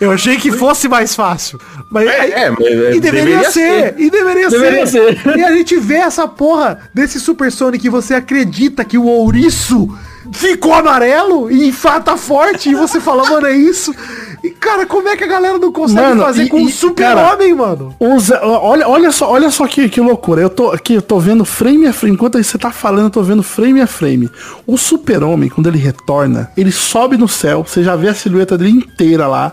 Eu 0.00 0.10
achei 0.10 0.36
que 0.36 0.50
fosse 0.52 0.88
mais 0.88 1.14
fácil. 1.14 1.58
Mas, 1.90 2.08
aí- 2.08 2.32
é, 2.32 2.50
mas, 2.50 2.60
é, 2.60 2.94
e 2.94 3.00
deveria, 3.00 3.00
deveria 3.00 3.50
ser, 3.50 3.94
E 3.98 4.10
deveria, 4.10 4.48
Deveria 4.48 4.86
ser. 4.86 5.18
ser. 5.22 5.36
E 5.36 5.44
a 5.44 5.52
gente 5.52 5.76
vê 5.78 5.96
essa 5.96 6.26
porra 6.26 6.90
desse 6.94 7.18
Super 7.20 7.50
Sonic 7.52 7.86
e 7.86 7.90
você 7.90 8.14
acredita 8.14 8.84
que 8.84 8.96
o 8.98 9.04
ouriço 9.04 9.88
ficou 10.32 10.74
amarelo 10.74 11.50
e 11.50 11.68
enfata 11.68 12.16
forte 12.16 12.70
e 12.70 12.74
você 12.74 13.00
fala, 13.00 13.28
mano, 13.28 13.46
é 13.46 13.56
isso. 13.56 13.94
E 14.42 14.50
cara, 14.50 14.86
como 14.86 15.08
é 15.08 15.16
que 15.16 15.24
a 15.24 15.26
galera 15.26 15.58
não 15.58 15.72
consegue 15.72 16.00
Mano, 16.00 16.22
fazer 16.22 16.44
e- 16.44 16.48
com 16.48 16.58
o 16.58 16.68
e, 16.68 16.72
super-homem, 16.72 17.54
mano? 17.54 17.94
Usa, 17.98 18.40
olha, 18.44 18.88
olha 18.88 19.10
só, 19.10 19.30
olha 19.30 19.50
só 19.50 19.66
que, 19.66 19.88
que 19.88 20.00
loucura. 20.00 20.40
Eu 20.40 20.50
tô 20.50 20.70
aqui, 20.70 20.94
eu 20.94 21.02
tô 21.02 21.18
vendo 21.18 21.44
frame 21.44 21.86
a 21.86 21.92
frame. 21.92 22.14
Enquanto 22.14 22.42
você 22.42 22.56
tá 22.58 22.70
falando, 22.70 23.04
eu 23.06 23.10
tô 23.10 23.22
vendo 23.22 23.42
frame 23.42 23.80
a 23.80 23.86
frame. 23.86 24.30
O 24.66 24.76
super-homem, 24.78 25.48
quando 25.48 25.68
ele 25.68 25.78
retorna, 25.78 26.50
ele 26.56 26.70
sobe 26.70 27.16
no 27.16 27.26
céu, 27.28 27.64
você 27.66 27.82
já 27.82 27.96
vê 27.96 28.08
a 28.08 28.14
silhueta 28.14 28.56
dele 28.56 28.70
inteira 28.70 29.26
lá. 29.26 29.52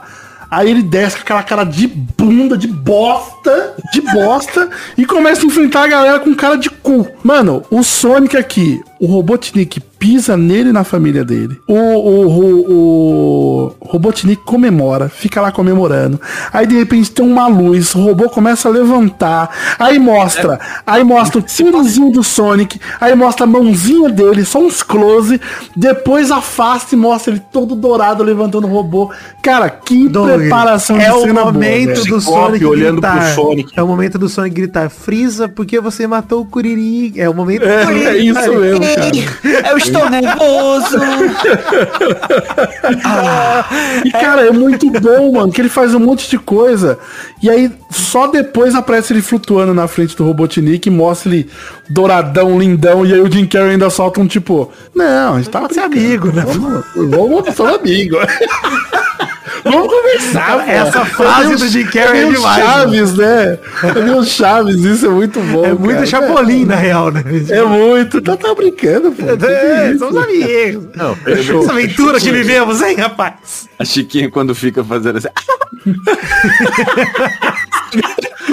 Aí 0.52 0.70
ele 0.70 0.84
desce 0.84 1.16
com 1.18 1.24
aquela 1.24 1.42
cara 1.44 1.64
de 1.64 1.88
bunda, 1.88 2.56
de 2.56 2.68
bosta, 2.68 3.74
de 3.92 4.00
bosta, 4.02 4.70
e 4.96 5.04
começa 5.06 5.42
a 5.42 5.46
enfrentar 5.46 5.84
a 5.84 5.88
galera 5.88 6.20
com 6.20 6.34
cara 6.36 6.56
de 6.56 6.70
cu. 6.70 7.08
Mano, 7.24 7.64
o 7.72 7.84
Sonic 7.84 8.38
aqui, 8.38 8.80
o 9.06 9.08
Robotnik 9.08 9.80
pisa 10.00 10.36
nele 10.36 10.70
e 10.70 10.74
na 10.74 10.84
família 10.84 11.24
dele. 11.24 11.60
O, 11.68 11.74
o, 11.74 12.28
o, 12.28 12.72
o 12.72 13.76
Robotnik 13.82 14.42
comemora, 14.44 15.10
fica 15.10 15.40
lá 15.40 15.52
comemorando. 15.52 16.20
Aí 16.52 16.66
de 16.66 16.76
repente 16.76 17.12
tem 17.12 17.26
uma 17.26 17.48
luz, 17.48 17.94
o 17.96 18.02
robô 18.02 18.30
começa 18.30 18.68
a 18.68 18.72
levantar. 18.72 19.50
Aí 19.80 20.00
mostra, 20.00 20.60
aí 20.86 21.04
mostra 21.04 21.40
o 21.40 21.42
tirozinho 21.42 22.12
do 22.12 22.24
Sonic, 22.24 22.80
aí 23.00 23.16
mostra 23.16 23.46
a 23.46 23.48
mãozinha 23.48 24.10
dele, 24.10 24.44
só 24.44 24.60
uns 24.60 24.82
close. 24.82 25.40
Depois 25.76 26.32
afasta 26.32 26.96
e 26.96 26.98
mostra 26.98 27.34
ele 27.34 27.42
todo 27.52 27.76
dourado 27.76 28.24
levantando 28.24 28.68
o 28.68 28.72
robô. 28.72 29.12
Cara, 29.42 29.70
que 29.70 30.10
preparação 30.10 31.00
é 31.00 31.14
o 31.14 31.22
cena 31.22 31.42
boa, 31.42 31.54
momento 31.54 32.02
velho. 32.02 32.06
do 32.06 32.22
Sonic 32.22 32.66
olhando 32.66 33.02
gritar. 33.02 33.34
pro 33.34 33.44
Sonic. 33.44 33.72
É 33.76 33.84
o 33.84 33.88
momento 33.88 34.18
do 34.18 34.28
Sonic 34.28 34.56
gritar, 34.56 34.90
Frieza, 34.90 35.48
porque 35.48 35.80
você 35.80 36.08
matou 36.08 36.42
o 36.42 36.46
Kuririn. 36.46 37.14
É 37.16 37.30
o 37.30 37.34
momento 37.34 37.62
do 37.62 37.68
É, 37.68 38.04
é 38.06 38.18
isso 38.18 38.60
mesmo, 38.60 38.86
cara. 38.96 39.70
Eu 39.72 39.78
estou 39.78 40.10
nervoso. 40.10 40.98
E 44.04 44.12
cara, 44.12 44.48
é 44.48 44.52
muito 44.52 44.90
bom, 44.92 45.32
mano, 45.34 45.52
que 45.52 45.62
ele 45.62 45.70
faz 45.70 45.94
um 45.94 46.00
monte 46.00 46.30
de 46.30 46.38
coisa. 46.38 46.98
E 47.42 47.50
aí, 47.50 47.72
só 47.92 48.28
depois 48.28 48.76
aparece 48.76 49.14
ele 49.14 49.22
flutuando 49.22 49.74
na 49.74 49.88
frente 49.88 50.16
do 50.16 50.24
Robotnik 50.26 50.88
e 50.88 50.92
mostra 50.92 51.30
ele 51.34 51.50
douradão, 51.90 52.60
lindão. 52.60 53.06
E 53.06 53.14
aí 53.14 53.22
o 53.22 53.32
Jim 53.32 53.46
Carrey 53.46 53.72
ainda 53.72 53.90
solta 53.90 54.20
um 54.20 54.28
tipo, 54.28 54.72
não, 54.94 55.34
a 55.36 55.38
gente 55.38 55.50
tá 55.50 55.68
ser 55.72 55.82
amigo, 55.82 56.32
né? 56.32 56.44
Vamos, 56.46 56.84
vamos 56.96 57.56
ser 57.56 57.64
amigo. 57.64 58.18
vamos 59.64 59.88
conversar, 59.88 60.64
pô. 60.66 60.72
Essa 60.72 61.06
frase 61.06 61.42
É 61.42 61.46
meio- 61.48 61.58
do 61.60 61.68
Jim 61.68 61.86
Carrey 61.86 62.22
é 62.22 62.28
é 62.28 62.32
demais, 62.32 62.64
Chaves, 62.66 63.14
né? 63.16 63.60
É 63.84 64.02
meio 64.02 64.24
Chaves, 64.24 64.84
isso 64.84 65.06
é 65.06 65.10
muito 65.10 65.40
bom. 65.40 65.66
É 65.66 65.74
muito 65.74 65.94
cara. 65.96 66.06
chapolim, 66.06 66.66
na 66.66 66.76
real, 66.76 67.12
né? 67.12 67.24
É 67.50 67.64
muito. 67.64 68.22
Tá, 68.22 68.38
tá 68.38 68.52
brincando, 68.76 69.12
pô. 69.12 69.24
É, 69.48 69.98
somos 69.98 70.18
amigos. 70.18 70.88
Não, 70.96 71.16
fechou. 71.16 71.64
Essa 71.64 71.72
aventura 71.72 72.20
que 72.20 72.32
vivemos, 72.32 72.82
hein, 72.82 72.98
rapaz? 72.98 73.70
A 73.80 73.86
Chiquinha 73.86 74.30
quando 74.30 74.54
fica 74.54 74.84
fazendo 74.84 75.18
assim. 75.18 75.30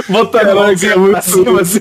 Botando 0.08 0.50
a 0.50 0.54
mão 0.54 0.64
aqui, 0.64 0.86
é 0.86 0.96
muito 0.96 1.16
assim. 1.60 1.78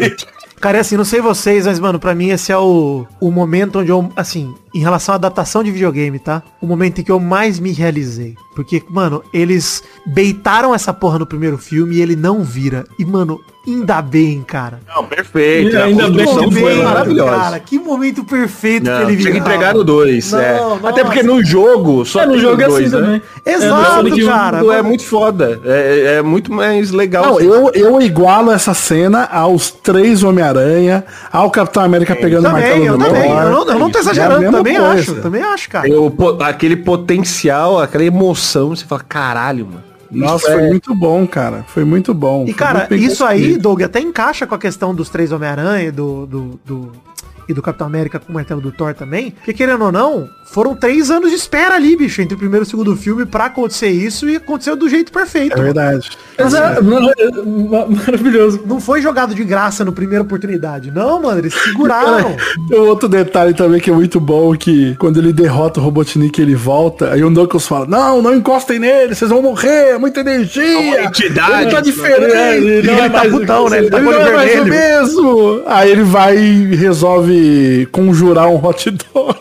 Cara, 0.59 0.77
é 0.77 0.81
assim, 0.81 0.95
não 0.95 1.03
sei 1.03 1.21
vocês, 1.21 1.65
mas, 1.65 1.79
mano, 1.79 1.99
pra 1.99 2.13
mim 2.13 2.29
esse 2.29 2.51
é 2.51 2.57
o, 2.57 3.07
o 3.19 3.31
momento 3.31 3.79
onde 3.79 3.89
eu, 3.89 4.11
assim, 4.15 4.53
em 4.75 4.79
relação 4.79 5.13
à 5.13 5.15
adaptação 5.15 5.63
de 5.63 5.71
videogame, 5.71 6.19
tá? 6.19 6.43
O 6.61 6.67
momento 6.67 7.01
em 7.01 7.03
que 7.03 7.11
eu 7.11 7.19
mais 7.19 7.59
me 7.59 7.71
realizei. 7.71 8.35
Porque, 8.55 8.83
mano, 8.87 9.23
eles 9.33 9.81
beitaram 10.05 10.75
essa 10.75 10.93
porra 10.93 11.17
no 11.17 11.25
primeiro 11.25 11.57
filme 11.57 11.95
e 11.95 12.01
ele 12.01 12.15
não 12.15 12.43
vira. 12.43 12.85
E, 12.99 13.05
mano, 13.05 13.39
ainda 13.67 14.01
bem, 14.01 14.41
cara. 14.41 14.79
Não, 14.93 15.05
perfeito. 15.05 15.75
E 15.75 15.77
ainda 15.77 16.09
bem 16.09 16.25
que 16.25 16.59
foi 16.59 16.75
maravilhosa. 16.83 17.31
Cara, 17.37 17.59
que 17.59 17.77
momento 17.79 18.23
perfeito 18.23 18.85
Não, 18.89 18.93
pra 19.01 19.03
ele 19.11 19.17
tinha 19.17 19.31
que 19.31 19.39
virar. 19.39 19.45
entregar 19.55 19.73
no 19.73 19.83
2. 19.83 20.31
Não, 20.31 20.39
É. 20.39 20.59
nossa. 20.59 20.89
Até 20.89 21.03
porque 21.03 21.23
no 21.23 21.43
jogo 21.45 22.05
só 22.05 22.21
É, 22.21 22.25
no 22.25 22.37
jogo 22.39 22.61
é 22.61 22.67
o 22.67 22.73
assim 22.75 22.89
dois, 22.89 22.91
né? 22.91 22.99
também. 23.01 23.21
Exato, 23.45 24.07
É, 24.07 24.25
cara. 24.25 24.77
É 24.77 24.81
muito 24.81 25.03
foda. 25.03 25.59
É, 25.65 26.15
é 26.17 26.21
muito 26.21 26.51
mais 26.51 26.91
legal. 26.91 27.25
Não, 27.25 27.37
assim. 27.37 27.45
eu, 27.45 27.71
eu 27.73 28.01
igualo 28.01 28.51
essa 28.51 28.73
cena 28.73 29.25
aos 29.25 29.69
três 29.71 30.23
Homem-Aranha, 30.23 31.03
ao 31.31 31.49
Capitão 31.51 31.83
América 31.83 32.15
pegando 32.15 32.47
o 32.47 32.51
martelo 32.51 32.73
Também, 32.73 32.87
eu 32.87 32.97
do 32.97 33.03
também. 33.05 33.29
Eu 33.29 33.49
não, 33.51 33.67
eu 33.67 33.79
não 33.79 33.89
tô 33.91 33.97
É 33.97 34.01
exagerando, 34.01 34.39
mesma 34.41 34.57
também 34.57 34.75
coisa. 34.77 34.93
acho. 34.93 35.15
Também 35.15 35.41
acho, 35.43 35.69
cara. 35.69 36.01
O 36.01 36.09
po- 36.09 36.37
aquele 36.41 36.75
potencial, 36.75 37.79
aquela 37.79 38.03
emoção, 38.03 38.69
você 38.69 38.85
fala, 38.85 39.01
caralho, 39.07 39.65
mano. 39.67 39.90
Nossa, 40.11 40.51
foi 40.51 40.63
é- 40.63 40.67
muito 40.67 40.93
bom, 40.93 41.25
cara. 41.25 41.63
Foi 41.67 41.83
muito 41.85 42.13
bom. 42.13 42.43
E 42.43 42.47
Foi 42.47 42.53
cara, 42.53 42.87
isso 42.95 43.23
aí. 43.23 43.57
Doug, 43.57 43.81
até 43.81 43.99
encaixa 43.99 44.45
com 44.45 44.53
a 44.55 44.59
questão 44.59 44.93
dos 44.93 45.09
três 45.09 45.31
Homem-Aranha 45.31 45.87
e 45.87 45.91
do, 45.91 46.25
do, 46.25 46.59
do- 46.65 46.91
e 47.51 47.53
do 47.53 47.61
Capitão 47.61 47.87
América 47.87 48.19
com 48.19 48.31
o 48.31 48.35
martelo 48.35 48.61
do 48.61 48.71
Thor 48.71 48.93
também. 48.93 49.31
Porque 49.31 49.53
querendo 49.53 49.85
ou 49.85 49.91
não, 49.91 50.29
foram 50.45 50.75
três 50.75 51.09
anos 51.11 51.29
de 51.29 51.35
espera 51.35 51.75
ali, 51.75 51.95
bicho, 51.95 52.21
entre 52.21 52.35
o 52.35 52.37
primeiro 52.37 52.65
e 52.65 52.67
o 52.67 52.69
segundo 52.69 52.95
filme 52.95 53.25
pra 53.25 53.45
acontecer 53.45 53.89
isso 53.89 54.27
e 54.29 54.35
aconteceu 54.37 54.75
do 54.75 54.89
jeito 54.89 55.11
perfeito. 55.11 55.57
É 55.59 55.61
verdade. 55.63 56.09
Mas 56.37 56.53
é, 56.53 56.81
não, 56.81 57.09
é 57.11 57.31
ma- 57.69 57.85
maravilhoso. 57.85 58.61
Não 58.65 58.79
foi 58.79 59.01
jogado 59.01 59.33
de 59.35 59.43
graça 59.43 59.85
no 59.85 59.91
primeira 59.93 60.23
oportunidade. 60.23 60.91
Não, 60.91 61.21
mano, 61.21 61.39
eles 61.39 61.53
seguraram. 61.53 62.35
Tem 62.69 62.79
outro 62.79 63.07
detalhe 63.07 63.53
também 63.53 63.79
que 63.79 63.89
é 63.89 63.93
muito 63.93 64.19
bom, 64.19 64.55
que 64.55 64.95
quando 64.95 65.17
ele 65.19 65.31
derrota 65.33 65.79
o 65.79 65.83
Robotnik, 65.83 66.41
ele 66.41 66.55
volta, 66.55 67.11
aí 67.11 67.23
o 67.23 67.29
Knuckles 67.29 67.67
fala, 67.67 67.85
não, 67.85 68.21
não 68.21 68.33
encostem 68.35 68.79
nele, 68.79 69.13
vocês 69.15 69.29
vão 69.29 69.41
morrer, 69.41 69.91
é 69.93 69.97
muita 69.97 70.21
energia. 70.21 71.03
entidade. 71.05 71.63
Ele 71.63 71.71
tá 71.71 71.81
diferente. 71.81 72.63
E 72.87 72.89
ele 72.89 73.09
tá 73.09 73.21
putão, 73.29 73.69
né? 73.69 73.77
Ele 73.79 73.89
tá 73.89 73.97
Ele 73.97 74.05
com 74.07 74.11
não 74.11 74.21
é 74.21 74.31
mais 74.33 74.51
o 74.51 74.53
vermelho. 74.63 74.73
mesmo. 74.73 75.61
Aí 75.65 75.91
ele 75.91 76.03
vai 76.03 76.37
e 76.37 76.75
resolve 76.75 77.31
conjurar 77.91 78.47
um 78.49 78.63
hot 78.63 78.89
dog. 79.13 79.37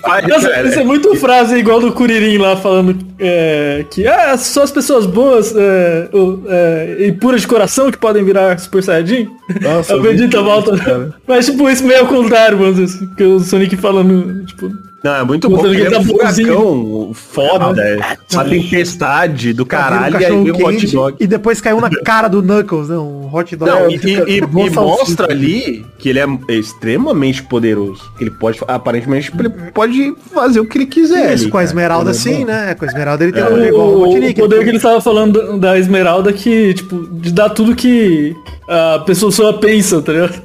Faz, 0.00 0.26
Nossa, 0.28 0.62
isso 0.62 0.80
é 0.80 0.84
muito 0.84 1.14
frase 1.16 1.56
igual 1.56 1.80
do 1.80 1.92
Curirim 1.92 2.38
lá 2.38 2.56
falando 2.56 2.96
é, 3.18 3.84
que 3.90 4.06
ah, 4.06 4.36
só 4.36 4.62
as 4.62 4.70
pessoas 4.70 5.06
boas 5.06 5.54
é, 5.56 6.08
o- 6.12 6.42
é, 6.48 6.96
e 7.00 7.12
puras 7.12 7.40
de 7.42 7.46
coração 7.48 7.90
que 7.90 7.98
podem 7.98 8.24
virar 8.24 8.58
Super 8.58 8.82
Saiyajin. 8.82 9.28
Nossa, 9.60 9.94
a 9.94 9.98
Vegeta 9.98 10.40
volta. 10.42 11.12
Mas 11.26 11.46
tipo, 11.46 11.68
isso 11.68 11.84
meio 11.84 12.00
ao 12.00 12.06
contrário, 12.06 12.58
mano. 12.58 12.82
assim, 12.82 13.06
Que 13.16 13.24
o 13.24 13.40
Sonic 13.40 13.76
falando, 13.76 14.44
tipo. 14.46 14.70
Não, 15.06 15.14
é 15.16 15.24
muito 15.24 15.48
bom. 15.48 15.58
Porque 15.58 15.76
que 15.76 15.82
Ele 15.82 15.94
é 15.94 15.98
um 15.98 16.04
tá 16.04 16.12
bonzinho. 16.24 16.48
furacão 16.56 17.10
foda. 17.14 17.80
é 17.82 18.16
Uma 18.34 18.44
tempestade 18.44 19.52
do 19.52 19.64
caralho 19.64 20.20
e 20.20 20.24
aí 20.24 20.32
um 20.32 20.44
vem 20.44 20.52
um 20.52 20.66
hot 20.66 20.86
dog. 20.88 21.16
E 21.20 21.26
depois 21.26 21.60
caiu 21.60 21.80
na 21.80 21.90
cara 21.90 22.28
do 22.28 22.42
Knuckles, 22.42 22.88
né? 22.88 22.96
Um 22.98 23.28
hot 23.32 23.54
dog. 23.56 23.70
Não, 23.70 23.78
É, 23.86 23.90
e, 23.90 23.96
e- 23.96 24.36
e 24.38 24.40
bom 24.40 24.68
mostra 24.70 25.30
ali 25.32 25.84
que 25.98 26.08
ele 26.08 26.18
é 26.18 26.26
extremamente 26.48 27.42
poderoso. 27.42 28.02
Ele 28.20 28.30
pode, 28.30 28.58
aparentemente, 28.66 29.30
ele 29.38 29.48
pode 29.72 30.14
fazer 30.32 30.60
o 30.60 30.66
que 30.66 30.78
ele 30.78 30.86
quiser. 30.86 31.32
Isso, 31.34 31.44
ali, 31.44 31.50
com 31.52 31.58
a 31.58 31.60
cara. 31.60 31.70
Esmeralda 31.70 32.10
Ele 32.10 32.18
é 32.18 32.20
sim, 32.20 32.38
bom. 32.40 32.44
né? 32.46 32.74
Com 32.74 32.84
a 32.84 32.88
Esmeralda 32.88 33.24
ele 33.24 33.32
tem 33.32 33.42
um 33.44 33.46
poder 33.46 33.68
igual 33.68 33.86
O, 33.88 33.98
o 33.98 34.10
o 34.10 34.34
poder 34.34 34.62
que 34.64 34.68
ele 34.70 34.76
estava 34.76 35.00
falando 35.00 35.58
da 35.58 35.78
Esmeralda 35.78 36.32
que, 36.32 36.74
tipo, 36.74 37.06
de 37.12 37.32
dar 37.32 37.50
tudo 37.50 37.74
que 37.74 38.34
a 38.68 38.98
pessoa 39.06 39.30
só 39.30 39.52
pensa, 39.52 40.00
tá 40.02 40.12
ligado? 40.12 40.42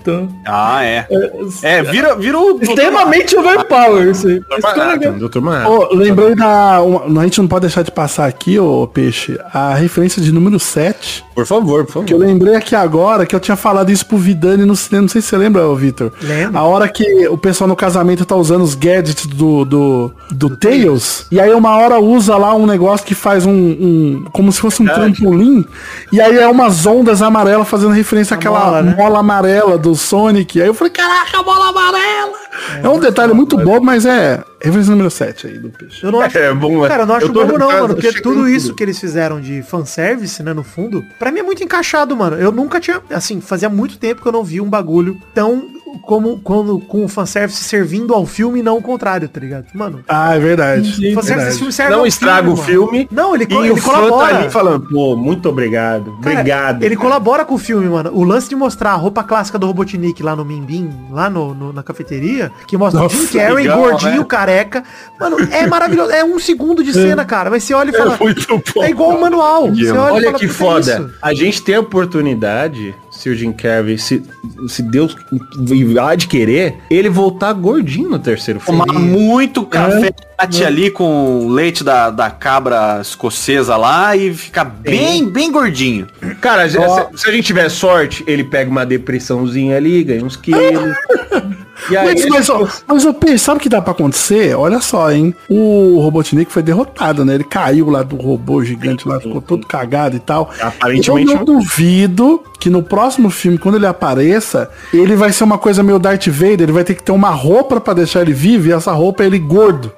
Então, 0.00 0.28
Ah, 0.44 0.84
é. 0.84 1.06
É, 1.62 1.82
vira, 1.82 2.14
vira 2.16 2.38
o. 2.38 2.58
extremamente 2.60 3.34
overpower 3.36 4.08
isso 4.10 4.28
aí. 4.28 4.40
Dr. 4.40 5.40
Manhattan. 5.40 5.70
Ô, 5.70 5.94
lembrei 5.94 6.34
da. 6.34 6.82
uma- 6.82 7.20
a 7.20 7.24
gente 7.24 7.40
não 7.40 7.48
pode 7.48 7.62
deixar 7.62 7.82
de 7.82 7.90
passar 7.90 8.26
aqui, 8.26 8.58
ô 8.58 8.86
Peixe, 8.86 9.38
a 9.52 9.72
referência 9.74 10.20
de 10.20 10.30
número 10.32 10.58
7. 10.58 11.24
Por 11.34 11.46
favor, 11.46 11.84
por 11.86 11.92
favor. 11.92 12.06
Que 12.06 12.12
eu 12.14 12.18
lembrei 12.18 12.54
aqui 12.54 12.74
agora 12.76 13.24
que 13.24 13.34
eu 13.34 13.40
tinha 13.40 13.56
falado 13.56 13.90
isso 13.90 14.04
pro 14.06 14.18
Vidani 14.18 14.64
no 14.66 14.76
cinema. 14.76 15.02
Não 15.02 15.08
sei 15.08 15.22
se 15.22 15.28
você 15.28 15.36
lembra, 15.38 15.66
ô 15.66 15.74
Vitor. 15.74 16.12
Lembro. 16.22 16.58
A 16.58 16.62
hora 16.62 16.86
que 16.88 17.26
o 17.28 17.38
pessoal 17.38 17.66
no 17.66 17.74
casamento 17.76 18.24
tá 18.26 18.36
usando 18.36 18.62
os 18.62 18.74
gadgets 18.74 19.26
do, 19.26 19.64
do, 19.64 20.10
do 20.30 20.56
Tails. 20.56 21.26
E 21.30 21.40
aí 21.40 21.52
uma 21.54 21.74
hora 21.76 21.98
usa 21.98 22.36
lá 22.36 22.54
um 22.54 22.66
negócio 22.66 23.06
que 23.06 23.14
faz 23.14 23.46
um. 23.46 23.50
um- 23.52 24.24
como 24.30 24.52
se 24.52 24.60
fosse 24.60 24.82
um 24.82 24.86
trampolim. 24.86 25.64
E 26.12 26.20
aí 26.20 26.36
é 26.36 26.46
umas 26.48 26.84
ondas 26.86 27.22
amarelas 27.22 27.66
fazendo 27.68 27.92
referência 27.92 28.34
àquela 28.36 28.58
mola, 28.66 28.82
né? 28.82 28.94
mola 28.96 29.18
amarela 29.20 29.53
do 29.80 29.94
Sonic. 29.94 30.60
Aí 30.60 30.66
eu 30.68 30.74
falei, 30.74 30.92
caraca, 30.92 31.38
a 31.38 31.42
bola 31.42 31.68
amarela! 31.68 32.32
É, 32.82 32.88
um 32.88 32.98
detalhe 33.00 33.32
muito 33.32 33.56
bobo, 33.56 33.84
mas 33.84 34.06
é. 34.06 34.42
Referência 34.60 34.90
número 34.92 35.10
7 35.10 35.46
aí 35.46 35.58
do 35.58 35.68
peixe. 35.70 36.04
Eu 36.04 36.12
não 36.12 36.20
acho. 36.20 36.36
É 36.38 36.52
bom, 36.54 36.82
né? 36.82 36.88
Cara, 36.88 37.02
eu 37.02 37.06
não 37.06 37.14
acho 37.16 37.26
Eu 37.26 37.32
tô- 37.32 37.44
bobo 37.44 37.58
não, 37.58 37.70
mano. 37.70 37.94
Porque 37.94 38.12
tudo 38.20 38.48
isso 38.48 38.68
tudo. 38.68 38.76
que 38.76 38.82
eles 38.82 38.98
fizeram 38.98 39.40
de 39.40 39.62
fanservice, 39.62 40.42
né, 40.42 40.52
no 40.52 40.62
fundo, 40.62 41.04
pra 41.18 41.30
mim 41.30 41.40
é 41.40 41.42
muito 41.42 41.62
encaixado, 41.62 42.16
mano. 42.16 42.36
Eu 42.36 42.50
nunca 42.52 42.80
tinha. 42.80 43.00
Assim, 43.10 43.40
fazia 43.40 43.68
muito 43.68 43.98
tempo 43.98 44.22
que 44.22 44.28
eu 44.28 44.32
não 44.32 44.42
vi 44.44 44.60
um 44.60 44.68
bagulho 44.68 45.18
tão. 45.34 45.73
Como 46.02 46.38
quando 46.38 46.78
com 46.80 47.04
o 47.04 47.08
fanservice 47.08 47.62
servindo 47.64 48.12
ao 48.14 48.26
filme 48.26 48.60
e 48.60 48.62
não 48.62 48.78
o 48.78 48.82
contrário, 48.82 49.28
tá 49.28 49.40
ligado? 49.40 49.66
Mano, 49.74 50.00
Ah, 50.08 50.34
é 50.36 50.38
verdade. 50.38 50.88
o 50.90 51.14
fanservice 51.14 51.26
verdade. 51.34 51.56
filme 51.58 51.72
serve 51.72 51.92
Não 51.92 52.00
ao 52.00 52.06
estraga 52.06 52.48
o 52.48 52.52
mano. 52.52 52.62
filme. 52.62 53.08
Não, 53.10 53.34
ele, 53.34 53.46
E 53.48 53.54
ele 53.54 53.70
o 53.72 53.76
tá 53.76 53.82
colabora. 53.82 54.38
ali 54.38 54.50
falando, 54.50 54.86
pô, 54.88 55.16
muito 55.16 55.48
obrigado. 55.48 56.12
Cara, 56.22 56.40
Obrigado. 56.40 56.82
Ele 56.82 56.96
colabora 56.96 57.44
com 57.44 57.54
o 57.54 57.58
filme, 57.58 57.88
mano. 57.88 58.10
O 58.12 58.24
lance 58.24 58.48
de 58.48 58.56
mostrar 58.56 58.92
a 58.92 58.96
roupa 58.96 59.22
clássica 59.22 59.58
do 59.58 59.66
Robotnik 59.66 60.22
lá 60.22 60.34
no 60.36 60.44
Mimbim, 60.44 60.90
lá 61.10 61.28
no, 61.30 61.54
no- 61.54 61.72
na 61.72 61.82
cafeteria, 61.82 62.50
que 62.66 62.76
mostra 62.76 63.02
o 63.04 63.08
Jim 63.08 63.18
Nossa, 63.18 63.38
Carrey, 63.38 63.54
legal, 63.54 63.78
gordinho, 63.78 64.18
né? 64.20 64.24
careca. 64.24 64.84
Mano, 65.18 65.36
é 65.50 65.66
maravilhoso. 65.66 66.10
É 66.10 66.24
um 66.24 66.38
segundo 66.38 66.82
de 66.84 66.92
cena, 66.92 67.24
cara. 67.24 67.50
Mas 67.50 67.64
você 67.64 67.74
olha 67.74 67.90
e 67.90 67.92
fala. 67.96 68.16
muito 68.20 68.46
bom. 68.74 68.84
É 68.84 68.90
igual 68.90 69.10
o 69.16 69.20
manual. 69.20 69.68
Você 69.74 69.90
olha, 69.90 70.12
Olha 70.14 70.26
fala, 70.26 70.38
que 70.38 70.46
"Puta, 70.46 70.54
é 70.54 70.66
foda. 70.66 70.80
isso?" 70.80 71.10
A 71.22 71.34
gente 71.34 71.62
tem 71.62 71.74
a 71.76 71.80
oportunidade, 71.80 72.94
se 73.24 73.30
o 73.30 73.34
Jim 73.34 73.52
Carrey, 73.52 73.96
se, 73.96 74.22
se 74.68 74.82
Deus 74.82 75.16
há 75.98 76.14
de 76.14 76.28
querer, 76.28 76.74
ele 76.90 77.08
voltar 77.08 77.54
gordinho 77.54 78.10
no 78.10 78.18
terceiro 78.18 78.60
filme. 78.60 78.84
Tomar 78.84 79.00
muito 79.00 79.64
café 79.64 80.12
latte 80.38 80.62
ali 80.62 80.90
com 80.90 81.48
leite 81.48 81.82
da, 81.82 82.10
da 82.10 82.30
cabra 82.30 83.00
escocesa 83.00 83.78
lá 83.78 84.14
e 84.14 84.34
ficar 84.34 84.64
bem, 84.64 85.26
bem 85.26 85.50
gordinho. 85.50 86.06
Cara, 86.38 86.68
se, 86.68 86.76
se 87.14 87.26
a 87.26 87.32
gente 87.32 87.46
tiver 87.46 87.70
sorte, 87.70 88.22
ele 88.26 88.44
pega 88.44 88.70
uma 88.70 88.84
depressãozinha 88.84 89.78
ali, 89.78 90.04
ganha 90.04 90.22
uns 90.22 90.36
quilos. 90.36 90.94
e 91.90 91.96
aí, 91.96 92.06
Mas, 92.06 92.26
mas, 92.26 92.50
ó, 92.50 92.66
mas 92.86 93.04
Peixe, 93.20 93.38
sabe 93.38 93.58
o 93.58 93.60
que 93.60 93.68
dá 93.68 93.80
pra 93.80 93.92
acontecer? 93.92 94.54
Olha 94.56 94.80
só, 94.80 95.10
hein? 95.12 95.34
O 95.48 95.98
Robotnik 96.00 96.50
foi 96.50 96.62
derrotado, 96.62 97.24
né? 97.24 97.34
Ele 97.34 97.44
caiu 97.44 97.88
lá 97.90 98.02
do 98.02 98.16
robô 98.16 98.62
gigante 98.64 99.06
lá, 99.08 99.20
ficou 99.20 99.40
todo 99.40 99.66
cagado 99.66 100.16
e 100.16 100.20
tal. 100.20 100.50
Aparentemente 100.60 101.30
Eu 101.32 101.36
não 101.38 101.44
duvido 101.44 102.42
que 102.58 102.70
no 102.70 102.82
próximo 102.82 103.28
filme, 103.30 103.58
quando 103.58 103.74
ele 103.76 103.86
apareça, 103.86 104.70
ele 104.92 105.14
vai 105.14 105.32
ser 105.32 105.44
uma 105.44 105.58
coisa 105.58 105.82
meio 105.82 105.98
Darth 105.98 106.26
Vader, 106.28 106.62
ele 106.62 106.72
vai 106.72 106.82
ter 106.84 106.94
que 106.94 107.02
ter 107.02 107.12
uma 107.12 107.28
roupa 107.30 107.78
pra 107.80 107.92
deixar 107.92 108.22
ele 108.22 108.32
vivo 108.32 108.68
e 108.68 108.72
essa 108.72 108.90
roupa 108.92 109.22
é 109.22 109.26
ele 109.26 109.38
gordo. 109.38 109.92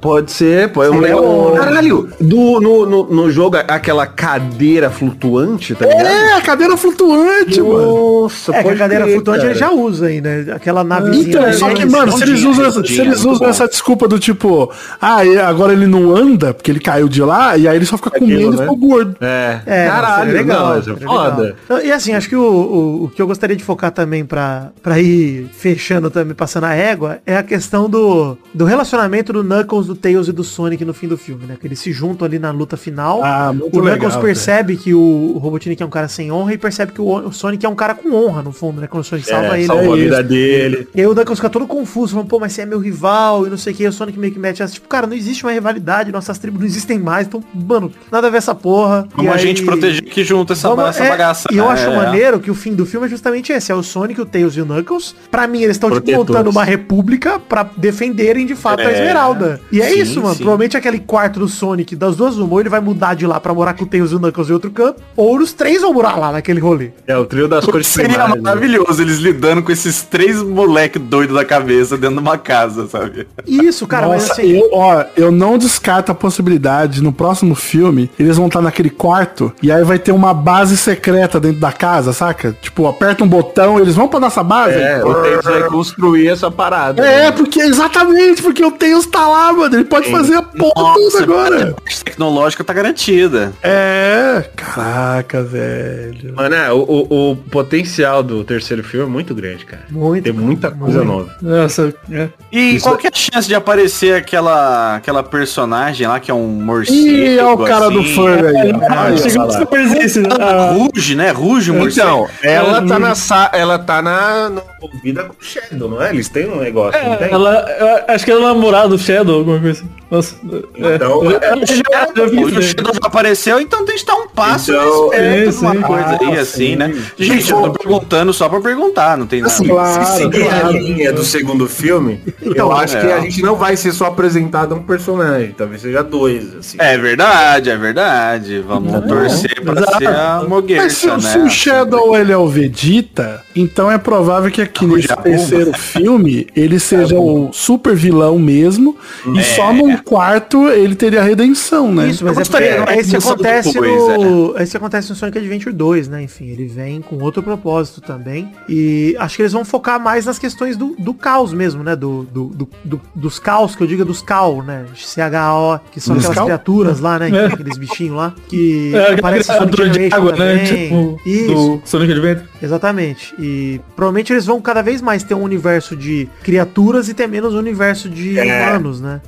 Pode 0.00 0.32
ser, 0.32 0.70
pode 0.72 0.96
negócio- 0.98 1.26
bom. 1.26 1.54
Caralho, 1.56 2.08
do, 2.20 2.60
no, 2.60 2.86
no, 2.86 3.04
no 3.04 3.30
jogo, 3.30 3.56
aquela 3.56 4.04
cadeira 4.06 4.90
flutuante, 4.90 5.74
tá 5.74 5.86
ligado? 5.86 6.06
É, 6.06 6.32
a 6.32 6.40
cadeira 6.40 6.76
flutuante, 6.76 7.60
mano. 7.62 8.22
Nossa, 8.22 8.54
É 8.54 8.62
que 8.64 8.68
a 8.70 8.76
cadeira 8.76 9.04
crer, 9.04 9.14
flutuante 9.14 9.40
cara. 9.40 9.50
ele 9.52 9.58
já 9.58 9.70
usa 9.70 10.06
aí, 10.06 10.20
né? 10.20 10.46
Aquela 10.54 10.82
navezinha. 10.82 11.17
Então, 11.20 11.42
dele, 11.42 11.52
só 11.54 11.68
que, 11.74 11.84
né? 11.84 11.90
mano, 11.90 12.12
se 12.12 12.22
eles 12.24 12.44
usam, 12.44 12.66
essa, 12.66 12.84
se 12.84 13.00
eles 13.00 13.24
usam 13.24 13.48
essa 13.48 13.66
desculpa 13.68 14.06
do 14.08 14.18
tipo, 14.18 14.70
ah, 15.00 15.18
agora 15.46 15.72
ele 15.72 15.86
não 15.86 16.14
anda, 16.14 16.52
porque 16.54 16.70
ele 16.70 16.80
caiu 16.80 17.08
de 17.08 17.22
lá, 17.22 17.56
e 17.56 17.66
aí 17.68 17.76
ele 17.76 17.86
só 17.86 17.96
fica 17.96 18.08
Aquilo, 18.10 18.26
comendo 18.30 18.50
né? 18.50 18.56
e 18.56 18.60
ficou 18.60 18.76
gordo. 18.76 19.16
É, 19.20 19.60
É, 19.66 19.86
caralho, 19.86 20.24
seria 20.26 20.40
legal. 20.40 20.74
não, 20.76 20.82
seria 20.82 21.06
foda. 21.06 21.56
legal. 21.68 21.84
E 21.84 21.92
assim, 21.92 22.12
acho 22.14 22.28
que 22.28 22.36
o, 22.36 22.42
o, 22.42 23.04
o 23.04 23.08
que 23.08 23.20
eu 23.20 23.26
gostaria 23.26 23.56
de 23.56 23.64
focar 23.64 23.90
também 23.90 24.24
pra, 24.24 24.68
pra 24.82 24.98
ir 24.98 25.48
fechando 25.52 26.10
também, 26.10 26.34
passando 26.34 26.64
a 26.64 26.72
régua, 26.72 27.18
é 27.26 27.36
a 27.36 27.42
questão 27.42 27.88
do, 27.88 28.36
do 28.54 28.64
relacionamento 28.64 29.32
do 29.32 29.42
Knuckles, 29.42 29.86
do 29.86 29.94
Tails 29.94 30.28
e 30.28 30.32
do 30.32 30.44
Sonic 30.44 30.84
no 30.84 30.94
fim 30.94 31.08
do 31.08 31.16
filme, 31.18 31.46
né? 31.46 31.56
Que 31.60 31.66
eles 31.66 31.78
se 31.78 31.92
juntam 31.92 32.26
ali 32.26 32.38
na 32.38 32.50
luta 32.50 32.76
final. 32.76 33.22
Ah, 33.24 33.52
muito 33.52 33.76
o 33.76 33.80
Knuckles 33.82 34.02
legal, 34.14 34.20
percebe 34.22 34.76
que 34.76 34.94
o, 34.94 34.98
o 35.34 35.38
Robotnik 35.38 35.82
é 35.82 35.86
um 35.86 35.90
cara 35.90 36.08
sem 36.08 36.30
honra 36.32 36.54
e 36.54 36.58
percebe 36.58 36.92
que 36.92 37.00
o, 37.00 37.06
o 37.28 37.32
Sonic 37.32 37.64
é 37.64 37.68
um 37.68 37.74
cara 37.74 37.94
com 37.94 38.12
honra, 38.14 38.42
no 38.42 38.52
fundo, 38.52 38.80
né? 38.80 38.86
Quando 38.86 39.02
o 39.02 39.04
Sonic 39.04 39.26
salva 39.28 39.56
É, 39.56 39.58
ele. 39.58 39.66
salvou 39.66 39.94
a 39.94 39.98
É 39.98 40.00
vida 40.02 40.22
dele. 40.22 40.88
E 40.94 41.00
aí 41.00 41.06
o 41.10 41.14
Knuckles 41.14 41.38
fica 41.38 41.50
todo 41.50 41.66
confuso, 41.66 42.12
falando, 42.14 42.28
pô, 42.28 42.38
mas 42.38 42.52
você 42.52 42.62
é 42.62 42.66
meu 42.66 42.78
rival 42.78 43.46
e 43.46 43.50
não 43.50 43.56
sei 43.56 43.72
o 43.72 43.76
que. 43.76 43.82
E 43.84 43.88
o 43.88 43.92
Sonic 43.92 44.18
meio 44.18 44.32
que 44.32 44.38
mete 44.38 44.62
essa, 44.62 44.72
tipo, 44.74 44.88
cara, 44.88 45.06
não 45.06 45.14
existe 45.16 45.44
uma 45.44 45.52
rivalidade, 45.52 46.12
nossas 46.12 46.38
tribos 46.38 46.60
não 46.60 46.66
existem 46.66 46.98
mais, 46.98 47.26
então, 47.26 47.42
mano, 47.54 47.92
nada 48.10 48.26
a 48.26 48.30
ver 48.30 48.38
essa 48.38 48.54
porra. 48.54 49.06
Vamos 49.16 49.30
E 49.32 49.34
a 49.34 49.36
gente 49.36 49.60
aí- 49.60 49.66
proteger 49.66 50.02
aqui 50.06 50.24
junto 50.24 50.52
essa, 50.52 50.68
Vamos- 50.68 50.90
essa 50.90 51.04
é, 51.04 51.08
bagaça. 51.08 51.48
E 51.52 51.56
eu 51.56 51.64
né? 51.66 51.70
acho 51.72 51.84
É. 51.90 51.96
maneiro 51.96 52.40
que 52.40 52.50
o 52.50 52.54
fim 52.54 52.74
do 52.74 52.84
filme 52.86 53.06
é 53.06 53.08
justamente 53.10 53.52
esse. 53.52 53.70
É 53.72 53.74
o 53.74 53.82
Sonic, 53.82 54.20
o 54.20 54.26
Tails 54.26 54.56
e 54.56 54.60
o 54.60 54.66
Knuckles. 54.66 55.14
Pra 55.30 55.46
mim, 55.46 55.62
eles 55.62 55.76
estão 55.76 55.90
tipo, 55.90 56.10
montando 56.12 56.50
uma 56.50 56.64
república 56.64 57.38
pra 57.38 57.66
defenderem 57.76 58.46
de 58.46 58.54
fato 58.54 58.80
a 58.80 58.84
É. 58.90 58.92
Esmeralda. 58.92 59.60
E 59.72 59.80
é 59.80 59.88
Sim, 59.90 60.00
isso, 60.00 60.20
mano. 60.20 60.32
sim. 60.34 60.38
Provavelmente 60.42 60.76
aquele 60.76 60.98
quarto 60.98 61.40
do 61.40 61.48
Sonic, 61.48 61.94
das 61.96 62.16
duas 62.16 62.36
uma, 62.36 62.52
ou 62.52 62.60
ele 62.60 62.68
vai 62.68 62.80
mudar 62.80 63.14
de 63.14 63.26
lá 63.26 63.38
pra 63.40 63.52
morar 63.54 63.74
com 63.74 63.84
o 63.84 63.86
Tails 63.86 64.12
e 64.12 64.14
o 64.14 64.18
Knuckles 64.18 64.50
em 64.50 64.52
outro 64.52 64.70
campo, 64.70 65.00
ou 65.16 65.38
os 65.38 65.52
três 65.52 65.82
vão 65.82 65.92
morar 65.92 66.16
lá 66.16 66.32
naquele 66.32 66.60
rolê. 66.60 66.90
É, 67.06 67.16
o 67.16 67.24
trio 67.24 67.48
das 67.48 67.64
cores 67.64 67.86
Seria 67.86 68.08
primárias, 68.10 68.36
né? 68.36 68.42
maravilhoso 68.42 69.00
eles 69.02 69.18
lidando 69.18 69.62
com 69.62 69.70
esses 69.72 70.02
três 70.02 70.42
moleque 70.42 70.97
doidos 70.98 71.36
da 71.36 71.44
cabeça 71.44 71.96
dentro 71.96 72.16
de 72.16 72.22
uma 72.22 72.38
casa, 72.38 72.86
sabe? 72.86 73.26
Isso, 73.46 73.86
cara, 73.86 74.08
mas 74.08 74.28
Nossa, 74.28 74.40
assim... 74.40 74.58
eu, 74.58 74.68
ó, 74.72 75.04
eu 75.16 75.30
não 75.30 75.58
descarto 75.58 76.12
a 76.12 76.14
possibilidade 76.14 77.02
no 77.02 77.12
próximo 77.12 77.54
filme 77.54 78.10
eles 78.18 78.36
vão 78.36 78.46
estar 78.46 78.60
naquele 78.60 78.90
quarto 78.90 79.52
e 79.62 79.70
aí 79.70 79.84
vai 79.84 79.98
ter 79.98 80.12
uma 80.12 80.34
base 80.34 80.76
secreta 80.76 81.40
dentro 81.40 81.60
da 81.60 81.72
casa, 81.72 82.12
saca? 82.12 82.56
Tipo, 82.60 82.86
aperta 82.86 83.24
um 83.24 83.28
botão, 83.28 83.78
eles 83.78 83.94
vão 83.94 84.08
pra 84.08 84.20
nossa 84.20 84.42
base. 84.42 84.78
É, 84.78 85.04
o 85.04 85.14
Tails 85.14 85.44
vai 85.44 85.62
construir 85.64 86.28
essa 86.28 86.50
parada. 86.50 87.04
É, 87.06 87.30
porque 87.30 87.60
exatamente, 87.60 88.42
porque 88.42 88.64
o 88.64 88.70
Tails 88.70 89.06
tá 89.06 89.26
lá, 89.26 89.52
mano. 89.52 89.74
Ele 89.74 89.84
pode 89.84 90.10
fazer 90.10 90.36
a 90.36 90.42
porra 90.42 90.94
toda 90.94 91.22
agora. 91.22 91.70
a 91.70 91.74
parte 91.74 92.04
tecnológica 92.04 92.64
tá 92.64 92.72
garantida. 92.72 93.52
É, 93.62 94.44
caraca, 94.56 95.42
velho. 95.42 96.34
Mano, 96.34 96.54
é, 96.54 96.72
o, 96.72 96.78
o, 96.78 97.30
o 97.32 97.36
potencial 97.36 98.22
do 98.22 98.44
terceiro 98.44 98.82
filme 98.82 99.06
é 99.06 99.10
muito 99.10 99.34
grande, 99.34 99.64
cara. 99.64 99.84
Muito, 99.90 100.24
Tem 100.24 100.32
muita 100.32 100.70
coisa 100.70 100.87
muito. 100.94 101.04
nova. 101.06 101.36
Nossa, 101.42 101.94
é. 102.10 102.28
E 102.52 102.78
qual 102.80 102.96
que 102.96 103.06
é 103.06 103.10
a 103.12 103.16
chance 103.16 103.46
de 103.48 103.54
aparecer 103.54 104.14
aquela, 104.14 104.96
aquela 104.96 105.22
personagem 105.22 106.06
lá 106.06 106.18
que 106.20 106.30
é 106.30 106.34
um 106.34 106.46
morcego? 106.46 106.96
Ih, 106.98 107.38
olha 107.38 107.54
o 107.54 107.64
cara 107.64 107.90
do 107.90 108.00
assim? 108.00 108.14
fã 108.14 108.34
aí. 108.34 108.72
ó. 108.72 108.80
Ah, 108.92 109.02
Aí, 109.04 109.18
chegou? 109.18 109.48
Ah, 109.50 110.38
Ah, 110.40 110.72
Ruge, 110.72 111.14
né? 111.14 111.30
Ruge, 111.30 111.72
morcego. 111.72 112.08
Então, 112.08 112.28
ela 112.42 112.86
tá 112.86 112.98
na 112.98 113.14
sa 113.14 113.50
ela 113.52 113.78
tá 113.78 114.00
na 114.02 114.48
no- 114.50 114.62
envolvida 114.82 115.24
com 115.24 115.32
o 115.32 115.36
Shadow, 115.44 115.88
não 115.90 116.02
é? 116.02 116.10
Eles 116.10 116.28
têm 116.28 116.48
um 116.48 116.60
negócio, 116.60 117.00
não 117.02 117.16
tem? 117.16 117.30
ela, 117.30 118.04
acho 118.08 118.24
que 118.24 118.30
ela 118.30 118.40
é 118.40 118.44
namorada 118.54 118.88
do 118.88 118.98
Shadow, 118.98 119.38
alguma 119.40 119.58
coisa 119.60 119.80
assim. 119.80 119.90
Nossa. 120.10 120.36
É. 120.76 120.94
Então, 120.94 121.30
é- 121.30 121.66
já- 121.66 122.08
já 122.16 122.26
vi 122.26 122.44
O. 122.44 122.62
Shadow 122.62 122.94
já 122.94 123.00
apareceu, 123.02 123.60
então 123.60 123.84
tem 123.84 123.94
que 123.94 124.00
estar 124.00 124.14
um 124.14 124.26
passo 124.28 124.70
Então, 124.72 125.12
esperto 125.12 125.52
sim, 125.52 125.66
uma 125.66 125.82
coisa 125.82 126.18
aí, 126.22 126.38
assim, 126.38 126.56
sim. 126.70 126.76
né? 126.76 126.94
Gente, 127.18 127.50
eu 127.50 127.60
tô 127.62 127.70
perguntando 127.72 128.32
só 128.32 128.48
pra 128.48 128.60
perguntar, 128.60 129.18
não 129.18 129.26
tem 129.26 129.40
nada. 129.42 129.52
Assim, 129.52 129.68
Claro, 129.68 130.06
se 130.06 130.16
seguir 130.18 130.48
a 130.48 130.70
linha 130.70 131.12
do 131.12 131.22
segundo 131.24 131.68
filme, 131.68 132.22
Então, 132.40 132.68
eu 132.70 132.72
acho 132.76 132.96
é. 132.96 133.00
que 133.00 133.12
a 133.12 133.20
gente 133.20 133.42
não 133.42 133.54
vai 133.56 133.76
ser 133.76 133.92
só 133.92 134.06
apresentado 134.06 134.74
um 134.74 134.82
personagem, 134.82 135.52
talvez 135.56 135.82
seja 135.82 136.02
dois, 136.02 136.54
assim. 136.56 136.78
É 136.80 136.96
verdade, 136.96 137.68
é 137.70 137.76
verdade. 137.76 138.60
Vamos 138.66 138.92
torcer 139.06 139.60
pra 139.62 139.72
exato. 139.74 139.98
ser 139.98 140.08
a 140.08 140.34
Mas 140.36 140.42
se, 140.42 140.48
Moguerça, 140.48 141.20
se 141.20 141.38
né? 141.38 141.44
o 141.44 141.50
Shadow 141.50 142.16
ele 142.16 142.32
é 142.32 142.36
o 142.36 142.48
Vegeta, 142.48 143.42
então 143.54 143.90
é 143.90 143.98
provável 143.98 144.50
que 144.50 144.62
que 144.72 144.86
nesse 144.86 145.08
terceiro 145.16 145.72
filme 145.76 146.46
ele 146.54 146.78
seja 146.78 147.18
o 147.18 147.50
super 147.52 147.94
vilão 147.94 148.38
mesmo 148.38 148.96
e 149.34 149.42
só 149.42 149.72
num 149.72 149.96
quarto 149.98 150.68
ele 150.68 150.94
teria 150.94 151.22
redenção, 151.22 151.92
né? 151.92 152.08
Isso, 152.08 152.24
mas 152.24 152.36
é, 152.36 152.38
gostaria 152.40 152.76
porque 152.76 152.84
de 152.84 152.92
uma 152.92 153.00
esse 153.00 153.16
acontece 153.16 153.72
depois, 153.72 154.18
no. 154.18 154.58
Esse 154.58 154.76
acontece 154.76 155.10
no 155.10 155.16
Sonic 155.16 155.38
Adventure 155.38 155.74
2, 155.74 156.08
né? 156.08 156.22
Enfim, 156.22 156.46
ele 156.48 156.66
vem 156.66 157.00
com 157.00 157.16
outro 157.22 157.42
propósito 157.42 158.00
também. 158.00 158.50
E 158.68 159.16
acho 159.18 159.36
que 159.36 159.42
eles 159.42 159.52
vão 159.52 159.64
focar 159.64 160.00
mais 160.00 160.26
nas 160.26 160.38
questões 160.38 160.76
do, 160.76 160.94
do 160.98 161.12
caos 161.14 161.52
mesmo, 161.52 161.82
né? 161.82 161.96
Do, 161.96 162.24
do, 162.24 162.44
do- 162.46 162.68
do- 162.84 163.00
dos 163.14 163.38
caos, 163.38 163.74
que 163.74 163.82
eu 163.82 163.86
digo 163.86 164.04
dos 164.04 164.22
caos, 164.22 164.64
né? 164.64 164.84
C-H-O, 164.94 165.78
que 165.90 166.00
são 166.00 166.14
Dos 166.14 166.24
aquelas 166.24 166.36
caos? 166.36 166.46
criaturas 166.46 167.00
lá, 167.00 167.18
né? 167.18 167.30
É. 167.30 167.46
Aqueles 167.46 167.76
bichinhos 167.78 168.16
lá. 168.16 168.34
Que 168.48 168.92
É, 168.94 169.14
aparecem 169.14 169.56
Sonic 169.56 169.90
de 169.90 170.14
água, 170.14 170.32
né? 170.32 170.38
também. 170.58 170.64
Tipo, 170.66 171.20
Isso. 171.26 171.46
do 171.54 171.80
Sonic 171.84 172.12
Adventure. 172.12 172.46
Exatamente. 172.62 173.34
E 173.38 173.80
provavelmente 173.96 174.32
eles 174.32 174.46
vão 174.46 174.57
cada 174.60 174.82
vez 174.82 175.00
mais 175.00 175.22
ter 175.22 175.34
um 175.34 175.42
universo 175.42 175.94
de 175.96 176.28
criaturas 176.42 177.08
e 177.08 177.14
ter 177.14 177.26
menos 177.26 177.54
um 177.54 177.58
universo 177.58 178.08
de 178.08 178.38
É. 178.38 178.44
humanos, 178.44 179.00
né? 179.00 179.20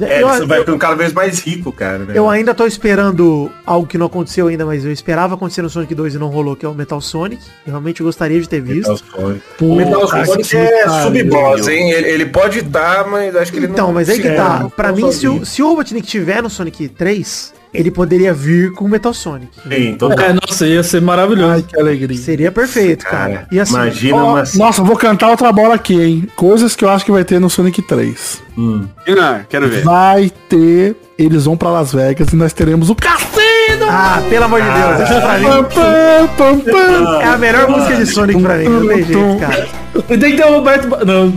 É, 0.00 0.20
Eu- 0.22 0.28
você 0.28 0.44
vai 0.44 0.58
ficando 0.58 0.76
cada 0.78 0.96
vez 0.96 1.12
mais 1.12 1.38
rico, 1.38 1.70
cara. 1.70 1.98
Né? 1.98 2.14
eu 2.16 2.28
ainda 2.28 2.52
tô 2.52 2.66
esperando 2.66 3.48
algo 3.64 3.86
que 3.86 3.96
não 3.96 4.06
aconteceu 4.06 4.48
ainda, 4.48 4.66
mas 4.66 4.84
eu 4.84 4.90
esperava 4.90 5.34
acontecer 5.34 5.62
no 5.62 5.70
Sonic 5.70 5.94
2 5.94 6.16
e 6.16 6.18
não 6.18 6.26
rolou, 6.26 6.56
que 6.56 6.66
é 6.66 6.68
o 6.68 6.74
Metal 6.74 7.00
Sonic. 7.00 7.40
Eu 7.64 7.70
realmente 7.74 8.02
gostaria 8.02 8.40
de 8.40 8.48
ter 8.48 8.60
visto. 8.60 8.90
Metal 8.90 8.96
Sonic. 9.20 9.40
Pô, 9.56 9.76
Metal 9.76 10.08
cara, 10.08 10.26
Sonic 10.26 10.56
é 10.56 10.88
sub-boss, 11.04 11.68
hein? 11.68 11.90
Ele, 11.92 12.08
ele 12.08 12.26
pode 12.26 12.62
dar, 12.62 13.06
mas 13.06 13.36
acho 13.36 13.52
que 13.52 13.58
ele 13.58 13.66
Então, 13.66 13.86
não... 13.86 13.94
mas 13.94 14.08
aí 14.08 14.18
que 14.20 14.26
É, 14.26 14.34
tá. 14.34 14.58
não 14.64 14.70
Pra 14.70 14.90
mim, 14.92 15.12
se 15.12 15.28
o, 15.28 15.44
se 15.46 15.62
o 15.62 15.68
Robotnik 15.68 16.04
tiver 16.06 16.42
no 16.42 16.50
Sonic 16.50 16.88
3, 16.88 17.54
ele 17.74 17.90
poderia 17.90 18.32
vir 18.32 18.72
com 18.72 18.84
o 18.84 18.88
Metal 18.88 19.12
Sonic. 19.12 19.50
Sim, 19.68 19.96
todo 19.98 20.12
É, 20.20 20.32
nossa, 20.32 20.66
ia 20.66 20.82
ser 20.82 21.02
maravilhoso. 21.02 21.50
Ai, 21.50 21.62
que 21.62 21.78
alegria. 21.78 22.16
Seria 22.16 22.52
perfeito, 22.52 23.04
cara. 23.04 23.34
cara. 23.34 23.48
E 23.50 23.58
assim, 23.58 23.74
imagina 23.74 24.16
Ó, 24.16 24.32
uma... 24.32 24.44
Nossa, 24.54 24.82
vou 24.82 24.96
cantar 24.96 25.30
outra 25.30 25.52
bola 25.52 25.74
aqui, 25.74 26.00
hein? 26.00 26.28
Coisas 26.36 26.76
que 26.76 26.84
eu 26.84 26.88
acho 26.88 27.04
que 27.04 27.10
vai 27.10 27.24
ter 27.24 27.40
no 27.40 27.50
Sonic 27.50 27.82
3. 27.82 28.42
Hum. 28.56 28.86
Ah, 29.20 29.40
quero 29.48 29.68
ver. 29.68 29.82
Vai 29.82 30.30
ter. 30.48 30.96
Eles 31.18 31.44
vão 31.44 31.56
pra 31.56 31.70
Las 31.70 31.92
Vegas 31.92 32.28
e 32.32 32.36
nós 32.36 32.52
teremos 32.52 32.90
o 32.90 32.94
cassino! 32.94 33.86
Ah, 33.88 34.22
pelo 34.28 34.44
amor 34.44 34.60
de 34.60 34.68
Deus, 34.68 35.20
pra 35.20 35.38
mim 35.38 36.66
pam. 36.66 37.20
é 37.20 37.24
a 37.26 37.38
melhor 37.38 37.68
música 37.68 37.96
de 37.96 38.06
Sonic 38.06 38.40
pra 38.42 38.56
mim. 38.56 38.64
Não 38.64 38.88
tem 38.88 39.04
jeito, 39.04 39.38
cara. 39.38 39.68
E 40.10 40.18
tem 40.18 40.30
que 40.32 40.36
ter 40.36 40.44
o 40.44 40.54
Roberto... 40.54 40.88
Não. 41.04 41.32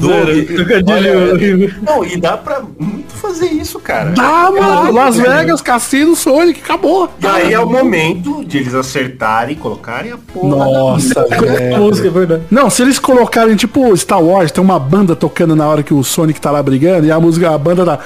Trocadilho. 0.00 1.74
Não, 1.82 2.04
e 2.04 2.16
dá 2.16 2.36
pra 2.36 2.62
muito 2.78 3.12
fazer 3.14 3.46
isso, 3.46 3.78
cara. 3.78 4.14
Ah, 4.18 4.50
mano, 4.50 4.92
Las 4.92 5.16
Vegas, 5.16 5.60
cassino, 5.60 6.14
Sonic, 6.14 6.60
acabou. 6.62 7.08
E 7.20 7.26
aí 7.26 7.52
é 7.52 7.60
o 7.60 7.68
momento 7.68 8.44
de 8.44 8.58
eles 8.58 8.74
acertarem 8.74 9.54
e 9.54 9.58
colocarem 9.58 10.12
a 10.12 10.16
porra. 10.16 10.48
Nossa, 10.48 11.26
velho. 11.28 11.78
música, 11.78 12.08
é 12.08 12.10
verdade. 12.10 12.42
Não, 12.50 12.68
se 12.68 12.82
eles 12.82 12.98
colocarem, 12.98 13.56
tipo, 13.56 13.96
Star 13.96 14.22
Wars, 14.22 14.50
tem 14.50 14.62
uma 14.62 14.78
banda 14.78 15.16
tocando 15.16 15.56
na 15.56 15.66
hora 15.66 15.82
que 15.82 15.94
o 15.94 16.02
Sonic 16.02 16.40
tá 16.40 16.50
lá 16.50 16.62
brigando, 16.62 17.06
e 17.06 17.10
a 17.10 17.20
música, 17.20 17.50
a 17.50 17.58
banda 17.58 17.84
dá. 17.84 17.98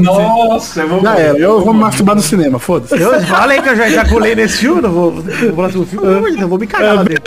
Nossa, 0.00 0.80
eu 0.82 0.88
vou. 0.88 1.00
Eu 1.36 1.60
vou 1.60 1.74
me 1.74 1.80
masturbar 1.80 2.16
no 2.16 2.22
cinema, 2.22 2.58
foda-se. 2.58 3.00
Eu 3.00 3.20
falei 3.22 3.60
que 3.60 3.68
eu 3.68 3.76
já 3.76 3.88
ejaculei 3.88 4.34
nesse 4.34 4.58
filme, 4.58 4.80
não 4.80 4.90
vou. 4.90 5.12
No 5.12 5.52
próximo 5.52 5.86
filme, 5.86 6.30
não, 6.32 6.48
vou 6.48 6.58
me 6.58 6.66
cagar 6.66 6.96
lá 6.96 7.02
dentro. 7.02 7.24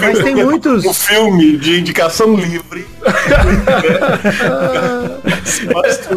Mas 0.00 0.18
tem 0.18 0.34
muitos. 0.34 0.84
Um 0.84 0.92
filme 0.92 1.56
de 1.56 1.80
indicação 1.80 2.34
livre. 2.34 2.86
Ah. 3.06 5.18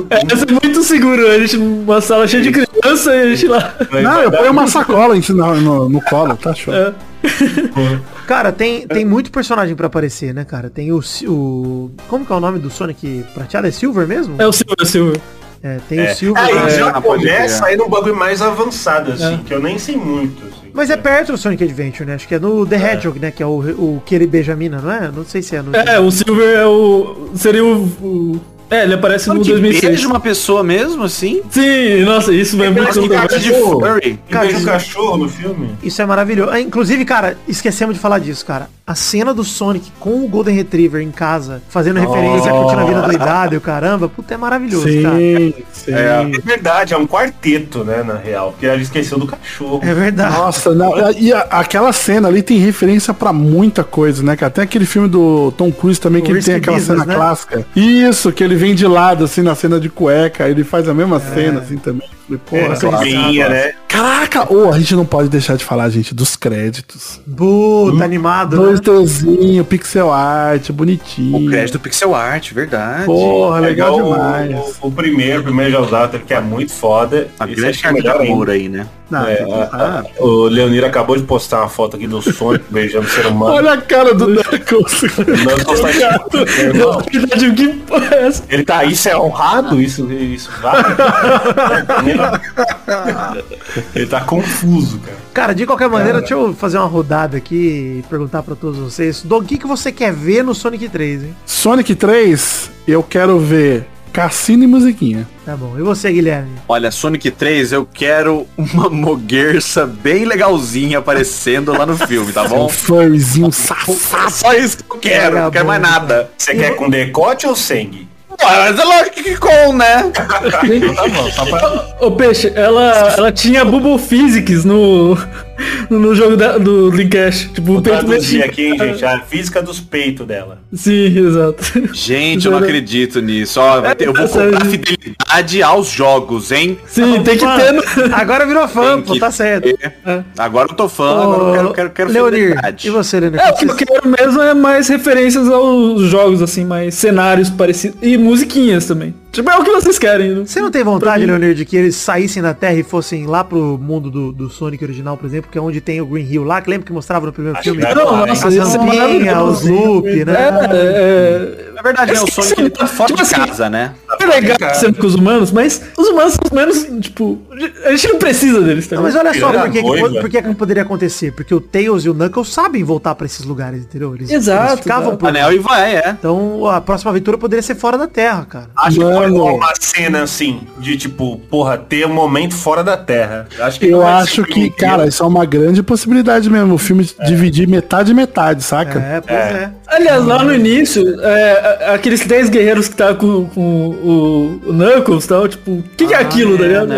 É 0.09 0.51
muito 0.51 0.83
seguro, 0.83 1.27
a 1.27 1.39
gente 1.39 1.57
uma 1.57 2.01
sala 2.01 2.27
cheia 2.27 2.43
de 2.43 2.51
criança 2.51 3.15
e 3.15 3.21
a 3.21 3.35
gente 3.35 3.47
lá. 3.47 3.73
Não, 3.91 4.21
eu 4.21 4.31
ponho 4.31 4.51
uma 4.51 4.67
sacola 4.67 5.17
em, 5.17 5.21
no, 5.29 5.55
no, 5.55 5.89
no 5.89 6.01
colo, 6.01 6.35
tá 6.35 6.53
show. 6.53 6.73
É. 6.73 6.93
Cara, 8.28 8.51
tem, 8.51 8.88
tem 8.88 9.03
muito 9.05 9.32
personagem 9.32 9.76
pra 9.76 9.88
aparecer, 9.88 10.34
né, 10.34 10.45
cara? 10.45 10.70
Tem 10.70 10.91
o, 10.91 11.01
Si- 11.01 11.28
o. 11.28 11.91
Como 12.07 12.26
que 12.26 12.32
é 12.32 12.36
o 12.36 12.39
nome 12.39 12.59
do 12.59 12.70
Sonic 12.70 13.26
prateado? 13.34 13.67
É 13.67 13.72
Silver 13.72 14.07
mesmo? 14.07 14.36
É 14.41 14.47
o 14.47 14.51
Silver, 14.51 14.76
é 14.80 14.84
o 14.84 14.86
Silver. 14.86 15.22
É, 15.61 15.78
tem 15.89 15.99
o 16.05 16.15
Silver. 16.15 16.41
Aí 16.43 16.70
já 16.70 16.89
Ah, 16.89 17.01
pode 17.01 17.24
começa 17.26 17.59
crer. 17.63 17.70
aí 17.72 17.78
num 17.78 17.89
bagulho 17.89 18.15
mais 18.15 18.41
avançado, 18.41 19.11
assim, 19.11 19.39
que 19.45 19.53
eu 19.53 19.61
nem 19.61 19.78
sei 19.78 19.97
muito. 19.97 20.41
assim. 20.45 20.70
Mas 20.74 20.89
é 20.89 20.95
perto 20.95 21.34
do 21.34 21.38
Sonic 21.38 21.63
Adventure, 21.63 22.05
né? 22.07 22.15
Acho 22.15 22.28
que 22.28 22.36
é 22.36 22.39
no 22.39 22.65
The 22.65 22.76
Hedgehog, 22.93 23.20
né? 23.20 23.32
Que 23.32 23.43
é 23.43 23.45
o, 23.45 23.59
o 23.59 24.01
que 24.05 24.15
ele 24.15 24.26
beija 24.28 24.53
a 24.53 24.55
mina, 24.55 24.80
não 24.80 24.89
é? 24.91 25.11
Não 25.13 25.26
sei 25.26 25.41
se 25.41 25.55
é 25.57 25.61
no. 25.61 25.76
É, 25.76 25.99
o 25.99 26.09
Silver 26.11 26.55
é 26.57 26.65
o. 26.65 27.30
Seria 27.36 27.65
o. 27.65 27.84
o- 28.01 28.41
é, 28.70 28.84
ele 28.84 28.93
aparece 28.93 29.28
no 29.30 29.36
Sonic 29.36 29.49
2006. 29.51 29.86
beija 29.86 30.07
uma 30.07 30.20
pessoa 30.20 30.63
mesmo, 30.63 31.03
assim? 31.03 31.41
Sim, 31.49 32.03
nossa, 32.03 32.34
isso 32.34 32.57
vai 32.57 32.70
muito 32.70 32.91
que 32.91 33.39
de. 33.39 33.49
Cara, 33.49 33.97
Ele 34.03 34.20
beija 34.30 34.43
um 34.43 34.57
isso- 34.57 34.65
cachorro 34.65 35.17
no 35.17 35.30
filme. 35.30 35.70
Isso 35.84 36.01
é 36.01 36.05
maravilhoso. 36.05 36.51
Ah, 36.51 36.59
inclusive, 36.59 37.03
cara, 37.05 37.38
esquecemos 37.47 37.95
de 37.95 38.01
falar 38.01 38.20
disso, 38.20 38.45
cara. 38.45 38.70
A 38.86 38.95
cena 38.95 39.34
do 39.36 39.43
Sonic 39.43 39.91
com 39.99 40.24
o 40.26 40.28
Golden 40.28 40.55
Retriever 40.55 41.01
em 41.01 41.11
casa, 41.11 41.61
fazendo 41.70 41.99
referência 41.99 42.49
a 42.51 42.55
curtindo 42.55 42.82
a 42.82 42.86
vida 42.86 43.01
doidada 43.03 43.53
e 43.53 43.57
o 43.57 43.61
caramba, 43.61 44.09
puta, 44.09 44.34
é 44.34 44.38
maravilhoso, 44.38 44.88
cara. 45.03 45.15
Sim, 45.15 45.53
sim. 45.72 45.91
É 45.93 46.24
verdade, 46.43 46.93
é 46.95 46.97
um 46.97 47.05
quarteto, 47.05 47.84
né, 47.84 48.01
na 48.03 48.15
real. 48.15 48.51
Porque 48.51 48.65
ele 48.65 48.82
esqueceu 48.82 49.20
do 49.20 49.28
cachorro. 49.28 49.80
É 49.84 49.93
verdade. 49.93 50.36
Nossa, 50.36 50.74
não, 50.74 51.11
e 51.11 51.32
a- 51.32 51.45
aquela 51.51 51.93
cena 51.93 52.28
ali 52.28 52.41
tem 52.41 52.57
referência 52.57 53.13
pra 53.13 53.32
muita 53.32 53.84
coisa, 53.84 54.24
né, 54.24 54.36
cara? 54.36 54.49
Tem 54.51 54.63
aquele 54.63 54.88
filme 54.88 55.07
do 55.07 55.51
Tom 55.51 55.72
Cruise 55.72 55.99
também, 56.01 56.24
que 56.24 56.32
O 56.32 56.36
ele 56.36 56.43
tem 56.43 56.55
aquela 56.55 56.78
Business, 56.78 56.99
cena 56.99 57.05
né? 57.05 57.15
clássica. 57.15 57.65
Isso, 57.76 58.32
que 58.32 58.43
ele 58.43 58.55
vem 58.60 58.76
de 58.76 58.86
lado, 58.86 59.24
assim, 59.24 59.41
na 59.41 59.55
cena 59.55 59.80
de 59.80 59.89
cueca, 59.89 60.47
ele 60.49 60.64
faz 60.66 60.88
a 60.89 60.93
mesma 60.93 61.16
É. 61.16 61.20
cena, 61.20 61.60
assim, 61.62 61.78
também. 61.78 62.07
Porra, 62.38 63.07
É, 63.07 63.49
né? 63.49 63.71
Caraca! 63.88 64.53
Ô, 64.53 64.71
a 64.71 64.77
gente 64.77 64.95
não 64.95 65.05
pode 65.05 65.30
deixar 65.30 65.57
de 65.57 65.63
falar, 65.65 65.89
gente, 65.89 66.13
dos 66.13 66.36
créditos. 66.36 67.19
Puta, 67.36 68.03
animado, 68.03 68.55
né? 68.55 68.63
Dois 68.63 68.80
desenhos, 68.80 69.65
pixel 69.67 70.11
art, 70.11 70.69
bonitinho. 70.71 71.47
O 71.47 71.49
crédito 71.49 71.80
pixel 71.80 72.13
art, 72.13 72.51
verdade. 72.53 73.05
Porra, 73.05 73.57
É 73.57 73.61
legal 73.61 73.97
o- 73.97 74.03
demais. 74.13 74.77
O, 74.82 74.88
o 74.88 74.91
primeiro, 74.91 75.41
o 75.41 75.43
primeiro 75.43 75.71
já 75.71 75.80
usado, 75.80 76.19
que 76.19 76.34
é 76.34 76.39
muito 76.39 76.71
foda. 76.71 77.27
A 77.39 77.45
Esse 77.45 77.55
grande 77.55 77.82
é 77.86 77.91
melhor 77.91 78.21
ainda. 78.21 78.32
amor 78.34 78.49
aí, 78.51 78.69
né? 78.69 78.88
Não, 79.09 79.25
É, 79.25 79.41
a- 79.41 80.03
a- 80.19 80.23
o 80.23 80.43
Leonir 80.43 80.84
acabou 80.86 81.17
de 81.17 81.23
postar 81.23 81.61
uma 81.61 81.67
foto 81.69 81.95
aqui 81.95 82.05
do 82.05 82.21
Sonic 82.21 82.63
beijando 82.69 83.07
o 83.07 83.09
ser 83.09 83.25
humano. 83.25 83.55
Olha 83.55 83.73
a 83.73 83.77
cara 83.82 84.13
do 84.13 84.27
Knuckles. 84.27 85.01
Knuckles 85.01 85.80
tá 85.82 86.13
tipo, 86.19 86.38
irmão, 86.61 87.01
Verdade, 87.11 87.47
o 87.47 87.55
que 87.55 87.67
porra 87.69 88.05
é 88.15 88.27
essa? 88.27 88.43
Ele 88.47 88.63
tá, 88.63 88.84
isso 88.86 89.09
é 89.09 89.17
honrado? 89.17 89.82
Isso, 89.82 90.11
isso 90.11 90.51
vale? 90.61 90.84
Ele 93.95 94.05
tá 94.07 94.22
confuso, 94.22 94.99
cara. 94.99 95.17
Cara, 95.34 95.53
de 95.55 95.65
qualquer 95.65 95.89
maneira, 95.89 96.20
deixa 96.20 96.34
eu 96.34 96.53
fazer 96.53 96.78
uma 96.78 96.88
rodada 96.88 97.38
aqui 97.38 97.99
e 97.99 98.03
perguntar 98.09 98.43
pra 98.43 98.55
todos 98.55 98.78
vocês. 98.80 99.22
Do 99.24 99.41
que, 99.43 99.57
que 99.57 99.67
você 99.67 99.91
quer 99.91 100.11
ver 100.13 100.43
no 100.43 100.53
Sonic 100.55 100.89
3, 100.89 101.24
hein? 101.24 101.36
Sonic 101.45 101.95
3, 101.95 102.72
eu 102.88 103.01
quero 103.03 103.39
ver 103.39 103.88
cassino 104.11 104.63
e 104.63 104.67
musiquinha. 104.67 105.28
Tá 105.45 105.55
bom. 105.55 105.78
E 105.78 105.82
você, 105.84 106.11
Guilherme? 106.11 106.49
Olha, 106.67 106.89
Sonic 106.89 107.30
3, 107.30 107.72
eu 107.72 107.86
quero 107.86 108.47
uma 108.57 108.89
moguerça 108.89 109.86
bem 109.86 110.26
legalzinha 110.26 110.97
aparecendo 110.97 111.72
lá 111.72 111.86
no 111.86 111.95
filme, 111.95 112.34
tá 112.34 112.43
Um 112.45 112.49
bom? 112.49 112.70
furryzinho 112.70 113.51
safado. 113.51 114.32
Só 114.32 114.51
isso 114.53 114.78
que 114.78 114.84
eu 114.91 114.97
quero, 114.99 115.39
não 115.39 115.51
quero 115.51 115.67
mais 115.67 115.82
nada. 115.82 116.32
Você 116.36 116.55
quer 116.55 116.76
com 116.76 116.89
decote 116.89 117.45
ou 117.45 117.55
sangue? 117.55 118.09
Mas 118.41 118.79
é 118.79 118.83
lógico 118.83 119.23
que 119.23 119.37
com, 119.37 119.73
né? 119.73 120.09
Tá 120.13 121.45
bom, 121.45 121.49
pra... 121.49 121.85
Ô, 121.99 122.11
Peixe, 122.11 122.51
ela, 122.55 123.13
ela 123.17 123.31
tinha 123.31 123.65
Bubble 123.65 123.99
Physics 123.99 124.63
no, 124.65 125.17
no 125.89 126.16
jogo 126.16 126.36
da- 126.38 126.57
do 126.57 126.89
Dreamcast. 126.91 127.49
Tipo, 127.49 127.72
o 127.72 127.74
Vou 127.76 127.82
peito 127.82 127.97
traduzir 127.99 128.38
mexia. 128.39 128.45
aqui, 128.45 128.66
hein, 128.68 128.78
gente, 128.78 129.05
a 129.05 129.20
física 129.22 129.62
dos 129.62 129.80
peitos 129.80 130.26
dela. 130.26 130.60
Sim, 130.74 131.05
exato. 131.28 131.64
Gente, 131.93 132.45
eu 132.45 132.51
não 132.51 132.60
acredito 132.60 133.20
nisso. 133.22 133.60
Ó, 133.60 133.82
vai 133.82 133.95
ter- 133.95 134.07
eu 134.07 134.14
vou 134.14 134.28
cobrar 134.28 134.66
fidelidade 134.66 135.64
aos 135.64 135.88
jogos, 135.89 136.51
hein? 136.51 136.78
Sim, 136.86 137.22
tem 137.24 137.38
que 137.38 137.45
Fã. 137.45 137.57
ter. 137.57 137.72
no- 137.74 138.16
Agora 138.16 138.45
virou 138.45 138.68
fã, 138.68 138.95
Tem 138.95 139.01
pô, 139.03 139.14
que 139.14 139.20
tá 139.20 139.32
certo. 139.32 139.64
ter. 139.78 139.93
Agora 140.38 140.70
eu 140.72 140.76
tô 140.76 140.88
fã, 140.89 141.22
agora 141.24 141.43
eu 141.43 141.53
quero, 141.53 141.74
quero, 141.74 141.89
quero 141.91 142.12
Leonir, 142.12 142.39
fidelidade. 142.49 142.88
e 142.88 142.91
você, 142.91 143.20
Leonir? 143.20 143.39
É, 143.39 143.49
O 143.51 143.55
que 143.55 143.66
o 143.66 143.70
eu 143.70 143.76
quero 143.76 144.07
mesmo 144.07 144.41
é 144.41 144.53
mais 144.53 144.88
referências 144.88 145.47
aos 145.49 146.01
jogos, 146.03 146.41
assim, 146.41 146.66
mais 146.66 146.95
cenários 146.95 147.49
parecidos. 147.49 147.97
E 148.01 148.18
musiquinhas 148.18 148.86
também. 148.86 149.14
Tipo, 149.32 149.49
é 149.51 149.57
o 149.57 149.63
que 149.63 149.71
vocês 149.71 149.99
querem. 149.99 150.34
né? 150.36 150.43
Você 150.45 150.59
não 150.59 150.71
tem 150.71 150.84
vontade, 150.84 151.25
Leonir, 151.25 151.53
de 151.53 151.63
que 151.63 151.77
eles 151.77 151.95
saíssem 151.95 152.41
da 152.41 152.53
Terra 152.53 152.73
e 152.75 152.84
fossem 152.84 153.27
lá 153.27 153.43
pro 153.43 153.77
mundo 153.77 154.09
do, 154.09 154.32
do 154.32 154.49
Sonic 154.49 154.84
original, 154.84 155.15
por 155.17 155.27
exemplo, 155.27 155.51
que 155.51 155.57
é 155.57 155.61
onde 155.61 155.80
tem 155.80 156.01
o 156.01 156.05
Green 156.05 156.25
Hill 156.25 156.43
lá, 156.43 156.61
que 156.61 156.69
lembra 156.69 156.86
que 156.88 156.91
mostrava 156.93 157.25
no 157.27 157.32
primeiro 157.34 157.57
filme? 157.61 157.82
Não, 157.82 157.91
Claro, 157.91 158.25
nossa, 158.25 158.47
As 158.47 158.55
rampinhas, 158.55 158.86
maravilhoso. 158.86 159.51
os 159.51 159.63
loop, 159.69 160.25
né? 160.25 160.34
É, 160.34 161.67
é, 161.69 161.71
Na 161.73 161.82
verdade, 161.82 162.13
né, 162.13 162.21
o 162.21 162.32
Sonic 162.32 162.59
ele 162.59 162.69
tá 162.71 162.88
fora 162.88 163.07
Tipo 163.07 163.17
de 163.17 163.21
assim, 163.23 163.36
casa, 163.47 163.69
né? 163.69 163.93
É 164.20 164.26
legal 164.26 164.76
sendo 164.76 164.97
com 164.97 165.07
os 165.07 165.15
humanos, 165.15 165.51
mas 165.51 165.82
os 165.97 166.07
humanos 166.09 166.34
são 166.34 166.41
os 166.45 166.51
menos, 166.51 167.01
tipo, 167.01 167.39
a 167.86 167.91
gente 167.91 168.07
não 168.09 168.20
precisa 168.20 168.61
deles, 168.61 168.88
tá 168.88 168.95
Não, 168.95 169.03
mas 169.03 169.15
olha 169.15 169.34
só 169.34 169.49
Era 169.49 169.61
por 169.61 169.72
que, 169.72 169.82
que, 169.82 170.20
por 170.22 170.30
que 170.30 170.41
que 170.41 170.47
não 170.47 170.53
poderia 170.53 170.84
acontecer. 170.84 171.32
Porque 171.32 171.53
o 171.53 171.61
Tails 171.61 172.05
e 172.05 172.09
o 172.09 172.13
Knuckles 172.13 172.49
sabem 172.49 172.84
voltar 172.84 173.15
pra 173.15 173.26
esses 173.26 173.45
lugares, 173.45 173.84
entendeu? 173.84 174.13
Eles, 174.15 174.30
Exato, 174.30 174.74
eles 174.74 174.80
ficavam 174.82 175.09
exato. 175.09 175.17
por. 175.17 175.30
Anel 175.30 175.53
e 175.53 175.59
vai, 175.59 175.95
é. 175.95 176.15
Então 176.17 176.65
a 176.67 176.82
próxima 176.82 177.11
aventura 177.11 177.38
poderia 177.38 177.63
ser 177.63 177.76
fora 177.76 177.97
da 177.97 178.07
Terra, 178.07 178.45
cara. 178.45 178.70
Acho 178.76 178.99
que 178.99 179.05
pode 179.05 179.32
Mano. 179.32 179.55
uma 179.55 179.74
cena 179.80 180.24
assim, 180.24 180.61
de 180.78 180.97
tipo, 180.97 181.38
porra, 181.49 181.78
ter 181.78 182.05
um 182.05 182.13
momento 182.13 182.55
fora 182.55 182.84
da 182.84 182.97
Terra. 182.97 183.47
Acho 183.59 183.80
que 183.80 183.88
Eu 183.88 183.99
vai 183.99 184.22
acho 184.22 184.43
que, 184.43 184.70
cara, 184.70 185.07
isso 185.07 185.24
é 185.24 185.26
uma 185.26 185.45
grande 185.45 185.82
possibilidade 185.82 186.49
mesmo. 186.49 186.74
O 186.74 186.78
filme 186.78 187.09
dividir 187.26 187.67
metade 187.67 188.11
e 188.11 188.13
metade, 188.13 188.63
saca? 188.63 188.99
É, 188.99 189.22
pois 189.22 189.39
é. 189.39 189.72
Aliás, 189.88 190.24
lá 190.26 190.43
no 190.43 190.53
início, 190.53 191.20
é, 191.22 191.93
aqueles 191.93 192.26
10 192.26 192.49
guerreiros 192.49 192.88
que 192.88 192.95
tá 192.95 193.13
com, 193.13 193.45
com 193.45 194.09
o, 194.10 194.70
o 194.70 194.74
Knuckles 194.74 195.26
e 195.26 195.28
tal, 195.28 195.47
tipo, 195.47 195.72
o 195.72 195.84
que, 195.95 196.07
que 196.07 196.14
é 196.14 196.18
aquilo, 196.18 196.57
tá 196.57 196.64
ligado? 196.64 196.88
né? 196.88 196.97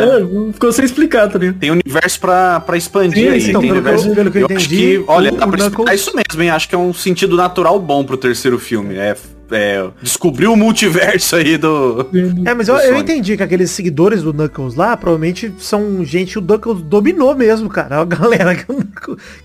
É, 0.50 0.54
ficou 0.54 0.72
sem 0.72 0.86
explicar, 0.86 1.28
tá 1.30 1.38
ligado? 1.40 1.58
Tem 1.60 1.72
universo 1.72 2.20
pra, 2.20 2.60
pra 2.60 2.78
expandir 2.78 3.24
Sim, 3.26 3.30
aí. 3.30 3.50
então, 3.50 3.62
tem 3.62 3.70
eu- 3.70 3.76
universo- 3.76 4.12
que 4.14 4.20
eu 4.20 4.46
acho 4.46 4.54
entendi, 4.54 4.68
que, 4.78 5.04
olha, 5.08 5.32
o- 5.34 5.36
dá 5.38 5.48
pra 5.48 5.58
explicar 5.58 5.78
Knuckles- 5.84 6.02
isso 6.02 6.12
mesmo, 6.16 6.44
hein? 6.44 6.50
Acho 6.50 6.70
que 6.70 6.76
é 6.76 6.78
um 6.78 6.94
sentido 6.94 7.36
natural 7.36 7.80
bom 7.80 8.04
pro 8.04 8.18
terceiro 8.18 8.58
filme. 8.60 8.96
É, 8.96 9.16
é 9.52 9.88
descobrir 10.02 10.48
o 10.48 10.56
multiverso 10.56 11.36
aí 11.36 11.58
do. 11.58 12.08
É, 12.46 12.54
mas 12.54 12.68
eu, 12.68 12.76
do 12.76 12.82
eu 12.82 12.88
Sonic. 12.94 13.02
entendi 13.12 13.38
que 13.38 13.44
aqueles 13.44 13.72
seguidores 13.72 14.22
do 14.24 14.34
Knuckles 14.34 14.76
lá, 14.76 14.96
provavelmente 14.98 15.54
são 15.60 16.04
gente 16.06 16.34
que 16.34 16.40
o 16.40 16.42
Knuckles 16.42 16.82
dominou 16.82 17.36
mesmo, 17.36 17.70
cara. 17.70 18.00
A 18.02 18.06
galera 18.06 18.56
que, 18.56 18.66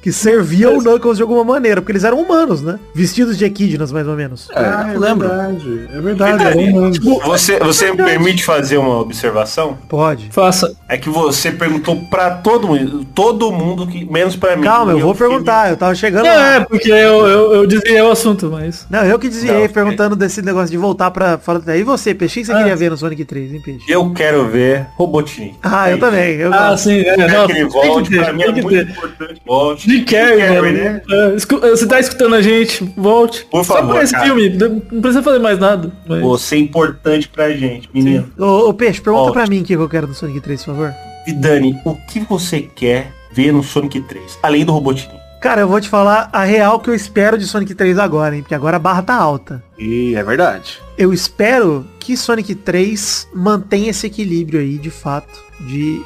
que 0.02 0.12
servia 0.12 0.70
o 0.70 0.80
Knuckles 0.82 1.16
de 1.16 1.22
alguma 1.22 1.44
maneira, 1.44 1.80
porque 1.80 1.92
eles 1.92 2.04
eram 2.04 2.20
humanos, 2.20 2.62
né? 2.62 2.78
Vestidos 2.94 3.36
de 3.36 3.44
equidnas, 3.44 3.92
mais 3.92 4.06
ou 4.06 4.14
menos. 4.16 4.48
Ah, 4.54 4.90
é 4.94 4.98
lembro. 4.98 5.28
verdade. 5.28 5.88
É 5.92 6.00
verdade. 6.00 6.44
é 6.44 6.56
um- 6.56 7.20
Você, 7.26 7.58
você 7.58 7.90
me 7.90 7.96
permite 7.98 8.44
fazer 8.44 8.76
uma 8.78 8.98
observação? 9.00 9.76
Pode. 9.88 10.28
Faça. 10.30 10.74
É 10.88 10.96
que 10.96 11.08
você 11.08 11.50
perguntou 11.50 11.96
pra 12.10 12.30
todo 12.30 12.68
mundo, 12.68 13.04
todo 13.14 13.50
mundo 13.52 13.86
que 13.86 14.04
menos 14.10 14.36
pra 14.36 14.56
mim. 14.56 14.62
Calma, 14.64 14.92
eu 14.92 15.00
vou 15.00 15.14
perguntar, 15.14 15.70
eu 15.70 15.76
tava 15.76 15.94
chegando 15.94 16.24
Não, 16.26 16.34
lá. 16.34 16.54
é, 16.56 16.60
porque 16.60 16.90
eu, 16.90 17.26
eu, 17.26 17.54
eu 17.54 17.66
desviei 17.66 18.00
o 18.00 18.10
assunto, 18.10 18.48
mas... 18.50 18.86
Não, 18.90 19.04
eu 19.04 19.18
que 19.18 19.28
desviei 19.28 19.54
Não, 19.62 19.68
perguntando 19.96 20.16
desse 20.16 20.42
negócio 20.42 20.70
de 20.70 20.76
voltar 20.76 21.10
pra 21.10 21.38
fora. 21.38 21.60
E 21.76 21.82
você, 21.82 22.14
Peixe, 22.14 22.40
o 22.40 22.42
que 22.42 22.46
você 22.46 22.54
queria 22.56 22.76
ver 22.76 22.90
no 22.90 22.96
Sonic 22.96 23.24
3, 23.24 23.54
hein, 23.54 23.60
Peixe? 23.64 23.84
Eu 23.90 24.10
quero 24.12 24.48
ver 24.48 24.86
Robotnik. 24.96 25.56
Ah, 25.62 25.90
eu 25.90 25.98
também. 25.98 26.34
Eu 26.36 26.52
Ah, 26.52 26.70
gosto. 26.70 26.84
sim, 26.84 27.00
é, 27.00 27.16
não, 27.16 27.46
que 27.46 27.52
ele 27.52 27.64
volte, 27.66 28.10
que 28.10 28.16
ter, 28.16 28.24
pra 28.24 28.32
mim 28.32 28.42
é 28.42 28.52
muito 28.52 28.68
ter. 28.68 28.88
importante. 28.88 29.42
Volte. 29.46 29.90
Jim 29.90 30.04
Carrey, 30.04 30.72
né? 30.72 31.02
É, 31.10 31.34
escu- 31.34 31.60
você 31.60 31.86
tá 31.86 31.98
escutando 32.00 32.34
a 32.34 32.42
gente, 32.42 32.84
volte. 32.96 33.44
Por 33.50 33.64
Só 33.64 33.74
favor, 33.76 33.94
por 33.94 34.02
esse 34.02 34.12
cara. 34.12 34.24
filme, 34.26 34.48
não 34.50 35.00
precisa 35.00 35.22
fazer 35.22 35.38
mais 35.38 35.58
nada. 35.58 35.90
mas- 36.06 36.20
Você 36.22 36.56
é 36.56 36.58
importante 36.58 37.28
pra 37.28 37.50
gente, 37.50 37.88
menino. 37.92 38.30
Ô, 38.38 38.68
ô, 38.68 38.74
Peixe, 38.74 39.00
pergunta 39.00 39.24
Volte. 39.24 39.34
pra 39.34 39.46
mim 39.46 39.60
o 39.60 39.64
que 39.64 39.72
eu 39.74 39.88
quero 39.88 40.06
do 40.06 40.14
Sonic 40.14 40.40
3, 40.40 40.64
por 40.64 40.74
favor. 40.74 40.94
E 41.26 41.32
Dani, 41.32 41.76
o 41.84 41.94
que 41.94 42.20
você 42.20 42.60
quer 42.62 43.10
ver 43.32 43.52
no 43.52 43.62
Sonic 43.62 44.00
3? 44.02 44.38
Além 44.42 44.64
do 44.64 44.72
Robotnik. 44.72 45.14
Cara, 45.46 45.60
eu 45.60 45.68
vou 45.68 45.80
te 45.80 45.88
falar 45.88 46.28
a 46.32 46.42
real 46.42 46.80
que 46.80 46.90
eu 46.90 46.94
espero 46.94 47.38
de 47.38 47.46
Sonic 47.46 47.72
3 47.72 48.00
agora, 48.00 48.34
hein? 48.34 48.42
Porque 48.42 48.54
agora 48.54 48.78
a 48.78 48.80
barra 48.80 49.00
tá 49.00 49.14
alta. 49.14 49.62
E 49.78 50.12
é 50.16 50.22
verdade. 50.24 50.82
Eu 50.98 51.12
espero 51.12 51.86
que 52.00 52.16
Sonic 52.16 52.52
3 52.52 53.28
mantenha 53.32 53.90
esse 53.90 54.08
equilíbrio 54.08 54.58
aí, 54.58 54.76
de 54.76 54.90
fato, 54.90 55.44
de 55.60 56.02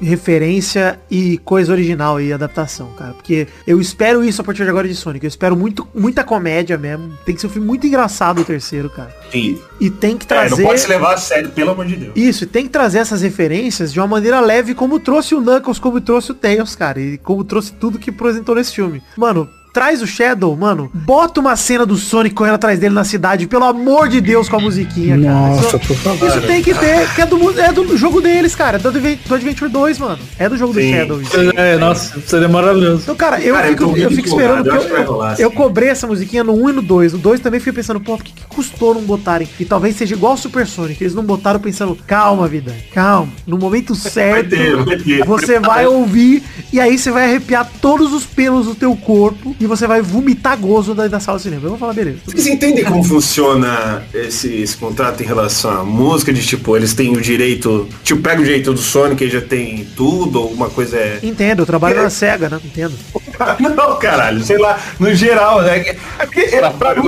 referência 0.00 0.98
e 1.10 1.38
coisa 1.38 1.72
original 1.72 2.20
e 2.20 2.32
adaptação, 2.32 2.88
cara. 2.96 3.12
Porque 3.12 3.46
eu 3.66 3.80
espero 3.80 4.24
isso 4.24 4.40
a 4.40 4.44
partir 4.44 4.64
de 4.64 4.70
agora 4.70 4.88
de 4.88 4.94
Sonic. 4.94 5.24
Eu 5.24 5.28
espero 5.28 5.56
muito, 5.56 5.86
muita 5.94 6.24
comédia 6.24 6.76
mesmo. 6.78 7.12
Tem 7.24 7.34
que 7.34 7.40
ser 7.40 7.46
um 7.46 7.50
filme 7.50 7.66
muito 7.66 7.86
engraçado 7.86 8.40
o 8.40 8.44
terceiro, 8.44 8.88
cara. 8.90 9.14
Sim. 9.30 9.58
E 9.80 9.90
tem 9.90 10.16
que 10.16 10.24
É, 10.24 10.28
trazer... 10.28 10.62
não 10.62 10.68
pode 10.68 10.80
se 10.80 10.88
levar 10.88 11.14
a 11.14 11.16
sério, 11.16 11.50
pelo 11.50 11.70
amor 11.70 11.86
de 11.86 11.96
Deus. 11.96 12.12
Isso, 12.16 12.44
e 12.44 12.46
tem 12.46 12.64
que 12.64 12.70
trazer 12.70 12.98
essas 12.98 13.22
referências 13.22 13.92
de 13.92 14.00
uma 14.00 14.06
maneira 14.06 14.40
leve, 14.40 14.74
como 14.74 14.98
trouxe 15.00 15.34
o 15.34 15.40
Knuckles, 15.40 15.78
como 15.78 16.00
trouxe 16.00 16.32
o 16.32 16.34
Tails, 16.34 16.74
cara. 16.74 17.00
E 17.00 17.18
como 17.18 17.44
trouxe 17.44 17.72
tudo 17.72 17.98
que 17.98 18.10
apresentou 18.10 18.54
nesse 18.54 18.74
filme. 18.74 19.02
Mano, 19.16 19.48
traz 19.72 20.02
o 20.02 20.06
Shadow, 20.06 20.56
mano. 20.56 20.90
Bota 20.92 21.40
uma 21.40 21.56
cena 21.56 21.84
do 21.86 21.96
Sonic 21.96 22.34
correndo 22.34 22.54
atrás 22.54 22.78
dele 22.78 22.94
na 22.94 23.04
cidade, 23.04 23.46
pelo 23.46 23.64
amor 23.64 24.08
de 24.08 24.20
Deus, 24.20 24.48
com 24.48 24.56
a 24.56 24.60
musiquinha, 24.60 25.18
cara. 25.20 25.32
Nossa, 25.34 25.66
Isso- 25.76 25.78
por 25.86 25.96
favor. 25.96 26.28
Isso 26.28 26.40
tem 26.42 26.62
que 26.62 26.74
ter, 26.74 27.14
que 27.14 27.22
é 27.22 27.26
do, 27.26 27.60
é 27.60 27.72
do 27.72 27.96
jogo 27.96 28.20
deles, 28.20 28.54
cara. 28.54 28.76
É 28.76 28.80
do, 28.80 28.90
do 28.90 29.34
Adventure 29.34 29.70
2, 29.70 29.98
mano. 29.98 30.18
É 30.38 30.48
do 30.48 30.56
jogo 30.56 30.72
do 30.72 30.80
Sim. 30.80 30.92
Shadow. 30.92 31.20
isso. 31.20 31.36
É, 31.56 31.76
nossa, 31.76 32.20
seria 32.26 32.48
maravilhoso. 32.48 33.02
Então, 33.02 33.14
cara, 33.16 33.40
eu 33.40 33.54
Cara, 33.54 33.66
eu 33.66 33.70
fico, 33.72 33.84
eu 33.84 33.88
muito 33.88 34.16
fico 34.16 34.28
esperando, 34.28 34.66
eu 34.66 34.88
vai 34.88 35.02
eu, 35.02 35.06
rolar, 35.06 35.40
eu 35.40 35.50
cobrei 35.50 35.88
essa 35.88 36.06
musiquinha 36.06 36.42
no 36.44 36.52
1 36.54 36.70
e 36.70 36.72
no 36.72 36.82
2. 36.82 37.12
No 37.14 37.18
2 37.18 37.40
também 37.40 37.60
fiquei 37.60 37.72
pensando, 37.72 38.00
pô, 38.00 38.16
por 38.16 38.24
que, 38.24 38.32
que 38.32 38.46
custou 38.46 38.94
não 38.94 39.02
botarem? 39.02 39.48
E 39.58 39.64
talvez 39.64 39.96
seja 39.96 40.14
igual 40.14 40.32
ao 40.32 40.38
Super 40.38 40.66
Sonic, 40.66 41.02
eles 41.02 41.14
não 41.14 41.22
botaram 41.22 41.60
pensando, 41.60 41.96
calma, 42.06 42.46
vida, 42.48 42.74
calma. 42.92 43.32
No 43.46 43.58
momento 43.58 43.94
certo, 43.94 44.50
ter, 44.50 44.76
vai 44.76 44.96
ter. 44.96 45.24
você 45.24 45.58
vai 45.58 45.86
ouvir 45.86 46.42
e 46.72 46.80
aí 46.80 46.98
você 46.98 47.10
vai 47.10 47.24
arrepiar 47.24 47.68
todos 47.80 48.12
os 48.12 48.24
pelos 48.24 48.66
do 48.66 48.74
teu 48.74 48.94
corpo 48.96 49.54
e 49.60 49.66
você 49.66 49.86
vai 49.86 50.00
vomitar 50.00 50.56
gozo 50.56 50.94
da, 50.94 51.06
da 51.06 51.20
sala 51.20 51.36
de 51.36 51.44
cinema. 51.44 51.62
Eu 51.64 51.70
vou 51.70 51.78
falar, 51.78 51.92
beleza. 51.92 52.18
Vocês 52.24 52.46
entendem 52.46 52.82
como 52.82 53.04
funciona 53.04 54.02
esse, 54.14 54.48
esse 54.62 54.76
contrato 54.76 55.22
em 55.22 55.26
relação 55.26 55.70
à 55.70 55.84
música? 55.84 56.32
De 56.32 56.42
tipo, 56.44 56.74
eles 56.76 56.94
têm 56.94 57.14
o 57.16 57.20
direito. 57.20 57.86
Tipo, 58.02 58.22
pega 58.22 58.40
o 58.40 58.44
direito 58.44 58.72
do 58.72 58.80
Sonic 58.80 59.22
e 59.22 59.28
já 59.30 59.40
tem 59.42 59.86
tudo, 59.94 60.40
ou 60.42 60.50
uma 60.52 60.70
coisa 60.70 60.96
é. 60.96 61.18
Entendo, 61.22 61.60
eu 61.60 61.66
trabalho 61.66 62.02
na 62.02 62.08
SEGA, 62.10 62.48
né? 62.48 62.58
Entendo. 62.64 62.94
Não, 63.76 63.98
caralho, 63.98 64.42
sei 64.42 64.58
lá, 64.58 64.78
no 64.98 65.14
geral, 65.14 65.62
né? 65.62 65.78
É 66.18 66.24
porque 66.26 66.40
é 66.40 66.70
pra 66.70 66.94
mim- 66.94 67.02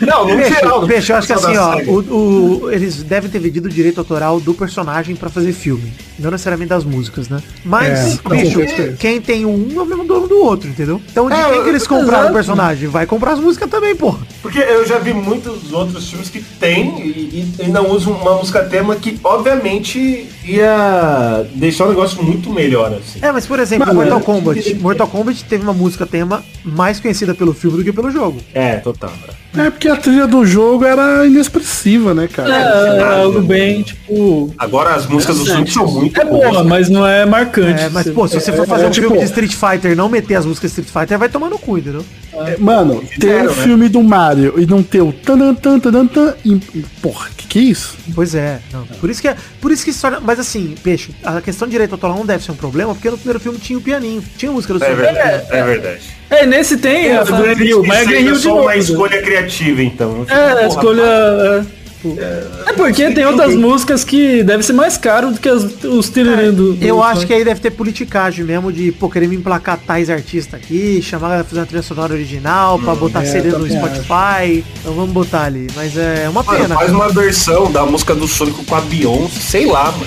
Não, 0.00 0.26
no 0.28 0.36
Peixe, 0.36 0.54
geral. 0.54 0.86
Peixe, 0.86 1.12
eu 1.12 1.16
acho 1.16 1.26
que 1.26 1.32
assim, 1.32 1.56
ó, 1.56 1.76
o, 1.82 2.62
o- 2.64 2.70
eles 2.70 3.02
devem 3.02 3.30
ter 3.30 3.38
vendido 3.38 3.68
o 3.68 3.70
direito 3.70 3.98
autoral 3.98 4.40
do 4.40 4.54
personagem 4.54 5.14
pra 5.16 5.28
fazer 5.28 5.52
filme. 5.52 5.92
Não 6.18 6.30
necessariamente 6.30 6.70
das 6.70 6.84
músicas, 6.84 7.28
né? 7.28 7.42
Mas, 7.64 8.18
É, 8.24 8.28
bicho, 8.30 8.58
quem 8.98 9.20
tem 9.20 9.44
um 9.44 9.68
é 9.78 9.82
o 9.82 9.86
mesmo 9.86 10.04
dono 10.04 10.26
do 10.26 10.38
outro, 10.38 10.68
entendeu? 10.68 11.00
Então 11.10 11.28
de 11.28 11.34
É, 11.34 11.50
quem 11.50 11.62
que 11.64 11.68
eles 11.68 11.86
compraram 11.86 12.30
o 12.30 12.32
personagem? 12.32 12.88
Vai 12.88 13.04
comprar 13.06 13.32
as 13.32 13.40
músicas 13.40 13.68
também, 13.70 13.94
porra. 13.94 14.18
Porque 14.40 14.58
eu 14.58 14.86
já 14.86 14.98
vi 14.98 15.12
muitos 15.12 15.72
outros 15.72 16.08
filmes 16.08 16.30
que 16.30 16.40
tem 16.40 17.00
e, 17.00 17.54
e 17.60 17.68
não 17.68 17.90
usam 17.90 18.12
uma 18.14 18.36
música 18.36 18.62
tema 18.64 18.96
que, 18.96 19.18
obviamente, 19.22 20.26
ia 20.44 21.44
deixar 21.54 21.84
o 21.86 21.88
negócio 21.90 22.22
muito 22.22 22.50
melhor, 22.50 22.92
assim. 22.94 23.18
É, 23.22 23.30
mas 23.32 23.46
por 23.46 23.58
exemplo, 23.58 23.86
Mano, 23.86 24.00
Mortal 24.00 24.18
é- 24.18 24.22
Kombat. 24.22 24.74
Mortal 24.76 25.08
Kombat 25.08 25.44
teve 25.44 25.62
uma 25.62 25.72
música 25.74 26.06
tema 26.06 26.42
mais 26.64 27.00
conhecida 27.00 27.34
pelo 27.34 27.52
filme 27.52 27.76
do 27.78 27.84
que 27.84 27.92
pelo 27.92 28.10
jogo. 28.10 28.40
É, 28.54 28.76
total. 28.76 29.12
É 29.56 29.70
porque 29.70 29.88
a 29.88 29.96
trilha 29.96 30.26
do 30.26 30.44
jogo 30.44 30.84
era 30.84 31.26
inexpressiva, 31.26 32.12
né, 32.14 32.28
cara? 32.28 32.54
É, 32.54 32.98
é 32.98 33.02
algo 33.22 33.40
bem, 33.40 33.82
tipo... 33.82 34.52
Agora 34.58 34.94
as 34.94 35.06
músicas 35.06 35.38
do 35.38 35.44
Sonic 35.46 35.72
são 35.72 35.86
muito 35.90 36.20
É 36.20 36.24
boa, 36.24 36.62
mas 36.64 36.88
não 36.88 37.06
é 37.06 37.24
marcante. 37.24 37.82
É, 37.82 37.88
mas 37.88 38.08
pô, 38.10 38.26
se 38.28 38.40
você 38.40 38.52
for 38.52 38.62
é, 38.64 38.66
fazer 38.66 38.84
é, 38.84 38.86
um 38.88 38.90
tipo- 38.90 39.06
filme 39.08 39.18
de 39.20 39.24
Street 39.24 39.54
Fighter 39.54 39.92
e 39.92 39.94
não 39.94 40.08
meter 40.08 40.34
as 40.36 40.44
músicas 40.46 40.72
de 40.72 40.80
Street 40.80 41.04
Fighter, 41.04 41.18
vai 41.18 41.28
tomar 41.28 41.48
no 41.48 41.58
cu, 41.58 41.78
entendeu? 41.78 42.04
É, 42.34 42.56
Mano, 42.58 43.02
ter 43.18 43.42
um 43.42 43.46
né? 43.46 43.52
filme 43.54 43.88
do 43.88 44.02
Mario 44.02 44.54
e 44.58 44.66
não 44.66 44.82
ter 44.82 45.00
o 45.00 45.10
tan 45.12 45.38
tan 45.54 45.54
tan 45.54 45.90
tan 45.90 46.06
tan 46.06 46.34
e 46.44 46.56
porra, 47.00 47.30
que 47.34 47.46
que 47.46 47.58
é 47.58 47.62
isso? 47.62 47.96
Pois 48.14 48.34
é, 48.34 48.60
não. 48.70 48.84
Por 49.00 49.08
isso 49.08 49.22
que 49.22 49.28
é, 49.28 49.36
por 49.60 49.72
isso 49.72 49.82
que 49.84 49.92
se 49.92 50.00
torna, 50.02 50.20
mas 50.20 50.38
assim, 50.38 50.74
peixe, 50.82 51.12
a 51.24 51.40
questão 51.40 51.66
de 51.66 51.72
direito 51.72 51.92
autoral 51.92 52.14
não 52.18 52.26
deve 52.26 52.44
ser 52.44 52.52
um 52.52 52.56
problema, 52.56 52.94
porque 52.94 53.08
no 53.08 53.16
primeiro 53.16 53.40
filme 53.40 53.58
tinha 53.58 53.78
o 53.78 53.82
pianinho, 53.82 54.22
tinha 54.36 54.50
a 54.50 54.52
música 54.52 54.74
do 54.74 54.84
É 54.84 54.86
Sonic. 54.86 55.02
verdade. 55.02 55.46
É 55.50 55.62
verdade. 55.62 56.00
É, 56.30 56.44
nesse 56.46 56.76
tem 56.76 57.16
a 57.16 57.22
Green 57.22 57.66
Hill, 57.66 57.84
mas 57.84 58.02
é 58.02 58.04
Green 58.04 58.24
Hill 58.24 58.34
é 58.34 58.38
de 58.38 58.48
novo. 58.48 58.62
uma 58.62 58.76
escolha 58.76 59.22
criativa, 59.22 59.82
então. 59.82 60.26
É, 60.28 60.34
a 60.34 60.54
Porra, 60.54 60.66
escolha... 60.68 61.02
É, 61.02 61.62
tipo, 61.96 62.18
é 62.66 62.72
porque 62.74 63.10
tem 63.10 63.24
outras 63.24 63.54
músicas 63.54 64.04
que 64.04 64.42
deve 64.42 64.62
ser 64.62 64.72
mais 64.72 64.96
caro 64.96 65.32
do 65.32 65.40
que 65.40 65.48
as, 65.48 65.64
os 65.84 66.08
trilhos 66.08 66.54
do, 66.54 66.74
do 66.74 66.84
Eu 66.84 67.02
acho 67.02 67.26
que 67.26 67.32
aí 67.32 67.44
deve 67.44 67.60
ter 67.60 67.70
politicagem 67.70 68.44
mesmo 68.44 68.70
de, 68.72 68.92
pô, 68.92 69.08
querer 69.08 69.26
me 69.28 69.36
emplacar 69.36 69.78
tais 69.78 70.10
artistas 70.10 70.54
aqui, 70.60 71.00
chamar 71.02 71.28
ela 71.34 71.36
pra 71.38 71.44
fazer 71.44 71.60
uma 71.60 71.66
trilha 71.66 71.82
sonora 71.82 72.12
original, 72.12 72.78
pra 72.78 72.94
botar 72.94 73.22
é, 73.22 73.26
CD 73.26 73.48
no 73.50 73.68
Spotify. 73.68 74.64
Então 74.80 74.92
vamos 74.94 75.10
botar 75.12 75.44
ali. 75.44 75.66
Mas 75.74 75.96
é 75.96 76.28
uma 76.28 76.42
Mano, 76.42 76.58
pena. 76.58 76.74
faz 76.74 76.90
uma 76.92 77.08
versão 77.08 77.70
da 77.72 77.84
música 77.84 78.14
do 78.14 78.28
Sonic 78.28 78.64
com 78.64 78.74
a 78.74 78.80
Beyoncé, 78.82 79.40
sei 79.40 79.66
lá, 79.66 79.92
mano. 79.92 80.06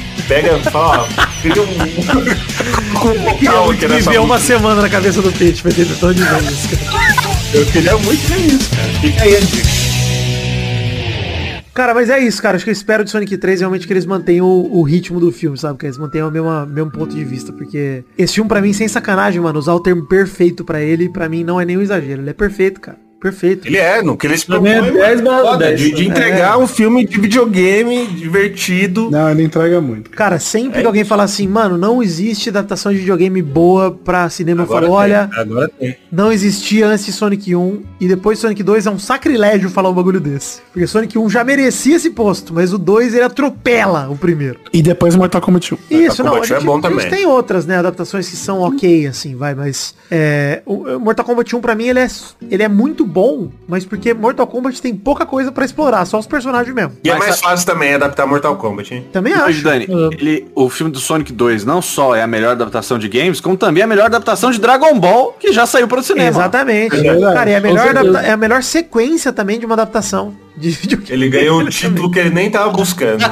Pega 0.30 0.56
e 0.56 0.62
fala, 0.70 1.00
ó, 1.00 1.06
cria 1.42 1.60
um. 1.60 1.66
com 3.00 3.08
um 3.08 3.18
vocal 3.20 3.70
aqui 3.72 3.88
nessa 3.88 4.10
Viveu 4.10 4.22
uma 4.22 4.38
semana 4.38 4.80
na 4.80 4.88
cabeça 4.88 5.20
do 5.20 5.32
peixe, 5.32 5.60
vai 5.60 5.72
ter 5.72 5.84
tão 5.98 6.14
ver 6.14 6.42
isso, 6.52 6.68
cara. 6.68 7.16
Eu 7.52 7.66
queria 7.66 7.98
muito 7.98 8.20
ver 8.28 8.38
isso, 8.38 8.70
cara. 8.70 8.88
Fica 9.00 9.22
aí 9.24 9.36
a 9.36 9.40
dica. 9.40 9.68
Cara, 11.74 11.94
mas 11.94 12.10
é 12.10 12.20
isso, 12.20 12.40
cara. 12.40 12.54
Acho 12.54 12.64
que 12.64 12.70
eu 12.70 12.72
espero 12.72 13.02
de 13.02 13.10
Sonic 13.10 13.36
3 13.38 13.58
realmente 13.58 13.88
que 13.88 13.92
eles 13.92 14.06
mantenham 14.06 14.46
o, 14.46 14.78
o 14.78 14.82
ritmo 14.82 15.18
do 15.18 15.32
filme, 15.32 15.58
sabe? 15.58 15.76
Que 15.76 15.86
eles 15.86 15.98
mantenham 15.98 16.28
o 16.28 16.30
mesmo, 16.30 16.66
mesmo 16.66 16.92
ponto 16.92 17.12
de 17.12 17.24
vista. 17.24 17.52
Porque 17.52 18.04
esse 18.16 18.34
filme, 18.34 18.46
pra 18.46 18.60
mim, 18.60 18.72
sem 18.72 18.86
sacanagem, 18.86 19.40
mano, 19.40 19.58
usar 19.58 19.74
o 19.74 19.80
termo 19.80 20.06
perfeito 20.06 20.64
pra 20.64 20.80
ele, 20.80 21.08
pra 21.08 21.28
mim, 21.28 21.42
não 21.42 21.60
é 21.60 21.64
nenhum 21.64 21.82
exagero. 21.82 22.22
Ele 22.22 22.30
é 22.30 22.34
perfeito, 22.34 22.80
cara. 22.80 23.09
Perfeito. 23.20 23.66
Ele 23.68 23.76
é, 23.76 24.02
no 24.02 24.16
que 24.16 24.26
ele 24.26 24.36
se 24.38 24.46
Pra 24.46 24.60
mim 24.60 24.68
é 24.70 24.80
propõe, 24.80 25.00
10 25.00 25.20
barra 25.20 25.42
foda, 25.42 25.58
10. 25.58 25.80
de, 25.80 25.90
de 25.92 26.08
entregar 26.08 26.58
um 26.58 26.66
filme 26.66 27.04
de 27.06 27.20
videogame 27.20 28.06
divertido. 28.06 29.10
Não, 29.10 29.30
ele 29.30 29.42
entrega 29.44 29.80
muito. 29.80 30.10
Cara, 30.10 30.38
sempre 30.38 30.80
que 30.80 30.86
alguém 30.86 31.04
fala 31.04 31.22
assim, 31.24 31.46
mano, 31.46 31.76
não 31.76 32.02
existe 32.02 32.48
adaptação 32.48 32.92
de 32.92 32.98
videogame 32.98 33.40
boa 33.42 33.90
pra 33.92 34.28
cinema, 34.30 34.62
eu 34.62 34.64
Agora 34.64 34.86
falo, 34.86 34.94
olha, 34.96 35.28
tem, 35.32 35.40
agora 35.40 35.68
tem. 35.78 35.96
não 36.10 36.32
existia 36.32 36.86
antes 36.86 37.04
de 37.04 37.12
Sonic 37.12 37.54
1 37.54 37.82
e 38.00 38.08
depois 38.08 38.38
de 38.38 38.42
Sonic 38.42 38.62
2 38.62 38.86
é 38.86 38.90
um 38.90 38.98
sacrilégio 38.98 39.68
falar 39.70 39.90
um 39.90 39.94
bagulho 39.94 40.20
desse. 40.20 40.60
Porque 40.72 40.86
Sonic 40.86 41.18
1 41.18 41.28
já 41.30 41.44
merecia 41.44 41.96
esse 41.96 42.10
posto, 42.10 42.54
mas 42.54 42.72
o 42.72 42.78
2 42.78 43.14
ele 43.14 43.24
atropela 43.24 44.08
o 44.10 44.16
primeiro. 44.16 44.58
E 44.72 44.82
depois 44.82 45.14
Mortal 45.14 45.40
Kombat 45.40 45.74
1. 45.74 45.78
Isso, 45.90 46.22
não, 46.22 46.30
a 46.30 46.34
Kombat 46.34 46.52
é 46.52 46.56
gente, 46.56 46.66
bom 46.66 46.72
a 46.72 46.80
gente 46.90 47.02
também. 47.02 47.10
tem 47.10 47.26
outras, 47.26 47.66
né, 47.66 47.76
adaptações 47.76 48.28
que 48.28 48.36
são 48.36 48.60
ok, 48.60 49.06
assim, 49.06 49.36
vai, 49.36 49.54
mas 49.54 49.94
é, 50.10 50.62
o 50.66 50.80
o 50.80 50.98
Mortal 50.98 51.24
Kombat 51.26 51.54
1 51.54 51.60
pra 51.60 51.74
mim 51.74 51.88
ele 51.88 52.00
é, 52.00 52.08
ele 52.50 52.62
é 52.62 52.68
muito 52.68 53.04
bom, 53.10 53.50
mas 53.68 53.84
porque 53.84 54.14
Mortal 54.14 54.46
Kombat 54.46 54.80
tem 54.80 54.94
pouca 54.94 55.26
coisa 55.26 55.50
pra 55.50 55.64
explorar, 55.64 56.04
só 56.04 56.18
os 56.18 56.26
personagens 56.26 56.74
mesmo. 56.74 56.92
E 57.02 57.10
é 57.10 57.14
Mas 57.14 57.26
mais 57.26 57.40
fácil 57.40 57.66
também 57.66 57.94
adaptar 57.94 58.26
Mortal 58.26 58.56
Kombat, 58.56 58.94
hein? 58.94 59.06
Também 59.12 59.34
Mas, 59.34 59.42
acho. 59.42 59.62
Dani, 59.62 59.86
ele, 60.18 60.48
o 60.54 60.68
filme 60.70 60.92
do 60.92 60.98
Sonic 60.98 61.32
2 61.32 61.64
não 61.64 61.82
só 61.82 62.14
é 62.14 62.22
a 62.22 62.26
melhor 62.26 62.52
adaptação 62.52 62.98
de 62.98 63.08
games, 63.08 63.40
como 63.40 63.56
também 63.56 63.80
é 63.82 63.84
a 63.84 63.88
melhor 63.88 64.06
adaptação 64.06 64.50
de 64.50 64.60
Dragon 64.60 64.98
Ball, 64.98 65.36
que 65.38 65.52
já 65.52 65.66
saiu 65.66 65.88
para 65.88 66.00
o 66.00 66.02
cinema. 66.02 66.28
Exatamente. 66.28 66.96
verdade. 66.96 67.34
Cara, 67.34 67.50
é 67.50 67.56
a, 67.56 67.60
melhor 67.60 68.24
é 68.24 68.30
a 68.30 68.36
melhor 68.36 68.62
sequência 68.62 69.32
também 69.32 69.58
de 69.58 69.66
uma 69.66 69.74
adaptação 69.74 70.34
de 70.60 70.70
videogame. 70.70 71.12
Ele 71.12 71.28
ganhou 71.28 71.60
um 71.60 71.66
título 71.70 72.10
que 72.10 72.18
ele 72.18 72.30
nem 72.30 72.50
tava 72.50 72.70
buscando. 72.70 73.24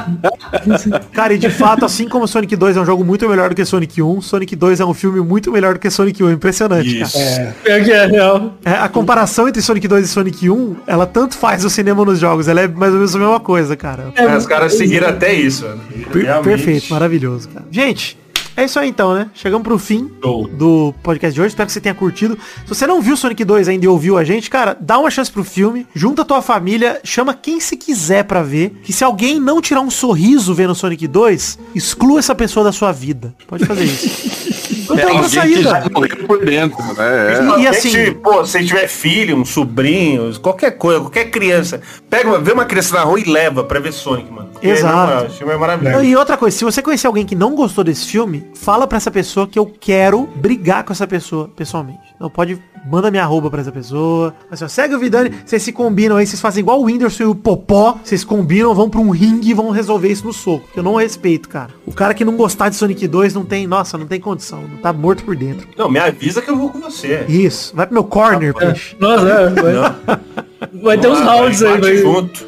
Cara, 1.13 1.33
e 1.33 1.37
de 1.37 1.49
fato, 1.49 1.85
assim 1.85 2.07
como 2.07 2.27
Sonic 2.27 2.55
2 2.55 2.77
é 2.77 2.81
um 2.81 2.85
jogo 2.85 3.03
muito 3.03 3.27
melhor 3.29 3.49
do 3.49 3.55
que 3.55 3.63
Sonic 3.65 4.01
1, 4.01 4.21
Sonic 4.21 4.55
2 4.55 4.79
é 4.79 4.85
um 4.85 4.93
filme 4.93 5.19
muito 5.21 5.51
melhor 5.51 5.73
do 5.75 5.79
que 5.79 5.89
Sonic 5.89 6.23
1. 6.23 6.31
Impressionante, 6.31 7.01
Isso. 7.01 7.17
cara. 7.17 7.55
É 7.65 7.79
que 7.83 7.91
é 7.91 8.05
real. 8.05 8.57
É, 8.65 8.71
a 8.71 8.89
comparação 8.89 9.47
entre 9.47 9.61
Sonic 9.61 9.87
2 9.87 10.05
e 10.05 10.07
Sonic 10.07 10.49
1, 10.49 10.75
ela 10.87 11.05
tanto 11.05 11.37
faz 11.37 11.63
o 11.63 11.69
cinema 11.69 12.03
nos 12.03 12.19
jogos, 12.19 12.47
ela 12.47 12.61
é 12.61 12.67
mais 12.67 12.91
ou 12.91 12.97
menos 12.97 13.15
a 13.15 13.19
mesma 13.19 13.39
coisa, 13.39 13.75
cara. 13.75 14.11
É, 14.15 14.35
Os 14.35 14.45
caras 14.45 14.73
seguiram 14.73 15.07
até 15.09 15.33
isso, 15.33 15.65
mano. 15.65 15.81
Per- 16.11 16.23
Realmente. 16.23 16.43
Perfeito, 16.63 16.93
maravilhoso, 16.93 17.49
cara. 17.49 17.65
Gente, 17.71 18.17
é 18.61 18.65
isso 18.65 18.79
aí 18.79 18.89
então, 18.89 19.13
né? 19.13 19.27
Chegamos 19.33 19.63
pro 19.63 19.77
fim 19.77 20.09
Show. 20.23 20.47
do 20.47 20.93
podcast 21.03 21.33
de 21.33 21.41
hoje. 21.41 21.49
Espero 21.49 21.67
que 21.67 21.73
você 21.73 21.81
tenha 21.81 21.95
curtido. 21.95 22.37
Se 22.65 22.67
você 22.69 22.85
não 22.87 23.01
viu 23.01 23.15
Sonic 23.17 23.43
2 23.43 23.67
ainda 23.67 23.85
e 23.85 23.87
ouviu 23.87 24.17
a 24.17 24.23
gente, 24.23 24.49
cara, 24.49 24.75
dá 24.79 24.97
uma 24.99 25.09
chance 25.11 25.31
pro 25.31 25.43
filme, 25.43 25.85
junta 25.93 26.21
a 26.21 26.25
tua 26.25 26.41
família, 26.41 26.99
chama 27.03 27.33
quem 27.33 27.59
se 27.59 27.77
quiser 27.77 28.23
pra 28.23 28.41
ver. 28.43 28.79
Que 28.83 28.91
se 28.93 29.03
alguém 29.03 29.39
não 29.39 29.61
tirar 29.61 29.81
um 29.81 29.89
sorriso 29.91 30.53
vendo 30.53 30.75
Sonic 30.75 31.07
2, 31.07 31.59
exclua 31.75 32.19
essa 32.19 32.35
pessoa 32.35 32.63
da 32.63 32.71
sua 32.71 32.91
vida. 32.91 33.33
Pode 33.47 33.65
fazer 33.65 33.83
isso. 33.83 34.49
Não 34.89 34.97
É 34.97 35.05
tem 35.05 35.15
outra 35.21 35.41
que 35.43 35.61
já 35.61 35.69
saída. 35.81 35.89
por 36.25 36.43
dentro, 36.43 36.83
né? 36.95 36.95
É. 36.97 37.59
E, 37.59 37.61
e 37.61 37.67
assim, 37.67 37.91
que, 37.91 38.09
pô, 38.11 38.43
se 38.43 38.65
tiver 38.65 38.87
filho, 38.87 39.37
um 39.37 39.45
sobrinho, 39.45 40.33
qualquer 40.39 40.71
coisa, 40.71 40.99
qualquer 41.01 41.25
criança, 41.29 41.79
pega, 42.09 42.27
uma- 42.27 42.39
vê 42.39 42.51
uma 42.53 42.65
criança 42.65 42.95
na 42.95 43.01
rua 43.03 43.19
e 43.19 43.23
leva 43.29 43.63
pra 43.63 43.79
ver 43.79 43.93
Sonic, 43.93 44.31
mano. 44.33 44.49
Exato. 44.63 45.31
é 45.41 45.45
Não, 45.45 45.59
maravilhoso. 45.59 46.03
e 46.03 46.15
outra 46.15 46.35
coisa, 46.37 46.57
se 46.57 46.65
você 46.65 46.81
conhecer 46.81 47.05
alguém 47.05 47.23
que 47.23 47.35
não 47.35 47.53
gostou 47.53 47.83
desse 47.83 48.07
filme, 48.07 48.43
fala 48.53 48.87
pra 48.87 48.97
essa 48.97 49.11
pessoa 49.11 49.47
que 49.47 49.57
eu 49.57 49.65
quero 49.79 50.27
brigar 50.35 50.83
com 50.83 50.93
essa 50.93 51.07
pessoa 51.07 51.49
pessoalmente. 51.55 51.99
Não 52.19 52.29
pode, 52.29 52.61
manda 52.85 53.09
minha 53.09 53.23
arroba 53.23 53.49
pra 53.49 53.61
essa 53.61 53.71
pessoa. 53.71 54.33
Assim, 54.51 54.65
ó, 54.65 54.67
segue 54.67 54.95
o 54.95 54.99
Vidani, 54.99 55.31
vocês 55.45 55.63
se 55.63 55.71
combinam 55.71 56.17
aí, 56.17 56.27
vocês 56.27 56.41
fazem 56.41 56.61
igual 56.61 56.79
o 56.81 56.85
Whindersson 56.85 57.23
e 57.23 57.25
o 57.27 57.35
Popó, 57.35 57.97
vocês 58.03 58.23
combinam, 58.23 58.73
vão 58.73 58.89
pra 58.89 58.99
um 58.99 59.09
ringue 59.09 59.51
e 59.51 59.53
vão 59.53 59.69
resolver 59.69 60.09
isso 60.09 60.25
no 60.25 60.33
soco. 60.33 60.67
Que 60.73 60.79
eu 60.79 60.83
não 60.83 60.95
respeito, 60.95 61.47
cara. 61.47 61.71
O 61.85 61.93
cara 61.93 62.13
que 62.13 62.25
não 62.25 62.35
gostar 62.35 62.69
de 62.69 62.75
Sonic 62.75 63.07
2 63.07 63.33
não 63.33 63.45
tem, 63.45 63.65
nossa, 63.67 63.97
não 63.97 64.05
tem 64.07 64.19
condição, 64.19 64.61
não 64.61 64.77
tá 64.77 64.91
morto 64.91 65.23
por 65.23 65.35
dentro. 65.35 65.67
Não, 65.77 65.89
me 65.89 65.99
avisa 65.99 66.41
que 66.41 66.49
eu 66.49 66.57
vou 66.57 66.69
com 66.69 66.79
você. 66.79 67.25
Isso, 67.27 67.75
vai 67.75 67.85
pro 67.85 67.93
meu 67.93 68.03
corner, 68.03 68.53
peixe. 68.53 68.95
Nossa, 68.99 69.27
é, 69.27 69.49
vai, 69.61 70.81
vai 70.83 70.97
ter 70.97 71.07
uns 71.07 71.19
rounds 71.19 71.63
aí, 71.63 71.79
vai. 71.79 71.97
junto. 71.97 72.45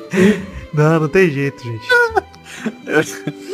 Não, 0.74 1.02
não 1.02 1.08
tem 1.08 1.30
jeito, 1.30 1.64
gente. 1.64 1.88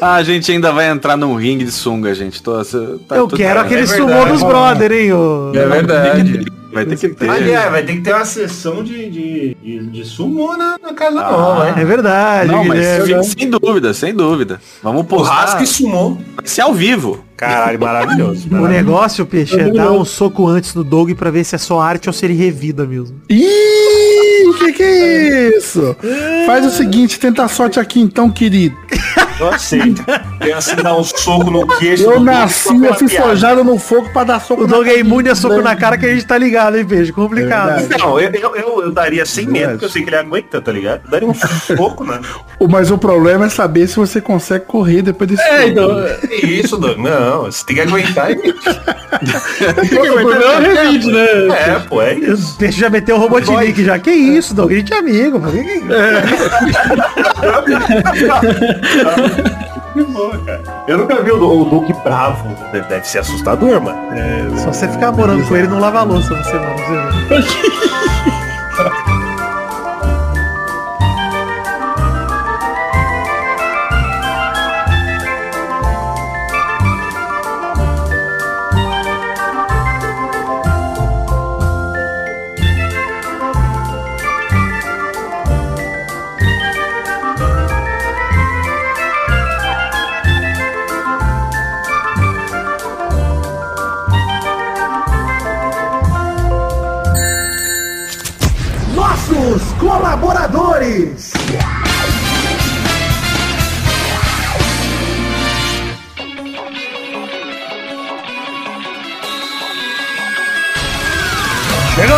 Ah, 0.01 0.15
a 0.15 0.23
gente 0.23 0.51
ainda 0.51 0.71
vai 0.71 0.89
entrar 0.89 1.17
num 1.17 1.35
ringue 1.35 1.65
de 1.65 1.71
sunga, 1.71 2.13
gente. 2.13 2.41
Tô, 2.41 2.63
tá 3.07 3.15
eu 3.15 3.27
quero 3.27 3.59
aquele 3.59 3.81
é 3.81 3.85
sumô 3.87 4.25
dos 4.25 4.43
brother, 4.43 4.91
hein, 4.91 5.13
ô. 5.13 5.51
É 5.55 5.65
verdade. 5.65 6.45
Vai 6.71 6.85
ter 6.85 6.97
que 6.97 7.09
ter. 7.09 7.29
Aliás, 7.29 7.71
vai 7.71 7.83
ter 7.83 7.93
que 7.93 8.01
ter 8.01 8.13
uma 8.13 8.25
sessão 8.25 8.83
de, 8.83 9.09
de, 9.09 9.57
de, 9.63 9.87
de 9.87 10.05
sumô 10.05 10.55
na, 10.55 10.77
na 10.81 10.93
casa 10.93 11.15
nova, 11.15 11.69
É 11.69 11.79
hein? 11.79 11.85
verdade, 11.85 12.51
Não, 12.51 12.63
mas 12.63 12.85
sem, 13.27 13.49
dúvida, 13.49 13.93
sem 13.93 14.13
dúvida. 14.13 14.61
Vamos 14.83 15.05
postar. 15.07 15.33
Churrasco 15.33 15.63
e 15.63 15.67
sumô. 15.67 16.17
Vai 16.35 16.45
ser 16.45 16.61
ao 16.61 16.73
vivo. 16.73 17.25
Caralho, 17.37 17.79
maravilhoso. 17.79 18.47
O 18.51 18.67
negócio, 18.67 19.25
peixe, 19.25 19.59
é 19.59 19.69
dar 19.71 19.91
um 19.91 20.03
soco 20.03 20.47
antes 20.47 20.73
no 20.73 20.83
Doug 20.83 21.11
pra 21.13 21.29
ver 21.29 21.43
se 21.43 21.53
é 21.55 21.57
só 21.59 21.79
arte 21.79 22.09
ou 22.09 22.13
se 22.13 22.25
ele 22.25 22.33
revida 22.33 22.83
mesmo. 22.85 23.15
Ih, 23.29 24.53
que 24.57 24.73
que 24.73 24.83
é 24.83 25.49
isso? 25.57 25.95
Faz 26.45 26.65
o 26.65 26.71
seguinte, 26.71 27.19
tenta 27.19 27.43
a 27.43 27.47
sorte 27.47 27.79
aqui 27.79 27.99
então, 28.01 28.29
querido. 28.31 28.75
Eu 29.39 29.49
aceito. 29.49 30.03
Pensa 30.39 30.73
em 30.73 30.81
dar 30.81 30.95
um 30.97 31.03
soco 31.03 31.51
no 31.51 31.67
queixo. 31.77 32.03
Eu 32.05 32.19
nasci, 32.19 32.69
eu 32.83 32.93
fui 32.95 33.07
forjado 33.07 33.63
no 33.63 33.77
fogo 33.77 34.09
pra 34.11 34.23
dar 34.23 34.39
soco 34.41 34.63
O 34.63 34.67
Doug 34.67 34.87
é 34.87 34.97
imune 34.99 35.29
a 35.29 35.35
soco 35.35 35.61
na 35.61 35.75
cara 35.75 35.95
que 35.95 36.07
a 36.07 36.13
gente 36.13 36.25
tá 36.25 36.35
ligado, 36.39 36.75
hein, 36.75 36.83
peixe? 36.85 37.11
Complicado. 37.11 37.83
É 37.93 37.97
Não, 37.99 38.19
eu, 38.19 38.31
eu, 38.31 38.55
eu, 38.55 38.81
eu 38.85 38.91
daria 38.91 39.27
sem 39.27 39.45
medo, 39.45 39.73
porque 39.73 39.85
eu 39.85 39.89
sei 39.89 40.01
que 40.01 40.09
ele 40.09 40.15
aguenta, 40.15 40.59
tá 40.59 40.71
ligado? 40.71 41.01
Eu 41.05 41.11
daria 41.11 41.27
um 41.27 41.35
soco, 41.35 42.03
né? 42.03 42.19
Mas 42.67 42.89
o 42.89 42.97
problema 42.97 43.45
é 43.45 43.49
saber 43.49 43.87
se 43.87 43.95
você 43.97 44.19
consegue 44.19 44.65
correr 44.65 45.03
depois 45.03 45.29
desse 45.29 45.43
É, 45.43 45.57
soco. 45.59 45.69
então. 45.69 46.29
Que 46.29 46.45
isso, 46.47 46.77
Doug? 46.77 46.97
Não, 46.97 47.26
você 47.43 47.65
tem 47.65 47.75
que 47.75 47.81
aguentar. 47.81 48.31
e- 48.31 48.35
é 49.95 49.99
o 49.99 50.59
revide, 50.59 51.11
né? 51.11 51.25
É, 51.49 51.79
pô, 51.87 52.01
é 52.01 52.13
isso. 52.13 52.53
O 52.53 52.57
peixe 52.57 52.79
já 52.79 52.89
meteu 52.89 53.15
o 53.15 53.19
Robotnik 53.19 53.83
já. 53.83 53.97
Que 53.99 54.11
isso, 54.11 54.53
Doug? 54.53 54.71
A 54.71 54.75
gente 54.75 54.93
é 54.93 54.97
amigo. 54.97 55.39
pô. 55.39 55.47
Que- 55.51 55.83
bom, 60.13 60.31
cara. 60.45 60.61
Eu 60.87 60.97
nunca 60.99 61.21
vi 61.21 61.31
o, 61.31 61.61
o 61.61 61.65
Doug 61.65 61.89
bravo. 62.03 62.55
Deve, 62.71 63.07
ser 63.07 63.19
assustador, 63.19 63.81
mano. 63.81 63.97
Só 64.57 64.71
você 64.73 64.87
ficar 64.87 65.11
morando 65.11 65.47
com 65.47 65.55
ele 65.55 65.67
e 65.67 65.69
não 65.69 65.79
lavar 65.79 66.01
a 66.01 66.05
louça 66.05 66.33
você, 66.35 66.53
mano. 66.53 66.75
Você 67.29 69.13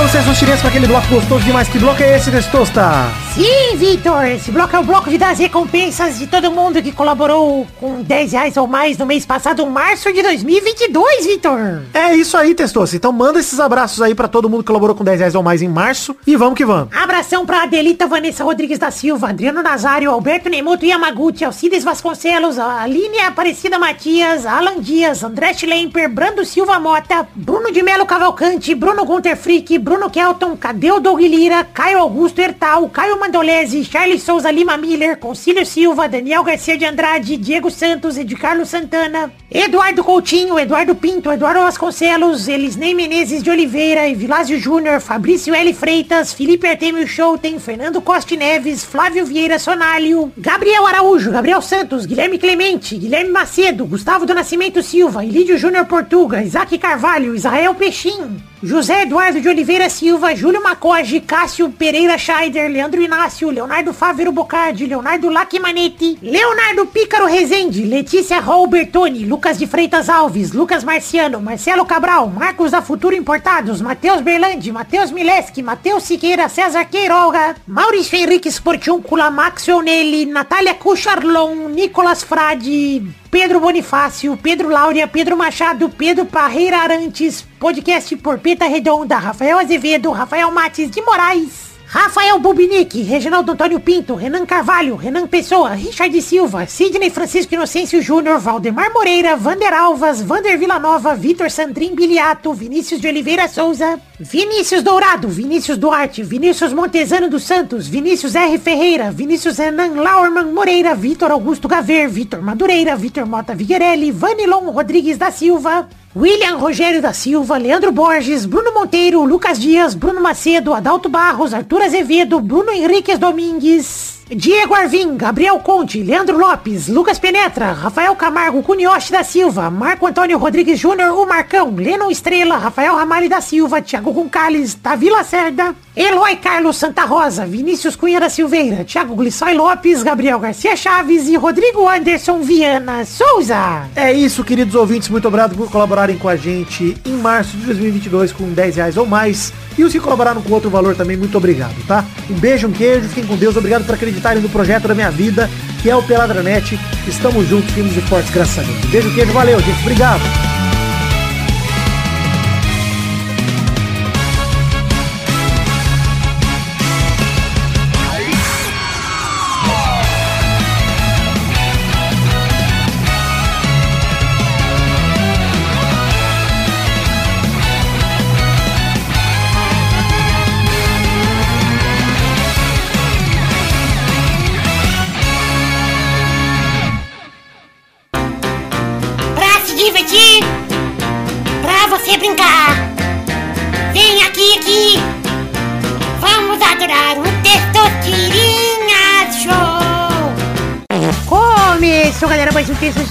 vocês 0.10 0.40
tirinhas, 0.40 0.60
para 0.60 0.70
aquele 0.70 0.88
bloco 0.88 1.08
gostoso 1.08 1.46
demais. 1.46 1.68
Que 1.68 1.78
bloco 1.78 2.02
é 2.02 2.18
esse, 2.18 2.32
Testosta? 2.32 3.12
Sim, 3.36 3.78
Vitor, 3.78 4.26
esse 4.26 4.52
bloco 4.52 4.76
é 4.76 4.80
o 4.80 4.84
bloco 4.84 5.10
de 5.10 5.18
dar 5.18 5.30
as 5.30 5.40
recompensas 5.40 6.18
de 6.20 6.28
todo 6.28 6.52
mundo 6.52 6.82
que 6.82 6.92
colaborou 6.92 7.66
com 7.80 8.02
10 8.02 8.32
reais 8.34 8.58
ou 8.58 8.68
mais 8.68 8.98
no 8.98 9.06
mês 9.06 9.26
passado, 9.26 9.66
março 9.66 10.12
de 10.12 10.22
2022, 10.22 11.26
Vitor. 11.26 11.82
É 11.94 12.16
isso 12.16 12.36
aí, 12.36 12.54
Testosta. 12.54 12.98
Então 12.98 13.14
manda 13.14 13.40
esses 13.40 13.60
abraços 13.60 14.02
aí 14.02 14.14
pra 14.14 14.28
todo 14.28 14.50
mundo 14.50 14.62
que 14.62 14.68
colaborou 14.68 14.96
com 14.96 15.04
10 15.04 15.20
reais 15.20 15.36
ou 15.36 15.44
mais 15.44 15.62
em 15.62 15.70
março. 15.70 16.16
E 16.28 16.36
vamos 16.36 16.56
que 16.56 16.66
vamos. 16.66 16.94
Abração 16.94 17.46
pra 17.46 17.64
Adelita 17.64 18.08
Vanessa 18.08 18.44
Rodrigues 18.44 18.80
da 18.80 18.92
Silva, 18.92 19.30
Adriano 19.30 19.62
Nazário, 19.62 20.12
Alberto 20.12 20.50
Nemoto 20.50 20.86
Yamaguchi, 20.86 21.46
Alcides 21.46 21.84
Vasconcelos, 21.84 22.58
Aline 22.60 23.20
Aparecida 23.20 23.80
Matias, 23.80 24.46
Alan 24.46 24.82
Dias, 24.82 25.24
André 25.24 25.54
Schlemper, 25.54 26.10
Brando 26.10 26.44
Silva 26.44 26.80
Mota, 26.80 27.28
Bruno 27.36 27.72
de 27.72 27.84
Melo 27.84 28.06
Cavalcante, 28.06 28.76
Bruno 28.76 29.06
Gunter 29.06 29.38
Frick, 29.38 29.78
Bruno 29.78 30.10
Kelton, 30.10 30.58
Cadeu 30.58 31.00
Doug 31.00 31.22
Lira, 31.22 31.64
Caio 31.64 32.00
Augusto 32.00 32.40
Hertal, 32.40 32.90
Caio 32.90 33.19
Mandolese, 33.20 33.84
Charles 33.84 34.24
Souza 34.24 34.52
Lima 34.52 34.78
Miller, 34.78 35.18
Concílio 35.18 35.66
Silva, 35.66 36.08
Daniel 36.08 36.44
Garcia 36.44 36.78
de 36.78 36.86
Andrade, 36.86 37.38
Diego 37.38 37.70
Santos, 37.70 38.18
Ed 38.18 38.34
Carlos 38.36 38.70
Santana, 38.70 39.32
Eduardo 39.52 40.04
Coutinho, 40.04 40.58
Eduardo 40.58 40.96
Pinto, 40.96 41.32
Eduardo 41.32 41.62
Vasconcelos, 41.62 42.48
Elisnei 42.48 42.94
Menezes 42.94 43.44
de 43.44 43.50
Oliveira, 43.50 44.08
Evilásio 44.08 44.60
Júnior, 44.60 45.02
Fabrício 45.02 45.54
L. 45.54 45.74
Freitas, 45.74 46.34
Felipe 46.34 46.68
Artemio 46.68 47.06
Schouten, 47.08 47.60
Fernando 47.60 48.02
Costa 48.02 48.36
Neves, 48.36 48.86
Flávio 48.86 49.26
Vieira 49.26 49.60
Sonalho, 49.60 50.32
Gabriel 50.38 50.86
Araújo, 50.86 51.32
Gabriel 51.32 51.62
Santos, 51.62 52.06
Guilherme 52.06 52.38
Clemente, 52.38 52.96
Guilherme 52.96 53.32
Macedo, 53.32 53.86
Gustavo 53.86 54.26
do 54.26 54.34
Nascimento 54.34 54.82
Silva, 54.82 55.26
Ilídio 55.26 55.58
Júnior 55.58 55.86
Portuga, 55.86 56.44
Isaac 56.44 56.78
Carvalho, 56.78 57.36
Israel 57.36 57.76
Peixinho, 57.76 58.40
José 58.64 59.04
Eduardo 59.04 59.40
de 59.40 59.48
Oliveira 59.48 59.90
Silva, 59.90 60.36
Júlio 60.36 60.62
Macoge, 60.62 61.22
Cássio 61.22 61.72
Pereira 61.72 62.18
Scheider, 62.18 62.70
Leandro 62.70 63.02
Inácio, 63.10 63.50
Leonardo 63.50 63.92
Fávero 63.92 64.32
Bocardi, 64.32 64.86
Leonardo 64.86 65.32
Lacmanetti, 65.32 66.20
Leonardo 66.22 66.86
Pícaro 66.86 67.26
Rezende, 67.26 67.84
Letícia 67.84 68.40
Robertoni, 68.40 69.26
Lucas 69.26 69.58
de 69.58 69.66
Freitas 69.66 70.10
Alves, 70.10 70.54
Lucas 70.54 70.84
Marciano, 70.84 71.42
Marcelo 71.42 71.86
Cabral, 71.86 72.30
Marcos 72.30 72.70
da 72.70 72.84
Futuro 72.84 73.16
Importados, 73.16 73.82
Matheus 73.82 74.22
Berlandi, 74.22 74.72
Matheus 74.72 75.12
Mileski, 75.12 75.64
Matheus 75.64 76.04
Siqueira, 76.04 76.48
César 76.48 76.86
Queiroga, 76.86 77.56
Maurício 77.66 78.16
Henrique 78.16 78.52
Sportiúncula, 78.52 79.32
Max 79.32 79.68
Onelli, 79.68 80.28
Natália 80.28 80.76
Cucharlon, 80.76 81.70
Nicolas 81.70 82.24
Frade, 82.24 83.02
Pedro 83.32 83.60
Bonifácio, 83.60 84.38
Pedro 84.38 84.70
Láurea, 84.70 85.08
Pedro 85.08 85.36
Machado, 85.36 85.90
Pedro 85.90 86.28
Parreira 86.28 86.82
Arantes, 86.82 87.44
podcast 87.60 88.16
Porpeta 88.18 88.68
Redonda, 88.68 89.18
Rafael 89.18 89.58
Azevedo, 89.58 90.12
Rafael 90.12 90.52
Mates 90.52 90.92
de 90.92 91.02
Moraes, 91.02 91.69
Rafael 91.92 92.38
Bubinic, 92.40 93.02
Reginaldo 93.02 93.54
Antônio 93.54 93.80
Pinto, 93.80 94.14
Renan 94.14 94.46
Carvalho, 94.46 94.96
Renan 94.96 95.26
Pessoa, 95.26 95.72
Richard 95.74 96.22
Silva, 96.22 96.68
Sidney 96.68 97.10
Francisco 97.10 97.56
Inocêncio 97.56 98.00
Júnior, 98.00 98.40
Valdemar 98.40 98.94
Moreira, 98.94 99.36
Vander 99.36 99.74
Alvas, 99.74 100.22
Vander 100.22 100.56
Villanova, 100.56 101.16
Vitor 101.16 101.50
Sandrin 101.50 101.96
Biliato, 101.96 102.54
Vinícius 102.54 103.02
de 103.02 103.08
Oliveira 103.08 103.48
Souza, 103.48 104.00
Vinícius 104.20 104.84
Dourado, 104.84 105.28
Vinícius 105.30 105.80
Duarte, 105.80 106.22
Vinícius 106.22 106.74
Montezano 106.74 107.28
dos 107.28 107.42
Santos, 107.42 107.88
Vinícius 107.88 108.36
R. 108.36 108.60
Ferreira, 108.60 109.10
Vinícius 109.10 109.58
Renan 109.58 109.96
Laurman 109.96 110.54
Moreira, 110.54 110.94
Vitor 110.94 111.32
Augusto 111.32 111.68
Gaver, 111.68 112.08
Vitor 112.08 112.40
Madureira, 112.40 112.96
Vitor 112.96 113.26
Mota 113.26 113.56
Viguerelli, 113.56 114.12
Vanilon 114.12 114.72
Rodrigues 114.72 115.18
da 115.18 115.32
Silva, 115.32 115.90
William 116.16 116.58
Rogério 116.58 117.02
da 117.02 117.14
Silva, 117.14 117.58
Leandro 117.58 117.92
Borges, 117.92 118.46
Bruno 118.46 118.74
Monteiro, 118.74 119.24
Lucas 119.24 119.60
Dias, 119.60 119.94
Bruno 119.94 120.20
Macedo, 120.20 120.74
Adalto 120.74 121.08
Barros, 121.08 121.54
Arthur 121.54 121.84
Azevedo, 121.84 122.40
Bruno 122.40 122.72
Henriques 122.72 123.20
Domingues, 123.20 124.19
Diego 124.32 124.76
Arvim, 124.76 125.18
Gabriel 125.18 125.58
Conte, 125.58 126.04
Leandro 126.04 126.38
Lopes, 126.38 126.88
Lucas 126.88 127.18
Penetra, 127.18 127.72
Rafael 127.72 128.16
Camargo, 128.16 128.62
Cunioche 128.62 129.12
da 129.12 129.24
Silva, 129.24 129.72
Marco 129.72 130.06
Antônio 130.06 130.38
Rodrigues 130.38 130.80
Júnior, 130.80 131.18
o 131.18 131.26
Marcão, 131.26 131.74
Lennon 131.76 132.12
Estrela, 132.12 132.58
Rafael 132.58 132.96
Ramalho 132.96 133.28
da 133.28 133.42
Silva, 133.42 133.82
Thiago 133.82 134.14
Goncalves, 134.14 134.76
Davi 134.76 135.10
Lacerda, 135.10 135.76
Eloy 135.96 136.36
Carlos 136.36 136.78
Santa 136.78 137.06
Rosa, 137.06 137.46
Vinícius 137.48 137.96
Cunha 137.96 138.20
da 138.20 138.30
Silveira, 138.30 138.86
Thiago 138.86 139.16
Glissói 139.16 139.56
Lopes, 139.56 140.04
Gabriel 140.04 140.40
Garcia 140.40 140.76
Chaves 140.76 141.28
e 141.28 141.36
Rodrigo 141.36 141.90
Anderson 141.90 142.42
Viana 142.42 143.06
Souza. 143.06 143.90
É 143.96 144.14
isso, 144.14 144.44
queridos 144.44 144.76
ouvintes. 144.76 145.10
Muito 145.10 145.28
obrigado 145.28 145.56
por 145.56 145.72
colaborarem 145.72 146.20
com 146.20 146.30
a 146.30 146.36
gente 146.36 146.96
em 147.04 147.18
março 147.18 147.58
de 147.58 147.66
2022 147.66 148.32
com 148.32 148.54
10 148.54 148.76
reais 148.76 148.96
ou 148.96 149.08
mais. 149.08 149.52
E 149.80 149.84
os 149.86 149.94
que 149.94 150.00
colaboraram 150.02 150.42
com 150.42 150.54
outro 150.54 150.70
valor 150.70 150.94
também, 150.94 151.16
muito 151.16 151.38
obrigado, 151.38 151.74
tá? 151.88 152.04
Um 152.30 152.34
beijo, 152.34 152.68
um 152.68 152.72
queijo, 152.74 153.08
fiquem 153.08 153.26
com 153.26 153.38
Deus. 153.38 153.56
Obrigado 153.56 153.86
por 153.86 153.96
acreditarem 153.96 154.44
no 154.44 154.50
projeto 154.50 154.90
da 154.90 154.94
minha 154.94 155.10
vida, 155.10 155.50
que 155.82 155.90
é 155.90 155.96
o 155.96 156.04
Peladranet. 156.04 156.78
Estamos 157.08 157.48
juntos, 157.48 157.72
firmes 157.74 157.96
e 157.96 158.02
fortes, 158.02 158.30
graças 158.30 158.60
a 158.60 158.62
Deus. 158.62 158.84
Um 158.84 158.90
beijo, 158.90 159.16
queijo, 159.16 159.32
valeu, 159.32 159.58
gente. 159.62 159.80
Obrigado. 159.80 160.59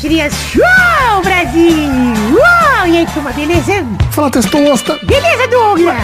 Testosterinha 0.09 0.31
Show, 0.31 1.23
Brasil. 1.23 1.91
Uau, 2.33 2.87
e 2.89 2.97
aí, 2.97 3.07
turma, 3.13 3.31
beleza? 3.33 3.87
Fala, 4.11 4.31
testosta. 4.31 4.99
Beleza, 5.05 5.47
Douglas? 5.49 5.97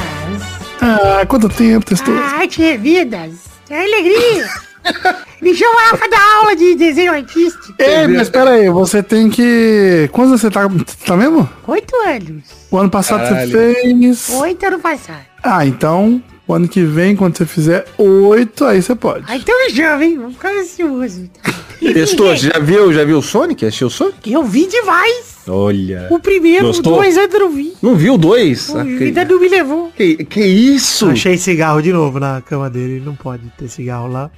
Ah, 0.80 1.24
quanto 1.26 1.48
tempo, 1.48 1.86
testosta? 1.86 2.12
A 2.12 2.40
arte 2.40 2.62
é 2.62 2.76
vidas. 2.76 3.32
É 3.70 3.82
alegria. 3.82 4.46
Me 5.40 5.54
chama 5.54 5.80
Rafa 5.90 6.08
da 6.08 6.20
aula 6.36 6.54
de 6.54 6.74
desenho 6.74 7.12
artístico. 7.12 7.74
Ei, 7.78 8.06
mas 8.06 8.28
pera 8.28 8.50
aí, 8.50 8.68
você 8.68 9.02
tem 9.02 9.30
que... 9.30 10.08
Quantos 10.12 10.32
anos 10.32 10.40
você 10.42 10.50
tá, 10.50 10.68
tá 11.06 11.16
mesmo? 11.16 11.48
Oito 11.66 11.96
anos. 11.96 12.44
O 12.70 12.78
ano 12.78 12.90
passado 12.90 13.22
Caralho. 13.22 13.50
você 13.50 13.74
fez... 13.74 14.28
Oito 14.30 14.66
ano 14.66 14.80
passado. 14.80 15.24
Ah, 15.42 15.64
então, 15.64 16.22
o 16.46 16.52
ano 16.52 16.68
que 16.68 16.84
vem, 16.84 17.16
quando 17.16 17.38
você 17.38 17.46
fizer 17.46 17.86
oito, 17.96 18.66
aí 18.66 18.82
você 18.82 18.94
pode. 18.94 19.24
Ah, 19.26 19.36
então 19.36 19.58
me 19.58 19.70
chama, 19.70 20.04
hein? 20.04 20.18
Vamos 20.18 20.34
ficar 20.34 20.50
ansioso. 20.50 21.30
Testou, 21.92 22.34
já 22.36 22.58
viu, 22.58 22.92
já 22.92 23.04
viu 23.04 23.18
o 23.18 23.22
Sonic? 23.22 23.64
Assistiu 23.66 23.88
o 23.88 23.90
Sonic? 23.90 24.32
Eu 24.32 24.42
vi 24.44 24.66
demais. 24.66 25.34
Olha. 25.46 26.06
O 26.10 26.18
primeiro, 26.18 26.66
Gostou? 26.68 26.94
o 26.94 26.96
dois 26.96 27.18
ainda 27.18 27.38
não 27.38 27.50
vi. 27.50 27.74
Não 27.82 27.94
viu 27.94 28.14
o 28.14 28.18
dois? 28.18 28.70
O 28.70 28.78
Ah, 28.78 28.84
vida 28.84 29.24
não 29.26 29.38
me 29.38 29.48
levou. 29.48 29.92
que, 29.94 30.24
que 30.24 30.40
isso? 30.40 31.10
Achei 31.10 31.36
cigarro 31.36 31.82
de 31.82 31.92
novo 31.92 32.18
na 32.18 32.40
cama 32.40 32.70
dele. 32.70 32.94
Ele 32.94 33.04
não 33.04 33.14
pode 33.14 33.42
ter 33.58 33.68
cigarro 33.68 34.08
lá. 34.10 34.30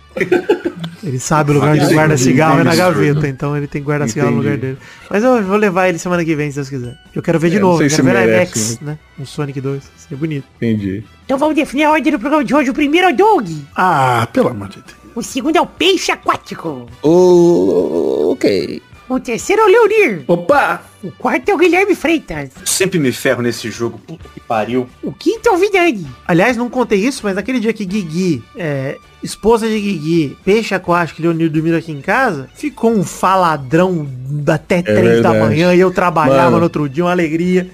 Ele 1.05 1.21
sabe 1.21 1.53
o 1.53 1.55
lugar 1.55 1.77
onde 1.77 1.95
guarda 1.95 2.17
cigarro 2.17 2.61
é 2.61 2.65
na 2.65 2.75
gaveta, 2.75 3.29
então 3.29 3.57
ele 3.57 3.69
tem 3.69 3.81
que 3.81 3.87
guardar 3.87 4.09
cigarro 4.09 4.33
no 4.33 4.39
lugar 4.39 4.57
dele. 4.57 4.77
Mas 5.09 5.23
eu 5.23 5.41
vou 5.45 5.57
levar 5.57 5.89
ele 5.89 5.99
semana 5.99 6.25
que 6.25 6.35
vem, 6.35 6.51
se 6.51 6.57
Deus 6.57 6.69
quiser. 6.69 6.97
Eu 7.15 7.23
quero 7.23 7.39
ver 7.39 7.51
de 7.51 7.59
É, 7.59 7.61
novo, 7.61 7.79
quero 7.79 7.91
se 7.91 8.03
ver 8.03 8.13
na 8.15 8.21
merece, 8.21 8.59
IMAX, 8.59 8.81
né? 8.81 8.99
Um 9.21 9.25
Sonic 9.25 9.61
2. 9.61 9.83
Seria 9.97 10.17
bonito. 10.19 10.45
Entendi. 10.57 11.05
Então 11.25 11.39
vamos 11.39 11.55
definir 11.55 11.85
a 11.85 11.93
ordem 11.93 12.11
do 12.13 12.19
programa 12.19 12.45
de 12.45 12.53
hoje. 12.53 12.71
O 12.71 12.75
primeiro 12.75 13.07
é 13.09 13.13
o 13.13 13.17
Doug. 13.17 13.49
Ah, 13.77 14.27
pelo 14.33 14.49
amor 14.49 14.69
de 14.69 14.77
Deus. 14.77 15.06
O 15.17 15.23
segundo 15.23 15.57
é 15.57 15.61
o 15.63 15.67
Peixe 15.67 16.13
Aquático. 16.13 16.87
O... 17.03 18.33
Ok. 18.33 18.83
O 19.09 19.19
terceiro 19.19 19.63
é 19.63 19.65
o 19.65 19.69
Leonir. 19.69 20.25
Opa! 20.29 20.83
O 21.03 21.11
quarto 21.11 21.49
é 21.49 21.55
o 21.55 21.57
Guilherme 21.57 21.95
Freitas. 21.95 22.51
Sempre 22.67 22.99
me 22.99 23.11
ferro 23.13 23.41
nesse 23.41 23.71
jogo. 23.71 23.99
Puta 24.07 24.29
que 24.35 24.41
pariu. 24.41 24.87
O 25.03 25.13
quinto 25.13 25.49
é 25.49 25.53
o 25.53 25.57
Vidani. 25.57 26.07
Aliás, 26.29 26.55
não 26.59 26.69
contei 26.69 26.99
isso, 26.99 27.23
mas 27.25 27.35
naquele 27.35 27.61
dia 27.61 27.73
que 27.73 27.87
Guigui, 27.87 28.45
é, 28.57 28.99
esposa 29.23 29.67
de 29.67 29.81
Guigui, 29.81 30.37
peixe 30.45 30.75
aquático 30.75 31.21
e 31.21 31.23
Leonir 31.23 31.49
dormiram 31.49 31.79
aqui 31.79 31.93
em 31.93 32.03
casa, 32.03 32.51
ficou 32.55 32.91
um 32.91 33.03
faladrão 33.03 34.07
até 34.49 34.83
três 34.83 35.23
da 35.23 35.31
verdade. 35.31 35.39
manhã 35.39 35.75
e 35.75 35.81
eu 35.81 35.91
trabalhava 35.93 36.45
Mano. 36.45 36.59
no 36.59 36.63
outro 36.65 36.87
dia, 36.91 37.05
uma 37.05 37.13
alegria. 37.13 37.71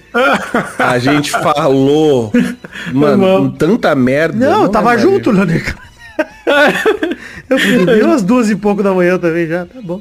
A 0.78 0.96
gente 1.00 1.32
falou, 1.32 2.30
mano, 2.92 3.50
tanta 3.50 3.92
merda. 3.96 4.48
Não, 4.48 4.62
eu 4.64 4.68
tava 4.68 4.94
é 4.94 4.98
junto, 4.98 5.32
Leonir. 5.32 5.74
eu 7.48 7.58
fui 7.58 7.84
dormir 7.84 8.02
umas 8.04 8.22
duas 8.22 8.50
e 8.50 8.56
pouco 8.56 8.82
da 8.82 8.92
manhã 8.92 9.18
também 9.18 9.46
já, 9.46 9.64
tá 9.66 9.80
bom. 9.82 10.00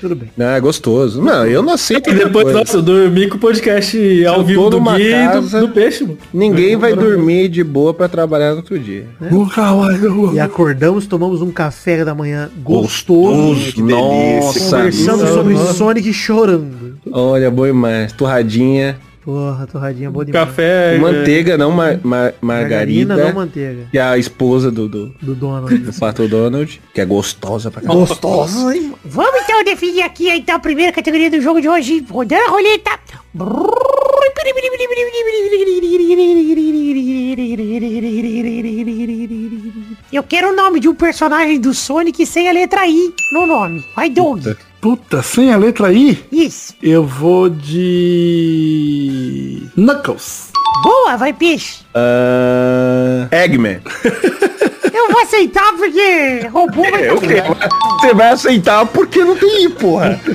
Tudo 0.00 0.14
bem. 0.14 0.30
Não, 0.36 0.46
é 0.46 0.60
gostoso. 0.60 1.20
Não, 1.22 1.46
eu 1.46 1.62
não 1.62 1.72
aceito 1.74 2.10
E 2.10 2.14
depois, 2.14 2.44
coisa. 2.44 2.58
nossa, 2.58 2.76
eu 2.76 2.82
dormi 2.82 3.28
com 3.28 3.36
o 3.36 3.40
podcast 3.40 4.26
ao 4.26 4.36
eu 4.38 4.44
vivo 4.44 4.70
do 4.70 4.80
Gui 4.80 5.08
do, 5.12 5.32
casa- 5.32 5.60
do 5.60 5.68
Peixe, 5.68 6.04
mano. 6.04 6.18
Ninguém 6.32 6.76
vai 6.76 6.94
dormir 6.94 7.48
de 7.48 7.64
boa 7.64 7.92
pra 7.94 8.08
trabalhar 8.08 8.50
no 8.50 8.56
outro 8.58 8.78
dia. 8.78 9.06
Kawaii, 9.54 9.98
E 10.34 10.40
acordamos, 10.40 11.06
tomamos 11.06 11.42
um 11.42 11.50
café 11.50 12.04
da 12.04 12.14
manhã 12.14 12.50
gostoso, 12.62 13.80
Nossa, 13.82 14.60
conversando 14.76 15.22
nossa. 15.22 15.34
sobre 15.34 15.56
Sonic 15.56 16.12
chorando. 16.12 16.96
Olha, 17.10 17.50
bom 17.50 17.66
demais. 17.66 18.12
Torradinha. 18.12 18.96
Porra, 19.24 19.66
torradinha 19.68 20.10
boa 20.10 20.24
demais. 20.24 20.48
Café. 20.48 20.98
manteiga, 20.98 21.56
não 21.56 21.70
ma 21.70 21.96
ma- 22.02 22.32
margarida. 22.40 23.16
não 23.16 23.32
manteiga. 23.32 23.86
Que 23.90 23.96
é 23.98 24.02
a 24.02 24.18
esposa 24.18 24.68
do, 24.70 24.88
do, 24.88 25.14
Do 25.22 25.34
Donald. 25.36 25.78
do 25.78 25.92
Pato 25.92 26.26
Donald. 26.26 26.82
Que 26.92 27.00
é 27.00 27.04
gostosa 27.04 27.70
pra 27.70 27.80
caralho. 27.80 28.00
Gostosa, 28.00 28.74
hein? 28.76 28.92
Vamos 29.04 29.40
então 29.44 29.62
definir 29.62 30.02
aqui 30.02 30.28
então 30.28 30.56
a 30.56 30.58
primeira 30.58 30.90
categoria 30.92 31.30
do 31.30 31.40
jogo 31.40 31.60
de 31.60 31.68
hoje. 31.68 32.04
Rodando 32.10 32.42
a 32.42 32.50
roleta. 32.50 32.90
Eu 40.12 40.22
quero 40.22 40.50
o 40.52 40.56
nome 40.56 40.80
de 40.80 40.88
um 40.88 40.94
personagem 40.94 41.58
do 41.60 41.72
Sonic 41.72 42.26
sem 42.26 42.48
a 42.48 42.52
letra 42.52 42.86
I 42.86 43.14
no 43.32 43.46
nome. 43.46 43.84
Vai, 43.96 44.10
Doug. 44.10 44.38
Puta, 44.42 44.58
sem 45.22 45.52
a 45.52 45.56
letra 45.56 45.92
I, 45.92 46.18
Isso. 46.32 46.74
eu 46.82 47.06
vou 47.06 47.48
de... 47.48 48.82
Knuckles. 49.76 50.50
Boa, 50.82 51.16
vai, 51.16 51.32
peixe. 51.32 51.84
Ah, 51.94 53.28
Eggman. 53.30 53.80
Eu 54.92 55.10
vou 55.10 55.22
aceitar 55.22 55.72
porque 55.76 56.46
roubou 56.52 56.88
vai 56.90 57.06
É 57.06 57.12
o 57.12 57.20
quê? 57.20 57.42
Você 58.00 58.14
vai 58.14 58.28
aceitar 58.28 58.84
porque 58.86 59.24
não 59.24 59.36
tem 59.36 59.64
I, 59.64 59.68
porra. 59.70 60.20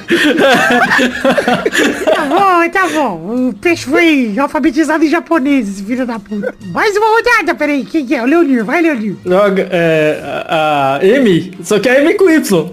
Tá 2.05 2.25
bom, 2.25 2.69
tá 2.69 2.87
bom. 2.87 3.49
O 3.49 3.53
peixe 3.53 3.85
foi 3.85 4.35
alfabetizado 4.37 5.05
em 5.05 5.09
japonês, 5.09 5.79
filho 5.81 6.05
da 6.05 6.17
puta. 6.17 6.55
Mais 6.71 6.95
uma 6.97 7.07
rodada, 7.07 7.53
peraí. 7.55 7.85
Quem 7.85 8.05
que 8.05 8.15
é? 8.15 8.23
O 8.23 8.25
Leonir. 8.25 8.65
Vai, 8.65 8.81
Leonir. 8.81 9.15
Droga, 9.23 9.67
é, 9.71 10.19
a, 10.47 10.95
a 10.95 11.05
M, 11.05 11.53
só 11.63 11.79
que 11.79 11.87
a 11.87 12.01
M 12.01 12.15
com 12.15 12.29
Y. 12.29 12.69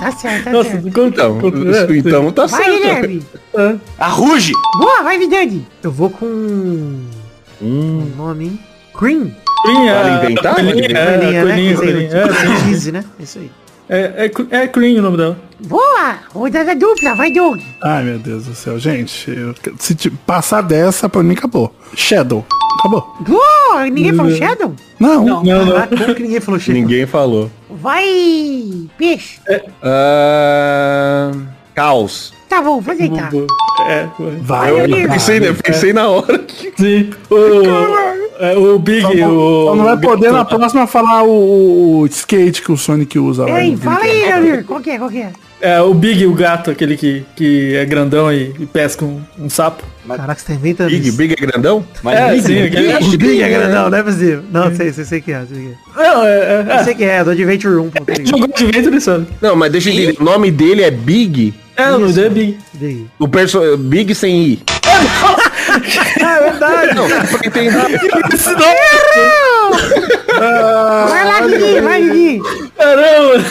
Tá 0.00 0.12
certo, 0.12 0.44
tá 0.44 0.50
Nossa, 0.52 0.70
certo. 0.70 0.88
Então, 0.88 1.38
isso, 1.38 1.92
é, 1.92 1.96
então 1.96 2.30
tá 2.32 2.46
Vai, 2.46 2.64
certo. 2.64 2.76
Guilherme. 2.76 3.26
A 3.98 4.08
Ruge! 4.08 4.52
Boa, 4.78 5.02
vai, 5.02 5.18
Vidani. 5.18 5.66
Eu 5.82 5.90
vou 5.90 6.10
com... 6.10 7.00
Um 7.62 8.10
nome, 8.16 8.44
hein? 8.44 8.58
Cream. 8.98 9.30
Coelhinha, 9.62 9.94
Vale 9.94 10.24
inventar? 10.24 10.54
Coelhinha, 10.56 10.98
é, 10.98 11.18
Coelhinha, 11.18 11.42
coelhinha, 11.42 11.70
né? 11.70 11.76
coelhinha, 11.76 12.08
Que 12.08 12.34
sei, 12.34 12.50
é, 12.52 12.56
Cheese, 12.64 12.92
né? 12.92 13.04
Isso 13.20 13.38
aí. 13.38 13.50
É, 13.88 14.30
é, 14.50 14.56
é 14.62 14.68
Cream 14.68 14.98
o 14.98 15.02
nome 15.02 15.16
dela. 15.16 15.36
Boa. 15.60 16.14
Rodada 16.34 16.74
dupla, 16.74 17.14
vai, 17.14 17.30
Doug. 17.32 17.60
Ai, 17.82 18.02
meu 18.04 18.18
Deus 18.18 18.46
do 18.46 18.54
céu. 18.54 18.78
Gente, 18.78 19.30
eu- 19.30 19.54
se 19.78 19.94
te- 19.94 20.10
passar 20.10 20.62
dessa, 20.62 21.08
pra 21.08 21.22
mim, 21.22 21.34
acabou. 21.34 21.74
Shadow. 21.94 22.44
Acabou. 22.80 23.14
Boa. 23.20 23.84
Ninguém 23.90 24.12
falou 24.14 24.32
Shadow? 24.34 24.74
Não. 24.98 25.24
Não, 25.24 25.42
não. 25.44 25.76
Ah, 25.76 25.86
como 25.86 26.14
que 26.14 26.22
ninguém 26.22 26.40
falou 26.40 26.58
Shadow? 26.58 26.80
Ninguém 26.80 27.06
falou. 27.06 27.50
Vai, 27.70 28.04
peixe. 28.98 29.38
Ah, 29.82 31.30
caos. 31.74 32.32
Tá 32.48 32.60
bom, 32.60 32.80
vou 32.80 32.92
aceitar. 32.92 33.30
É, 33.88 34.06
Vai. 34.42 34.70
Eu 34.70 34.86
Leonir. 34.86 35.08
pensei, 35.08 35.38
eu 35.48 35.54
pensei 35.54 35.92
na 35.92 36.08
hora. 36.08 36.44
sim. 36.76 37.10
O, 37.30 37.34
é, 38.44 38.56
o 38.56 38.78
Big, 38.78 39.04
o... 39.24 39.66
Só 39.68 39.74
não 39.74 39.84
vai 39.84 39.94
o 39.94 40.00
poder 40.00 40.32
Gato. 40.32 40.36
na 40.36 40.44
próxima 40.44 40.86
falar 40.86 41.22
o, 41.24 42.00
o 42.00 42.06
skate 42.06 42.62
que 42.62 42.70
o 42.70 42.76
Sonic 42.76 43.18
usa 43.18 43.46
lá. 43.46 43.62
Ei, 43.62 43.76
fala 43.76 44.04
aí, 44.04 44.24
Leonir. 44.24 44.64
Qual 44.64 44.80
que 44.80 44.90
é, 44.90 44.98
qual 44.98 45.08
que 45.10 45.22
é? 45.22 45.32
É, 45.62 45.80
o 45.80 45.94
Big, 45.94 46.26
o 46.26 46.34
gato, 46.34 46.72
aquele 46.72 46.96
que, 46.96 47.24
que 47.36 47.76
é 47.76 47.84
grandão 47.84 48.32
e, 48.32 48.52
e 48.58 48.66
pesca 48.66 49.04
um, 49.04 49.22
um 49.38 49.48
sapo. 49.48 49.84
Caraca, 50.08 50.40
você 50.40 50.48
tá 50.48 50.54
inventando 50.54 50.90
Big, 50.90 51.08
isso. 51.08 51.16
Big 51.16 51.34
é 51.34 51.46
grandão? 51.46 51.86
Mas 52.02 52.18
é, 52.18 52.32
Big, 52.32 52.42
sim, 52.42 52.62
aquele... 52.62 52.94
O 52.96 53.10
Big 53.16 53.42
é 53.42 53.48
grandão, 53.48 53.88
não 53.88 53.96
é 53.96 54.02
possível. 54.02 54.42
Não, 54.50 54.74
sei, 54.74 54.92
sei, 54.92 55.04
sei 55.04 55.20
que 55.20 55.30
é. 55.30 55.46
Sei 55.46 55.56
que 55.56 55.68
é. 55.68 56.02
Não, 56.02 56.24
é, 56.24 56.30
é, 56.30 56.66
Eu 56.80 56.84
sei 56.84 56.94
que 56.96 57.04
é, 57.04 57.22
do 57.22 57.30
Adventure 57.30 57.76
1. 57.76 57.90
pô, 57.90 58.04
tá 58.04 58.12
é. 58.12 58.16
ligado? 58.16 58.28
Jogou 58.28 58.48
de 58.48 58.64
vento, 58.64 58.88
ele 58.88 59.00
sabe. 59.00 59.26
Não, 59.40 59.54
mas 59.54 59.70
deixa 59.70 59.90
eu 59.90 59.94
entender. 59.94 60.20
O 60.20 60.24
nome 60.24 60.50
dele 60.50 60.82
é 60.82 60.90
Big. 60.90 61.54
É, 61.76 61.90
o 61.90 61.98
nome 61.98 62.12
dele 62.12 62.26
é 62.26 62.30
Big. 62.30 62.58
Big. 62.74 63.10
O 63.18 63.26
perso 63.28 63.76
Big 63.78 64.14
sem 64.14 64.42
I. 64.42 64.62
Ah, 66.22 66.36
é 66.38 66.50
verdade. 66.50 66.94
Não, 66.94 67.08
porque 67.28 67.50
tem. 67.50 67.70
Vai 71.08 71.24
lá, 71.24 71.40
Guigui, 71.46 71.80
vai, 71.80 72.02
Guigui. 72.02 72.42
Caramba! 72.76 73.44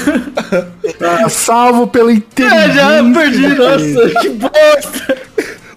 Tá 0.99 1.29
salvo 1.29 1.87
pela 1.87 2.11
É, 2.11 2.15
inteligência. 2.15 2.73
já 2.73 3.03
perdi, 3.13 3.47
nossa, 3.49 4.19
que 4.21 4.29
bosta! 4.29 5.17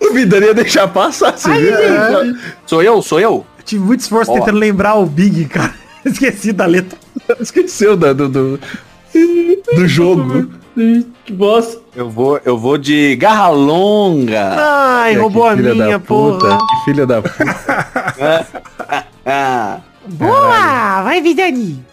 O 0.01 0.12
Vidani 0.12 0.47
ia 0.47 0.55
deixar 0.55 0.89
passar, 0.89 1.37
você 1.37 1.51
viu? 1.51 2.37
Sou 2.66 2.83
eu, 2.83 3.01
sou 3.03 3.21
eu. 3.21 3.47
Tive 3.65 3.83
muito 3.83 4.01
esforço 4.01 4.31
Ó. 4.31 4.35
tentando 4.35 4.59
lembrar 4.59 4.97
o 4.97 5.07
Big, 5.07 5.47
cara. 5.47 5.73
Esqueci 6.05 6.53
da 6.53 6.66
letra. 6.66 6.99
Esqueceu 7.41 7.97
da- 7.97 8.12
do, 8.12 8.29
do, 8.29 8.61
do 9.75 9.89
jogo. 9.89 10.51
Que 10.75 11.33
bosta. 11.33 11.81
Eu 11.95 12.11
vou, 12.11 12.41
eu 12.45 12.59
vou 12.59 12.77
de 12.77 13.15
garra 13.17 13.49
longa. 13.49 14.57
Ai, 14.59 15.15
É, 15.15 15.19
roubou 15.19 15.45
que 15.45 15.49
a 15.49 15.57
minha, 15.57 16.01
porra. 16.01 16.59
Que 16.59 16.85
filha 16.85 17.07
da 17.07 17.23
puta. 17.23 18.47
Boa, 20.07 21.03
vai, 21.03 21.21
Vidani. 21.23 21.85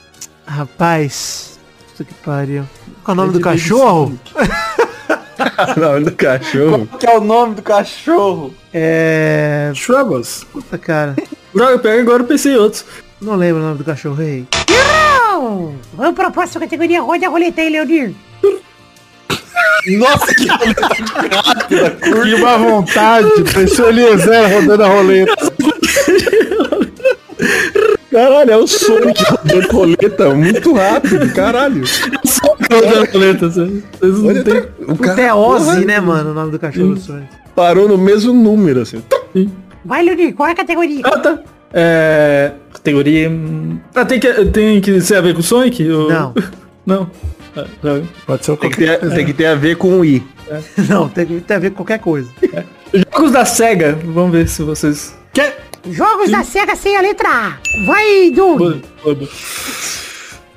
Rapaz, 0.45 1.59
puta 1.91 2.03
que 2.03 2.13
pariu. 2.15 2.63
Qual 3.03 3.15
é 3.15 3.19
o 3.19 3.23
nome 3.23 3.33
do 3.33 3.39
cachorro? 3.39 4.19
Não, 5.77 6.01
do 6.03 6.11
cachorro. 6.11 6.87
qual 6.87 6.99
que 6.99 7.05
é 7.07 7.17
o 7.17 7.21
nome 7.21 7.55
do 7.55 7.61
cachorro? 7.61 8.53
É... 8.73 9.71
Troubles. 9.85 10.43
Puta, 10.51 10.77
cara. 10.77 11.15
Droga, 11.53 11.79
pega 11.79 12.01
agora 12.01 12.23
eu 12.23 12.27
pensei 12.27 12.53
em 12.53 12.57
outros. 12.57 12.85
Não 13.21 13.35
lembro 13.35 13.61
o 13.61 13.65
nome 13.65 13.77
do 13.77 13.83
cachorro, 13.83 14.21
ei. 14.21 14.45
Errou. 14.69 15.75
Vamos 15.93 16.15
pra 16.15 16.31
próxima 16.31 16.61
categoria. 16.61 17.01
Roda 17.01 17.27
a 17.27 17.29
roleta 17.29 17.61
aí, 17.61 17.69
Leonir. 17.69 18.13
Nossa, 19.97 20.27
que 20.35 20.45
Que 21.67 22.33
uma 22.35 22.57
vontade. 22.57 23.29
Deixou 23.55 23.85
o 23.85 23.89
Eliezer 23.89 24.53
rodando 24.53 24.83
a 24.83 24.87
roleta. 24.87 25.33
Caralho, 28.11 28.51
é 28.51 28.57
o 28.57 28.67
Sonic 28.67 29.23
rodando 29.23 29.67
roleta 29.71 30.29
muito 30.35 30.73
rápido, 30.73 31.33
caralho. 31.33 31.83
Rodando 32.71 32.99
a 33.07 33.11
roleta, 33.11 33.49
vocês 33.49 33.83
vocês 33.99 34.17
não 34.19 34.27
Olha, 34.27 34.43
tem... 34.43 34.61
tá- 34.61 34.67
o 34.87 34.91
é 34.93 34.97
cara 35.15 35.35
Ozzy, 35.35 35.65
porra, 35.65 35.79
né, 35.85 35.99
mano? 35.99 36.31
O 36.31 36.33
nome 36.33 36.51
do 36.51 36.59
cachorro 36.59 36.93
do 36.93 36.99
Sonic. 36.99 37.27
parou 37.55 37.87
no 37.87 37.97
mesmo 37.97 38.33
número, 38.33 38.81
assim. 38.81 39.01
Vai, 39.85 40.03
Leonir, 40.03 40.35
qual 40.35 40.49
é 40.49 40.51
a 40.51 40.55
categoria? 40.55 41.01
Ah, 41.05 41.17
tá. 41.19 41.39
É... 41.73 42.51
Categoria... 42.73 43.29
hum, 43.29 43.79
Ah, 43.95 44.03
tem 44.05 44.19
que, 44.19 44.45
tem 44.45 44.81
que 44.81 44.99
ser 45.01 45.15
a 45.15 45.21
ver 45.21 45.33
com 45.33 45.39
o 45.39 45.43
Sonic? 45.43 45.89
ou- 45.89 46.09
Não. 46.09 46.33
Não. 46.85 47.09
Droga. 47.81 48.05
Pode 48.25 48.45
ser 48.45 48.51
o 48.51 48.57
Tem 48.57 48.69
que, 48.69 48.77
qualquer 48.77 48.99
ter, 48.99 49.15
tem 49.15 49.25
que 49.25 49.33
ter 49.33 49.45
a 49.45 49.55
ver 49.55 49.75
com 49.75 49.99
o 49.99 50.05
I. 50.05 50.23
Não, 50.89 51.09
tem 51.09 51.25
que 51.25 51.41
ter 51.41 51.53
a 51.55 51.59
ver 51.59 51.69
com 51.71 51.77
qualquer 51.77 51.99
coisa. 51.99 52.29
Jogos 53.13 53.31
da 53.31 53.45
SEGA. 53.45 53.97
Vamos 54.03 54.31
ver 54.31 54.47
se 54.47 54.63
vocês... 54.63 55.15
Quer? 55.33 55.65
Jogos 55.89 56.29
da 56.29 56.43
SEGA 56.43 56.75
sem 56.75 56.95
a 56.95 57.01
letra 57.01 57.29
A. 57.29 57.57
Vai, 57.85 58.31
Doug. 58.31 58.83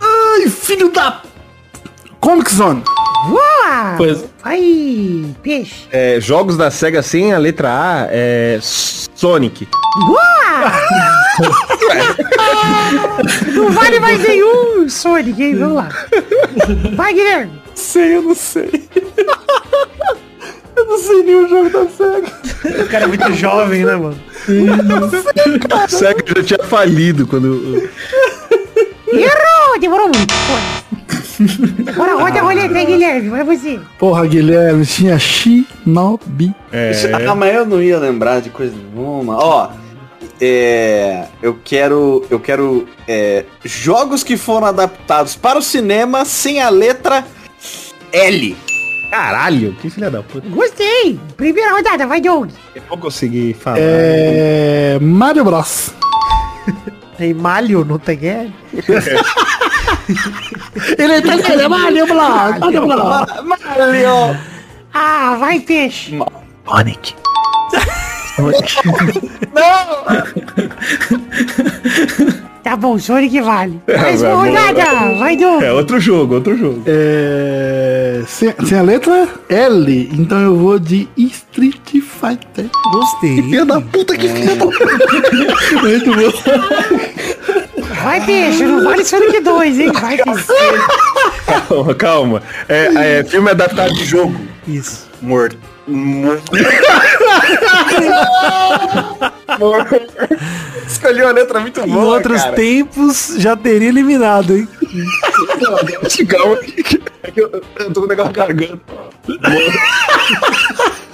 Ai, 0.01 0.49
filho 0.49 0.91
da... 0.91 1.23
Comic 2.25 2.55
Zone. 2.55 2.83
Boa. 3.29 3.95
Pois. 3.99 4.25
Vai, 4.43 5.27
peixe. 5.43 5.87
É, 5.93 6.19
jogos 6.19 6.57
da 6.57 6.71
SEGA 6.71 7.03
sem 7.03 7.35
a 7.35 7.39
letra 7.39 7.69
A 7.69 8.07
é 8.11 8.59
Sonic. 8.63 9.69
Não 13.55 13.71
vale 13.71 14.01
mais 14.01 14.27
nenhum, 14.27 14.89
Sonic, 14.89 15.43
hein? 15.43 15.55
Vamos 15.57 15.75
lá. 15.75 15.91
Vai, 16.97 17.13
Guilherme. 17.13 17.61
Sei, 17.75 18.17
eu 18.17 18.23
não 18.23 18.35
sei. 18.35 18.89
eu 20.77 20.87
não 20.87 20.97
sei 20.99 21.23
nenhum 21.25 21.47
jogo 21.47 21.69
da 21.69 21.87
SEGA. 21.91 22.33
O 22.83 22.89
cara 22.89 23.05
é 23.05 23.07
muito 23.07 23.35
jovem, 23.35 23.85
né, 23.85 23.97
mano? 23.97 24.19
A 25.71 25.89
SEGA 25.89 26.25
já 26.39 26.43
tinha 26.43 26.67
falido 26.67 27.27
quando. 27.27 27.87
Errou. 29.13 29.79
Demorou 29.79 30.07
muito. 30.07 30.33
Pô. 30.33 30.85
Agora 31.89 32.15
roda 32.15 32.41
a 32.41 32.43
roleta 32.43 32.79
aí, 32.79 32.87
Guilherme. 32.87 33.29
Vai 33.29 33.45
você. 33.45 33.81
Porra, 33.99 34.27
Guilherme, 34.27 34.87
tinha 34.87 35.19
Shinobi. 35.19 36.55
Ah, 36.73 37.35
mas 37.35 37.55
eu 37.55 37.67
não 37.67 37.83
ia 37.83 37.99
lembrar 37.99 38.41
de 38.41 38.51
coisa 38.51 38.75
nenhuma. 38.75 39.37
Ó, 39.37 39.71
é, 40.41 41.27
eu 41.43 41.59
quero, 41.65 42.25
eu 42.31 42.41
quero 42.41 42.87
é, 43.07 43.45
jogos 43.65 44.23
que 44.23 44.37
foram 44.37 44.67
adaptados 44.67 45.37
para 45.37 45.59
o 45.59 45.63
cinema 45.63 46.25
sem 46.25 46.61
a 46.61 46.69
letra 46.69 47.25
L. 48.13 48.57
Caralho, 49.11 49.77
que 49.81 49.89
filha 49.89 50.11
da 50.11 50.23
puta. 50.23 50.49
Gostei. 50.49 51.19
Primeira 51.37 51.73
rodada. 51.73 52.07
Vai, 52.07 52.21
Doug. 52.21 52.51
Eu 52.75 52.83
vou 52.89 52.99
conseguir 52.99 53.55
falar. 53.55 53.79
É... 53.79 54.99
Mario 55.01 55.45
Bros. 55.45 55.95
Tem 57.17 57.33
malho, 57.33 57.85
não 57.85 57.99
tem 57.99 58.19
L? 58.27 58.53
Ele 60.99 61.13
é 61.13 61.19
italiano, 61.19 61.63
é 61.63 61.69
Mario 61.69 62.07
Bros. 62.07 62.59
Mario 62.59 62.87
Bros. 62.87 63.27
Mario! 63.45 64.37
Ah, 64.93 65.37
vai, 65.39 65.61
peixe. 65.61 66.19
Sonic. 66.67 67.15
Tá 72.63 72.77
bom, 72.77 72.99
Sonic 72.99 73.41
vale. 73.41 73.81
Mais 73.87 74.23
uma 74.23 74.37
vai, 74.37 74.49
rodada. 74.49 75.19
Vai, 75.19 75.37
Doug. 75.37 75.63
É 75.63 75.73
outro 75.73 76.01
jogo, 76.01 76.35
outro 76.37 76.57
jogo. 76.57 76.83
É... 76.87 78.23
Sem, 78.27 78.55
sem 78.65 78.79
a 78.79 78.83
letra 78.83 79.29
L, 79.49 80.11
então 80.13 80.39
eu 80.41 80.57
vou 80.57 80.79
de 80.79 81.09
Street 81.17 81.79
Fighter. 81.91 82.71
Gostei. 82.93 83.43
Filha 83.43 83.67
da 83.67 83.81
puta, 83.81 84.17
que 84.17 84.29
filha 84.29 84.57
da 84.57 84.65
puta. 84.65 84.79
Vai, 88.05 88.25
peixe. 88.25 88.65
Não 88.65 88.85
vale 88.85 89.05
Sonic 89.05 89.41
2, 89.41 89.81
hein? 89.81 89.93
Vai. 89.93 90.19
Calma, 91.69 91.95
calma. 91.95 92.43
É, 92.69 93.19
é 93.21 93.25
filme 93.25 93.51
adaptado 93.51 93.93
de 93.95 94.05
jogo. 94.05 94.39
Isso. 94.69 95.09
Morto. 95.23 95.57
Morto. 95.87 96.53
Escolheu 100.87 101.29
a 101.29 101.33
letra 101.33 101.61
muito 101.61 101.81
Em 101.81 101.89
boa, 101.89 102.17
outros 102.17 102.43
cara. 102.43 102.55
tempos 102.55 103.35
já 103.39 103.57
teria 103.57 103.89
eliminado, 103.89 104.57
hein? 104.57 104.69
Calma. 106.29 106.59
É 107.23 107.31
que 107.31 107.41
eu, 107.41 107.63
eu 107.79 107.93
tô 107.93 108.01
com 108.01 108.07
o 108.07 108.09
negócio 108.09 108.33
garganta. 108.33 108.81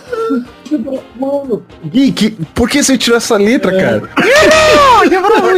Mano, 1.19 1.63
Gui, 1.85 2.13
que, 2.13 2.31
por 2.55 2.69
que 2.69 2.83
você 2.83 2.97
tirou 2.97 3.17
essa 3.17 3.37
letra, 3.37 3.73
cara? 3.73 4.03
Errou! 4.19 5.05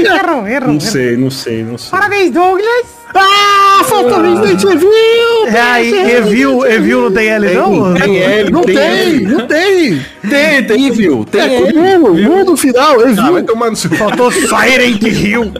Errou, 0.00 0.46
errou. 0.48 0.72
Não 0.72 0.80
sei, 0.80 1.16
não 1.16 1.30
sei, 1.30 1.62
não 1.62 1.76
sei. 1.76 1.90
Parabéns, 1.90 2.30
Douglas. 2.32 3.02
Ah, 3.14 3.82
faltou 3.84 4.22
Resident 4.22 4.62
Evil! 4.64 5.46
É, 5.54 5.60
aí, 5.60 5.90
review, 5.92 6.60
review 6.60 7.02
não 7.02 7.12
tem 7.12 7.28
L 7.28 7.54
não? 7.54 7.94
Tem 7.94 8.18
L, 8.22 8.50
Não 8.50 8.62
tem, 8.62 8.76
L. 8.78 9.26
não 9.26 9.46
tem! 9.46 10.06
Tem, 10.30 10.64
tem, 10.64 10.90
viu? 10.90 11.24
Tem. 11.30 11.40
É? 11.42 11.98
Viu 11.98 12.44
no 12.44 12.56
final, 12.56 13.00
Ah, 13.00 13.10
Evil. 13.10 13.32
vai 13.34 13.42
tomar 13.42 13.68
no 13.70 13.76
seu... 13.76 13.90
Faltou 13.90 14.30
Silent 14.32 15.02
Hill. 15.02 15.52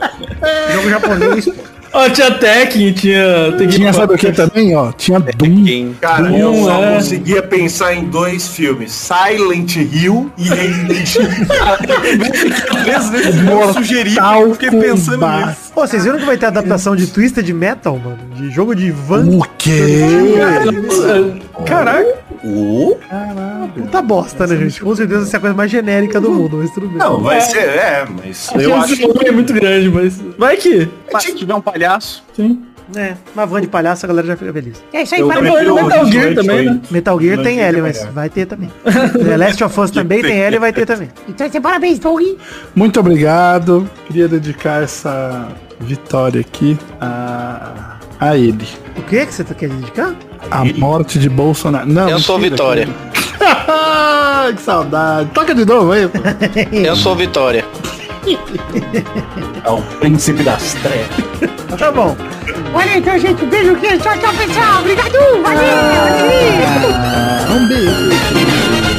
Jogo 0.73 0.89
japonês. 0.89 1.49
Ó, 1.93 2.09
tinha 2.09 2.31
Tekken, 2.31 2.93
tinha... 2.93 3.53
Tekken 3.53 3.69
Tinha, 3.69 3.93
sabe 3.93 4.15
o 4.15 4.19
que 4.19 4.33
também, 4.33 4.75
ó? 4.75 4.93
Tinha 4.93 5.21
Doom. 5.21 5.95
Cara, 6.01 6.29
Doom, 6.29 6.39
eu 6.39 6.55
só 6.65 6.83
é. 6.83 6.95
conseguia 6.95 7.43
pensar 7.43 7.95
em 7.95 8.05
dois 8.05 8.49
filmes: 8.49 8.93
Silent 8.93 9.77
Hill 9.77 10.31
e 10.39 10.45
Resident 10.45 11.17
Evil. 13.27 13.61
Eu 13.61 13.73
sugeri, 13.75 14.17
eu 14.17 14.53
fiquei 14.55 14.71
pensando 14.71 15.19
Kombat. 15.21 15.47
nisso. 15.49 15.73
Pô, 15.75 15.87
vocês 15.87 16.05
viram 16.05 16.19
que 16.19 16.25
vai 16.25 16.37
ter 16.37 16.47
adaptação 16.47 16.97
de 16.97 17.07
Twisted 17.07 17.49
Metal, 17.53 17.99
mano? 17.99 18.19
De 18.37 18.51
jogo 18.51 18.75
de 18.75 18.91
van. 18.91 19.27
O 19.27 19.43
quê? 19.59 20.05
Caraca, 21.67 22.22
O? 22.45 22.99
puta 23.75 24.03
bosta, 24.03 24.47
né, 24.47 24.57
gente? 24.57 24.81
Com 24.81 24.95
certeza 24.95 25.23
essa 25.23 25.37
é 25.37 25.39
a 25.39 25.41
coisa 25.41 25.55
mais 25.55 25.71
genérica 25.71 26.21
do 26.21 26.31
mundo, 26.31 26.59
mas 26.59 26.71
tudo 26.71 26.89
bem. 26.89 26.99
Não, 26.99 27.21
vai 27.21 27.41
ser, 27.41 27.59
é, 27.59 28.07
mas 28.11 28.51
eu 28.55 28.61
Eu 28.61 28.75
acho 28.77 28.97
que 28.97 29.29
é 29.29 29.33
muito 29.33 29.53
grande, 29.53 29.89
mas... 29.89 30.21
Vai 30.37 30.57
que... 30.57 30.89
Se 31.21 31.35
tiver 31.35 31.55
um 31.55 31.61
palhaço. 31.61 32.25
Sim. 32.35 32.63
É, 32.97 33.15
uma 33.35 33.47
van 33.47 33.61
de 33.61 33.69
palhaço 33.69 34.05
a 34.05 34.09
galera 34.09 34.27
já 34.27 34.37
fica 34.37 34.53
feliz. 34.53 34.83
É 34.93 35.03
isso 35.03 35.15
aí, 35.15 35.25
prefiro 35.25 35.75
Metal 35.75 36.05
o 36.05 36.13
Gear 36.13 36.35
também, 36.35 36.65
né? 36.67 36.81
Metal 36.91 37.21
Gear 37.21 37.43
tem 37.43 37.57
Metal 37.57 37.69
L, 37.69 37.83
mas 37.83 38.03
é 38.03 38.07
vai 38.11 38.29
ter 38.29 38.47
também. 38.47 38.71
The 39.25 39.37
Last 39.37 39.65
of 39.65 39.81
Us 39.81 39.91
também 39.91 40.21
tem 40.21 40.41
L 40.41 40.57
e 40.57 40.59
vai 40.59 40.73
ter 40.73 40.87
também. 40.87 41.09
Então, 41.29 41.49
você 41.49 41.61
parabéns, 41.61 41.99
Doug. 41.99 42.23
Muito 42.75 43.01
obrigado. 43.01 43.89
Queria 44.07 44.29
dedicar 44.29 44.83
essa 44.83 45.49
vitória 45.81 46.41
aqui 46.41 46.77
a, 47.01 47.97
a 48.23 48.37
ele. 48.37 48.67
O 48.97 49.03
que 49.03 49.27
que 49.27 49.35
você 49.35 49.43
tá 49.43 49.55
querendo 49.55 49.79
indicar? 49.79 50.15
A 50.51 50.65
morte 50.65 51.19
de 51.19 51.29
Bolsonaro. 51.29 51.89
Não, 51.89 52.09
eu 52.09 52.19
sou 52.19 52.39
Vitória. 52.39 52.89
que 54.55 54.63
saudade. 54.63 55.31
Toca 55.31 55.55
de 55.55 55.65
novo 55.65 55.93
aí. 55.93 56.09
eu 56.73 56.95
sou 56.95 57.17
Vitória. 57.17 57.65
é 59.65 59.71
o 59.71 59.83
príncipe 59.99 60.43
das 60.43 60.75
trevas. 60.75 61.09
tá 61.79 61.91
bom. 61.91 62.17
Olha 62.75 62.97
então, 62.97 63.19
gente. 63.19 63.45
Beijo, 63.47 63.75
queijo. 63.77 63.99
Tchau, 63.99 64.17
tchau, 64.19 64.33
pessoal. 64.35 64.81
Obrigado. 64.81 65.13
Valeu. 65.43 65.63
Ah, 66.95 67.45
valeu. 67.49 67.61
um 67.61 67.69
beijo. 67.69 68.92